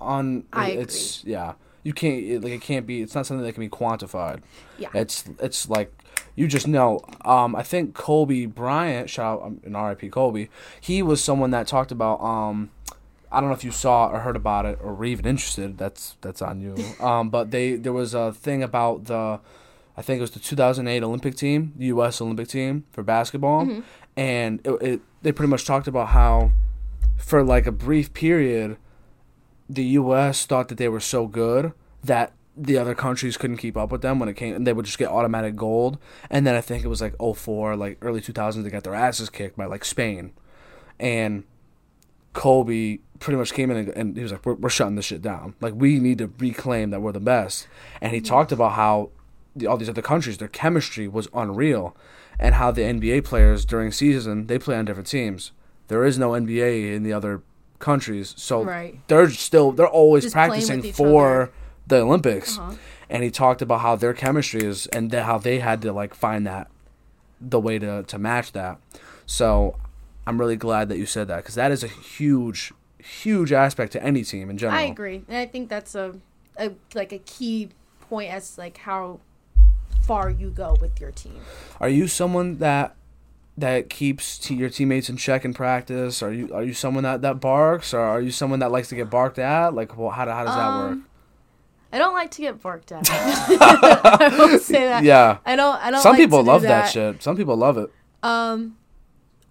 On 0.00 0.44
I 0.54 0.70
it's 0.70 1.22
yeah. 1.24 1.54
You 1.82 1.92
can't 1.92 2.22
it, 2.22 2.42
like 2.42 2.52
it 2.52 2.60
can't 2.60 2.86
be. 2.86 3.00
It's 3.02 3.14
not 3.14 3.26
something 3.26 3.44
that 3.44 3.52
can 3.52 3.62
be 3.62 3.68
quantified. 3.68 4.40
yeah, 4.78 4.88
It's 4.94 5.24
it's 5.38 5.68
like 5.68 5.92
you 6.36 6.46
just 6.46 6.68
know. 6.68 7.00
Um, 7.24 7.56
I 7.56 7.62
think 7.62 7.94
Kobe 7.94 8.46
Bryant, 8.46 9.08
shout 9.10 9.40
out 9.40 9.46
um, 9.46 9.60
an 9.64 9.74
R.I.P. 9.74 10.10
Kobe. 10.10 10.48
He 10.80 11.02
was 11.02 11.22
someone 11.22 11.50
that 11.52 11.66
talked 11.66 11.92
about. 11.92 12.20
Um, 12.22 12.70
I 13.32 13.40
don't 13.40 13.48
know 13.48 13.54
if 13.54 13.62
you 13.62 13.70
saw 13.70 14.08
or 14.08 14.20
heard 14.20 14.36
about 14.36 14.66
it 14.66 14.78
or 14.82 14.92
were 14.94 15.04
even 15.04 15.24
interested. 15.26 15.78
That's 15.78 16.16
that's 16.20 16.42
on 16.42 16.60
you. 16.60 16.74
Um, 17.00 17.30
but 17.30 17.50
they 17.50 17.76
there 17.76 17.92
was 17.92 18.12
a 18.14 18.32
thing 18.32 18.62
about 18.62 19.04
the, 19.06 19.40
I 19.96 20.02
think 20.02 20.18
it 20.18 20.20
was 20.20 20.32
the 20.32 20.40
2008 20.40 21.02
Olympic 21.02 21.34
team, 21.34 21.72
the 21.76 21.86
U.S. 21.86 22.20
Olympic 22.20 22.48
team 22.48 22.84
for 22.90 23.02
basketball, 23.02 23.62
and 24.16 24.60
it, 24.64 24.70
it 24.82 25.00
they 25.22 25.32
pretty 25.32 25.48
much 25.50 25.64
talked 25.64 25.86
about 25.86 26.08
how, 26.08 26.52
for 27.16 27.42
like 27.44 27.66
a 27.66 27.72
brief 27.72 28.12
period, 28.12 28.76
the 29.74 29.84
U.S. 29.84 30.46
thought 30.46 30.68
that 30.68 30.78
they 30.78 30.88
were 30.88 31.00
so 31.00 31.26
good 31.26 31.72
that 32.02 32.32
the 32.56 32.76
other 32.76 32.94
countries 32.94 33.36
couldn't 33.36 33.58
keep 33.58 33.76
up 33.76 33.92
with 33.92 34.02
them 34.02 34.18
when 34.18 34.28
it 34.28 34.34
came, 34.34 34.54
and 34.54 34.66
they 34.66 34.72
would 34.72 34.84
just 34.84 34.98
get 34.98 35.08
automatic 35.08 35.56
gold. 35.56 35.98
And 36.28 36.46
then 36.46 36.54
I 36.54 36.60
think 36.60 36.84
it 36.84 36.88
was 36.88 37.00
like 37.00 37.14
04, 37.18 37.76
like 37.76 37.98
early 38.02 38.20
2000s, 38.20 38.62
they 38.62 38.70
got 38.70 38.84
their 38.84 38.94
asses 38.94 39.30
kicked 39.30 39.56
by 39.56 39.66
like 39.66 39.84
Spain, 39.84 40.32
and 40.98 41.44
Kobe 42.32 42.98
pretty 43.18 43.38
much 43.38 43.52
came 43.52 43.70
in 43.70 43.76
and, 43.76 43.88
and 43.90 44.16
he 44.16 44.22
was 44.22 44.32
like, 44.32 44.44
we're, 44.44 44.54
"We're 44.54 44.70
shutting 44.70 44.96
this 44.96 45.04
shit 45.04 45.22
down. 45.22 45.54
Like 45.60 45.74
we 45.74 45.98
need 45.98 46.18
to 46.18 46.32
reclaim 46.38 46.90
that 46.90 47.00
we're 47.00 47.12
the 47.12 47.20
best." 47.20 47.66
And 48.00 48.12
he 48.12 48.20
talked 48.20 48.52
about 48.52 48.72
how 48.72 49.10
the, 49.54 49.66
all 49.66 49.76
these 49.76 49.88
other 49.88 50.02
countries, 50.02 50.38
their 50.38 50.48
chemistry 50.48 51.06
was 51.08 51.28
unreal, 51.32 51.96
and 52.38 52.54
how 52.56 52.70
the 52.70 52.82
NBA 52.82 53.24
players 53.24 53.64
during 53.64 53.92
season 53.92 54.46
they 54.46 54.58
play 54.58 54.76
on 54.76 54.84
different 54.84 55.08
teams. 55.08 55.52
There 55.88 56.04
is 56.04 56.18
no 56.18 56.30
NBA 56.30 56.94
in 56.94 57.02
the 57.02 57.12
other 57.12 57.42
countries, 57.80 58.34
so 58.36 58.62
Right. 58.62 59.00
they're 59.08 59.30
still 59.30 59.72
they're 59.72 59.88
always 59.88 60.24
Just 60.24 60.34
practicing 60.34 60.82
for 60.92 61.42
other. 61.42 61.52
the 61.88 61.96
Olympics. 62.02 62.58
Uh-huh. 62.58 62.74
And 63.08 63.24
he 63.24 63.30
talked 63.30 63.60
about 63.60 63.80
how 63.80 63.96
their 63.96 64.12
chemistry 64.14 64.62
is 64.62 64.86
and 64.88 65.12
how 65.12 65.38
they 65.38 65.58
had 65.58 65.82
to 65.82 65.92
like 65.92 66.14
find 66.14 66.46
that 66.46 66.68
the 67.40 67.58
way 67.58 67.78
to 67.80 68.04
to 68.04 68.18
match 68.18 68.52
that. 68.52 68.78
So 69.26 69.74
I'm 70.26 70.38
really 70.38 70.56
glad 70.56 70.88
that 70.90 70.98
you 70.98 71.06
said 71.06 71.26
that 71.28 71.38
because 71.38 71.56
that 71.56 71.72
is 71.72 71.82
a 71.82 71.88
huge 71.88 72.72
huge 72.98 73.50
aspect 73.52 73.92
to 73.92 74.02
any 74.02 74.22
team 74.22 74.50
in 74.50 74.58
general. 74.58 74.78
I 74.78 74.82
agree, 74.82 75.24
and 75.26 75.36
I 75.38 75.46
think 75.46 75.68
that's 75.68 75.94
a, 75.94 76.14
a 76.58 76.72
like 76.94 77.12
a 77.12 77.18
key 77.18 77.70
point 78.08 78.30
as 78.30 78.58
like 78.58 78.76
how 78.78 79.20
far 80.02 80.30
you 80.30 80.50
go 80.50 80.76
with 80.80 81.00
your 81.00 81.10
team. 81.10 81.40
Are 81.80 81.88
you 81.88 82.06
someone 82.08 82.58
that 82.58 82.94
that 83.58 83.90
keeps 83.90 84.38
t- 84.38 84.54
your 84.54 84.70
teammates 84.70 85.08
in 85.10 85.16
check 85.16 85.44
in 85.44 85.52
practice? 85.54 86.22
Are 86.22 86.32
you 86.32 86.52
are 86.54 86.62
you 86.62 86.72
someone 86.74 87.04
that, 87.04 87.22
that 87.22 87.40
barks, 87.40 87.92
or 87.92 88.00
are 88.00 88.20
you 88.20 88.30
someone 88.30 88.60
that 88.60 88.70
likes 88.70 88.88
to 88.88 88.94
get 88.94 89.10
barked 89.10 89.38
at? 89.38 89.74
Like, 89.74 89.96
well, 89.98 90.10
how, 90.10 90.24
how 90.26 90.44
does 90.44 90.54
that 90.54 90.76
work? 90.78 90.92
Um, 90.92 91.06
I 91.92 91.98
don't 91.98 92.14
like 92.14 92.30
to 92.32 92.42
get 92.42 92.60
barked 92.60 92.92
at. 92.92 93.04
I 93.10 94.34
will 94.38 94.58
say 94.58 94.84
that. 94.84 95.02
Yeah, 95.04 95.38
I 95.44 95.56
don't. 95.56 95.76
I 95.82 95.90
don't. 95.90 96.00
some 96.00 96.12
like 96.12 96.20
people 96.20 96.42
love 96.42 96.62
that. 96.62 96.90
shit. 96.90 97.22
Some 97.22 97.36
people 97.36 97.56
love 97.56 97.76
it. 97.78 97.90
Um, 98.22 98.76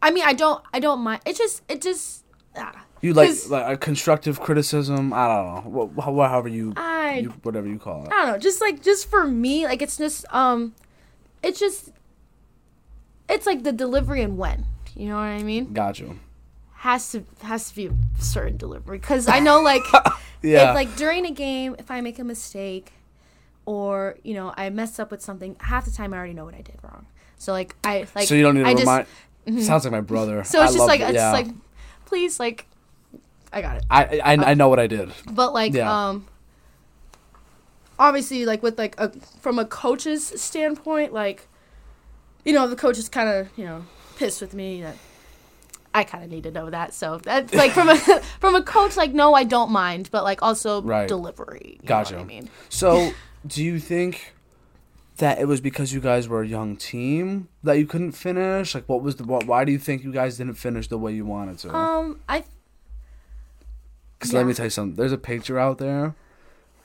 I 0.01 0.11
mean, 0.11 0.23
I 0.25 0.33
don't. 0.33 0.63
I 0.73 0.79
don't 0.79 1.01
mind. 1.01 1.21
It 1.25 1.35
just. 1.35 1.63
It 1.67 1.81
just. 1.81 2.23
Ah, 2.55 2.85
You 3.01 3.13
like 3.13 3.29
like 3.49 3.73
a 3.73 3.77
constructive 3.77 4.39
criticism. 4.39 5.11
I 5.13 5.27
don't 5.27 5.73
know. 5.73 5.91
Wh- 5.95 6.01
wh- 6.01 6.05
however 6.05 6.47
you, 6.47 6.73
I. 6.77 7.19
you 7.19 7.29
whatever 7.43 7.67
you 7.67 7.77
call 7.77 8.05
it. 8.05 8.11
I 8.13 8.25
don't 8.25 8.33
know. 8.33 8.37
Just 8.39 8.61
like 8.61 8.81
just 8.81 9.09
for 9.09 9.27
me, 9.27 9.65
like 9.65 9.81
it's 9.81 9.97
just 9.97 10.25
um, 10.33 10.73
it's 11.43 11.59
just. 11.59 11.91
It's 13.29 13.45
like 13.45 13.63
the 13.63 13.71
delivery 13.71 14.21
and 14.21 14.37
when. 14.37 14.65
You 14.95 15.07
know 15.09 15.15
what 15.15 15.21
I 15.23 15.43
mean? 15.43 15.71
Got 15.73 15.99
you. 15.99 16.19
Has 16.77 17.11
to 17.11 17.23
has 17.43 17.69
to 17.69 17.75
be 17.75 17.85
a 17.87 17.93
certain 18.21 18.57
delivery 18.57 18.97
because 18.99 19.27
I 19.27 19.39
know 19.39 19.61
like 19.61 19.83
Yeah. 20.41 20.69
if 20.69 20.75
like 20.75 20.95
during 20.95 21.25
a 21.25 21.31
game 21.31 21.75
if 21.77 21.91
I 21.91 21.99
make 22.01 22.17
a 22.19 22.23
mistake 22.23 22.93
or 23.65 24.17
you 24.23 24.33
know 24.33 24.53
I 24.55 24.69
mess 24.69 24.97
up 24.97 25.11
with 25.11 25.21
something 25.21 25.57
half 25.59 25.83
the 25.85 25.91
time 25.91 26.13
I 26.13 26.17
already 26.17 26.33
know 26.33 26.45
what 26.45 26.55
I 26.55 26.61
did 26.61 26.79
wrong. 26.81 27.05
So 27.37 27.51
like 27.51 27.75
I 27.83 28.07
like 28.15 28.27
so 28.27 28.35
you 28.35 28.43
don't 28.43 28.55
need 28.55 28.63
to 28.63 28.69
I 28.69 28.73
just- 28.73 28.81
remind. 29.45 29.63
Sounds 29.65 29.83
like 29.83 29.91
my 29.91 30.01
brother. 30.01 30.43
So 30.43 30.61
it's 30.63 30.71
I 30.71 30.75
just 30.75 30.87
like 30.87 31.01
it, 31.01 31.09
it's 31.09 31.13
yeah. 31.15 31.31
like 31.31 31.47
please 32.05 32.39
like 32.39 32.65
I 33.51 33.61
got 33.61 33.77
it. 33.77 33.83
I, 33.89 34.03
I 34.23 34.51
I 34.51 34.53
know 34.53 34.69
what 34.69 34.79
I 34.79 34.87
did. 34.87 35.11
But 35.29 35.53
like 35.53 35.73
Yeah. 35.73 35.91
um 36.09 36.27
obviously 37.97 38.45
like 38.45 38.63
with 38.63 38.77
like 38.77 38.95
a 38.97 39.11
from 39.41 39.59
a 39.59 39.65
coach's 39.65 40.25
standpoint 40.41 41.11
like 41.13 41.47
you 42.45 42.53
know 42.53 42.67
the 42.67 42.75
coach 42.75 42.97
is 42.97 43.09
kind 43.09 43.29
of 43.29 43.49
you 43.57 43.65
know 43.65 43.85
pissed 44.15 44.41
with 44.41 44.53
me 44.53 44.81
that 44.81 44.97
I 45.93 46.03
kind 46.03 46.23
of 46.23 46.29
need 46.29 46.43
to 46.43 46.51
know 46.51 46.69
that 46.69 46.93
so 46.93 47.17
that's 47.23 47.53
like 47.53 47.71
from 47.71 47.89
a 47.89 47.95
from 48.39 48.55
a 48.55 48.61
coach 48.61 48.95
like 48.97 49.13
no 49.13 49.33
I 49.33 49.43
don't 49.43 49.71
mind 49.71 50.09
but 50.11 50.23
like 50.23 50.41
also 50.41 50.81
Right. 50.81 51.07
delivery 51.07 51.79
Gotcha. 51.85 52.15
what 52.15 52.21
I 52.23 52.25
mean 52.25 52.49
So, 52.69 53.11
do 53.47 53.63
you 53.63 53.79
think 53.79 54.33
that 55.17 55.39
it 55.39 55.45
was 55.45 55.59
because 55.61 55.91
you 55.93 55.99
guys 55.99 56.27
were 56.29 56.41
a 56.41 56.47
young 56.47 56.77
team 56.77 57.49
that 57.63 57.73
you 57.73 57.85
couldn't 57.85 58.13
finish? 58.13 58.73
Like, 58.73 58.87
what 58.87 59.01
was 59.01 59.17
the 59.17 59.23
what, 59.25 59.45
why 59.45 59.65
do 59.65 59.71
you 59.71 59.79
think 59.79 60.03
you 60.03 60.13
guys 60.13 60.37
didn't 60.37 60.53
finish 60.55 60.87
the 60.87 60.97
way 60.97 61.11
you 61.13 61.25
wanted 61.25 61.57
to? 61.59 61.75
um 61.75 62.19
I 62.29 62.43
Because 64.17 64.33
let 64.33 64.45
me 64.45 64.53
tell 64.53 64.65
you 64.67 64.69
something. 64.69 64.95
There's 64.95 65.11
a 65.11 65.17
picture 65.17 65.57
out 65.59 65.77
there. 65.77 66.15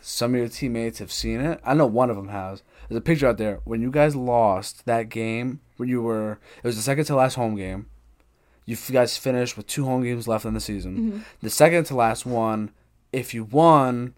Some 0.07 0.35
of 0.35 0.39
your 0.39 0.49
teammates 0.49 0.99
have 0.99 1.11
seen 1.11 1.41
it. 1.41 1.61
I 1.65 1.73
know 1.73 1.87
one 1.87 2.11
of 2.11 2.17
them 2.17 2.29
has. 2.29 2.63
There's 2.89 2.99
a 2.99 3.01
picture 3.01 3.27
out 3.27 3.39
there 3.39 3.61
when 3.65 3.81
you 3.81 3.91
guys 3.91 4.15
lost 4.15 4.85
that 4.85 5.09
game 5.09 5.61
when 5.79 5.89
you 5.89 6.03
were. 6.03 6.33
It 6.59 6.67
was 6.67 6.77
the 6.77 6.83
second 6.83 7.07
to 7.07 7.17
last 7.17 7.37
home 7.37 7.57
game. 7.57 7.87
You 8.67 8.77
guys 8.93 9.17
finished 9.17 9.57
with 9.57 9.67
two 9.67 9.87
home 9.87 10.03
games 10.03 10.29
left 10.29 10.45
in 10.45 10.53
the 10.53 10.61
season. 10.61 10.97
Mm-hmm. 10.97 11.19
The 11.41 11.49
second 11.49 11.85
to 11.85 11.95
last 11.97 12.27
one, 12.27 12.71
if 13.15 13.33
you 13.33 13.45
won, 13.45 14.13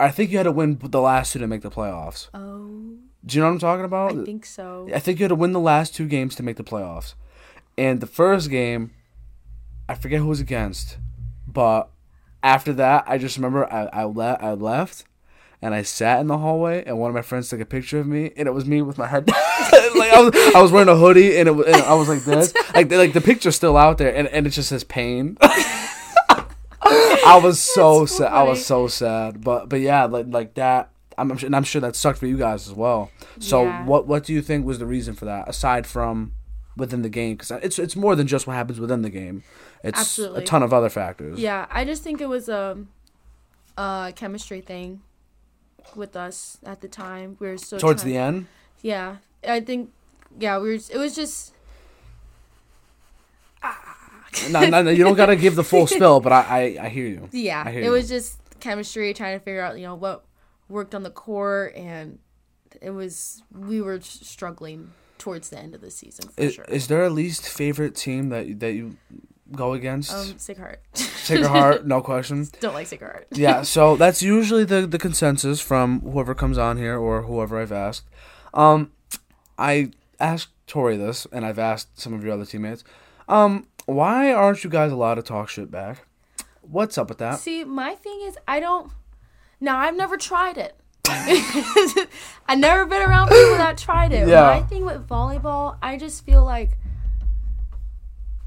I 0.00 0.10
think 0.10 0.32
you 0.32 0.36
had 0.36 0.44
to 0.44 0.52
win 0.52 0.80
the 0.82 1.00
last 1.00 1.32
two 1.32 1.38
to 1.38 1.46
make 1.46 1.62
the 1.62 1.70
playoffs. 1.70 2.28
oh 2.34 2.96
Do 3.24 3.36
you 3.36 3.40
know 3.40 3.46
what 3.46 3.52
I'm 3.52 3.58
talking 3.60 3.84
about? 3.84 4.18
I 4.18 4.24
think 4.24 4.44
so 4.44 4.88
I 4.92 4.98
think 4.98 5.20
you 5.20 5.24
had 5.24 5.28
to 5.28 5.36
win 5.36 5.52
the 5.52 5.60
last 5.60 5.94
two 5.94 6.08
games 6.08 6.34
to 6.36 6.42
make 6.42 6.56
the 6.56 6.64
playoffs. 6.64 7.14
And 7.78 8.00
the 8.00 8.08
first 8.08 8.50
game, 8.50 8.90
I 9.88 9.94
forget 9.94 10.18
who 10.18 10.26
was 10.26 10.40
against, 10.40 10.98
but 11.46 11.90
after 12.44 12.72
that, 12.74 13.04
I 13.08 13.18
just 13.18 13.36
remember 13.36 13.64
I 13.72 13.86
I, 13.92 14.04
le- 14.04 14.38
I 14.40 14.52
left 14.52 15.04
and 15.62 15.74
I 15.74 15.82
sat 15.82 16.20
in 16.20 16.26
the 16.26 16.36
hallway, 16.38 16.84
and 16.84 16.98
one 16.98 17.08
of 17.08 17.14
my 17.14 17.22
friends 17.22 17.48
took 17.48 17.58
a 17.60 17.64
picture 17.64 17.98
of 17.98 18.06
me, 18.06 18.30
and 18.36 18.46
it 18.46 18.50
was 18.52 18.66
me 18.66 18.82
with 18.82 18.98
my 18.98 19.06
head. 19.06 19.26
like 19.30 20.12
I 20.12 20.20
was, 20.22 20.54
I 20.54 20.60
was 20.62 20.70
wearing 20.70 20.88
a 20.90 20.96
hoodie, 20.96 21.38
and, 21.38 21.48
it, 21.48 21.52
wa- 21.52 21.62
and 21.64 21.76
I 21.76 21.94
was 21.94 22.06
like 22.08 22.22
this, 22.24 22.52
like 22.74 22.90
the, 22.90 22.98
like 22.98 23.14
the 23.14 23.20
picture's 23.22 23.56
still 23.56 23.76
out 23.78 23.96
there, 23.98 24.14
and, 24.14 24.28
and 24.28 24.46
it 24.46 24.50
just 24.50 24.68
says 24.68 24.84
pain. 24.84 25.38
I 26.86 27.40
was 27.42 27.58
so 27.60 28.00
That's 28.00 28.12
so 28.12 28.24
sad. 28.24 28.32
I 28.32 28.42
was 28.42 28.64
so 28.66 28.86
sad, 28.88 29.42
but 29.42 29.68
but 29.68 29.80
yeah, 29.80 30.04
like 30.04 30.26
like 30.28 30.54
that. 30.54 30.90
I'm, 31.16 31.30
I'm 31.30 31.38
sure, 31.38 31.46
and 31.46 31.56
I'm 31.56 31.62
sure 31.64 31.80
that 31.80 31.94
sucked 31.96 32.18
for 32.18 32.26
you 32.26 32.36
guys 32.36 32.68
as 32.68 32.74
well. 32.74 33.10
So 33.38 33.62
Yeah. 33.64 33.86
what 33.86 34.06
what 34.06 34.24
do 34.24 34.32
you 34.34 34.42
think 34.42 34.66
was 34.66 34.78
the 34.78 34.86
reason 34.86 35.14
for 35.14 35.24
that 35.24 35.48
aside 35.48 35.86
from 35.86 36.32
within 36.76 37.02
the 37.02 37.08
game? 37.08 37.36
Because 37.36 37.52
it's 37.62 37.78
it's 37.78 37.96
more 37.96 38.14
than 38.16 38.26
just 38.26 38.46
what 38.46 38.54
happens 38.54 38.78
within 38.80 39.00
the 39.02 39.10
game. 39.10 39.44
It's 39.84 39.98
Absolutely. 40.00 40.42
a 40.42 40.46
ton 40.46 40.62
of 40.62 40.72
other 40.72 40.88
factors. 40.88 41.38
Yeah, 41.38 41.66
I 41.70 41.84
just 41.84 42.02
think 42.02 42.20
it 42.20 42.28
was 42.28 42.48
a, 42.48 42.78
a 43.76 44.12
chemistry 44.16 44.60
thing 44.62 45.02
with 45.94 46.16
us 46.16 46.58
at 46.64 46.80
the 46.80 46.88
time. 46.88 47.36
We 47.38 47.48
were 47.48 47.58
so 47.58 47.78
Towards 47.78 48.02
trying- 48.02 48.12
the 48.14 48.18
end, 48.18 48.46
Yeah, 48.82 49.16
I 49.46 49.60
think 49.60 49.90
yeah, 50.38 50.58
we 50.58 50.68
were. 50.70 50.74
It 50.90 50.96
was 50.96 51.14
just 51.14 51.52
no, 54.50 54.66
no, 54.66 54.82
no, 54.82 54.90
you 54.90 55.04
don't 55.04 55.16
gotta 55.16 55.36
give 55.36 55.54
the 55.54 55.64
full 55.64 55.86
spill, 55.86 56.20
but 56.20 56.32
I, 56.32 56.40
I 56.78 56.84
I 56.86 56.88
hear 56.88 57.06
you. 57.06 57.28
yeah, 57.32 57.62
I 57.64 57.70
hear 57.70 57.82
it 57.82 57.84
you. 57.84 57.90
was 57.90 58.08
just 58.08 58.38
chemistry, 58.60 59.14
trying 59.14 59.38
to 59.38 59.44
figure 59.44 59.60
out 59.62 59.76
you 59.78 59.86
know 59.86 59.94
what 59.94 60.24
worked 60.68 60.94
on 60.94 61.02
the 61.02 61.10
court, 61.10 61.74
and 61.76 62.18
it 62.82 62.90
was 62.90 63.42
we 63.56 63.80
were 63.80 64.00
struggling 64.00 64.90
towards 65.18 65.50
the 65.50 65.58
end 65.58 65.74
of 65.74 65.80
the 65.80 65.90
season 65.90 66.28
for 66.28 66.40
Is, 66.40 66.54
sure. 66.54 66.64
is 66.64 66.88
there 66.88 67.04
a 67.04 67.10
least 67.10 67.48
favorite 67.48 67.94
team 67.94 68.30
that 68.30 68.58
that 68.60 68.72
you 68.72 68.96
go 69.52 69.72
against? 69.74 70.12
Um, 70.12 70.38
Sacred 70.38 70.62
Heart. 70.64 70.80
Sacred 70.94 71.46
Heart, 71.46 71.86
no 71.86 72.00
question. 72.00 72.48
Don't 72.60 72.74
like 72.74 72.86
Sacred 72.86 73.08
Heart. 73.08 73.26
yeah, 73.32 73.62
so 73.74 73.96
that's 73.96 74.22
usually 74.22 74.64
the 74.64 74.86
the 74.86 74.98
consensus 74.98 75.60
from 75.60 76.00
whoever 76.00 76.34
comes 76.34 76.58
on 76.58 76.76
here 76.76 76.96
or 76.98 77.22
whoever 77.22 77.60
I've 77.60 77.72
asked. 77.72 78.04
Um, 78.52 78.92
I 79.58 79.90
asked 80.20 80.48
Tori 80.66 80.96
this, 80.96 81.26
and 81.32 81.44
I've 81.44 81.58
asked 81.58 81.98
some 82.00 82.12
of 82.12 82.24
your 82.24 82.32
other 82.32 82.44
teammates. 82.44 82.84
Um, 83.28 83.66
why 83.86 84.32
aren't 84.32 84.64
you 84.64 84.70
guys 84.70 84.92
allowed 84.92 85.16
to 85.16 85.22
talk 85.22 85.48
shit 85.48 85.70
back? 85.70 86.06
What's 86.62 86.96
up 86.96 87.08
with 87.08 87.18
that? 87.18 87.38
See, 87.40 87.64
my 87.64 87.94
thing 87.94 88.20
is, 88.24 88.38
I 88.48 88.60
don't. 88.60 88.90
Now, 89.60 89.78
I've 89.78 89.96
never 89.96 90.16
tried 90.16 90.58
it. 90.58 90.76
I've 91.06 92.58
never 92.58 92.86
been 92.86 93.02
around 93.02 93.28
people 93.28 93.56
that 93.56 93.76
tried 93.78 94.12
it. 94.12 94.26
Yeah. 94.26 94.42
My 94.42 94.62
thing 94.62 94.84
with 94.84 95.06
volleyball, 95.06 95.76
I 95.82 95.96
just 95.96 96.24
feel 96.24 96.44
like 96.44 96.76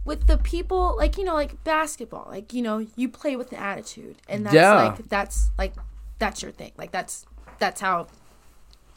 with 0.08 0.26
the 0.26 0.38
people, 0.38 0.96
like 0.98 1.18
you 1.20 1.24
know, 1.24 1.36
like 1.36 1.64
basketball, 1.64 2.28
like 2.32 2.54
you 2.54 2.62
know, 2.64 2.88
you 2.96 3.08
play 3.10 3.36
with 3.36 3.52
an 3.52 3.60
attitude, 3.60 4.16
and 4.28 4.46
that's 4.46 4.56
Yeah. 4.56 4.74
like 4.74 5.08
that's 5.10 5.52
like 5.58 5.74
that's 6.18 6.42
your 6.42 6.52
thing. 6.52 6.72
Like 6.78 6.92
that's 6.92 7.26
that's 7.60 7.82
how. 7.82 8.08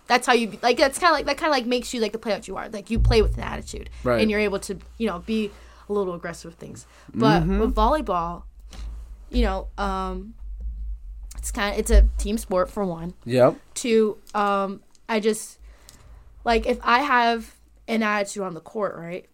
That's 0.07 0.27
how 0.27 0.33
you 0.33 0.59
like. 0.61 0.77
That's 0.77 0.99
kind 0.99 1.13
of 1.13 1.19
like 1.19 1.27
that. 1.27 1.37
Kind 1.37 1.51
of 1.53 1.57
like 1.57 1.67
makes 1.67 1.95
you 1.95 2.01
like 2.01 2.11
the 2.11 2.19
player 2.19 2.35
that 2.35 2.49
you 2.49 2.57
are. 2.57 2.69
Like 2.69 2.91
you 2.91 2.99
play 2.99 3.23
with 3.23 3.37
an 3.37 3.45
attitude, 3.45 3.89
Right. 4.03 4.21
and 4.21 4.29
you're 4.29 4.41
able 4.41 4.59
to, 4.59 4.77
you 4.99 5.07
know, 5.07 5.21
be 5.21 5.53
a 5.89 5.93
little 5.93 6.15
aggressive 6.15 6.51
with 6.51 6.59
things. 6.59 6.85
But 7.15 7.43
Mm-hmm. 7.45 7.61
with 7.61 7.75
volleyball, 7.77 8.43
you 9.31 9.43
know, 9.43 9.69
um, 9.79 10.35
it's 11.39 11.53
kind 11.53 11.73
of 11.75 11.79
it's 11.79 11.93
a 11.93 12.09
team 12.19 12.39
sport 12.39 12.69
for 12.69 12.85
one. 12.85 13.15
Yep. 13.25 13.55
Two, 13.75 14.19
um, 14.35 14.83
I 15.09 15.21
just 15.21 15.61
like 16.45 16.67
if 16.67 16.81
I 16.83 17.01
have 17.03 17.55
an 17.87 18.03
attitude 18.03 18.43
on 18.43 18.55
the 18.55 18.61
court, 18.61 18.97
right? 18.97 19.27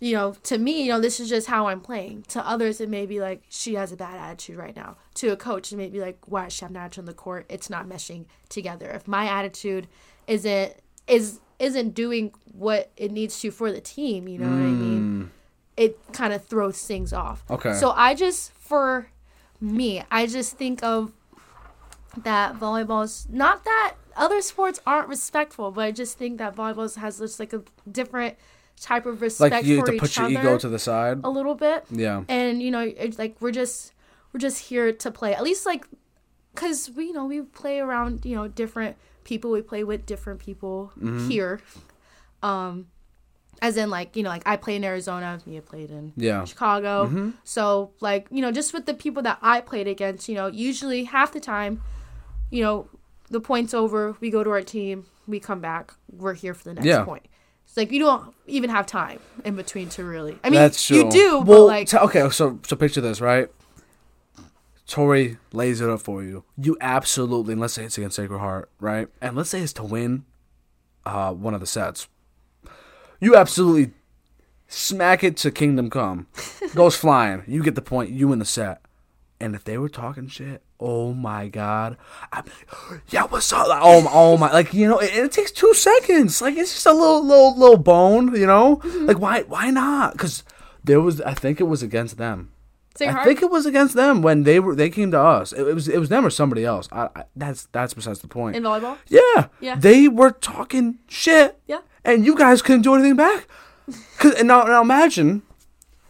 You 0.00 0.14
know, 0.14 0.36
to 0.44 0.58
me, 0.58 0.84
you 0.84 0.92
know, 0.92 1.00
this 1.00 1.18
is 1.18 1.28
just 1.28 1.48
how 1.48 1.66
I'm 1.66 1.80
playing. 1.80 2.22
To 2.28 2.46
others, 2.46 2.80
it 2.80 2.88
may 2.88 3.04
be 3.04 3.20
like 3.20 3.42
she 3.48 3.74
has 3.74 3.90
a 3.90 3.96
bad 3.96 4.16
attitude 4.16 4.56
right 4.56 4.76
now. 4.76 4.96
To 5.14 5.28
a 5.28 5.36
coach, 5.36 5.72
it 5.72 5.76
may 5.76 5.88
be 5.88 6.00
like, 6.00 6.18
why 6.26 6.44
does 6.44 6.52
she 6.52 6.64
attitude 6.64 7.02
on 7.02 7.06
the 7.06 7.14
court? 7.14 7.46
It's 7.48 7.68
not 7.68 7.88
meshing 7.88 8.26
together. 8.48 8.90
If 8.90 9.08
my 9.08 9.26
attitude 9.26 9.88
isn't 10.28 10.74
is 11.08 11.40
isn't 11.58 11.94
doing 11.94 12.32
what 12.52 12.90
it 12.96 13.10
needs 13.10 13.40
to 13.40 13.50
for 13.50 13.72
the 13.72 13.80
team, 13.80 14.28
you 14.28 14.38
know 14.38 14.46
what 14.46 14.54
I 14.54 14.70
mean? 14.70 15.24
Mm. 15.24 15.28
It 15.76 15.98
kind 16.12 16.32
of 16.32 16.44
throws 16.44 16.84
things 16.86 17.12
off. 17.12 17.44
Okay. 17.50 17.74
So 17.74 17.90
I 17.90 18.14
just, 18.14 18.52
for 18.52 19.10
me, 19.60 20.02
I 20.10 20.26
just 20.26 20.56
think 20.56 20.82
of 20.82 21.12
that 22.16 22.58
volleyball 22.58 23.04
is 23.04 23.26
not 23.30 23.64
that 23.64 23.94
other 24.16 24.40
sports 24.40 24.80
aren't 24.86 25.08
respectful, 25.08 25.70
but 25.70 25.84
I 25.84 25.92
just 25.92 26.18
think 26.18 26.38
that 26.38 26.54
volleyball 26.54 26.94
has 26.96 27.18
just 27.18 27.38
like 27.38 27.52
a 27.52 27.62
different 27.90 28.36
type 28.82 29.06
of 29.06 29.20
respect 29.22 29.52
Like 29.52 29.64
you 29.64 29.76
have 29.76 29.86
for 29.86 29.90
to 29.92 29.96
each 29.96 30.00
put 30.00 30.16
your 30.16 30.26
other 30.26 30.34
ego 30.40 30.58
to 30.58 30.68
the 30.68 30.78
side. 30.78 31.20
a 31.24 31.30
little 31.30 31.54
bit. 31.54 31.84
Yeah. 31.90 32.24
And 32.28 32.62
you 32.62 32.70
know, 32.70 32.80
it's 32.80 33.18
like 33.18 33.36
we're 33.40 33.50
just 33.52 33.92
we're 34.32 34.40
just 34.40 34.58
here 34.68 34.92
to 34.92 35.10
play. 35.10 35.34
At 35.34 35.42
least 35.42 35.66
like 35.66 35.86
cuz 36.54 36.90
we 36.96 37.06
you 37.06 37.12
know, 37.12 37.26
we 37.26 37.42
play 37.42 37.78
around, 37.80 38.24
you 38.24 38.34
know, 38.36 38.48
different 38.48 38.96
people. 39.24 39.50
We 39.50 39.62
play 39.62 39.84
with 39.84 40.06
different 40.06 40.40
people 40.40 40.92
Mm-hmm. 40.98 41.28
here. 41.28 41.60
Um 42.42 42.86
as 43.60 43.76
in 43.76 43.90
like, 43.90 44.14
you 44.14 44.22
know, 44.22 44.28
like 44.28 44.46
I 44.46 44.56
played 44.56 44.76
in 44.76 44.84
Arizona, 44.84 45.40
Mia 45.44 45.60
played 45.62 45.90
in 45.90 46.12
Yeah. 46.16 46.44
Chicago. 46.44 47.32
So 47.42 47.90
like, 48.00 48.28
you 48.30 48.40
know, 48.40 48.52
just 48.52 48.72
with 48.72 48.86
the 48.86 48.94
people 48.94 49.22
that 49.24 49.38
I 49.42 49.60
played 49.60 49.88
against, 49.88 50.28
you 50.28 50.36
know, 50.36 50.46
usually 50.46 51.04
half 51.04 51.32
the 51.32 51.40
time, 51.40 51.82
you 52.50 52.62
know, 52.62 52.88
the 53.30 53.40
point's 53.40 53.74
over, 53.74 54.16
we 54.20 54.30
go 54.30 54.44
to 54.44 54.50
our 54.50 54.62
team, 54.62 55.06
we 55.26 55.40
come 55.40 55.60
back, 55.60 55.92
we're 56.10 56.34
here 56.34 56.54
for 56.54 56.64
the 56.64 56.74
next 56.74 56.86
Yeah. 56.86 57.04
point. 57.04 57.26
It's 57.68 57.76
like 57.76 57.92
you 57.92 57.98
don't 57.98 58.34
even 58.46 58.70
have 58.70 58.86
time 58.86 59.20
in 59.44 59.54
between 59.54 59.90
to 59.90 60.02
really. 60.04 60.38
I 60.42 60.48
mean, 60.48 60.58
That's 60.58 60.84
true. 60.84 60.96
you 61.04 61.10
do, 61.10 61.38
but 61.40 61.46
well, 61.46 61.66
like 61.66 61.88
t- 61.88 61.98
okay, 61.98 62.28
so 62.30 62.58
so 62.66 62.76
picture 62.76 63.02
this, 63.02 63.20
right? 63.20 63.50
Tori 64.86 65.36
lays 65.52 65.82
it 65.82 65.90
up 65.90 66.00
for 66.00 66.22
you. 66.22 66.44
You 66.56 66.78
absolutely, 66.80 67.52
and 67.52 67.60
let's 67.60 67.74
say 67.74 67.84
it's 67.84 67.98
against 67.98 68.16
Sacred 68.16 68.38
Heart, 68.38 68.70
right? 68.80 69.08
And 69.20 69.36
let's 69.36 69.50
say 69.50 69.60
it's 69.60 69.74
to 69.74 69.84
win 69.84 70.24
uh, 71.04 71.34
one 71.34 71.52
of 71.52 71.60
the 71.60 71.66
sets. 71.66 72.08
You 73.20 73.36
absolutely 73.36 73.92
smack 74.66 75.22
it 75.22 75.36
to 75.38 75.50
Kingdom 75.50 75.90
Come. 75.90 76.26
Goes 76.74 76.96
flying. 76.96 77.42
You 77.46 77.62
get 77.62 77.74
the 77.74 77.82
point. 77.82 78.10
You 78.10 78.28
win 78.28 78.38
the 78.38 78.46
set. 78.46 78.80
And 79.38 79.54
if 79.54 79.62
they 79.62 79.76
were 79.76 79.90
talking 79.90 80.26
shit, 80.26 80.62
oh 80.80 81.12
my 81.12 81.48
god, 81.48 81.96
I'm 82.32 82.44
like, 82.44 83.00
yeah, 83.08 83.24
what's 83.24 83.52
up? 83.52 83.68
Like, 83.68 83.80
oh, 83.82 84.02
my, 84.02 84.10
oh 84.12 84.36
my, 84.36 84.52
like 84.52 84.72
you 84.74 84.88
know, 84.88 84.98
it, 84.98 85.14
it 85.14 85.32
takes 85.32 85.50
two 85.50 85.74
seconds. 85.74 86.40
Like 86.40 86.56
it's 86.56 86.72
just 86.72 86.86
a 86.86 86.92
little, 86.92 87.24
little, 87.24 87.56
little 87.58 87.76
bone, 87.78 88.34
you 88.34 88.46
know. 88.46 88.76
Mm-hmm. 88.76 89.06
Like 89.06 89.18
why, 89.18 89.42
why 89.42 89.70
not? 89.70 90.12
Because 90.12 90.44
there 90.84 91.00
was, 91.00 91.20
I 91.22 91.34
think 91.34 91.60
it 91.60 91.64
was 91.64 91.82
against 91.82 92.16
them. 92.16 92.52
say 92.96 93.08
I 93.08 93.12
hard. 93.12 93.24
think 93.26 93.42
it 93.42 93.50
was 93.50 93.66
against 93.66 93.94
them 93.94 94.22
when 94.22 94.44
they 94.44 94.60
were, 94.60 94.74
they 94.74 94.90
came 94.90 95.10
to 95.10 95.20
us. 95.20 95.52
It, 95.52 95.66
it 95.66 95.74
was, 95.74 95.88
it 95.88 95.98
was 95.98 96.08
them 96.08 96.24
or 96.24 96.30
somebody 96.30 96.64
else. 96.64 96.88
I, 96.92 97.08
I, 97.14 97.24
that's, 97.36 97.66
that's 97.72 97.94
besides 97.94 98.20
the 98.20 98.28
point. 98.28 98.56
in 98.56 98.62
volleyball. 98.62 98.96
Yeah. 99.08 99.48
Yeah. 99.60 99.76
They 99.76 100.08
were 100.08 100.30
talking 100.30 100.98
shit. 101.08 101.60
Yeah. 101.66 101.80
And 102.04 102.24
you 102.24 102.36
guys 102.36 102.62
couldn't 102.62 102.82
do 102.82 102.94
anything 102.94 103.16
back. 103.16 103.46
Cause 104.18 104.34
and 104.34 104.48
now, 104.48 104.62
now 104.62 104.82
imagine, 104.82 105.42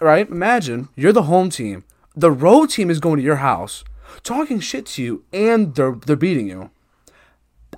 right? 0.01 0.29
Imagine 0.29 0.89
you're 0.95 1.13
the 1.13 1.25
home 1.25 1.51
team. 1.51 1.85
The 2.15 2.31
road 2.31 2.71
team 2.71 2.91
is 2.91 3.01
going 3.01 3.17
to 3.17 3.23
your 3.23 3.37
house, 3.37 3.85
talking 4.23 4.61
shit 4.61 4.87
to 4.87 5.03
you, 5.03 5.25
and 5.33 5.75
they're 5.75 5.93
they're 5.93 6.17
beating 6.17 6.49
you. 6.49 6.71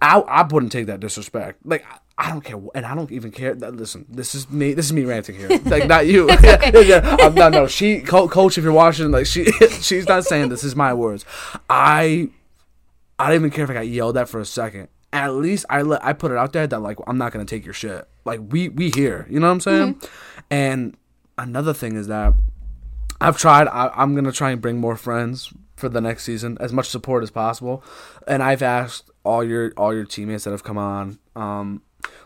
I 0.02 0.20
I 0.20 0.42
wouldn't 0.42 0.72
take 0.72 0.86
that 0.86 1.00
disrespect. 1.00 1.64
Like 1.64 1.84
I, 1.90 1.98
I 2.20 2.28
don't 2.30 2.42
care, 2.42 2.60
and 2.74 2.84
I 2.84 2.94
don't 2.94 3.10
even 3.10 3.30
care. 3.30 3.54
That, 3.54 3.76
listen, 3.76 4.04
this 4.08 4.34
is 4.34 4.50
me. 4.50 4.74
This 4.74 4.86
is 4.86 4.92
me 4.92 5.04
ranting 5.04 5.36
here. 5.36 5.48
Like 5.64 5.86
not 5.88 6.06
you. 6.06 6.28
yeah, 6.42 6.78
yeah. 6.80 7.16
Um, 7.22 7.34
no, 7.34 7.48
no. 7.48 7.66
She, 7.66 8.00
co- 8.00 8.28
coach, 8.28 8.58
if 8.58 8.64
you're 8.64 8.72
watching, 8.72 9.10
like 9.10 9.26
she, 9.26 9.44
she's 9.80 10.06
not 10.06 10.24
saying 10.24 10.50
this. 10.50 10.62
Is 10.62 10.76
my 10.76 10.92
words. 10.92 11.24
I 11.68 12.28
I 13.18 13.28
don't 13.28 13.36
even 13.36 13.50
care 13.50 13.64
if 13.64 13.70
I 13.70 13.74
got 13.74 13.88
yelled 13.88 14.16
at 14.16 14.28
for 14.28 14.40
a 14.40 14.44
second. 14.44 14.88
At 15.12 15.34
least 15.34 15.64
I 15.68 15.82
let 15.82 16.04
I 16.04 16.12
put 16.12 16.30
it 16.30 16.36
out 16.36 16.52
there 16.52 16.66
that 16.66 16.80
like 16.80 16.98
I'm 17.06 17.18
not 17.18 17.32
gonna 17.32 17.44
take 17.44 17.64
your 17.64 17.74
shit. 17.74 18.06
Like 18.24 18.40
we 18.50 18.68
we 18.68 18.90
here, 18.90 19.26
you 19.30 19.40
know 19.40 19.46
what 19.46 19.54
I'm 19.54 19.60
saying? 19.60 20.00
And 20.50 20.96
another 21.38 21.72
thing 21.72 21.96
is 21.96 22.06
that 22.08 22.34
I've 23.20 23.36
tried. 23.36 23.66
I, 23.68 23.90
I'm 23.94 24.14
gonna 24.14 24.32
try 24.32 24.50
and 24.50 24.60
bring 24.60 24.78
more 24.78 24.96
friends 24.96 25.52
for 25.80 25.88
the 25.88 26.00
next 26.00 26.24
season, 26.24 26.56
as 26.60 26.72
much 26.72 26.88
support 26.88 27.22
as 27.22 27.30
possible. 27.30 27.82
And 28.28 28.42
I've 28.42 28.62
asked 28.62 29.10
all 29.24 29.42
your 29.42 29.72
all 29.76 29.92
your 29.94 30.04
teammates 30.04 30.44
that 30.44 30.50
have 30.50 30.64
come 30.64 30.78
on, 30.78 31.18
um, 31.34 31.82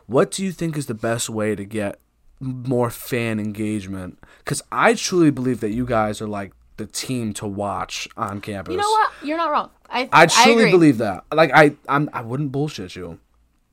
what 0.07 0.31
do 0.31 0.45
you 0.45 0.53
think 0.53 0.77
is 0.77 0.87
the 0.87 0.95
best 0.95 1.31
way 1.31 1.55
to 1.55 1.65
get 1.65 1.99
more 2.41 2.91
fan 2.91 3.39
engagement? 3.41 4.19
Because 4.39 4.63
I 4.71 4.95
truly 4.95 5.31
believe 5.31 5.61
that 5.61 5.71
you 5.71 5.87
guys 5.87 6.21
are 6.21 6.29
like 6.29 6.53
the 6.77 6.87
team 6.87 7.33
to 7.35 7.47
watch 7.47 8.09
on 8.17 8.41
campus. 8.41 8.73
You 8.73 8.79
know 8.81 8.91
what? 8.91 9.13
You're 9.23 9.37
not 9.39 9.51
wrong. 9.51 9.71
I 9.89 10.09
I 10.13 10.27
truly 10.27 10.65
agree. 10.65 10.71
believe 10.73 10.99
that. 10.99 11.25
Like 11.33 11.51
I, 11.55 11.77
I'm, 11.89 12.11
I 12.13 12.23
wouldn't 12.23 12.53
bullshit 12.53 12.97
you. 12.97 13.21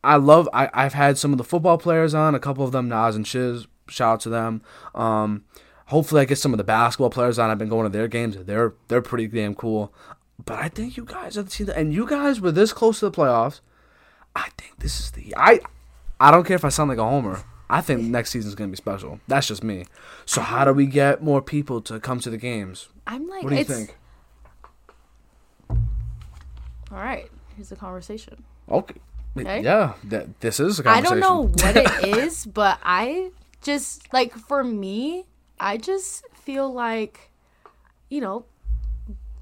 I 0.03 0.15
love. 0.15 0.47
I, 0.53 0.69
I've 0.73 0.93
had 0.93 1.17
some 1.17 1.31
of 1.31 1.37
the 1.37 1.43
football 1.43 1.77
players 1.77 2.13
on. 2.13 2.35
A 2.35 2.39
couple 2.39 2.63
of 2.63 2.71
them, 2.71 2.87
Nas 2.89 3.15
and 3.15 3.25
Shiz. 3.27 3.67
Shout 3.87 4.13
out 4.13 4.19
to 4.21 4.29
them. 4.29 4.61
Um, 4.95 5.43
hopefully, 5.91 6.21
I 6.21 6.25
get 6.25 6.37
some 6.37 6.53
of 6.53 6.57
the 6.57 6.63
basketball 6.63 7.09
players 7.09 7.37
on. 7.37 7.49
I've 7.49 7.57
been 7.59 7.69
going 7.69 7.83
to 7.83 7.95
their 7.95 8.07
games. 8.07 8.37
They're 8.37 8.73
they're 8.87 9.01
pretty 9.01 9.27
damn 9.27 9.53
cool. 9.53 9.93
But 10.43 10.57
I 10.57 10.69
think 10.69 10.97
you 10.97 11.05
guys 11.05 11.37
are 11.37 11.43
the 11.43 11.49
team, 11.51 11.67
that, 11.67 11.77
and 11.77 11.93
you 11.93 12.07
guys 12.07 12.41
were 12.41 12.51
this 12.51 12.73
close 12.73 12.99
to 12.99 13.09
the 13.09 13.11
playoffs. 13.11 13.59
I 14.35 14.49
think 14.57 14.79
this 14.79 14.99
is 14.99 15.11
the. 15.11 15.35
I, 15.37 15.59
I 16.19 16.31
don't 16.31 16.45
care 16.45 16.55
if 16.55 16.65
I 16.65 16.69
sound 16.69 16.89
like 16.89 16.97
a 16.97 17.03
homer. 17.03 17.43
I 17.69 17.81
think 17.81 18.01
next 18.01 18.31
season's 18.31 18.55
gonna 18.55 18.71
be 18.71 18.77
special. 18.77 19.19
That's 19.27 19.47
just 19.47 19.63
me. 19.63 19.85
So 20.25 20.41
how 20.41 20.65
do 20.65 20.73
we 20.73 20.87
get 20.87 21.21
more 21.21 21.41
people 21.41 21.79
to 21.81 21.99
come 21.99 22.19
to 22.21 22.29
the 22.29 22.37
games? 22.37 22.89
I'm 23.05 23.27
like, 23.27 23.43
What 23.43 23.51
do 23.51 23.55
you 23.57 23.63
think? 23.63 23.95
All 25.69 25.77
right, 26.97 27.29
here's 27.55 27.69
the 27.69 27.75
conversation. 27.75 28.43
Okay. 28.69 28.95
Yeah, 29.35 29.93
that 30.05 30.41
this 30.41 30.59
is 30.59 30.79
a 30.79 30.83
conversation. 30.83 31.17
I 31.17 31.19
don't 31.19 31.19
know 31.21 31.47
what 31.47 31.77
it 31.77 32.17
is, 32.17 32.45
but 32.45 32.79
I 32.83 33.31
just 33.61 34.11
like 34.11 34.33
for 34.33 34.63
me, 34.63 35.25
I 35.61 35.77
just 35.77 36.25
feel 36.33 36.73
like, 36.73 37.29
you 38.09 38.19
know, 38.19 38.45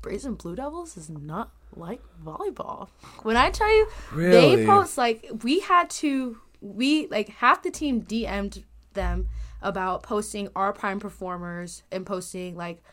Brazen 0.02 0.36
Blue 0.36 0.54
Devils 0.56 0.98
is 0.98 1.10
not 1.10 1.52
like 1.76 2.02
volleyball. 2.24 2.90
When 3.24 3.38
I 3.38 3.50
tell 3.50 3.74
you, 3.74 3.88
Really? 4.12 4.58
they 4.58 4.66
post 4.66 4.98
like 4.98 5.26
we 5.44 5.62
had 5.62 5.90
to, 5.92 6.38
we 6.62 7.08
like 7.08 7.30
half 7.30 7.64
the 7.64 7.72
team 7.72 8.02
DM'd 8.02 8.66
them 8.94 9.30
about 9.62 10.04
posting 10.04 10.50
our 10.56 10.74
prime 10.74 11.00
performers 11.00 11.84
and 11.90 12.06
posting 12.06 12.56
like, 12.56 12.84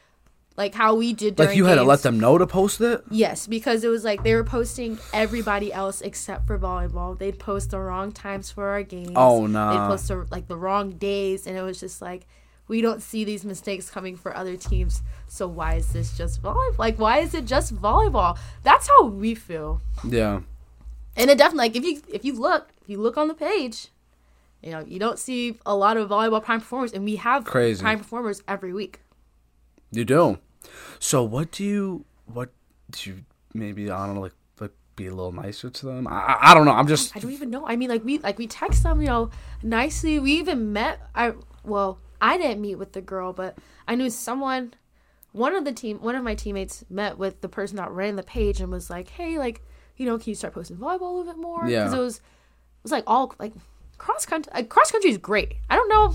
like 0.57 0.75
how 0.75 0.95
we 0.95 1.13
did. 1.13 1.35
During 1.35 1.51
Like 1.51 1.57
you 1.57 1.65
had 1.65 1.75
to 1.75 1.83
let 1.85 2.03
them 2.03 2.21
know 2.21 2.39
to 2.39 2.47
post 2.47 2.81
it. 2.81 3.03
Yes, 3.11 3.49
because 3.49 3.83
it 3.83 3.89
was 3.89 4.05
like 4.05 4.23
they 4.23 4.35
were 4.35 4.45
posting 4.45 4.99
everybody 5.13 5.73
else 5.73 6.01
except 6.01 6.47
for 6.47 6.59
volleyball. 6.59 7.19
They'd 7.19 7.39
post 7.41 7.71
the 7.71 7.81
wrong 7.81 8.13
times 8.13 8.53
for 8.53 8.69
our 8.69 8.83
games. 8.85 9.13
Oh, 9.17 9.47
nah. 9.47 9.73
They'd 9.73 9.91
post 9.91 10.09
the, 10.09 10.27
like 10.31 10.47
the 10.47 10.57
wrong 10.57 10.93
days, 10.93 11.47
and 11.47 11.57
it 11.57 11.63
was 11.63 11.81
just 11.81 12.01
like 12.01 12.27
we 12.69 12.81
don't 12.81 13.03
see 13.03 13.25
these 13.25 13.45
mistakes 13.45 13.91
coming 13.91 14.17
for 14.17 14.37
other 14.37 14.57
teams. 14.57 15.03
So 15.29 15.47
why 15.47 15.75
is 15.75 15.93
this 15.93 16.17
just 16.17 16.43
volleyball? 16.43 16.79
Like 16.79 16.99
why 16.99 17.19
is 17.19 17.35
it 17.35 17.45
just 17.45 17.75
volleyball? 17.75 18.39
That's 18.63 18.89
how 18.89 19.07
we 19.07 19.35
feel. 19.35 19.81
Yeah. 20.07 20.41
And 21.17 21.31
it 21.31 21.39
definitely 21.39 21.69
like 21.69 21.77
if 21.77 21.85
you 21.85 22.03
if 22.13 22.25
you 22.25 22.35
look 22.35 22.71
if 22.83 22.89
you 22.89 22.99
look 22.99 23.17
on 23.17 23.29
the 23.29 23.35
page, 23.35 23.89
you 24.63 24.71
know 24.71 24.81
you 24.81 24.99
don't 24.99 25.19
see 25.19 25.59
a 25.65 25.75
lot 25.75 25.97
of 25.97 26.09
volleyball 26.11 26.43
prime 26.43 26.61
performers, 26.61 26.93
and 26.93 27.05
we 27.05 27.17
have 27.17 27.45
Crazy. 27.45 27.83
prime 27.83 27.99
performers 27.99 28.43
every 28.47 28.73
week. 28.73 29.01
You 29.93 30.05
do. 30.05 30.39
So 30.99 31.23
what 31.23 31.53
do 31.53 31.65
you 31.65 32.05
what 32.27 32.51
do 32.91 33.11
you 33.11 33.25
maybe 33.55 33.91
I 33.91 34.07
don't 34.07 34.17
know 34.17 34.21
like 34.23 34.35
like 34.61 34.73
be 34.97 35.07
a 35.07 35.15
little 35.15 35.33
nicer 35.33 35.71
to 35.71 35.87
them? 35.87 36.07
I 36.07 36.19
I, 36.21 36.51
I 36.51 36.55
don't 36.55 36.67
know. 36.67 36.73
I'm 36.73 36.87
just 36.89 37.17
I 37.17 37.21
don't 37.21 37.33
even 37.33 37.51
know. 37.51 37.67
I 37.67 37.77
mean, 37.77 37.89
like 37.89 38.05
we 38.05 38.19
like 38.19 38.37
we 38.39 38.47
text 38.47 38.83
them, 38.83 39.01
you 39.01 39.07
know, 39.07 39.31
nicely. 39.63 40.19
We 40.19 40.33
even 40.33 40.73
met. 40.73 41.01
I 41.15 41.33
well, 41.65 41.99
I 42.21 42.39
didn't 42.39 42.61
meet 42.61 42.77
with 42.77 42.93
the 42.93 43.01
girl, 43.01 43.33
but 43.33 43.57
I 43.89 43.95
knew 43.95 44.11
someone. 44.11 44.75
One 45.33 45.55
of 45.55 45.65
the 45.67 45.73
team, 45.73 45.99
one 46.01 46.15
of 46.15 46.25
my 46.25 46.35
teammates 46.35 46.85
met 46.89 47.19
with 47.19 47.43
the 47.43 47.49
person 47.49 47.77
that 47.77 47.91
ran 47.91 48.17
the 48.17 48.23
page 48.23 48.61
and 48.61 48.71
was 48.73 48.89
like, 48.89 49.09
"Hey, 49.11 49.39
like, 49.39 49.63
you 49.97 50.07
know, 50.07 50.17
can 50.19 50.31
you 50.31 50.35
start 50.35 50.55
posting 50.55 50.77
volleyball 50.79 51.03
a 51.03 51.15
little 51.17 51.25
bit 51.33 51.37
more?" 51.39 51.69
Yeah. 51.69 51.85
Because 51.85 51.95
it 51.95 52.01
was, 52.03 52.17
it 52.17 52.23
was 52.85 52.93
like 52.93 53.05
all 53.07 53.35
like 53.39 53.53
cross 53.99 54.25
country. 54.25 54.51
Like, 54.55 54.69
cross 54.71 54.91
country 54.91 55.11
is 55.11 55.19
great. 55.19 55.57
I 55.69 55.77
don't 55.77 55.89
know, 55.91 56.15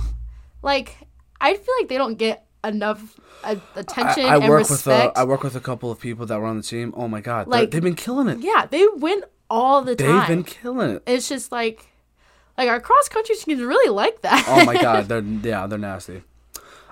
like 0.64 0.98
I 1.40 1.54
feel 1.54 1.74
like 1.80 1.88
they 1.90 1.98
don't 1.98 2.16
get 2.18 2.48
enough 2.64 3.20
uh, 3.44 3.56
attention 3.76 4.26
I, 4.26 4.30
I 4.30 4.36
and 4.38 4.48
work 4.50 4.60
respect. 4.70 4.86
with 5.08 5.18
a, 5.18 5.20
I 5.20 5.24
work 5.24 5.44
with 5.44 5.56
a 5.56 5.60
couple 5.60 5.92
of 5.92 6.00
people 6.00 6.26
that 6.28 6.40
were 6.40 6.48
on 6.48 6.58
the 6.58 6.64
team. 6.64 6.94
Oh 6.98 7.08
my 7.08 7.22
god, 7.22 7.48
Like- 7.48 7.70
they 7.72 7.78
have 7.78 7.84
been 7.84 7.96
killing 7.96 8.28
it. 8.28 8.40
yeah, 8.40 8.66
they 8.70 8.88
win 8.96 9.24
all 9.52 9.82
the 9.84 9.96
time. 9.96 10.18
They've 10.20 10.28
been 10.28 10.44
killing 10.44 10.90
it. 10.96 11.04
it's 11.06 11.28
just 11.30 11.52
like 11.52 11.88
like 12.58 12.70
our 12.70 12.80
cross 12.80 13.10
country 13.10 13.36
teams 13.36 13.62
really 13.62 13.90
like 13.92 14.22
that. 14.22 14.46
Oh 14.48 14.66
my 14.66 14.74
god, 14.82 15.08
they're 15.08 15.22
yeah, 15.22 15.68
they're 15.68 15.80
nasty. 15.80 16.24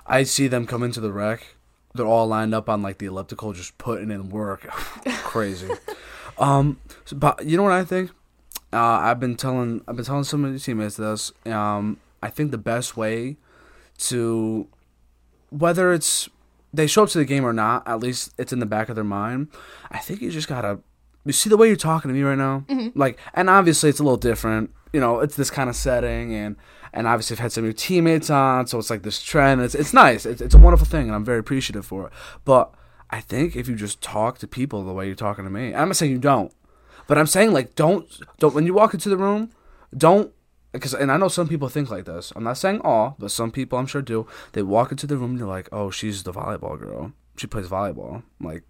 I 0.05 0.23
see 0.23 0.47
them 0.47 0.65
come 0.65 0.83
into 0.83 0.99
the 0.99 1.11
rec. 1.11 1.45
They're 1.93 2.05
all 2.05 2.27
lined 2.27 2.53
up 2.53 2.69
on 2.69 2.81
like 2.81 2.97
the 2.99 3.07
elliptical, 3.07 3.53
just 3.53 3.77
putting 3.77 4.11
in 4.11 4.29
work. 4.29 4.61
Crazy. 5.23 5.69
um, 6.37 6.79
so- 7.05 7.15
but 7.15 7.45
you 7.45 7.57
know 7.57 7.63
what 7.63 7.71
I 7.73 7.83
think? 7.83 8.11
Uh, 8.71 8.77
I've 8.77 9.19
been 9.19 9.35
telling 9.35 9.81
I've 9.87 9.95
been 9.95 10.05
telling 10.05 10.23
some 10.23 10.45
of 10.45 10.53
the 10.53 10.59
teammates 10.59 10.97
this. 10.97 11.31
Um, 11.45 11.97
I 12.21 12.29
think 12.29 12.51
the 12.51 12.57
best 12.57 12.95
way 12.97 13.37
to 13.99 14.67
whether 15.49 15.91
it's 15.93 16.29
they 16.73 16.85
show 16.85 17.03
up 17.03 17.09
to 17.09 17.17
the 17.17 17.25
game 17.25 17.43
or 17.45 17.53
not, 17.53 17.87
at 17.87 17.99
least 17.99 18.31
it's 18.37 18.53
in 18.53 18.59
the 18.59 18.65
back 18.65 18.89
of 18.89 18.95
their 18.95 19.03
mind. 19.03 19.47
I 19.89 19.97
think 19.97 20.21
you 20.21 20.29
just 20.29 20.47
gotta 20.47 20.79
you 21.25 21.33
see 21.33 21.49
the 21.49 21.57
way 21.57 21.67
you're 21.67 21.75
talking 21.75 22.09
to 22.09 22.15
me 22.15 22.21
right 22.23 22.37
now, 22.37 22.63
like, 22.95 23.19
and 23.33 23.49
obviously 23.49 23.89
it's 23.89 23.99
a 23.99 24.03
little 24.03 24.17
different. 24.17 24.71
You 24.93 24.99
know, 24.99 25.19
it's 25.19 25.35
this 25.35 25.51
kind 25.51 25.69
of 25.69 25.75
setting, 25.75 26.33
and 26.33 26.55
and 26.93 27.07
obviously 27.07 27.35
I've 27.35 27.39
had 27.39 27.51
some 27.51 27.63
new 27.63 27.73
teammates 27.73 28.29
on, 28.29 28.67
so 28.67 28.79
it's 28.79 28.89
like 28.89 29.03
this 29.03 29.21
trend. 29.21 29.61
It's 29.61 29.75
it's 29.75 29.93
nice. 29.93 30.25
It's 30.25 30.41
it's 30.41 30.55
a 30.55 30.59
wonderful 30.59 30.87
thing, 30.87 31.07
and 31.07 31.15
I'm 31.15 31.25
very 31.25 31.39
appreciative 31.39 31.85
for 31.85 32.07
it. 32.07 32.13
But 32.45 32.73
I 33.09 33.21
think 33.21 33.55
if 33.55 33.67
you 33.67 33.75
just 33.75 34.01
talk 34.01 34.37
to 34.39 34.47
people 34.47 34.83
the 34.83 34.93
way 34.93 35.07
you're 35.07 35.15
talking 35.15 35.43
to 35.43 35.49
me, 35.49 35.73
I'm 35.73 35.89
not 35.89 35.97
saying 35.97 36.11
you 36.11 36.19
don't, 36.19 36.53
but 37.07 37.17
I'm 37.17 37.27
saying 37.27 37.51
like 37.51 37.75
don't 37.75 38.05
don't 38.39 38.53
when 38.53 38.65
you 38.65 38.73
walk 38.73 38.93
into 38.93 39.09
the 39.09 39.17
room, 39.17 39.51
don't 39.95 40.31
because 40.71 40.93
and 40.93 41.11
I 41.11 41.17
know 41.17 41.27
some 41.27 41.47
people 41.47 41.69
think 41.69 41.89
like 41.89 42.05
this. 42.05 42.31
I'm 42.35 42.43
not 42.43 42.57
saying 42.57 42.81
all, 42.83 43.15
but 43.19 43.31
some 43.31 43.51
people 43.51 43.79
I'm 43.79 43.87
sure 43.87 44.01
do. 44.01 44.27
They 44.53 44.63
walk 44.63 44.91
into 44.91 45.07
the 45.07 45.17
room 45.17 45.31
and 45.31 45.39
they're 45.39 45.47
like, 45.47 45.69
"Oh, 45.71 45.89
she's 45.89 46.23
the 46.23 46.33
volleyball 46.33 46.79
girl. 46.79 47.13
She 47.37 47.47
plays 47.47 47.67
volleyball." 47.67 48.23
I'm 48.39 48.45
like, 48.45 48.63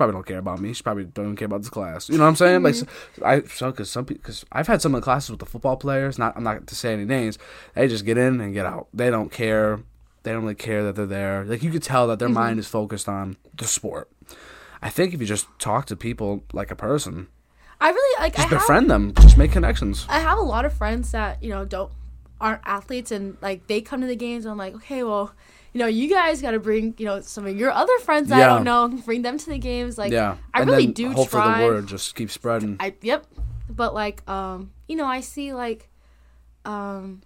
probably 0.00 0.14
don't 0.14 0.26
care 0.26 0.38
about 0.38 0.60
me. 0.60 0.72
She 0.72 0.82
probably 0.82 1.04
don't 1.04 1.26
even 1.26 1.36
care 1.36 1.44
about 1.44 1.60
this 1.60 1.68
class. 1.68 2.08
You 2.08 2.16
know 2.16 2.24
what 2.24 2.30
I'm 2.30 2.36
saying? 2.36 2.62
Like, 2.62 2.74
mm-hmm. 2.74 3.20
so, 3.20 3.26
I 3.26 3.42
so 3.42 3.70
because 3.70 3.90
some 3.90 4.06
people 4.06 4.22
because 4.22 4.46
I've 4.50 4.66
had 4.66 4.80
some 4.80 4.94
of 4.94 5.02
the 5.02 5.04
classes 5.04 5.30
with 5.30 5.40
the 5.40 5.46
football 5.46 5.76
players. 5.76 6.18
Not 6.18 6.36
I'm 6.36 6.42
not 6.42 6.66
to 6.66 6.74
say 6.74 6.94
any 6.94 7.04
names. 7.04 7.38
They 7.74 7.86
just 7.86 8.06
get 8.06 8.16
in 8.16 8.40
and 8.40 8.54
get 8.54 8.64
out. 8.64 8.88
They 8.94 9.10
don't 9.10 9.30
care. 9.30 9.80
They 10.22 10.32
don't 10.32 10.42
really 10.42 10.54
care 10.54 10.82
that 10.84 10.96
they're 10.96 11.04
there. 11.04 11.44
Like 11.44 11.62
you 11.62 11.70
could 11.70 11.82
tell 11.82 12.06
that 12.08 12.18
their 12.18 12.28
mm-hmm. 12.28 12.34
mind 12.34 12.58
is 12.58 12.66
focused 12.66 13.08
on 13.08 13.36
the 13.54 13.66
sport. 13.66 14.10
I 14.80 14.88
think 14.88 15.12
if 15.12 15.20
you 15.20 15.26
just 15.26 15.46
talk 15.58 15.84
to 15.86 15.96
people 15.96 16.42
like 16.54 16.70
a 16.70 16.76
person, 16.76 17.28
I 17.78 17.90
really 17.90 18.22
like. 18.22 18.32
I 18.38 18.42
just 18.42 18.48
have, 18.48 18.60
befriend 18.60 18.90
them, 18.90 19.12
just 19.20 19.36
make 19.36 19.52
connections. 19.52 20.06
I 20.08 20.20
have 20.20 20.38
a 20.38 20.42
lot 20.42 20.64
of 20.64 20.72
friends 20.72 21.12
that 21.12 21.42
you 21.42 21.50
know 21.50 21.66
don't 21.66 21.92
aren't 22.40 22.62
athletes 22.64 23.12
and 23.12 23.36
like 23.42 23.66
they 23.66 23.82
come 23.82 24.00
to 24.00 24.06
the 24.06 24.16
games. 24.16 24.46
And 24.46 24.52
I'm 24.52 24.58
like, 24.58 24.74
okay, 24.76 25.02
well, 25.04 25.34
you 25.72 25.78
know, 25.78 25.86
you 25.86 26.08
guys 26.08 26.42
got 26.42 26.50
to 26.52 26.60
bring 26.60 26.94
you 26.98 27.06
know 27.06 27.20
some 27.20 27.46
of 27.46 27.56
your 27.56 27.70
other 27.70 27.96
friends 28.00 28.28
that 28.28 28.40
I 28.42 28.46
don't 28.46 28.64
know, 28.64 28.88
bring 29.04 29.22
them 29.22 29.38
to 29.38 29.50
the 29.50 29.58
games. 29.58 29.96
Like, 29.98 30.12
yeah, 30.12 30.36
I 30.52 30.62
and 30.62 30.70
really 30.70 30.86
then 30.86 30.92
do 30.92 31.12
hopefully 31.12 31.42
try. 31.42 31.60
the 31.60 31.66
word 31.66 31.86
just 31.86 32.14
keeps 32.14 32.32
spreading. 32.32 32.76
I 32.80 32.94
yep, 33.02 33.26
but 33.68 33.94
like 33.94 34.28
um, 34.28 34.72
you 34.88 34.96
know, 34.96 35.06
I 35.06 35.20
see 35.20 35.54
like 35.54 35.88
um, 36.64 37.22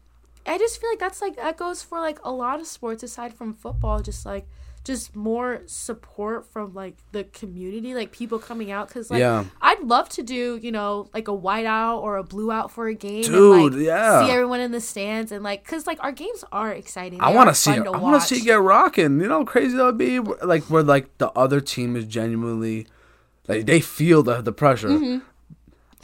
I 0.46 0.58
just 0.58 0.80
feel 0.80 0.90
like 0.90 0.98
that's 0.98 1.22
like 1.22 1.36
that 1.36 1.56
goes 1.56 1.82
for 1.82 2.00
like 2.00 2.18
a 2.24 2.30
lot 2.30 2.60
of 2.60 2.66
sports 2.66 3.02
aside 3.02 3.34
from 3.34 3.54
football. 3.54 4.00
Just 4.00 4.26
like 4.26 4.46
just 4.84 5.16
more 5.16 5.62
support 5.66 6.44
from 6.52 6.74
like 6.74 6.96
the 7.12 7.24
community, 7.24 7.94
like 7.94 8.12
people 8.12 8.38
coming 8.38 8.70
out 8.70 8.86
because 8.88 9.10
like 9.10 9.20
Yeah. 9.20 9.44
I'd 9.62 9.80
love 9.80 10.08
to 10.10 10.22
do 10.22 10.58
you 10.62 10.70
know 10.70 11.08
like 11.14 11.26
a 11.26 11.32
white 11.34 11.64
out 11.64 12.00
or 12.00 12.16
a 12.18 12.22
blue 12.22 12.52
out 12.52 12.70
for 12.70 12.86
a 12.86 12.94
game, 12.94 13.22
Dude, 13.22 13.62
and, 13.62 13.74
like, 13.76 13.84
yeah. 13.86 14.24
see 14.26 14.30
everyone 14.30 14.60
in 14.60 14.72
the 14.72 14.80
stands 14.80 15.32
and 15.32 15.42
like 15.42 15.64
because 15.64 15.86
like 15.86 16.02
our 16.04 16.12
games 16.12 16.44
are 16.52 16.70
exciting. 16.70 17.20
I 17.22 17.32
want 17.32 17.48
to 17.48 17.54
see 17.54 17.72
it. 17.72 17.86
I 17.86 17.90
want 17.96 18.20
to 18.20 18.26
see 18.28 18.36
it 18.42 18.44
get 18.44 18.60
rocking. 18.60 19.20
You 19.20 19.28
know 19.28 19.38
how 19.38 19.44
crazy 19.44 19.76
that 19.76 19.84
would 19.84 19.98
be? 19.98 20.20
Like 20.20 20.64
where 20.64 20.82
like 20.82 21.16
the 21.18 21.30
other 21.32 21.60
team 21.60 21.96
is 21.96 22.04
genuinely 22.04 22.86
like 23.48 23.64
they 23.66 23.80
feel 23.80 24.22
the 24.22 24.42
the 24.42 24.52
pressure. 24.52 24.88
Mm-hmm. 24.88 25.18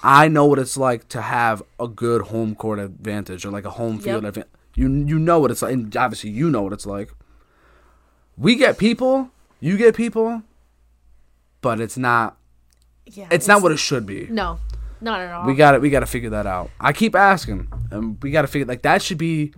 I 0.03 0.29
know 0.29 0.47
what 0.47 0.59
it's 0.59 0.79
like 0.79 1.09
to 1.09 1.21
have 1.21 1.63
a 1.79 1.87
good 1.87 2.23
home 2.23 2.55
court 2.55 2.79
advantage 2.79 3.45
or 3.45 3.51
like 3.51 3.67
a 3.67 3.71
home 3.71 3.99
field 3.99 4.23
Yep. 4.25 4.29
advantage. 4.37 4.53
You 4.75 4.89
you 5.07 5.19
know 5.19 5.39
what 5.41 5.51
it's 5.51 5.61
like, 5.61 5.75
and 5.75 5.95
obviously 5.97 6.31
you 6.31 6.49
know 6.49 6.63
what 6.63 6.73
it's 6.73 6.87
like. 6.87 7.11
We 8.41 8.57
get 8.57 8.79
people, 8.79 9.31
you 9.61 9.77
get 9.77 9.95
people, 9.95 10.43
but 11.61 11.79
it's 11.79 11.99
not. 11.99 12.39
Yeah, 13.05 13.29
It's 13.31 13.47
not 13.47 13.61
what 13.61 13.71
it 13.71 13.79
should 13.79 14.07
be. 14.07 14.29
No, 14.31 14.59
not 15.03 15.21
at 15.21 15.31
all. 15.31 15.47
We 15.47 15.55
got 15.55 15.75
it. 15.75 15.83
We 15.83 15.91
got 15.91 16.01
to 16.01 16.07
figure 16.07 16.31
that 16.31 16.47
out. 16.47 16.71
I 16.81 16.95
keep 16.95 17.15
asking, 17.15 17.69
and 17.91 18.17
we 18.23 18.31
got 18.31 18.43
to 18.43 18.49
figure 18.49 18.67
like 18.67 18.81
that 18.83 19.03
should 19.03 19.19
be, 19.19 19.53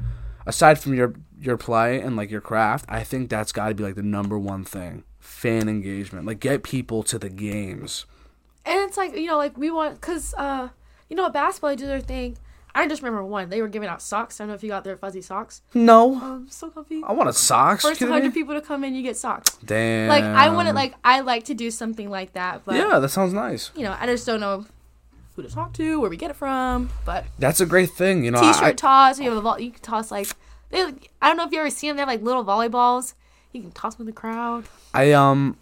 aside 0.47 0.81
from 0.81 0.95
your 0.95 1.15
your 1.41 1.57
play 1.57 2.01
and 2.01 2.17
like 2.17 2.31
your 2.31 2.41
craft. 2.41 2.85
I 2.89 3.05
think 3.05 3.31
that's 3.31 3.53
got 3.53 3.69
to 3.69 3.75
be 3.75 3.85
like 3.85 3.95
the 3.95 4.03
number 4.03 4.37
one 4.37 4.65
thing. 4.65 5.05
Fan 5.21 5.69
engagement, 5.69 6.27
like 6.27 6.41
get 6.41 6.65
people 6.65 7.05
to 7.05 7.21
the 7.21 7.29
games. 7.31 8.07
And 8.67 8.81
it's 8.89 8.97
like 8.97 9.15
you 9.15 9.27
know, 9.29 9.37
like 9.37 9.57
we 9.57 9.71
want 9.71 10.01
because 10.01 10.35
uh, 10.37 10.71
you 11.09 11.15
know, 11.15 11.31
basketball 11.31 11.71
they 11.71 11.77
do 11.77 11.87
their 11.87 12.01
thing. 12.01 12.37
I 12.75 12.87
just 12.89 13.03
remember 13.03 13.23
one. 13.25 13.51
They 13.51 13.61
were 13.61 13.69
giving 13.69 13.89
out 13.89 14.01
socks. 14.01 14.41
I 14.41 14.45
don't 14.45 14.49
know 14.49 14.55
if 14.55 14.63
you 14.63 14.71
got 14.71 14.83
their 14.85 14.97
fuzzy 14.97 15.21
socks. 15.21 15.61
No, 15.75 16.15
Um, 16.17 16.47
so 16.51 16.71
comfy. 16.71 17.03
I 17.07 17.13
want 17.13 17.29
a 17.29 17.33
socks. 17.33 17.83
First 17.83 18.01
hundred 18.01 18.33
people 18.33 18.55
to 18.55 18.61
come 18.63 18.83
in, 18.85 18.95
you 18.95 19.03
get 19.03 19.17
socks. 19.17 19.57
Damn. 19.65 20.09
Like 20.09 20.25
I 20.25 20.49
want 20.51 20.69
to, 20.69 20.75
like 20.75 20.95
I 21.05 21.21
like 21.21 21.45
to 21.45 21.55
do 21.55 21.71
something 21.71 22.09
like 22.11 22.33
that, 22.33 22.63
but 22.65 22.75
Yeah, 22.77 22.99
that 22.99 23.09
sounds 23.11 23.33
nice. 23.35 23.71
you 23.77 23.83
know, 23.83 23.95
I 24.01 24.07
just 24.07 24.25
don't 24.27 24.41
know 24.41 24.65
who 25.37 25.43
to 25.43 25.49
talk 25.49 25.73
to, 25.75 26.01
where 26.01 26.09
we 26.11 26.17
get 26.17 26.31
it 26.31 26.37
from. 26.37 26.91
But 27.05 27.25
That's 27.39 27.61
a 27.61 27.67
great 27.67 27.91
thing. 27.91 28.25
You 28.25 28.31
know, 28.31 28.41
I- 28.41 28.53
t-shirt 28.53 28.77
toss, 28.79 29.19
you 29.19 29.29
have 29.29 29.37
a 29.39 29.41
vol- 29.43 29.61
you 29.61 29.71
can 29.71 29.81
toss 29.83 30.11
like 30.11 30.29
they. 30.71 30.83
I 31.21 31.29
don't 31.29 31.37
know 31.37 31.45
if 31.45 31.53
you 31.53 31.59
ever 31.61 31.71
seen 31.71 31.89
them. 31.91 31.97
They 31.97 32.01
have 32.03 32.09
like 32.09 32.23
little 32.23 32.45
volleyballs. 32.45 33.15
You 33.53 33.61
can 33.61 33.71
toss 33.73 33.97
them 33.97 34.05
in 34.05 34.15
the 34.15 34.19
crowd. 34.19 34.65
I 34.95 35.13
um, 35.13 35.59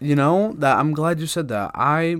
you 0.00 0.16
know 0.16 0.54
that 0.58 0.76
I'm 0.78 0.92
glad 0.92 1.20
you 1.20 1.26
said 1.28 1.46
that. 1.48 1.70
I 1.74 2.16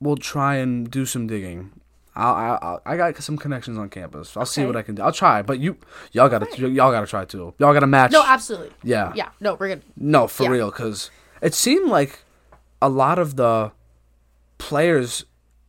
will 0.00 0.16
try 0.18 0.56
and 0.56 0.90
do 0.90 1.06
some 1.06 1.26
digging. 1.26 1.72
I'll, 2.18 2.34
I 2.34 2.58
I'll, 2.60 2.82
I 2.84 2.96
got 2.96 3.16
some 3.22 3.36
connections 3.38 3.78
on 3.78 3.88
campus. 3.88 4.36
I'll 4.36 4.44
see 4.44 4.64
what 4.66 4.76
I 4.76 4.82
can 4.82 4.96
do. 4.96 5.02
I'll 5.02 5.12
try, 5.12 5.40
but 5.42 5.58
you 5.60 5.76
y'all 6.12 6.28
gotta 6.28 6.46
y'all 6.60 6.90
gotta 6.92 7.06
try 7.06 7.24
too. 7.24 7.54
Y'all 7.58 7.72
gotta 7.72 7.86
match. 7.86 8.10
No, 8.12 8.22
absolutely. 8.26 8.70
yeah, 8.82 9.12
Yeah, 9.14 9.28
no, 9.40 9.54
we're 9.54 9.68
gonna. 9.68 9.82
no, 9.96 10.26
for 10.26 10.42
Yeah. 10.44 10.48
real. 10.50 10.70
Because 10.70 11.10
it 11.40 11.54
seemed 11.54 11.88
like 11.88 12.24
a 12.82 12.88
lot 12.88 13.18
of 13.18 13.36
the 13.36 13.72
players, 14.58 15.24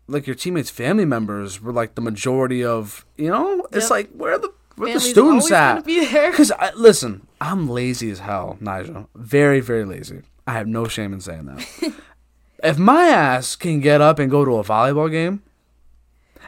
like 0.08 0.26
your 0.28 0.36
teammates' 0.36 0.70
family 0.70 1.06
members, 1.06 1.62
were 1.62 1.72
like 1.72 1.96
the 1.96 2.02
majority 2.02 2.64
of. 2.64 3.06
You 3.18 3.30
know, 3.30 3.68
it's 3.72 3.86
Yep. 3.86 3.92
like 3.92 4.10
where 4.12 4.34
are 4.34 4.40
the 4.40 4.52
where 4.76 4.90
are 4.92 4.94
the 4.94 5.00
students 5.00 5.52
at? 5.52 5.74
gonna 5.74 5.82
be 5.86 6.06
there. 6.06 6.32
Because 6.32 6.52
listen, 6.76 7.28
I'm 7.42 7.70
lazy 7.70 8.10
as 8.12 8.20
hell, 8.20 8.58
Nyjha. 8.62 9.08
Very, 9.16 9.60
very 9.60 9.86
lazy. 9.86 10.22
I 10.48 10.54
have 10.54 10.68
no 10.68 10.88
shame 10.88 11.14
in 11.14 11.22
saying 11.22 11.46
that. 11.46 11.94
if 12.64 12.78
my 12.80 13.06
ass 13.06 13.56
can 13.56 13.82
get 13.82 14.02
up 14.02 14.18
and 14.20 14.32
go 14.32 14.44
to 14.46 14.56
a 14.58 14.64
volleyball 14.64 15.12
game, 15.12 15.44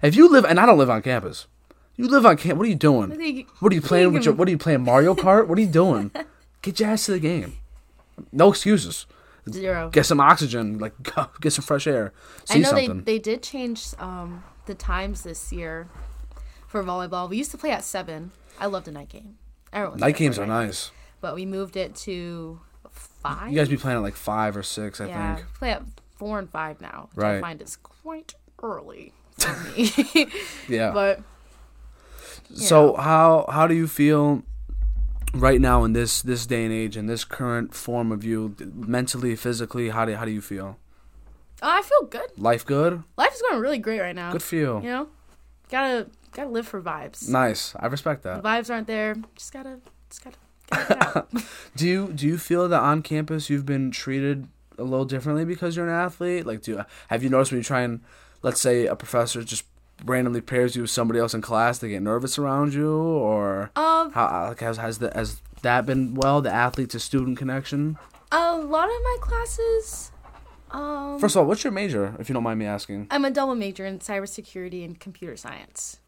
if 0.02 0.16
you 0.16 0.30
live 0.30 0.46
and 0.46 0.60
I 0.60 0.66
don't 0.66 0.78
live 0.78 0.90
on 0.90 1.02
campus, 1.02 1.48
you 1.96 2.08
live 2.08 2.26
on 2.26 2.38
camp. 2.38 2.58
What 2.58 2.66
are 2.66 2.70
you 2.70 2.76
doing? 2.76 3.46
What 3.60 3.72
are 3.72 3.76
you 3.76 3.82
playing 3.82 4.14
with 4.14 4.26
your? 4.26 4.34
What 4.34 4.48
are 4.48 4.52
you 4.52 4.58
playing 4.58 4.82
Mario 4.82 5.14
Kart? 5.24 5.48
What 5.48 5.58
are 5.58 5.62
you 5.62 5.68
doing? 5.68 6.12
Get 6.62 6.80
your 6.80 6.90
ass 6.90 7.06
to 7.06 7.12
the 7.14 7.20
game. 7.20 7.58
No 8.32 8.50
excuses. 8.50 9.06
Zero. 9.50 9.90
Get 9.90 10.06
some 10.06 10.20
oxygen. 10.20 10.78
Like 10.78 10.94
get 11.42 11.52
some 11.54 11.64
fresh 11.64 11.88
air. 11.88 12.14
See 12.46 12.60
I 12.60 12.62
know 12.62 12.70
something. 12.70 13.04
they 13.04 13.14
they 13.14 13.20
did 13.20 13.42
change 13.44 13.88
um, 14.00 14.44
the 14.68 14.76
times 14.76 15.24
this 15.24 15.52
year 15.52 15.88
for 16.68 16.84
volleyball. 16.84 17.28
We 17.30 17.38
used 17.38 17.52
to 17.52 17.58
play 17.58 17.72
at 17.72 17.84
seven. 17.84 18.32
I 18.60 18.68
loved 18.68 18.88
a 18.88 18.92
night 18.92 19.10
game. 19.10 19.38
Everyone's 19.74 20.02
Night 20.02 20.16
games 20.18 20.38
are 20.38 20.46
night 20.46 20.60
game. 20.60 20.68
nice. 20.68 20.92
but 21.22 21.34
we 21.34 21.46
moved 21.46 21.76
it 21.78 21.96
to 21.96 22.60
five. 22.92 23.50
You 23.52 23.56
guys 23.58 23.70
be 23.70 23.78
playing 23.78 23.98
at 23.98 24.04
like 24.04 24.16
five 24.16 24.56
or 24.56 24.64
six, 24.64 25.00
I 25.02 25.08
yeah, 25.08 25.36
think. 25.38 25.48
play 25.56 25.72
at 25.72 25.84
four 26.18 26.38
and 26.38 26.50
five 26.50 26.80
now. 26.82 27.10
Which 27.14 27.24
Right. 27.24 27.38
I 27.38 27.42
find 27.42 27.62
it's 27.62 27.78
quite 27.78 28.36
early. 28.62 29.14
Yeah. 30.68 30.92
but 30.92 31.22
So 32.56 32.96
how 32.96 33.46
how 33.50 33.68
do 33.68 33.74
you 33.76 33.88
feel 33.88 34.44
right 35.34 35.62
now 35.62 35.84
in 35.84 35.94
this 35.94 36.22
this 36.22 36.46
day 36.46 36.66
and 36.66 36.74
age 36.74 36.98
in 36.98 37.06
this 37.08 37.24
current 37.24 37.74
form 37.74 38.12
of 38.12 38.24
you 38.24 38.56
mentally 38.74 39.36
physically 39.36 39.90
how 39.90 40.04
do 40.06 40.14
how 40.16 40.26
do 40.26 40.32
you 40.32 40.42
feel 40.42 40.78
uh, 41.62 41.80
I 41.80 41.82
feel 41.84 42.08
good. 42.10 42.30
life 42.38 42.66
good 42.66 43.04
Life 43.18 43.34
is 43.34 43.42
going 43.42 43.62
really 43.62 43.78
great 43.78 44.02
right 44.02 44.16
now. 44.16 44.32
good 44.34 44.44
for 44.44 44.56
you 44.56 44.76
You 44.82 44.90
know, 44.90 45.08
gotta 45.70 46.08
gotta 46.34 46.50
live 46.50 46.68
for 46.68 46.82
vibes. 46.82 47.30
nice 47.30 47.74
I 47.80 47.88
respect 47.88 48.24
that. 48.24 48.44
The 48.44 48.50
vibes 48.50 48.70
aren't 48.70 48.88
there. 48.88 49.16
Just 49.36 49.54
gotta 49.54 49.80
just 50.10 50.24
gotta 50.24 50.38
Do 51.76 51.88
you 51.88 52.12
do 52.14 52.28
you 52.28 52.38
feel 52.38 52.68
that 52.68 52.80
on 52.82 53.02
campus 53.02 53.50
you've 53.50 53.66
been 53.66 53.92
treated 53.92 54.48
a 54.78 54.84
little 54.84 55.06
differently 55.06 55.46
because 55.46 55.76
you're 55.78 55.88
an 55.88 55.94
athlete? 55.94 56.46
Like, 56.46 56.62
do 56.62 56.82
have 57.10 57.24
you 57.24 57.30
noticed 57.30 57.52
when 57.52 57.60
you 57.60 57.64
try 57.64 57.82
and, 57.82 58.02
let's 58.42 58.60
say, 58.62 58.86
a 58.86 58.96
professor 58.96 59.44
just 59.44 59.64
randomly 60.06 60.42
pairs 60.42 60.76
you 60.76 60.82
with 60.84 60.92
somebody 60.92 61.20
else 61.20 61.34
in 61.34 61.42
class, 61.42 61.78
they 61.80 61.90
get 61.90 62.02
nervous 62.02 62.40
around 62.40 62.74
you, 62.74 62.92
or 62.92 63.72
um, 63.76 64.12
how 64.12 64.48
like 64.50 64.60
has 64.60 64.78
has 64.78 64.98
that 65.00 65.16
has 65.16 65.42
that 65.62 65.86
been 65.86 66.16
well 66.16 66.42
the 66.42 66.52
athlete 66.52 66.90
to 66.92 67.00
student 67.00 67.38
connection? 67.38 67.98
a 68.32 68.56
lot 68.58 68.86
of 68.86 68.96
my 69.04 69.18
classes. 69.22 70.12
Um, 70.72 71.20
First 71.20 71.36
of 71.36 71.42
all, 71.42 71.48
what's 71.48 71.66
your 71.66 71.72
major, 71.74 72.16
if 72.18 72.30
you 72.30 72.34
don't 72.34 72.44
mind 72.44 72.58
me 72.58 72.66
asking? 72.66 73.08
I'm 73.12 73.26
a 73.26 73.30
double 73.32 73.56
major 73.56 73.86
in 73.86 74.00
cybersecurity 74.00 74.86
and 74.86 74.98
computer 74.98 75.36
science. 75.36 76.00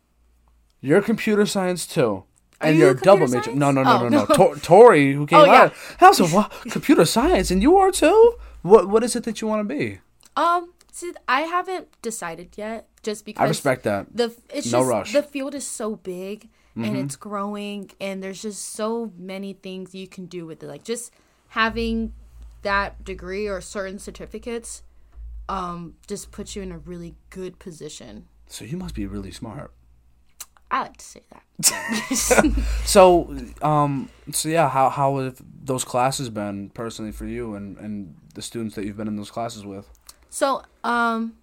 You're 0.80 1.01
computer 1.01 1.45
science 1.45 1.85
too. 1.85 2.23
Are 2.61 2.68
and 2.68 2.76
you 2.77 2.84
you're 2.84 2.91
a 2.93 2.97
a 2.97 3.01
double 3.01 3.27
major. 3.27 3.53
No, 3.53 3.72
no, 3.72 3.84
no, 3.84 3.99
Oh, 4.05 4.07
no. 4.10 4.26
no. 4.26 4.26
Tor- 4.35 4.55
Tori, 4.55 5.14
who 5.14 5.26
came 5.27 5.39
Oh, 5.39 5.45
yeah. 5.45 5.64
out, 5.64 5.73
how's 5.97 6.19
a 6.22 6.27
what? 6.27 6.49
computer 6.72 7.03
science, 7.03 7.51
and 7.51 7.61
you 7.61 7.76
are 7.76 7.91
too. 7.91 8.35
What 8.61 8.88
What 8.88 9.03
is 9.03 9.15
it 9.18 9.23
that 9.26 9.41
you 9.41 9.47
want 9.49 9.68
to 9.68 9.76
be? 9.76 9.99
Um, 10.38 10.72
see, 10.94 11.11
I 11.28 11.41
haven't 11.41 11.88
decided 12.02 12.49
yet, 12.57 12.88
just 13.03 13.26
because 13.26 13.44
I 13.44 13.48
respect 13.48 13.84
that. 13.84 14.07
the 14.15 14.34
it's 14.49 14.72
No 14.72 14.80
just 14.80 14.90
rush. 14.90 15.14
the 15.14 15.24
field 15.24 15.53
is 15.56 15.68
so 15.68 15.95
big 15.98 16.49
Mm-hmm. 16.76 16.86
and 16.86 16.98
it's 16.98 17.15
growing, 17.15 17.91
and 18.02 18.24
there's 18.24 18.41
just 18.41 18.65
so 18.74 19.11
many 19.15 19.53
things 19.53 19.94
you 19.94 20.07
can 20.07 20.26
do 20.26 20.48
with 20.48 20.64
it. 20.64 20.68
Like 20.68 20.84
just 20.84 21.11
having 21.49 22.14
that 22.64 23.03
degree 23.06 23.45
or 23.48 23.61
certain 23.61 23.99
certificates, 23.99 24.82
um, 25.48 25.94
just 26.07 26.32
puts 26.32 26.56
you 26.56 26.64
in 26.64 26.72
a 26.72 26.80
really 26.80 27.14
good 27.30 27.60
position. 27.60 28.26
So 28.48 28.65
you 28.65 28.76
must 28.78 28.95
be 28.95 29.06
really 29.06 29.30
smart. 29.30 29.72
I 30.72 30.82
like 30.82 30.98
to 30.98 31.06
say 31.06 31.22
that. 31.30 31.44
So, 32.86 33.36
um, 33.61 34.10
so 34.32 34.49
yeah, 34.49 34.68
how 34.70 34.90
how 34.90 35.18
have 35.20 35.40
those 35.64 35.84
classes 35.84 36.30
been 36.32 36.70
personally 36.72 37.11
for 37.11 37.26
you 37.28 37.53
and 37.56 37.78
and 37.78 38.15
the 38.34 38.41
students 38.41 38.74
that 38.76 38.86
you've 38.86 38.98
been 38.98 39.07
in 39.07 39.15
those 39.15 39.30
classes 39.32 39.64
with? 39.64 39.88
So, 40.34 40.64
um, 40.84 41.38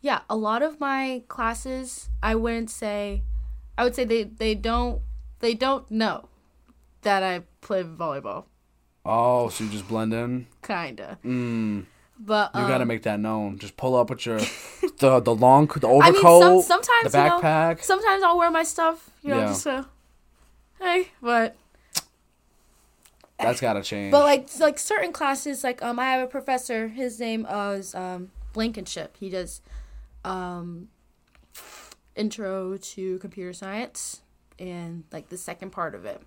yeah, 0.00 0.20
a 0.30 0.36
lot 0.36 0.62
of 0.62 0.78
my 0.78 1.24
classes, 1.26 2.08
I 2.22 2.36
wouldn't 2.36 2.70
say, 2.70 3.24
I 3.76 3.82
would 3.82 3.96
say 3.96 4.04
they, 4.04 4.22
they 4.22 4.54
don't, 4.54 5.02
they 5.40 5.54
don't 5.54 5.90
know 5.90 6.28
that 7.02 7.24
I 7.24 7.42
play 7.60 7.82
volleyball, 7.82 8.44
Oh, 9.04 9.48
so 9.48 9.64
you 9.64 9.70
just 9.70 9.88
blend 9.88 10.14
in. 10.14 10.46
kinda. 10.62 11.18
Mm, 11.24 11.86
But 12.16 12.54
you 12.54 12.62
um, 12.62 12.68
got 12.68 12.78
to 12.78 12.86
make 12.86 13.02
that 13.02 13.18
known. 13.18 13.58
Just 13.58 13.76
pull 13.76 13.96
up 13.96 14.10
with 14.10 14.24
your 14.24 14.38
the 14.98 15.18
the 15.18 15.34
long 15.34 15.66
the 15.66 15.88
I 15.88 16.12
mean, 16.12 16.22
overcoat, 16.22 16.62
some, 16.64 16.78
sometimes 16.80 17.12
the 17.12 17.18
you 17.18 17.24
know, 17.24 17.40
backpack. 17.40 17.82
sometimes 17.82 18.22
I'll 18.22 18.38
wear 18.38 18.52
my 18.52 18.62
stuff, 18.62 19.10
you 19.24 19.30
know, 19.30 19.40
Yeah. 19.40 19.48
just 19.48 19.62
so, 19.62 19.84
hey, 20.78 21.08
but 21.20 21.56
That's 23.38 23.60
got 23.60 23.74
to 23.74 23.82
change. 23.82 24.10
but 24.10 24.24
like 24.24 24.48
like 24.58 24.78
certain 24.78 25.12
classes, 25.12 25.62
like 25.62 25.82
um, 25.82 25.98
I 25.98 26.06
have 26.06 26.22
a 26.22 26.26
professor. 26.26 26.88
His 26.88 27.20
name 27.20 27.46
uh, 27.46 27.72
is 27.72 27.94
um 27.94 28.30
Blankenship. 28.52 29.16
He 29.18 29.30
does 29.30 29.60
um 30.24 30.88
intro 32.16 32.76
to 32.76 33.18
computer 33.18 33.52
science 33.52 34.22
and 34.58 35.04
like 35.12 35.28
the 35.28 35.36
second 35.36 35.70
part 35.70 35.94
of 35.94 36.04
it, 36.04 36.20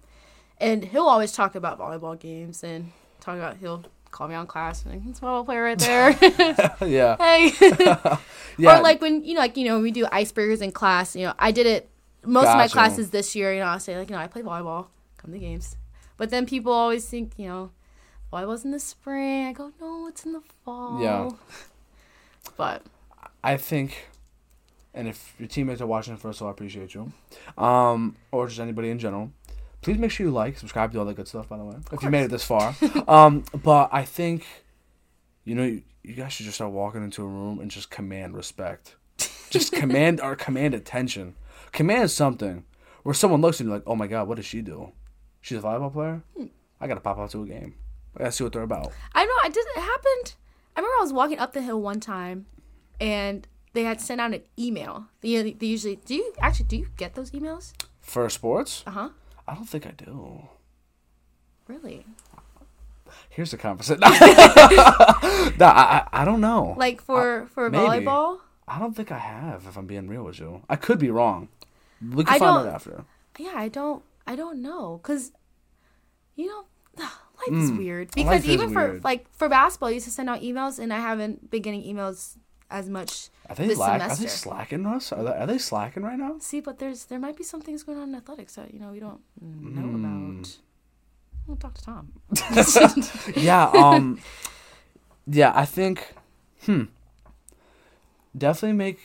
and 0.58 0.86
he'll 0.86 1.08
always 1.08 1.34
talk 1.34 1.56
about 1.56 1.78
volleyball 1.80 2.18
games 2.18 2.64
and 2.64 2.92
talk 3.20 3.36
about 3.36 3.58
he'll 3.58 3.84
call 4.12 4.28
me 4.28 4.36
on 4.36 4.46
class 4.46 4.86
and 4.86 5.08
it's 5.10 5.20
volleyball 5.20 5.46
player 5.46 5.64
right 5.64 5.80
there. 5.80 6.12
yeah, 6.88 7.18
hey. 7.20 7.52
yeah. 8.58 8.80
Or 8.80 8.82
like 8.82 9.02
when 9.02 9.24
you 9.24 9.34
know, 9.34 9.40
like 9.42 9.58
you 9.58 9.66
know, 9.66 9.80
we 9.80 9.92
do 9.92 10.06
icebreakers 10.06 10.62
in 10.62 10.72
class. 10.72 11.16
You 11.16 11.28
know, 11.28 11.34
I 11.38 11.52
did 11.52 11.66
it 11.66 11.90
most 12.24 12.48
of 12.48 12.56
my 12.56 12.68
classes 12.68 13.10
this 13.10 13.36
year. 13.36 13.54
You 13.54 13.60
know, 13.62 13.68
I 13.68 13.78
say 13.80 13.98
like, 13.98 14.10
you 14.10 14.16
know, 14.16 14.22
I 14.22 14.28
play 14.28 14.44
volleyball. 14.44 14.88
Come 15.18 15.34
to 15.34 15.40
games. 15.40 15.76
But 16.22 16.30
then 16.30 16.46
people 16.46 16.72
always 16.72 17.10
think, 17.10 17.32
you 17.38 17.48
know, 17.48 17.72
why 18.30 18.46
wasn't 18.46 18.76
the 18.76 18.80
spring. 18.80 19.48
I 19.48 19.54
go, 19.54 19.72
no, 19.82 20.06
it's 20.06 20.24
in 20.24 20.34
the 20.34 20.42
fall. 20.64 21.02
Yeah. 21.02 21.32
But 22.58 22.84
I 23.44 23.58
think, 23.58 24.08
and 24.94 25.08
if 25.08 25.34
your 25.40 25.48
teammates 25.48 25.82
are 25.82 25.88
watching, 25.88 26.16
first 26.18 26.38
of 26.38 26.44
all, 26.44 26.50
I 26.50 26.52
appreciate 26.52 26.94
you, 26.94 27.12
um, 27.58 28.18
or 28.32 28.48
just 28.48 28.60
anybody 28.60 28.92
in 28.92 29.00
general. 29.00 29.32
Please 29.82 29.98
make 29.98 30.12
sure 30.12 30.28
you 30.28 30.32
like, 30.32 30.60
subscribe, 30.60 30.92
do 30.92 31.00
all 31.00 31.06
that 31.06 31.16
good 31.16 31.28
stuff. 31.28 31.50
By 31.50 31.58
the 31.58 31.64
way, 31.64 31.78
if 31.92 32.04
you 32.04 32.12
made 32.12 32.26
it 32.26 32.30
this 32.30 32.44
far, 32.44 32.76
um, 33.08 33.44
but 33.64 33.90
I 33.92 34.06
think, 34.06 34.46
you 35.44 35.56
know, 35.56 35.64
you, 35.64 35.82
you 36.04 36.14
guys 36.14 36.34
should 36.34 36.46
just 36.46 36.58
start 36.58 36.72
walking 36.72 37.04
into 37.04 37.24
a 37.24 37.28
room 37.28 37.60
and 37.60 37.72
just 37.72 37.90
command 37.90 38.36
respect, 38.36 38.96
just 39.50 39.72
command 39.84 40.22
or 40.22 40.36
command 40.36 40.76
attention, 40.76 41.34
command 41.72 42.12
something, 42.12 42.64
where 43.02 43.16
someone 43.16 43.42
looks 43.42 43.60
at 43.60 43.66
you 43.66 43.72
like, 43.74 43.84
oh 43.88 43.96
my 43.96 44.06
god, 44.06 44.28
what 44.28 44.36
does 44.36 44.46
she 44.46 44.62
do? 44.62 44.92
She's 45.42 45.58
a 45.58 45.62
volleyball 45.62 45.92
player. 45.92 46.22
I 46.80 46.88
gotta 46.88 47.00
pop 47.02 47.18
out 47.20 47.30
to 47.32 47.44
a 47.44 47.46
game. 47.48 47.76
I 48.16 48.20
gotta 48.20 48.32
see 48.32 48.44
what 48.44 48.54
they're 48.54 48.62
about. 48.64 48.92
I 49.14 49.26
know 49.26 49.34
I 49.44 49.50
didn't. 49.50 49.78
It 49.78 49.82
happened. 49.82 50.36
I 50.76 50.80
remember 50.80 50.96
I 51.00 51.04
was 51.04 51.14
walking 51.14 51.40
up 51.40 51.54
the 51.54 51.62
hill 51.62 51.82
one 51.82 52.00
time, 52.00 52.46
and 53.00 53.48
they 53.74 53.84
had 53.84 54.00
sent 54.02 54.22
out 54.22 54.34
an 54.34 54.42
email. 54.58 55.08
They, 55.22 55.52
they 55.54 55.66
usually 55.68 55.98
do. 55.98 56.16
You 56.16 56.34
actually 56.40 56.66
do 56.66 56.78
you 56.78 56.88
get 56.98 57.16
those 57.16 57.32
emails? 57.32 57.74
For 58.02 58.30
sports, 58.30 58.84
Uh 58.88 58.92
huh. 58.92 59.10
I 59.48 59.56
don't 59.56 59.66
think 59.68 59.86
I 59.86 59.92
do. 59.92 60.48
Really? 61.68 62.06
Here's 63.30 63.52
the 63.52 63.58
conversation. 63.58 64.00
no, 64.02 64.08
I, 64.08 65.58
I, 65.60 66.08
I 66.22 66.26
don't 66.26 66.42
know. 66.42 66.76
Like 66.78 67.02
for 67.02 67.48
for 67.54 67.70
maybe. 67.70 67.84
volleyball? 68.06 68.40
I 68.68 68.80
don't 68.80 68.96
think 68.96 69.12
I 69.12 69.18
have. 69.18 69.66
If 69.68 69.78
I'm 69.78 69.86
being 69.88 70.08
real 70.08 70.24
with 70.24 70.40
you, 70.40 70.64
I 70.70 70.76
could 70.78 71.00
be 71.00 71.10
wrong. 71.10 71.50
We 72.02 72.24
can 72.24 72.34
I 72.36 72.40
find 72.40 72.68
out 72.68 72.74
after. 72.74 73.06
Yeah, 73.38 73.54
I 73.56 73.68
don't 73.68 74.04
I 74.28 74.36
don't 74.36 74.62
know 74.62 75.00
cuz 75.04 75.32
you 76.36 76.48
know, 76.48 76.66
life 76.98 77.52
is 77.64 77.72
weird 77.72 78.12
Mm. 78.12 78.18
life 78.26 78.42
because 78.42 78.46
even 78.46 78.72
for 78.74 78.88
weird. 78.92 79.04
like 79.04 79.26
for 79.34 79.50
basketball, 79.50 79.90
I 79.90 79.94
used 79.94 80.06
to 80.06 80.12
send 80.12 80.30
out 80.30 80.42
emails 80.42 80.80
and 80.80 80.94
I 80.94 81.00
haven't 81.00 81.50
been 81.50 81.62
getting 81.62 81.84
emails 81.84 82.38
as 82.70 82.88
much 82.88 83.30
Are 83.50 83.56
they 83.56 83.76
lack, 83.76 84.02
Are 84.02 84.16
they 84.16 84.28
slacking 84.28 84.86
us? 84.86 85.12
Are 85.12 85.24
they, 85.24 85.32
are 85.32 85.46
they 85.48 85.58
slacking 85.58 86.04
right 86.04 86.18
now? 86.18 86.38
See, 86.40 86.62
but 86.62 86.80
there's 86.80 87.06
there 87.06 87.20
might 87.20 87.36
be 87.36 87.44
some 87.44 87.60
things 87.62 87.84
going 87.84 87.98
on 87.98 88.10
in 88.10 88.16
athletics 88.16 88.56
that 88.56 88.74
you 88.74 88.80
know 88.80 88.92
we 88.92 89.00
don't 89.00 89.20
know 89.42 89.82
Mm. 89.84 90.40
about. 90.40 90.58
We'll 91.48 91.58
talk 91.58 91.74
to 91.74 91.84
Tom. 91.84 92.14
yeah. 93.36 93.66
Um. 93.74 94.20
yeah, 95.28 95.52
I 95.54 95.66
think. 95.66 96.14
Hmm. 96.66 96.84
Definitely 98.38 98.78
make 98.78 99.00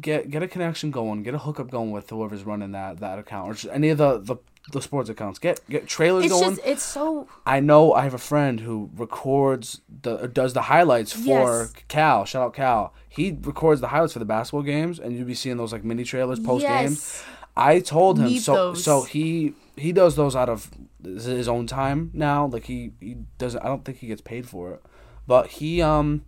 get 0.00 0.30
get 0.30 0.42
a 0.42 0.48
connection 0.48 0.90
going, 0.90 1.22
get 1.22 1.34
a 1.34 1.38
hookup 1.38 1.70
going 1.70 1.90
with 1.90 2.08
whoever's 2.10 2.44
running 2.44 2.72
that 2.72 3.00
that 3.00 3.18
account 3.18 3.50
or 3.50 3.54
just 3.54 3.72
any 3.72 3.88
of 3.88 3.98
the 3.98 4.18
the, 4.18 4.36
the 4.72 4.82
sports 4.82 5.08
accounts. 5.08 5.38
Get 5.38 5.60
get 5.68 5.86
trailers 5.86 6.24
It's 6.26 6.32
going. 6.34 6.56
just 6.56 6.66
it's 6.66 6.82
so 6.82 7.26
I 7.46 7.60
know 7.60 7.92
I 7.92 8.04
have 8.04 8.14
a 8.14 8.18
friend 8.18 8.60
who 8.60 8.90
records 8.94 9.80
the 10.02 10.26
does 10.28 10.52
the 10.52 10.62
highlights 10.62 11.12
for 11.12 11.22
Yes. 11.22 11.72
Cal. 11.88 12.24
Shout 12.24 12.42
out 12.42 12.54
Cal. 12.54 12.94
He 13.08 13.36
records 13.42 13.80
the 13.80 13.88
highlights 13.88 14.12
for 14.14 14.18
the 14.18 14.24
basketball 14.24 14.62
games, 14.62 14.98
and 14.98 15.14
you'll 15.16 15.26
be 15.26 15.34
seeing 15.34 15.56
those 15.56 15.72
like 15.72 15.84
mini 15.84 16.04
trailers 16.04 16.40
post 16.40 16.64
game. 16.66 16.90
yes. 16.90 17.24
I 17.56 17.80
told 17.80 18.18
him 18.18 18.26
Need 18.26 18.40
so. 18.40 18.54
those. 18.54 18.84
So 18.84 19.02
he 19.02 19.54
he 19.76 19.92
does 19.92 20.16
those 20.16 20.34
out 20.36 20.48
of 20.48 20.70
his 21.04 21.48
own 21.48 21.66
time 21.66 22.10
now. 22.14 22.46
Like 22.46 22.64
he 22.64 22.92
he 23.00 23.16
doesn't. 23.38 23.60
I 23.62 23.66
don't 23.68 23.84
think 23.84 23.98
he 23.98 24.06
gets 24.06 24.20
paid 24.22 24.46
for 24.48 24.72
it, 24.74 24.82
but 25.26 25.46
he 25.48 25.80
um. 25.82 26.24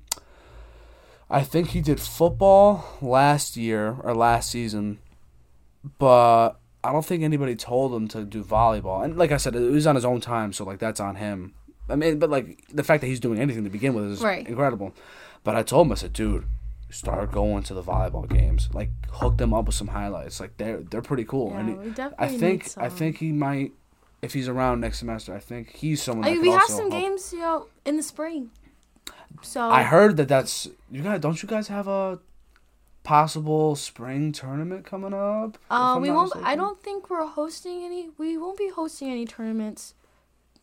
I 1.34 1.42
think 1.42 1.68
he 1.70 1.80
did 1.80 2.00
football 2.00 2.84
last 3.02 3.56
year 3.56 3.96
or 4.02 4.14
last 4.14 4.50
season, 4.50 4.98
but 5.98 6.50
I 6.82 6.92
don't 6.92 7.04
think 7.04 7.22
anybody 7.22 7.56
told 7.56 7.92
him 7.94 8.08
to 8.08 8.24
do 8.24 8.42
volleyball. 8.44 9.04
And 9.04 9.16
like 9.16 9.32
I 9.32 9.36
said, 9.36 9.54
it 9.56 9.60
was 9.70 9.86
on 9.86 9.94
his 9.94 10.04
own 10.04 10.20
time, 10.20 10.52
so 10.52 10.64
like 10.64 10.78
that's 10.78 11.00
on 11.00 11.16
him. 11.16 11.54
I 11.88 11.96
mean, 11.96 12.18
but 12.18 12.30
like 12.30 12.64
the 12.72 12.84
fact 12.84 13.00
that 13.02 13.08
he's 13.08 13.20
doing 13.20 13.38
anything 13.40 13.64
to 13.64 13.70
begin 13.70 13.94
with 13.94 14.04
is 14.04 14.20
Right. 14.22 14.46
incredible. 14.46 14.94
But 15.42 15.56
I 15.56 15.62
told 15.62 15.86
him, 15.86 15.92
I 15.92 15.96
said, 15.96 16.12
dude, 16.12 16.44
start 16.90 17.32
going 17.32 17.62
to 17.64 17.74
the 17.74 17.82
volleyball 17.82 18.28
games. 18.28 18.68
Like 18.72 18.90
hook 19.10 19.36
them 19.36 19.52
up 19.52 19.66
with 19.66 19.74
some 19.74 19.88
highlights. 19.88 20.40
Like 20.40 20.56
they're 20.56 20.78
they're 20.78 21.02
pretty 21.02 21.24
cool. 21.24 21.50
Yeah, 21.50 21.60
and 21.60 21.68
he- 21.84 21.90
definitely 21.90 22.26
I 22.26 22.38
think 22.38 22.68
I 22.76 22.88
think 22.88 23.18
he 23.18 23.32
might 23.32 23.72
if 24.22 24.32
he's 24.32 24.48
around 24.48 24.80
next 24.80 24.98
semester. 25.00 25.34
I 25.34 25.40
think 25.40 25.70
he's 25.74 26.02
someone. 26.02 26.26
I 26.26 26.32
mean, 26.32 26.42
we 26.42 26.50
have 26.50 26.62
some 26.68 26.90
help. 26.90 27.02
games, 27.02 27.32
you 27.32 27.40
know, 27.40 27.66
in 27.84 27.96
the 27.96 28.02
spring. 28.02 28.50
So 29.42 29.68
I 29.68 29.82
heard 29.82 30.16
that 30.16 30.28
that's 30.28 30.68
you 30.90 31.02
guys. 31.02 31.20
Don't 31.20 31.42
you 31.42 31.48
guys 31.48 31.68
have 31.68 31.86
a 31.88 32.18
possible 33.02 33.76
spring 33.76 34.32
tournament 34.32 34.84
coming 34.86 35.12
up? 35.12 35.58
Uh, 35.70 35.98
we 36.00 36.10
won't. 36.10 36.32
I 36.36 36.56
don't 36.56 36.80
think 36.82 37.10
we're 37.10 37.26
hosting 37.26 37.84
any. 37.84 38.10
We 38.18 38.36
won't 38.38 38.58
be 38.58 38.68
hosting 38.70 39.10
any 39.10 39.26
tournaments 39.26 39.94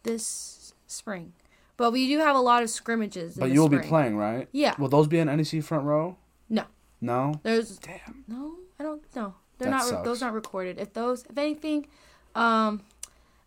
this 0.03 0.73
spring, 0.88 1.34
but 1.77 1.91
we 1.91 2.07
do 2.07 2.19
have 2.19 2.35
a 2.35 2.39
lot 2.39 2.64
of 2.64 2.69
scrimmages. 2.69 3.35
But 3.35 3.52
you 3.52 3.61
will 3.61 3.69
be 3.69 3.80
playing, 3.80 4.18
right? 4.18 4.48
Yeah. 4.52 4.73
Will 4.80 4.89
those 4.89 5.07
be 5.07 5.19
in 5.19 5.27
NEC 5.27 5.64
front 5.64 5.85
row? 5.85 6.18
No. 6.49 6.64
No. 6.99 7.39
There's 7.43 7.77
Damn. 7.77 8.23
no. 8.27 8.56
I 8.80 8.84
don't. 8.84 9.02
No, 9.15 9.35
they're 9.60 9.69
That 9.69 9.77
not. 9.77 9.85
Sucks. 9.85 10.03
those 10.06 10.23
aren't 10.23 10.35
recorded. 10.35 10.80
If 10.80 10.93
those, 10.93 11.23
if 11.30 11.38
anything, 11.38 11.85
um, 12.34 12.81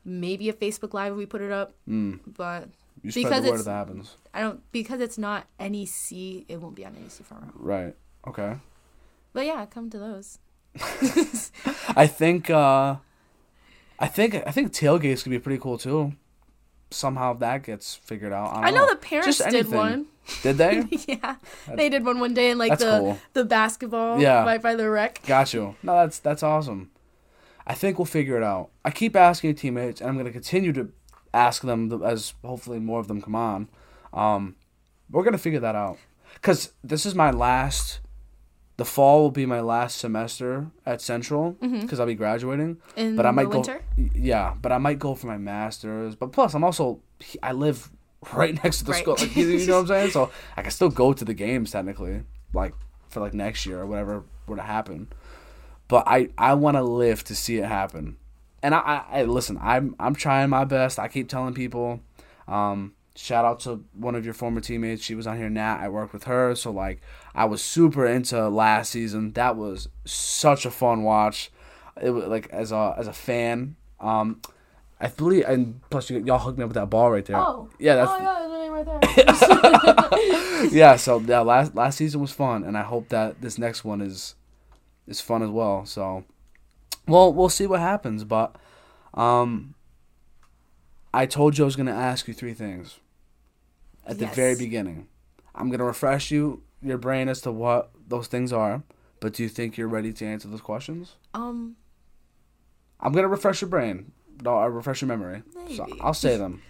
maybe 0.05 0.49
a 0.49 0.53
Facebook 0.53 0.95
Live 0.95 1.13
if 1.13 1.19
we 1.19 1.27
put 1.27 1.41
it 1.43 1.51
up, 1.51 1.73
Mm. 1.89 2.21
but 2.37 2.69
You 3.05 3.11
spread 3.11 3.25
Because 3.25 3.45
the 3.45 3.51
word 3.51 3.61
that 3.61 3.71
happens. 3.71 4.17
I 4.33 4.41
don't 4.41 4.73
because 4.73 5.01
it's 5.01 5.19
not 5.19 5.47
NEC. 5.61 6.47
It 6.49 6.57
won't 6.59 6.75
be 6.75 6.87
on 6.87 6.95
NEC 6.95 7.31
row. 7.31 7.39
Right. 7.55 7.95
Okay. 8.27 8.57
But 9.35 9.45
yeah, 9.45 9.67
come 9.67 9.91
to 9.91 9.99
those. 9.99 10.39
I 11.97 12.07
think 12.07 12.49
uh 12.49 12.97
I 13.99 14.07
think 14.09 14.35
I 14.35 14.51
think 14.51 14.73
tailgates 14.73 15.23
could 15.23 15.31
be 15.31 15.39
pretty 15.39 15.61
cool 15.61 15.77
too. 15.77 16.15
Somehow 16.91 17.35
that 17.35 17.63
gets 17.65 17.95
figured 17.95 18.33
out. 18.33 18.57
I, 18.57 18.69
I 18.69 18.71
know 18.71 18.89
the 18.89 18.97
parents 18.97 19.37
Just 19.39 19.51
did 19.51 19.71
one. 19.71 20.07
Did 20.43 20.57
they? 20.57 20.85
yeah, 21.07 21.37
they 21.75 21.91
did 21.91 22.07
one 22.07 22.21
one 22.21 22.33
day 22.33 22.51
in 22.51 22.57
like 22.57 22.79
the 22.79 22.99
cool. 22.99 23.19
the 23.35 23.45
basketball 23.45 24.19
Yeah. 24.19 24.45
right 24.45 24.63
by 24.63 24.75
the 24.75 24.89
rec. 24.89 25.21
Got 25.27 25.53
you. 25.53 25.77
No, 25.83 25.95
that's 25.97 26.19
that's 26.21 26.43
awesome. 26.43 26.91
I 27.67 27.75
think 27.75 27.99
we'll 27.99 28.07
figure 28.07 28.39
it 28.39 28.43
out. 28.43 28.71
I 28.83 28.91
keep 28.91 29.15
asking 29.15 29.55
teammates, 29.57 30.01
and 30.01 30.09
I'm 30.09 30.17
going 30.17 30.27
to 30.27 30.33
continue 30.33 30.73
to 30.75 30.91
ask 31.35 31.63
them 31.63 32.03
as 32.05 32.35
hopefully 32.45 32.79
more 32.79 33.01
of 33.01 33.09
them 33.09 33.21
come 33.21 33.35
on. 33.35 33.69
Um, 34.13 34.55
we're 35.11 35.23
going 35.23 35.33
to 35.33 35.39
figure 35.39 35.61
that 35.61 35.75
out 35.75 35.99
because 36.35 36.73
this 36.83 37.05
is 37.05 37.15
my 37.15 37.31
last. 37.31 38.01
The 38.77 38.85
fall 38.85 39.23
will 39.23 39.31
be 39.31 39.47
my 39.47 39.61
last 39.61 39.99
semester 39.99 40.67
at 40.85 41.01
Central 41.01 41.53
because 41.61 42.01
I'll 42.01 42.07
be 42.07 42.17
graduating. 42.17 42.79
In 42.97 43.15
But 43.15 43.25
I 43.25 43.31
might 43.31 43.49
go. 43.49 43.59
winter. 43.61 43.83
Yeah, 43.97 44.55
but 44.61 44.73
I 44.73 44.79
might 44.79 44.99
go 44.99 45.15
for 45.15 45.29
my 45.29 45.37
masters. 45.39 46.17
But 46.17 46.33
plus, 46.33 46.55
I'm 46.55 46.65
also 46.65 47.01
I 47.41 47.53
live 47.53 47.89
right 48.33 48.53
next 48.65 48.79
to 48.79 48.85
the 48.85 48.91
Right. 48.93 49.03
school. 49.03 49.15
Like, 49.17 49.37
you, 49.37 49.47
you 49.47 49.67
know 49.69 49.75
what 49.75 49.81
I'm 49.83 49.87
saying? 49.87 50.11
So 50.11 50.31
I 50.57 50.63
can 50.63 50.73
still 50.73 50.89
go 50.89 51.13
to 51.13 51.25
the 51.25 51.35
games 51.35 51.71
technically, 51.71 52.23
like 52.53 52.75
for 53.09 53.21
like 53.21 53.33
next 53.35 53.65
year 53.65 53.79
or 53.81 53.87
whatever 53.87 54.25
were 54.49 54.57
to 54.57 54.63
happen. 54.63 55.07
But 55.87 56.05
I 56.09 56.31
I 56.37 56.55
want 56.55 56.77
to 56.77 56.83
live 56.83 57.23
to 57.25 57.37
see 57.37 57.59
it 57.59 57.67
happen. 57.67 58.17
And 58.65 58.75
I, 58.75 59.05
I, 59.11 59.23
listen. 59.25 59.59
I'm 59.61 59.95
I'm 60.01 60.15
trying 60.15 60.49
my 60.49 60.65
best. 60.65 60.99
I 60.99 61.07
keep 61.09 61.29
telling 61.29 61.53
people. 61.53 62.01
Um, 62.49 62.95
shout 63.15 63.45
out 63.45 63.61
to 63.61 63.85
one 63.93 64.15
of 64.15 64.25
your 64.25 64.33
former 64.33 64.63
teammates. 64.63 65.05
She 65.05 65.15
was 65.15 65.27
on 65.27 65.37
here. 65.37 65.51
Nat. 65.51 65.81
I 65.83 65.91
worked 65.91 66.15
with 66.15 66.25
her. 66.25 66.55
So 66.55 66.71
like 66.71 67.03
I 67.35 67.45
was 67.45 67.61
super 67.61 68.07
into 68.07 68.49
last 68.49 68.93
season. 68.93 69.35
That 69.35 69.57
was 69.57 69.91
such 70.07 70.65
a 70.65 70.71
fun 70.71 71.03
watch. 71.03 71.53
It 72.01 72.09
was 72.09 72.25
like 72.25 72.49
as 72.49 72.73
a 72.73 72.95
as 72.97 73.07
a 73.07 73.13
fan. 73.13 73.77
Um, 74.01 74.41
I 74.99 75.09
believe 75.09 75.45
and 75.47 75.83
plus 75.91 76.09
you, 76.09 76.25
y'all 76.25 76.39
hooked 76.39 76.57
me 76.57 76.65
up 76.65 76.69
with 76.69 76.77
that 76.77 76.89
ball 76.89 77.11
right 77.11 77.25
there. 77.27 77.37
Oh. 77.37 77.69
yeah, 77.79 77.97
that's 77.97 78.11
oh 78.15 78.19
yeah, 78.19 79.17
it's 79.19 79.29
right 79.29 80.11
there. 80.63 80.69
yeah, 80.73 80.97
so 80.97 81.21
yeah, 81.21 81.41
last 81.41 81.75
last 81.75 81.99
season 81.99 82.23
was 82.23 82.33
fun, 82.33 82.65
and 82.65 82.79
I 82.79 82.83
hope 82.83 83.11
that 83.11 83.43
this 83.43 83.59
next 83.59 83.85
one 83.85 84.01
is 84.01 84.37
is 85.07 85.21
fun 85.21 85.43
as 85.43 85.51
well. 85.51 85.85
So, 85.85 86.25
well, 87.07 87.33
we'll 87.33 87.49
see 87.49 87.67
what 87.67 87.81
happens, 87.81 88.25
but 88.25 88.57
um, 89.15 89.75
I 91.13 91.27
told 91.27 91.57
you 91.59 91.65
I 91.65 91.67
was 91.67 91.77
gonna 91.77 91.93
ask 91.93 92.27
you 92.29 92.35
three 92.35 92.55
things 92.55 92.99
at 94.07 94.19
the 94.19 94.25
Yes. 94.27 94.35
very 94.35 94.57
beginning. 94.57 95.09
I'm 95.55 95.71
gonna 95.71 95.85
refresh 95.85 96.31
you 96.31 96.63
your 96.83 96.99
brain 96.99 97.29
as 97.29 97.41
to 97.43 97.53
what 97.53 97.91
those 98.09 98.27
things 98.27 98.53
are, 98.53 98.83
but 99.21 99.33
do 99.35 99.43
you 99.43 99.49
think 99.49 99.77
you're 99.77 99.89
ready 99.89 100.13
to 100.13 100.27
answer 100.27 100.49
those 100.49 100.61
questions? 100.61 101.17
um, 101.35 101.77
I'm 103.01 103.13
gonna 103.13 103.29
refresh 103.29 103.61
your 103.61 103.69
brain. 103.69 104.13
No, 104.43 104.57
I'll 104.57 104.69
refresh 104.69 105.01
your 105.03 105.09
memory. 105.09 105.43
So 105.77 105.87
I'll 106.01 106.15
say 106.15 106.37
them. 106.37 106.63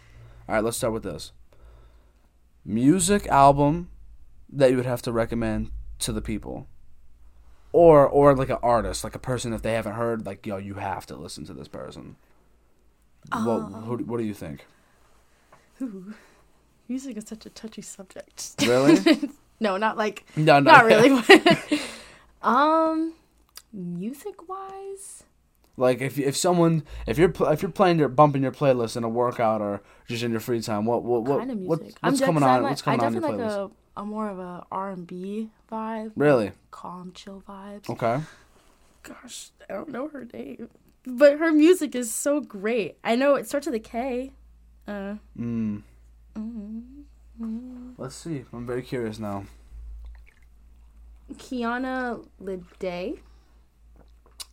All 0.49 0.55
right, 0.57 0.65
let's 0.65 0.77
start 0.77 0.93
with 0.93 1.03
this. 1.05 1.33
Music 2.65 3.27
album 3.29 3.91
that 4.51 4.71
you 4.71 4.77
would 4.77 4.87
have 4.87 5.03
to 5.03 5.13
recommend 5.13 5.71
to 6.01 6.13
the 6.13 6.21
people, 6.23 6.67
or 7.75 8.09
or 8.09 8.37
like 8.37 8.51
an 8.51 8.59
artist, 8.63 9.03
like 9.03 9.17
a 9.17 9.19
person 9.19 9.53
if 9.53 9.63
they 9.63 9.73
haven't 9.73 9.95
heard, 9.95 10.25
like 10.25 10.47
yo, 10.47 10.57
you 10.59 10.75
have 10.75 11.05
to 11.07 11.17
listen 11.17 11.45
to 11.47 11.53
this 11.53 11.67
person. 11.67 12.15
what 13.33 13.61
who, 13.63 13.97
what 14.05 14.19
do 14.19 14.25
you 14.25 14.33
think? 14.33 14.65
ooh, 15.83 16.15
music 16.89 17.17
is 17.17 17.25
such 17.27 17.45
a 17.47 17.51
touchy 17.51 17.83
subject. 17.83 18.55
Really? 18.65 19.29
no, 19.61 19.77
not 19.77 19.97
like 19.99 20.25
no, 20.37 20.61
no, 20.61 20.71
not 20.71 20.85
really. 20.85 21.21
but- 21.27 21.81
um, 22.49 23.15
music 23.73 24.49
wise, 24.49 25.25
like 25.77 26.01
if 26.01 26.17
if 26.17 26.37
someone 26.37 26.85
if 27.09 27.19
you're 27.19 27.29
pl- 27.29 27.49
if 27.49 27.61
you're 27.61 27.73
playing 27.73 27.99
your 27.99 28.09
bumping 28.09 28.45
your 28.45 28.53
playlist 28.53 28.97
in 28.97 29.03
a 29.03 29.09
workout 29.09 29.61
or 29.61 29.83
just 30.07 30.23
in 30.23 30.31
your 30.31 30.39
free 30.39 30.61
time, 30.61 30.85
what 30.85 31.03
what 31.03 31.25
what 31.25 31.39
kind 31.41 31.51
of 31.51 31.59
what- 31.59 31.83
what's 31.83 31.97
I'm 32.05 32.17
coming 32.19 32.45
on? 32.45 32.63
Like, 32.63 32.71
what's 32.71 32.83
coming 32.83 33.01
I 33.01 33.07
on 33.07 33.15
your 33.15 33.23
playlist? 33.23 33.39
like 33.63 33.71
a, 33.71 33.71
a 33.97 34.05
more 34.05 34.29
of 34.29 34.39
a 34.39 34.65
R 34.71 34.91
and 34.91 35.07
B 35.07 35.51
vibe. 35.71 36.13
Really? 36.17 36.53
Calm, 36.71 37.13
chill 37.15 37.43
vibes. 37.49 37.89
Okay. 37.91 38.21
Gosh, 39.03 39.51
I 39.69 39.75
don't 39.75 39.91
know 39.91 40.09
her 40.09 40.27
name, 40.33 40.71
but 41.07 41.39
her 41.39 41.53
music 41.53 41.95
is 41.95 42.11
so 42.13 42.41
great. 42.41 42.97
I 43.05 43.17
know 43.17 43.35
it 43.35 43.47
starts 43.47 43.67
with 43.67 43.75
a 43.75 43.81
K. 43.81 44.33
Uh, 44.89 45.17
Mm. 45.39 45.83
mm, 46.37 47.95
Let's 47.99 48.15
see. 48.15 48.45
I'm 48.53 48.67
very 48.67 48.83
curious 48.83 49.19
now. 49.19 49.45
Kiana 51.35 52.27
Lede. 52.41 53.19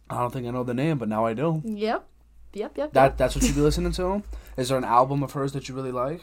I 0.09 0.17
don't 0.17 0.31
think 0.33 0.47
I 0.47 0.51
know 0.51 0.63
the 0.63 0.73
name, 0.73 0.97
but 0.97 1.07
now 1.07 1.25
I 1.25 1.33
do. 1.33 1.61
Yep, 1.65 2.05
yep, 2.53 2.77
yep. 2.77 2.93
That 2.93 3.03
yep. 3.03 3.17
that's 3.17 3.35
what 3.35 3.43
you'd 3.45 3.55
be 3.55 3.61
listening 3.61 3.91
to. 3.93 4.23
Is 4.57 4.69
there 4.69 4.77
an 4.77 4.83
album 4.83 5.23
of 5.23 5.31
hers 5.31 5.53
that 5.53 5.69
you 5.69 5.75
really 5.75 5.91
like? 5.91 6.21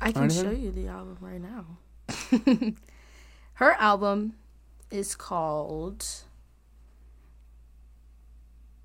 I 0.00 0.12
can 0.12 0.30
show 0.30 0.50
you 0.50 0.70
the 0.70 0.88
album 0.88 1.18
right 1.20 1.40
now. 1.40 1.64
her 3.54 3.72
album 3.72 4.34
is 4.90 5.14
called 5.14 6.04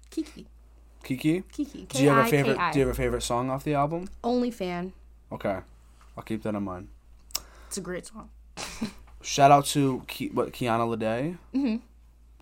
Kiki. 0.10 0.48
Kiki. 1.04 1.44
Kiki. 1.52 1.86
Do 1.90 2.04
you 2.04 2.10
have 2.10 2.26
a 2.26 2.30
favorite? 2.30 2.56
K-I-K-I. 2.56 2.72
Do 2.74 2.80
you 2.80 2.86
have 2.88 2.94
a 2.94 2.98
favorite 2.98 3.22
song 3.24 3.50
off 3.50 3.64
the 3.64 3.74
album? 3.74 4.10
Only 4.24 4.52
fan. 4.52 4.94
Okay, 5.32 5.60
I'll 6.18 6.24
keep 6.24 6.44
that 6.44 6.56
in 6.56 6.64
mind. 6.64 6.88
It's 7.68 7.78
a 7.78 7.82
great 7.82 8.06
song. 8.08 8.30
Shout 9.22 9.52
out 9.52 9.66
to 9.68 10.04
Ki- 10.08 10.30
what 10.34 10.52
Kiana 10.54 10.88
Lede. 10.88 11.38
hmm 11.54 11.76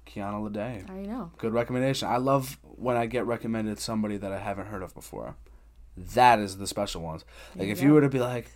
Kiana 0.06 0.42
Lede. 0.50 0.90
I 0.90 1.02
know. 1.06 1.32
Good 1.38 1.54
recommendation. 1.54 2.08
I 2.08 2.18
love 2.18 2.58
when 2.64 2.96
I 2.96 3.06
get 3.08 3.26
recommended 3.26 3.80
somebody 3.80 4.18
that 4.18 4.32
I 4.32 4.40
haven't 4.40 4.68
heard 4.68 4.82
of 4.84 4.94
before. 4.94 5.36
That 5.98 6.40
is 6.40 6.58
the 6.58 6.68
special 6.68 7.02
ones. 7.02 7.26
Like 7.56 7.68
if 7.70 7.82
you 7.82 7.88
you 7.90 7.94
were 7.94 8.02
to 8.02 8.10
be 8.10 8.20
like, 8.20 8.52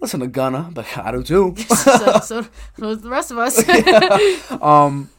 listen 0.00 0.20
to 0.20 0.26
Gunna, 0.26 0.70
but 0.72 0.86
I 0.98 1.12
do 1.12 1.22
too. 1.22 1.54
so, 1.68 2.20
so, 2.20 2.46
so 2.78 2.94
the 2.94 3.08
rest 3.10 3.30
of 3.30 3.38
us. 3.38 3.62
Um, 4.62 5.10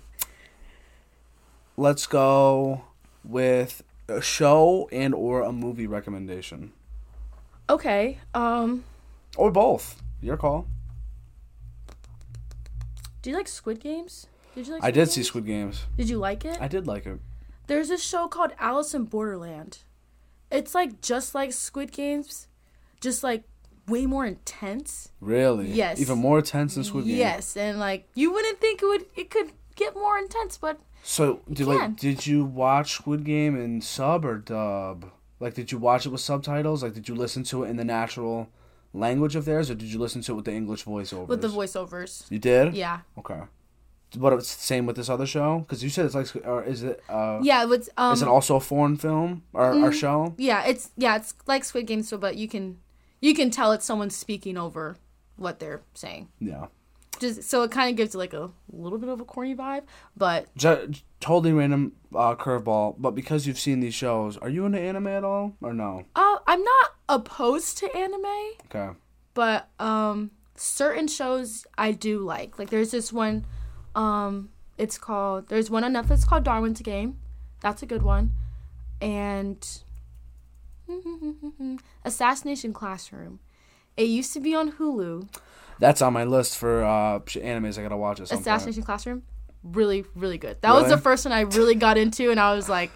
let's 1.76 2.08
go 2.08 2.82
with 3.24 3.84
a 4.08 4.22
show 4.22 4.90
and 4.92 5.14
or 5.14 5.42
a 5.42 5.52
movie 5.52 5.88
recommendation, 5.88 6.72
okay. 7.70 8.20
Um, 8.34 8.84
or 9.36 9.52
both. 9.52 10.02
Your 10.22 10.36
call. 10.38 10.66
do 13.22 13.30
you 13.30 13.36
like 13.36 13.48
Squid 13.48 13.80
Games? 13.80 14.26
Did 14.56 14.66
you 14.68 14.74
like? 14.74 14.84
I 14.84 14.90
did 14.92 15.12
see 15.12 15.22
Squid 15.24 15.46
Games. 15.46 15.86
Did 15.96 16.10
you 16.10 16.18
like 16.18 16.44
it? 16.44 16.58
I 16.60 16.68
did 16.68 16.88
like 16.88 17.06
it. 17.06 17.20
There's 17.68 17.92
a 17.92 17.98
show 17.98 18.28
called 18.28 18.54
Alice 18.60 18.94
in 18.96 19.04
Borderland. 19.04 19.80
It's 20.50 20.74
like 20.74 21.02
just 21.02 21.36
like 21.36 21.52
Squid 21.54 21.92
Games, 21.92 22.48
just 23.02 23.24
like 23.24 23.44
way 23.88 24.06
more 24.06 24.26
intense. 24.26 25.10
Really? 25.22 25.72
Yes. 25.72 26.00
Even 26.00 26.18
more 26.20 26.40
intense 26.40 26.76
than 26.76 26.84
Squid 26.84 27.06
Game. 27.06 27.18
Yes, 27.18 27.56
and 27.58 27.80
like 27.80 28.08
you 28.16 28.32
wouldn't 28.32 28.60
think 28.60 28.82
it 28.82 28.86
would 28.86 29.06
it 29.16 29.30
could 29.30 29.52
get 29.76 29.96
more 29.96 30.18
intense, 30.18 30.58
but 30.58 30.80
So 31.04 31.42
did 31.52 31.68
like 31.68 31.96
did 31.98 32.28
you 32.28 32.44
watch 32.46 32.94
Squid 32.94 33.24
Game 33.24 33.56
in 33.60 33.82
sub 33.82 34.26
or 34.26 34.38
dub? 34.38 35.12
Like 35.40 35.54
did 35.54 35.72
you 35.72 35.78
watch 35.78 36.06
it 36.06 36.10
with 36.10 36.22
subtitles? 36.22 36.84
Like 36.84 36.94
did 36.94 37.08
you 37.08 37.16
listen 37.16 37.44
to 37.46 37.64
it 37.64 37.70
in 37.70 37.78
the 37.78 37.86
natural 37.86 38.50
language 38.94 39.36
of 39.36 39.46
theirs, 39.46 39.70
or 39.70 39.76
did 39.76 39.90
you 39.92 40.00
listen 40.00 40.22
to 40.24 40.32
it 40.32 40.36
with 40.36 40.46
the 40.46 40.54
English 40.54 40.86
voiceovers? 40.86 41.28
with 41.28 41.42
the 41.42 41.48
voiceovers. 41.50 42.30
You 42.32 42.40
did. 42.40 42.74
Yeah. 42.74 43.02
Okay. 43.18 43.42
But 44.18 44.34
it's 44.34 44.56
the 44.56 44.64
same 44.64 44.86
with 44.86 44.96
this 44.96 45.10
other 45.10 45.26
show 45.26 45.60
because 45.60 45.84
you 45.84 45.90
said 45.90 46.06
it's 46.06 46.16
like, 46.16 46.34
or 46.48 46.64
is 46.64 46.82
it? 46.82 47.04
Uh, 47.10 47.40
Yeah, 47.44 47.66
but 47.66 47.88
um 47.98 48.14
is 48.14 48.22
it 48.22 48.28
also 48.28 48.56
a 48.56 48.60
foreign 48.62 48.96
film 48.98 49.44
or, 49.54 49.74
or 49.76 49.92
show? 49.92 50.34
yeah, 50.38 50.64
it's 50.66 50.90
yeah, 50.98 51.18
it's 51.18 51.36
like 51.46 51.64
Squid 51.66 51.88
Game, 51.88 52.02
so 52.04 52.18
but 52.18 52.36
you 52.38 52.48
can 52.48 52.78
you 53.22 53.34
can 53.34 53.50
tell 53.50 53.72
it's 53.72 53.86
someone 53.86 54.10
speaking 54.10 54.58
over 54.58 54.98
what 55.36 55.60
they're 55.60 55.82
saying. 55.94 56.30
Yeah. 56.40 56.68
Just 57.20 57.44
so 57.50 57.64
it 57.64 57.72
kind 57.72 57.90
of 57.90 57.96
gives 57.96 58.14
it 58.14 58.18
like 58.20 58.34
a 58.34 58.52
little 58.72 59.00
bit 59.00 59.10
of 59.10 59.20
a 59.20 59.26
corny 59.26 59.56
vibe, 59.56 59.84
but 60.16 60.56
J- 60.56 60.88
totally 61.20 61.52
random 61.52 61.94
uh, 62.14 62.36
curveball, 62.36 62.96
but 63.00 63.12
because 63.16 63.48
you've 63.48 63.58
seen 63.58 63.80
these 63.80 63.96
shows, 63.96 64.38
are 64.38 64.50
you 64.50 64.66
into 64.68 64.80
anime 64.80 65.08
at 65.08 65.24
all 65.24 65.54
or 65.62 65.74
no? 65.74 66.04
uh 66.16 66.38
I'm 66.46 66.64
not 66.64 66.92
opposed 67.10 67.80
to 67.80 67.96
anime. 67.98 68.26
Okay. 68.66 68.90
but 69.34 69.68
um 69.80 70.30
certain 70.56 71.08
shows 71.08 71.66
I 71.78 71.92
do 71.92 72.20
like. 72.20 72.60
Like 72.60 72.70
there's 72.70 72.92
this 72.92 73.12
one 73.12 73.46
um 73.96 74.50
it's 74.78 75.00
called 75.00 75.48
there's 75.50 75.72
one 75.72 75.84
on 75.84 75.94
Netflix 75.94 76.24
called 76.26 76.44
Darwin's 76.44 76.82
Game. 76.82 77.18
That's 77.62 77.82
a 77.82 77.88
good 77.88 78.04
one. 78.04 78.34
And 79.02 79.68
Assassination 82.06 82.74
Classroom. 82.74 83.40
It 83.96 84.08
used 84.08 84.34
to 84.34 84.40
be 84.40 84.56
on 84.56 84.74
Hulu. 84.74 85.28
That's 85.80 86.02
on 86.02 86.14
my 86.14 86.24
list 86.24 86.58
for 86.58 86.84
uh, 86.84 87.20
animes 87.20 87.78
I 87.78 87.84
gotta 87.84 87.98
watch 87.98 88.20
at 88.20 88.28
some 88.28 88.38
point. 88.38 88.48
Assassination 88.48 88.84
Classroom. 88.84 89.24
Really, 89.64 90.06
really 90.16 90.38
good. 90.38 90.58
That 90.62 90.74
was 90.74 90.90
the 90.90 90.98
first 90.98 91.26
one 91.26 91.32
I 91.32 91.42
really 91.42 91.76
got 91.76 91.98
into 91.98 92.32
and 92.32 92.40
I 92.40 92.54
was 92.54 92.70
like, 92.70 92.92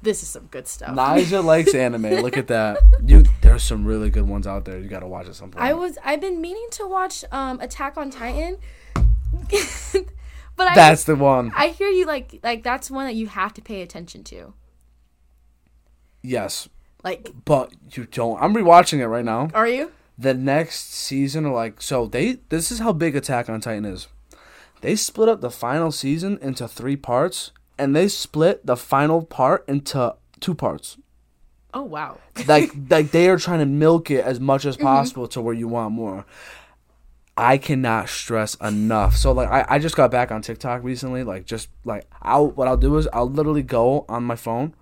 this 0.00 0.22
is 0.22 0.28
some 0.28 0.46
good 0.46 0.68
stuff. 0.68 0.94
Nyjha 0.94 1.44
likes 1.44 1.74
anime. 1.74 2.22
Look 2.22 2.36
at 2.36 2.46
that. 2.48 2.78
You, 3.04 3.24
there's 3.40 3.64
some 3.64 3.84
really 3.84 4.10
good 4.10 4.28
ones 4.28 4.46
out 4.46 4.64
there. 4.64 4.78
You 4.78 4.88
gotta 4.88 5.08
watch 5.08 5.26
at 5.26 5.34
some 5.34 5.50
point. 5.50 5.64
I 5.64 5.74
was 5.74 5.98
I've 6.04 6.20
been 6.20 6.40
meaning 6.40 6.66
to 6.72 6.86
watch 6.86 7.24
um 7.32 7.60
Attack 7.60 7.96
on 7.96 8.10
Titan. 8.10 8.58
but 10.56 10.68
I 10.68 10.74
That's 10.74 11.04
the 11.04 11.16
one. 11.16 11.52
I 11.54 11.68
hear 11.68 11.88
you 11.88 12.06
like 12.06 12.38
like 12.42 12.62
that's 12.62 12.90
one 12.90 13.06
that 13.06 13.14
you 13.14 13.26
have 13.26 13.52
to 13.54 13.62
pay 13.62 13.82
attention 13.82 14.24
to. 14.24 14.54
Yes, 16.22 16.68
Like, 17.04 17.32
but 17.44 17.72
you 17.92 18.06
don't. 18.06 18.40
I'm 18.42 18.54
rewatching 18.54 18.98
it 18.98 19.08
right 19.08 19.24
now. 19.24 19.50
are 19.54 19.68
you? 19.68 19.92
The 20.18 20.34
next 20.34 20.92
season, 20.92 21.46
or 21.46 21.54
like, 21.54 21.80
so 21.80 22.06
they. 22.06 22.38
This 22.48 22.72
is 22.72 22.80
how 22.80 22.92
big 22.92 23.14
Attack 23.14 23.48
on 23.48 23.60
Titan 23.60 23.84
is. 23.84 24.08
They 24.80 24.96
split 24.96 25.28
up 25.28 25.40
the 25.40 25.50
final 25.50 25.92
season 25.92 26.38
into 26.40 26.66
three 26.68 26.96
parts, 26.96 27.52
and 27.78 27.94
they 27.94 28.08
split 28.08 28.66
the 28.66 28.76
final 28.76 29.24
part 29.24 29.64
into 29.68 30.16
two 30.40 30.54
parts. 30.54 30.98
Oh 31.74 31.82
wow. 31.82 32.18
like 32.46 32.72
like 32.90 33.10
they 33.10 33.28
are 33.28 33.38
trying 33.38 33.60
to 33.60 33.66
milk 33.66 34.10
it 34.10 34.24
as 34.24 34.40
much 34.40 34.64
as 34.64 34.76
mm-hmm. 34.76 34.86
possible 34.86 35.28
to 35.28 35.40
where 35.40 35.54
you 35.54 35.68
want 35.68 35.94
more. 35.94 36.26
I 37.36 37.56
cannot 37.56 38.08
stress 38.08 38.56
enough. 38.56 39.16
So 39.16 39.32
like 39.32 39.48
I, 39.48 39.64
I 39.68 39.78
just 39.78 39.96
got 39.96 40.10
back 40.10 40.32
on 40.32 40.42
TikTok 40.42 40.82
recently. 40.82 41.22
Like 41.22 41.44
just 41.44 41.68
like 41.84 42.06
I'll 42.22 42.48
what 42.50 42.68
I'll 42.68 42.76
do 42.76 42.96
is 42.96 43.08
I'll 43.12 43.30
literally 43.30 43.62
go 43.62 44.04
on 44.08 44.24
my 44.24 44.36
phone, 44.36 44.74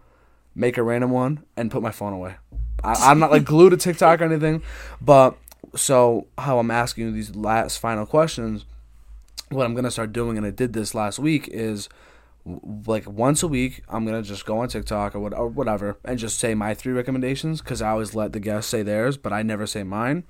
make 0.56 0.76
a 0.76 0.82
random 0.82 1.10
one, 1.10 1.44
and 1.56 1.70
put 1.70 1.82
my 1.82 1.92
phone 1.92 2.12
away. 2.12 2.36
I, 2.82 2.94
I'm 2.94 3.18
not 3.18 3.30
like 3.30 3.44
glued 3.44 3.70
to 3.70 3.76
TikTok 3.76 4.20
or 4.20 4.24
anything, 4.24 4.62
but 5.00 5.36
so 5.76 6.26
how 6.38 6.58
I'm 6.58 6.70
asking 6.70 7.04
you 7.04 7.12
these 7.12 7.36
last 7.36 7.78
final 7.78 8.06
questions, 8.06 8.64
what 9.50 9.64
I'm 9.64 9.74
gonna 9.74 9.90
start 9.90 10.12
doing, 10.12 10.36
and 10.36 10.46
I 10.46 10.50
did 10.50 10.72
this 10.72 10.94
last 10.94 11.18
week 11.18 11.46
is 11.48 11.88
like 12.86 13.04
once 13.08 13.42
a 13.42 13.48
week 13.48 13.82
i'm 13.88 14.04
gonna 14.04 14.22
just 14.22 14.46
go 14.46 14.58
on 14.58 14.68
tiktok 14.68 15.16
or, 15.16 15.18
what, 15.18 15.34
or 15.34 15.48
whatever 15.48 15.96
and 16.04 16.16
just 16.16 16.38
say 16.38 16.54
my 16.54 16.74
three 16.74 16.92
recommendations 16.92 17.60
because 17.60 17.82
i 17.82 17.88
always 17.90 18.14
let 18.14 18.32
the 18.32 18.38
guests 18.38 18.70
say 18.70 18.84
theirs 18.84 19.16
but 19.16 19.32
i 19.32 19.42
never 19.42 19.66
say 19.66 19.82
mine. 19.82 20.22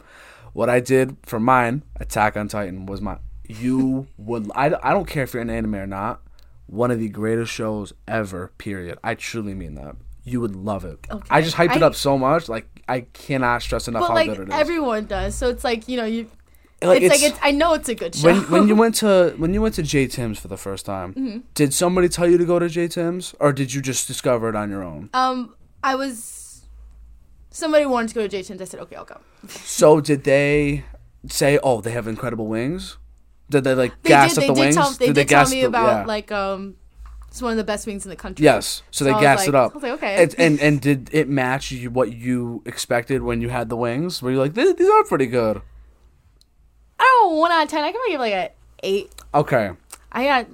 What 0.55 0.71
i 0.71 0.81
did 0.81 1.19
for 1.25 1.39
mine 1.39 1.83
attack 2.01 2.35
on 2.35 2.49
titan 2.49 2.87
was 2.87 3.03
my 3.03 3.19
you 3.47 4.07
would 4.17 4.51
I, 4.55 4.75
I 4.83 4.95
don't 4.95 5.07
care 5.07 5.25
if 5.25 5.35
you're 5.35 5.43
an 5.43 5.51
anime 5.51 5.75
or 5.75 5.87
not 5.87 6.23
one 6.67 6.91
of 6.91 6.99
the 6.99 7.09
greatest 7.09 7.53
shows 7.53 7.93
ever 8.07 8.53
period. 8.59 8.99
I 9.03 9.15
truly 9.15 9.55
mean 9.55 9.75
that 9.77 9.97
you 10.27 10.41
would 10.43 10.55
love 10.57 10.85
it 10.85 10.99
Okay. 11.11 11.27
i 11.31 11.41
just 11.41 11.57
hyped 11.57 11.77
it 11.77 11.83
up 11.83 11.95
so 11.95 12.19
much 12.19 12.49
like 12.49 12.67
i 12.89 13.01
cannot 13.27 13.63
stress 13.63 13.87
enough 13.89 14.09
how 14.09 14.15
like 14.15 14.29
good 14.29 14.41
it 14.41 14.49
is 14.49 14.55
everyone 14.55 15.07
does, 15.07 15.35
so 15.35 15.49
it's 15.49 15.65
like 15.65 15.89
you 15.89 15.97
know 15.97 16.05
you. 16.05 16.29
Like, 16.83 17.01
it's, 17.01 17.11
like 17.15 17.23
it's- 17.23 17.39
it's. 17.39 17.39
I 17.43 17.53
know 17.53 17.73
it's 17.73 17.89
a 17.89 17.95
good 17.95 18.15
show. 18.15 18.27
when 18.29 18.37
when 18.51 18.69
you 18.69 18.75
went 18.83 18.97
to 18.97 19.35
when 19.39 19.55
you 19.55 19.63
went 19.63 19.75
to 19.77 19.83
J 19.83 20.07
Tim's 20.07 20.39
for 20.39 20.49
the 20.49 20.59
first 20.59 20.85
time, 20.85 21.15
Mm-hmm. 21.15 21.39
did 21.55 21.73
somebody 21.73 22.09
tell 22.11 22.29
you 22.31 22.37
to 22.37 22.45
go 22.45 22.59
to 22.59 22.69
J 22.69 22.87
Tim's 22.87 23.35
or 23.41 23.51
did 23.55 23.73
you 23.73 23.81
just 23.81 24.07
discover 24.07 24.51
it 24.51 24.57
on 24.57 24.69
your 24.69 24.83
own? 24.85 25.09
um, 25.15 25.55
I 25.83 25.95
was. 25.95 26.67
Somebody 27.51 27.87
wanted 27.87 28.09
to 28.09 28.15
go 28.17 28.21
to 28.23 28.29
J 28.29 28.43
Tim's. 28.43 28.61
I 28.61 28.65
said, 28.67 28.81
okay, 28.81 28.97
I'll 28.97 29.07
go. 29.07 29.19
So 29.49 30.01
did 30.03 30.25
they 30.25 30.85
say, 31.29 31.59
"Oh, 31.63 31.81
they 31.81 31.93
have 31.93 32.07
incredible 32.07 32.47
wings"? 32.47 32.99
Did 33.49 33.65
they 33.65 33.75
like 33.75 33.93
They 34.03 34.11
gas 34.11 34.35
did. 34.35 34.39
up 34.39 34.43
They 34.43 34.47
the 34.49 34.55
did 34.55 34.61
wings? 34.61 34.75
tell. 34.77 34.91
They 34.93 35.07
did, 35.07 35.15
they 35.15 35.25
tell 35.25 35.49
me 35.49 35.61
the- 35.63 35.69
about 35.69 36.01
yeah. 36.01 36.05
like 36.05 36.31
um, 36.33 36.77
it's 37.37 37.43
one 37.43 37.51
of 37.53 37.59
the 37.59 37.65
best 37.65 37.87
wings 37.87 38.07
in 38.07 38.11
the 38.11 38.17
country. 38.17 38.45
yes. 38.45 38.83
So, 38.91 39.05
they 39.05 39.11
I 39.11 39.15
was 39.17 39.23
gassed 39.23 39.41
like- 39.41 39.49
it 39.51 39.55
up. 39.55 39.73
I 39.73 39.75
was 39.75 39.83
like, 39.83 39.93
okay. 39.93 40.23
It, 40.23 40.35
and 40.39 40.59
and 40.59 40.81
did 40.81 41.11
it 41.13 41.29
match 41.29 41.71
you, 41.71 41.91
what 41.91 42.13
you 42.15 42.63
expected 42.65 43.23
when 43.23 43.43
you 43.43 43.51
had 43.51 43.69
the 43.69 43.77
wings? 43.77 44.23
Were 44.23 44.31
you 44.31 44.39
like, 44.39 44.55
these, 44.55 44.75
these 44.75 44.89
are 44.89 45.05
pretty 45.05 45.27
good? 45.27 45.61
I 46.99 47.03
don't 47.05 47.33
know, 47.35 47.39
one 47.41 47.53
out 47.53 47.65
of 47.65 47.69
ten. 47.69 47.85
I 47.85 47.93
can 47.93 48.01
probably 48.01 48.13
give 48.13 48.21
like 48.21 48.33
a 48.33 48.51
eight. 48.83 49.11
Okay. 49.35 49.71
I 50.13 50.25
got 50.25 50.47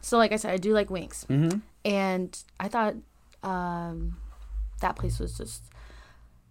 so 0.00 0.16
like 0.16 0.32
I 0.32 0.36
said, 0.36 0.52
I 0.52 0.56
do 0.56 0.72
like 0.72 0.88
wings, 0.88 1.26
Mhm. 1.28 1.60
and 1.84 2.38
I 2.58 2.68
thought 2.68 2.94
um, 3.42 4.16
that 4.80 4.96
place 4.96 5.18
was 5.18 5.36
just 5.36 5.62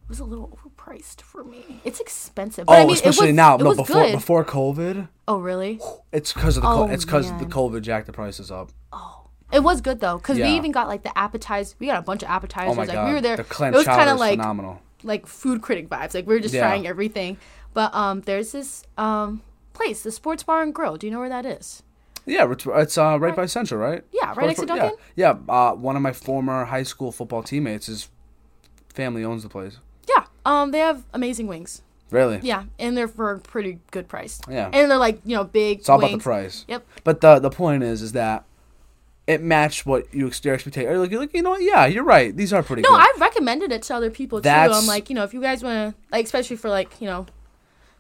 was 0.08 0.20
a 0.20 0.24
little 0.24 0.56
overpriced 0.78 1.22
for 1.22 1.44
me. 1.44 1.82
It's 1.84 2.00
expensive, 2.00 2.68
but 2.68 2.74
oh, 2.74 2.76
I 2.76 2.80
mean, 2.82 2.90
it 2.92 2.94
especially 2.94 3.28
was, 3.30 3.36
now. 3.36 3.56
It 3.56 3.60
no, 3.64 3.70
was 3.70 3.78
before 3.78 4.04
good. 4.04 4.12
before 4.12 4.46
COVID, 4.46 5.08
oh, 5.28 5.38
really? 5.40 5.80
it's 6.12 6.32
because 6.34 6.58
of 6.58 6.64
the 6.64 6.70
co- 6.70 6.84
Oh, 6.84 6.88
it's 6.90 7.06
because 7.06 7.28
the 7.28 7.34
man. 7.38 7.50
COVID 7.50 7.82
jacked 7.82 8.06
the 8.06 8.14
prices 8.14 8.52
up. 8.52 8.72
Oh, 8.92 9.23
it 9.54 9.64
was 9.64 9.82
good 9.82 10.00
though, 10.00 10.18
because 10.18 10.38
Yeah. 10.38 10.50
we 10.50 10.56
even 10.58 10.72
got 10.72 10.88
like 10.88 11.04
the 11.04 11.18
appetizer. 11.18 11.76
We 11.80 11.88
got 11.88 12.00
a 12.00 12.02
bunch 12.02 12.24
of 12.24 12.30
appetizers. 12.30 12.72
Oh 12.72 12.76
my 12.76 12.84
like 12.86 12.94
god, 12.94 13.08
we 13.08 13.14
were 13.14 13.22
there. 13.22 13.38
The 13.38 13.44
clam 13.44 13.74
it 13.74 13.78
was 13.78 13.86
kind 13.86 14.10
of 14.10 14.18
like 14.20 14.40
phenomenal. 14.40 14.82
like 15.04 15.26
food 15.28 15.62
critic 15.62 15.90
vibes. 15.90 16.14
Like 16.14 16.28
we 16.28 16.34
were 16.36 16.40
just 16.40 16.54
Yeah. 16.54 16.62
trying 16.68 16.88
everything. 16.88 17.38
But 17.74 17.94
um, 17.96 18.22
there's 18.22 18.52
this 18.52 18.84
um 18.98 19.42
place, 19.74 20.04
the 20.04 20.12
Sports 20.12 20.44
Bar 20.44 20.62
and 20.64 20.74
Grill. 20.74 20.98
Do 20.98 21.08
you 21.08 21.12
know 21.14 21.20
where 21.20 21.30
that 21.30 21.46
is? 21.46 21.84
Yeah, 22.26 22.50
it's, 22.52 22.66
it's 22.66 22.98
uh, 22.98 23.18
right 23.20 23.36
by 23.36 23.46
Central, 23.48 23.80
right? 23.82 24.02
Yeah, 24.14 24.34
right 24.38 24.48
next 24.48 24.62
to 24.62 24.66
yeah. 24.66 24.76
Dunkin'? 24.76 24.98
Yeah, 25.16 25.36
uh, 25.50 25.74
one 25.74 25.98
of 25.98 26.02
my 26.02 26.14
former 26.14 26.64
high 26.66 26.84
school 26.84 27.12
football 27.12 27.44
teammates, 27.44 27.88
his 27.88 28.08
family 28.94 29.26
owns 29.26 29.44
the 29.44 29.50
place. 29.50 29.78
Yeah. 30.08 30.26
Um, 30.46 30.72
they 30.72 30.80
have 30.80 31.04
amazing 31.14 31.48
wings. 31.48 31.82
Really? 32.12 32.40
Yeah, 32.44 32.66
and 32.80 32.96
they're 32.96 33.08
for 33.08 33.32
a 33.32 33.40
pretty 33.40 33.80
good 33.92 34.08
price. 34.08 34.40
Yeah. 34.50 34.70
And 34.72 34.90
they're 34.92 34.98
like 34.98 35.20
you 35.26 35.36
know 35.36 35.44
big. 35.44 35.80
It's 35.80 35.90
all 35.90 35.98
wings. 35.98 36.10
about 36.14 36.18
the 36.20 36.24
price. 36.24 36.66
Yep. 36.68 36.86
But 37.04 37.22
the 37.22 37.40
the 37.40 37.50
point 37.50 37.82
is, 37.84 38.02
is 38.04 38.12
that 38.12 38.46
it 39.28 39.42
matched 39.42 39.86
what 39.86 40.14
you 40.14 40.28
ex- 40.28 40.44
your 40.44 40.54
expectation. 40.54 40.90
Or 40.92 40.98
like, 41.00 41.12
like, 41.12 41.34
you 41.34 41.42
know 41.42 41.52
what? 41.52 41.62
Yeah, 41.62 41.86
you're 41.86 42.04
right. 42.04 42.36
These 42.36 42.52
are 42.54 42.62
pretty 42.64 42.82
good. 42.82 42.90
No, 42.92 42.98
good. 42.98 43.08
I've 43.16 43.22
recommended 43.22 43.72
it 43.72 43.84
to 43.84 43.96
other 43.96 44.10
people 44.10 44.42
too. 44.42 44.50
I'm 44.50 44.86
like, 44.86 45.10
you 45.10 45.16
know, 45.16 45.24
if 45.24 45.34
you 45.34 45.42
guys 45.42 45.64
want 45.64 45.94
to, 45.96 46.02
like, 46.12 46.26
especially 46.26 46.58
for 46.58 46.70
like, 46.70 47.00
you 47.00 47.08
know, 47.08 47.26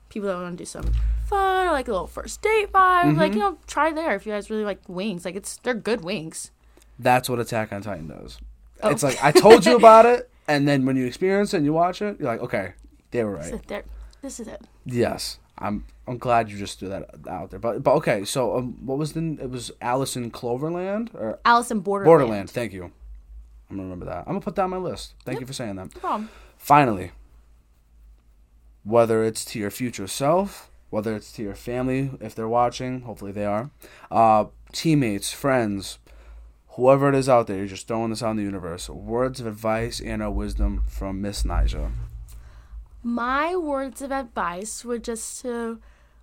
people 0.09 0.27
that 0.29 0.35
want 0.35 0.57
to 0.57 0.61
do 0.61 0.65
some 0.65 0.91
fun 1.27 1.67
or 1.67 1.71
like 1.71 1.87
a 1.87 1.91
little 1.91 2.07
first 2.07 2.41
date 2.41 2.71
vibe, 2.73 3.03
Mm-hmm. 3.03 3.17
like, 3.19 3.33
you 3.33 3.39
know, 3.39 3.57
try 3.67 3.91
there 3.91 4.15
if 4.15 4.25
you 4.25 4.33
guys 4.33 4.49
really 4.49 4.65
like 4.65 4.79
wings. 4.87 5.23
Like, 5.25 5.35
it's 5.35 5.57
they're 5.57 5.73
good 5.73 6.03
wings. 6.03 6.51
That's 6.99 7.29
what 7.29 7.39
Attack 7.39 7.71
on 7.73 7.81
Titan 7.81 8.07
does. 8.07 8.39
Oh. 8.81 8.89
It's 8.89 9.01
like 9.03 9.17
I 9.23 9.31
told 9.31 9.65
you 9.65 9.75
about 9.77 10.05
it, 10.05 10.29
and 10.47 10.67
then 10.67 10.85
when 10.85 10.95
you 10.97 11.05
experience 11.05 11.53
it 11.53 11.57
and 11.57 11.65
you 11.65 11.73
watch 11.73 12.01
it, 12.01 12.19
you're 12.19 12.27
like, 12.27 12.41
okay, 12.41 12.73
they 13.11 13.23
were 13.23 13.35
right. 13.35 13.83
This 14.21 14.39
is 14.39 14.47
it. 14.47 14.61
Yes, 14.85 15.39
I'm. 15.57 15.85
I'm 16.05 16.17
glad 16.17 16.49
you 16.51 16.57
just 16.57 16.79
threw 16.79 16.89
that 16.89 17.09
out 17.29 17.51
there. 17.51 17.59
But 17.59 17.83
but 17.83 17.93
okay, 17.95 18.25
so 18.25 18.57
um, 18.57 18.85
what 18.85 18.97
was 18.97 19.13
the? 19.13 19.37
It 19.41 19.49
was 19.49 19.71
Alice 19.81 20.15
in 20.15 20.31
Cloverland 20.31 21.11
or 21.13 21.39
Alice 21.45 21.71
in 21.71 21.79
Borderland. 21.79 22.07
Borderland. 22.07 22.49
Thank 22.49 22.73
you. 22.73 22.91
I'm 23.69 23.77
gonna 23.77 23.83
remember 23.83 24.05
that. 24.05 24.19
I'm 24.19 24.33
gonna 24.33 24.41
put 24.41 24.55
that 24.55 24.63
on 24.63 24.69
my 24.69 24.77
list. 24.77 25.13
Thank 25.25 25.39
you 25.39 25.45
for 25.45 25.53
saying 25.53 25.75
that. 25.75 25.95
No 25.95 25.99
problem. 25.99 26.29
Finally, 26.57 27.11
whether 28.83 29.23
it's 29.23 29.45
to 29.45 29.59
your 29.59 29.71
future 29.71 30.07
self, 30.07 30.69
whether 30.89 31.15
it's 31.15 31.31
to 31.33 31.43
your 31.43 31.55
family, 31.55 32.11
if 32.19 32.35
they're 32.35 32.47
watching, 32.47 33.01
hopefully 33.01 33.31
they 33.31 33.45
are, 33.45 33.69
uh, 34.11 34.45
teammates, 34.71 35.31
friends, 35.31 35.99
whoever 36.69 37.09
it 37.09 37.15
is 37.15 37.29
out 37.29 37.47
there, 37.47 37.57
you're 37.57 37.67
just 37.67 37.87
throwing 37.87 38.09
this 38.09 38.21
out 38.21 38.31
in 38.31 38.37
the 38.37 38.43
universe. 38.43 38.89
Words 38.89 39.39
of 39.39 39.47
advice 39.47 39.99
and 39.99 40.21
or 40.21 40.31
wisdom 40.31 40.83
from 40.87 41.21
Miss 41.21 41.43
Nyjha. 41.43 41.91
My 43.03 43.55
words 43.55 44.01
of 44.01 44.11
advice 44.11 44.85
would 44.85 45.03
just 45.03 45.41
to, 45.41 45.79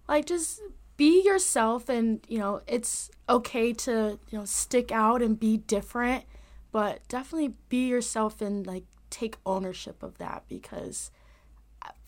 like, 0.09 0.27
just 0.27 0.63
be 0.97 1.23
yourself, 1.23 1.89
and 1.89 2.21
you 2.29 2.39
know, 2.39 2.61
it's 2.67 3.11
okay 3.27 3.73
to 3.73 4.19
you 4.31 4.39
know 4.39 4.45
stick 4.45 4.93
out 4.93 5.23
and 5.23 5.41
be 5.41 5.57
different, 5.57 6.25
but 6.73 7.01
definitely 7.09 7.55
be 7.71 7.89
yourself 7.89 8.43
and 8.43 8.67
like 8.67 8.85
take 9.09 9.39
ownership 9.47 10.03
of 10.03 10.19
that 10.19 10.45
because 10.47 11.11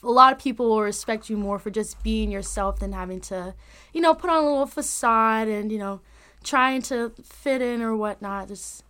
a 0.03 0.11
lot 0.11 0.33
of 0.33 0.39
people 0.39 0.69
will 0.69 0.83
respect 0.83 1.31
you 1.31 1.39
more 1.39 1.59
for 1.59 1.71
just 1.71 2.03
being 2.03 2.31
yourself 2.31 2.81
than 2.81 2.93
having 2.93 3.21
to, 3.23 3.55
you 3.95 4.01
know, 4.01 4.15
put 4.15 4.29
on 4.29 4.43
a 4.43 4.47
little 4.47 4.67
facade 4.67 5.49
and 5.49 5.73
you 5.73 5.79
know, 5.79 6.01
trying 6.45 6.83
to 6.83 7.13
fit 7.23 7.63
in 7.63 7.81
or 7.81 7.97
whatnot. 7.97 8.49
Just 8.49 8.85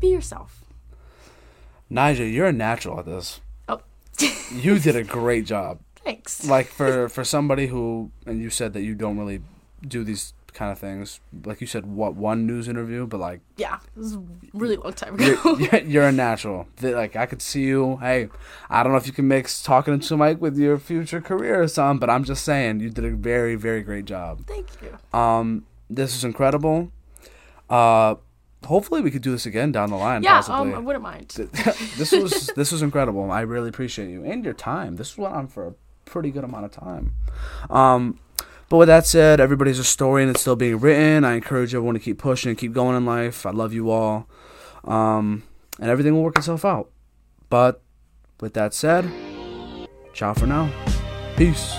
be 0.00 0.08
yourself. 0.08 0.64
Nyjha, 1.88 2.32
you're 2.32 2.46
a 2.46 2.52
natural 2.52 2.98
at 2.98 3.06
this. 3.06 3.40
You 4.52 4.78
did 4.78 4.96
a 4.96 5.04
great 5.04 5.44
job. 5.44 5.80
thanks. 6.04 6.46
Like 6.46 6.66
for 6.66 7.08
for 7.08 7.24
somebody 7.24 7.66
who, 7.66 8.10
and 8.26 8.40
you 8.40 8.50
said 8.50 8.72
that 8.74 8.82
you 8.82 8.94
don't 8.94 9.18
really 9.18 9.40
do 9.86 10.04
these 10.04 10.32
kind 10.56 10.72
of 10.72 10.78
things. 10.78 11.20
Like 11.44 11.60
you 11.60 11.66
said, 11.66 11.84
what 11.86 12.14
one 12.14 12.46
news 12.46 12.66
interview, 12.66 13.06
but 13.06 13.20
like 13.20 13.40
Yeah, 13.56 13.76
it 13.76 13.98
was 13.98 14.14
a 14.14 14.22
really 14.54 14.76
long 14.76 14.94
time 14.94 15.14
ago. 15.14 15.24
you're, 15.44 15.60
you're, 15.60 15.80
you're 15.82 16.08
a 16.08 16.12
natural. 16.12 16.66
Like 16.80 17.14
I 17.16 17.26
could 17.26 17.42
see 17.42 17.62
you. 17.64 17.98
Hey, 17.98 18.28
I 18.70 18.82
don't 18.82 18.92
know 18.92 18.98
if 18.98 19.06
you 19.06 19.12
can 19.12 19.28
mix 19.28 19.62
talking 19.62 19.94
into 19.94 20.14
a 20.14 20.16
mic 20.16 20.40
with 20.40 20.56
your 20.56 20.78
future 20.78 21.20
career 21.20 21.62
or 21.62 21.68
something, 21.68 21.98
but 22.00 22.08
I'm 22.10 22.24
just 22.24 22.44
saying 22.44 22.80
you 22.80 22.90
did 22.90 23.04
a 23.04 23.10
very, 23.10 23.54
very 23.54 23.82
great 23.82 24.06
job. 24.06 24.46
Thank 24.46 24.68
you. 24.82 25.18
Um, 25.18 25.66
this 25.90 26.16
is 26.16 26.24
incredible. 26.24 26.90
Uh, 27.68 28.14
hopefully 28.64 29.00
we 29.00 29.10
could 29.10 29.22
do 29.22 29.30
this 29.30 29.46
again 29.46 29.72
down 29.72 29.90
the 29.90 29.96
line. 29.96 30.22
Yeah, 30.22 30.36
possibly. 30.36 30.72
um, 30.72 30.74
I 30.74 30.78
wouldn't 30.78 31.02
mind. 31.02 31.28
this 31.96 32.12
was 32.12 32.48
this 32.56 32.72
was 32.72 32.82
incredible. 32.82 33.30
I 33.30 33.42
really 33.42 33.68
appreciate 33.68 34.08
you 34.10 34.24
and 34.24 34.44
your 34.44 34.54
time. 34.54 34.96
This 34.96 35.16
went 35.16 35.34
on 35.34 35.48
for 35.48 35.68
a 35.68 35.74
pretty 36.04 36.30
good 36.30 36.44
amount 36.44 36.64
of 36.64 36.72
time. 36.72 37.14
Um, 37.70 38.18
but 38.68 38.78
with 38.78 38.88
that 38.88 39.06
said, 39.06 39.38
everybody's 39.40 39.78
a 39.78 39.84
story 39.84 40.22
and 40.22 40.30
it's 40.30 40.40
still 40.40 40.56
being 40.56 40.80
written. 40.80 41.24
I 41.24 41.34
encourage 41.34 41.74
everyone 41.74 41.94
to 41.94 42.00
keep 42.00 42.18
pushing 42.18 42.50
and 42.50 42.58
keep 42.58 42.72
going 42.72 42.96
in 42.96 43.04
life. 43.04 43.46
I 43.46 43.50
love 43.50 43.72
you 43.72 43.90
all, 43.90 44.28
um, 44.84 45.44
and 45.80 45.88
everything 45.90 46.14
will 46.14 46.24
work 46.24 46.38
itself 46.38 46.64
out. 46.64 46.90
But 47.48 47.82
with 48.40 48.54
that 48.54 48.74
said, 48.74 49.08
ciao 50.12 50.34
for 50.34 50.46
now. 50.46 50.70
Peace. 51.36 51.76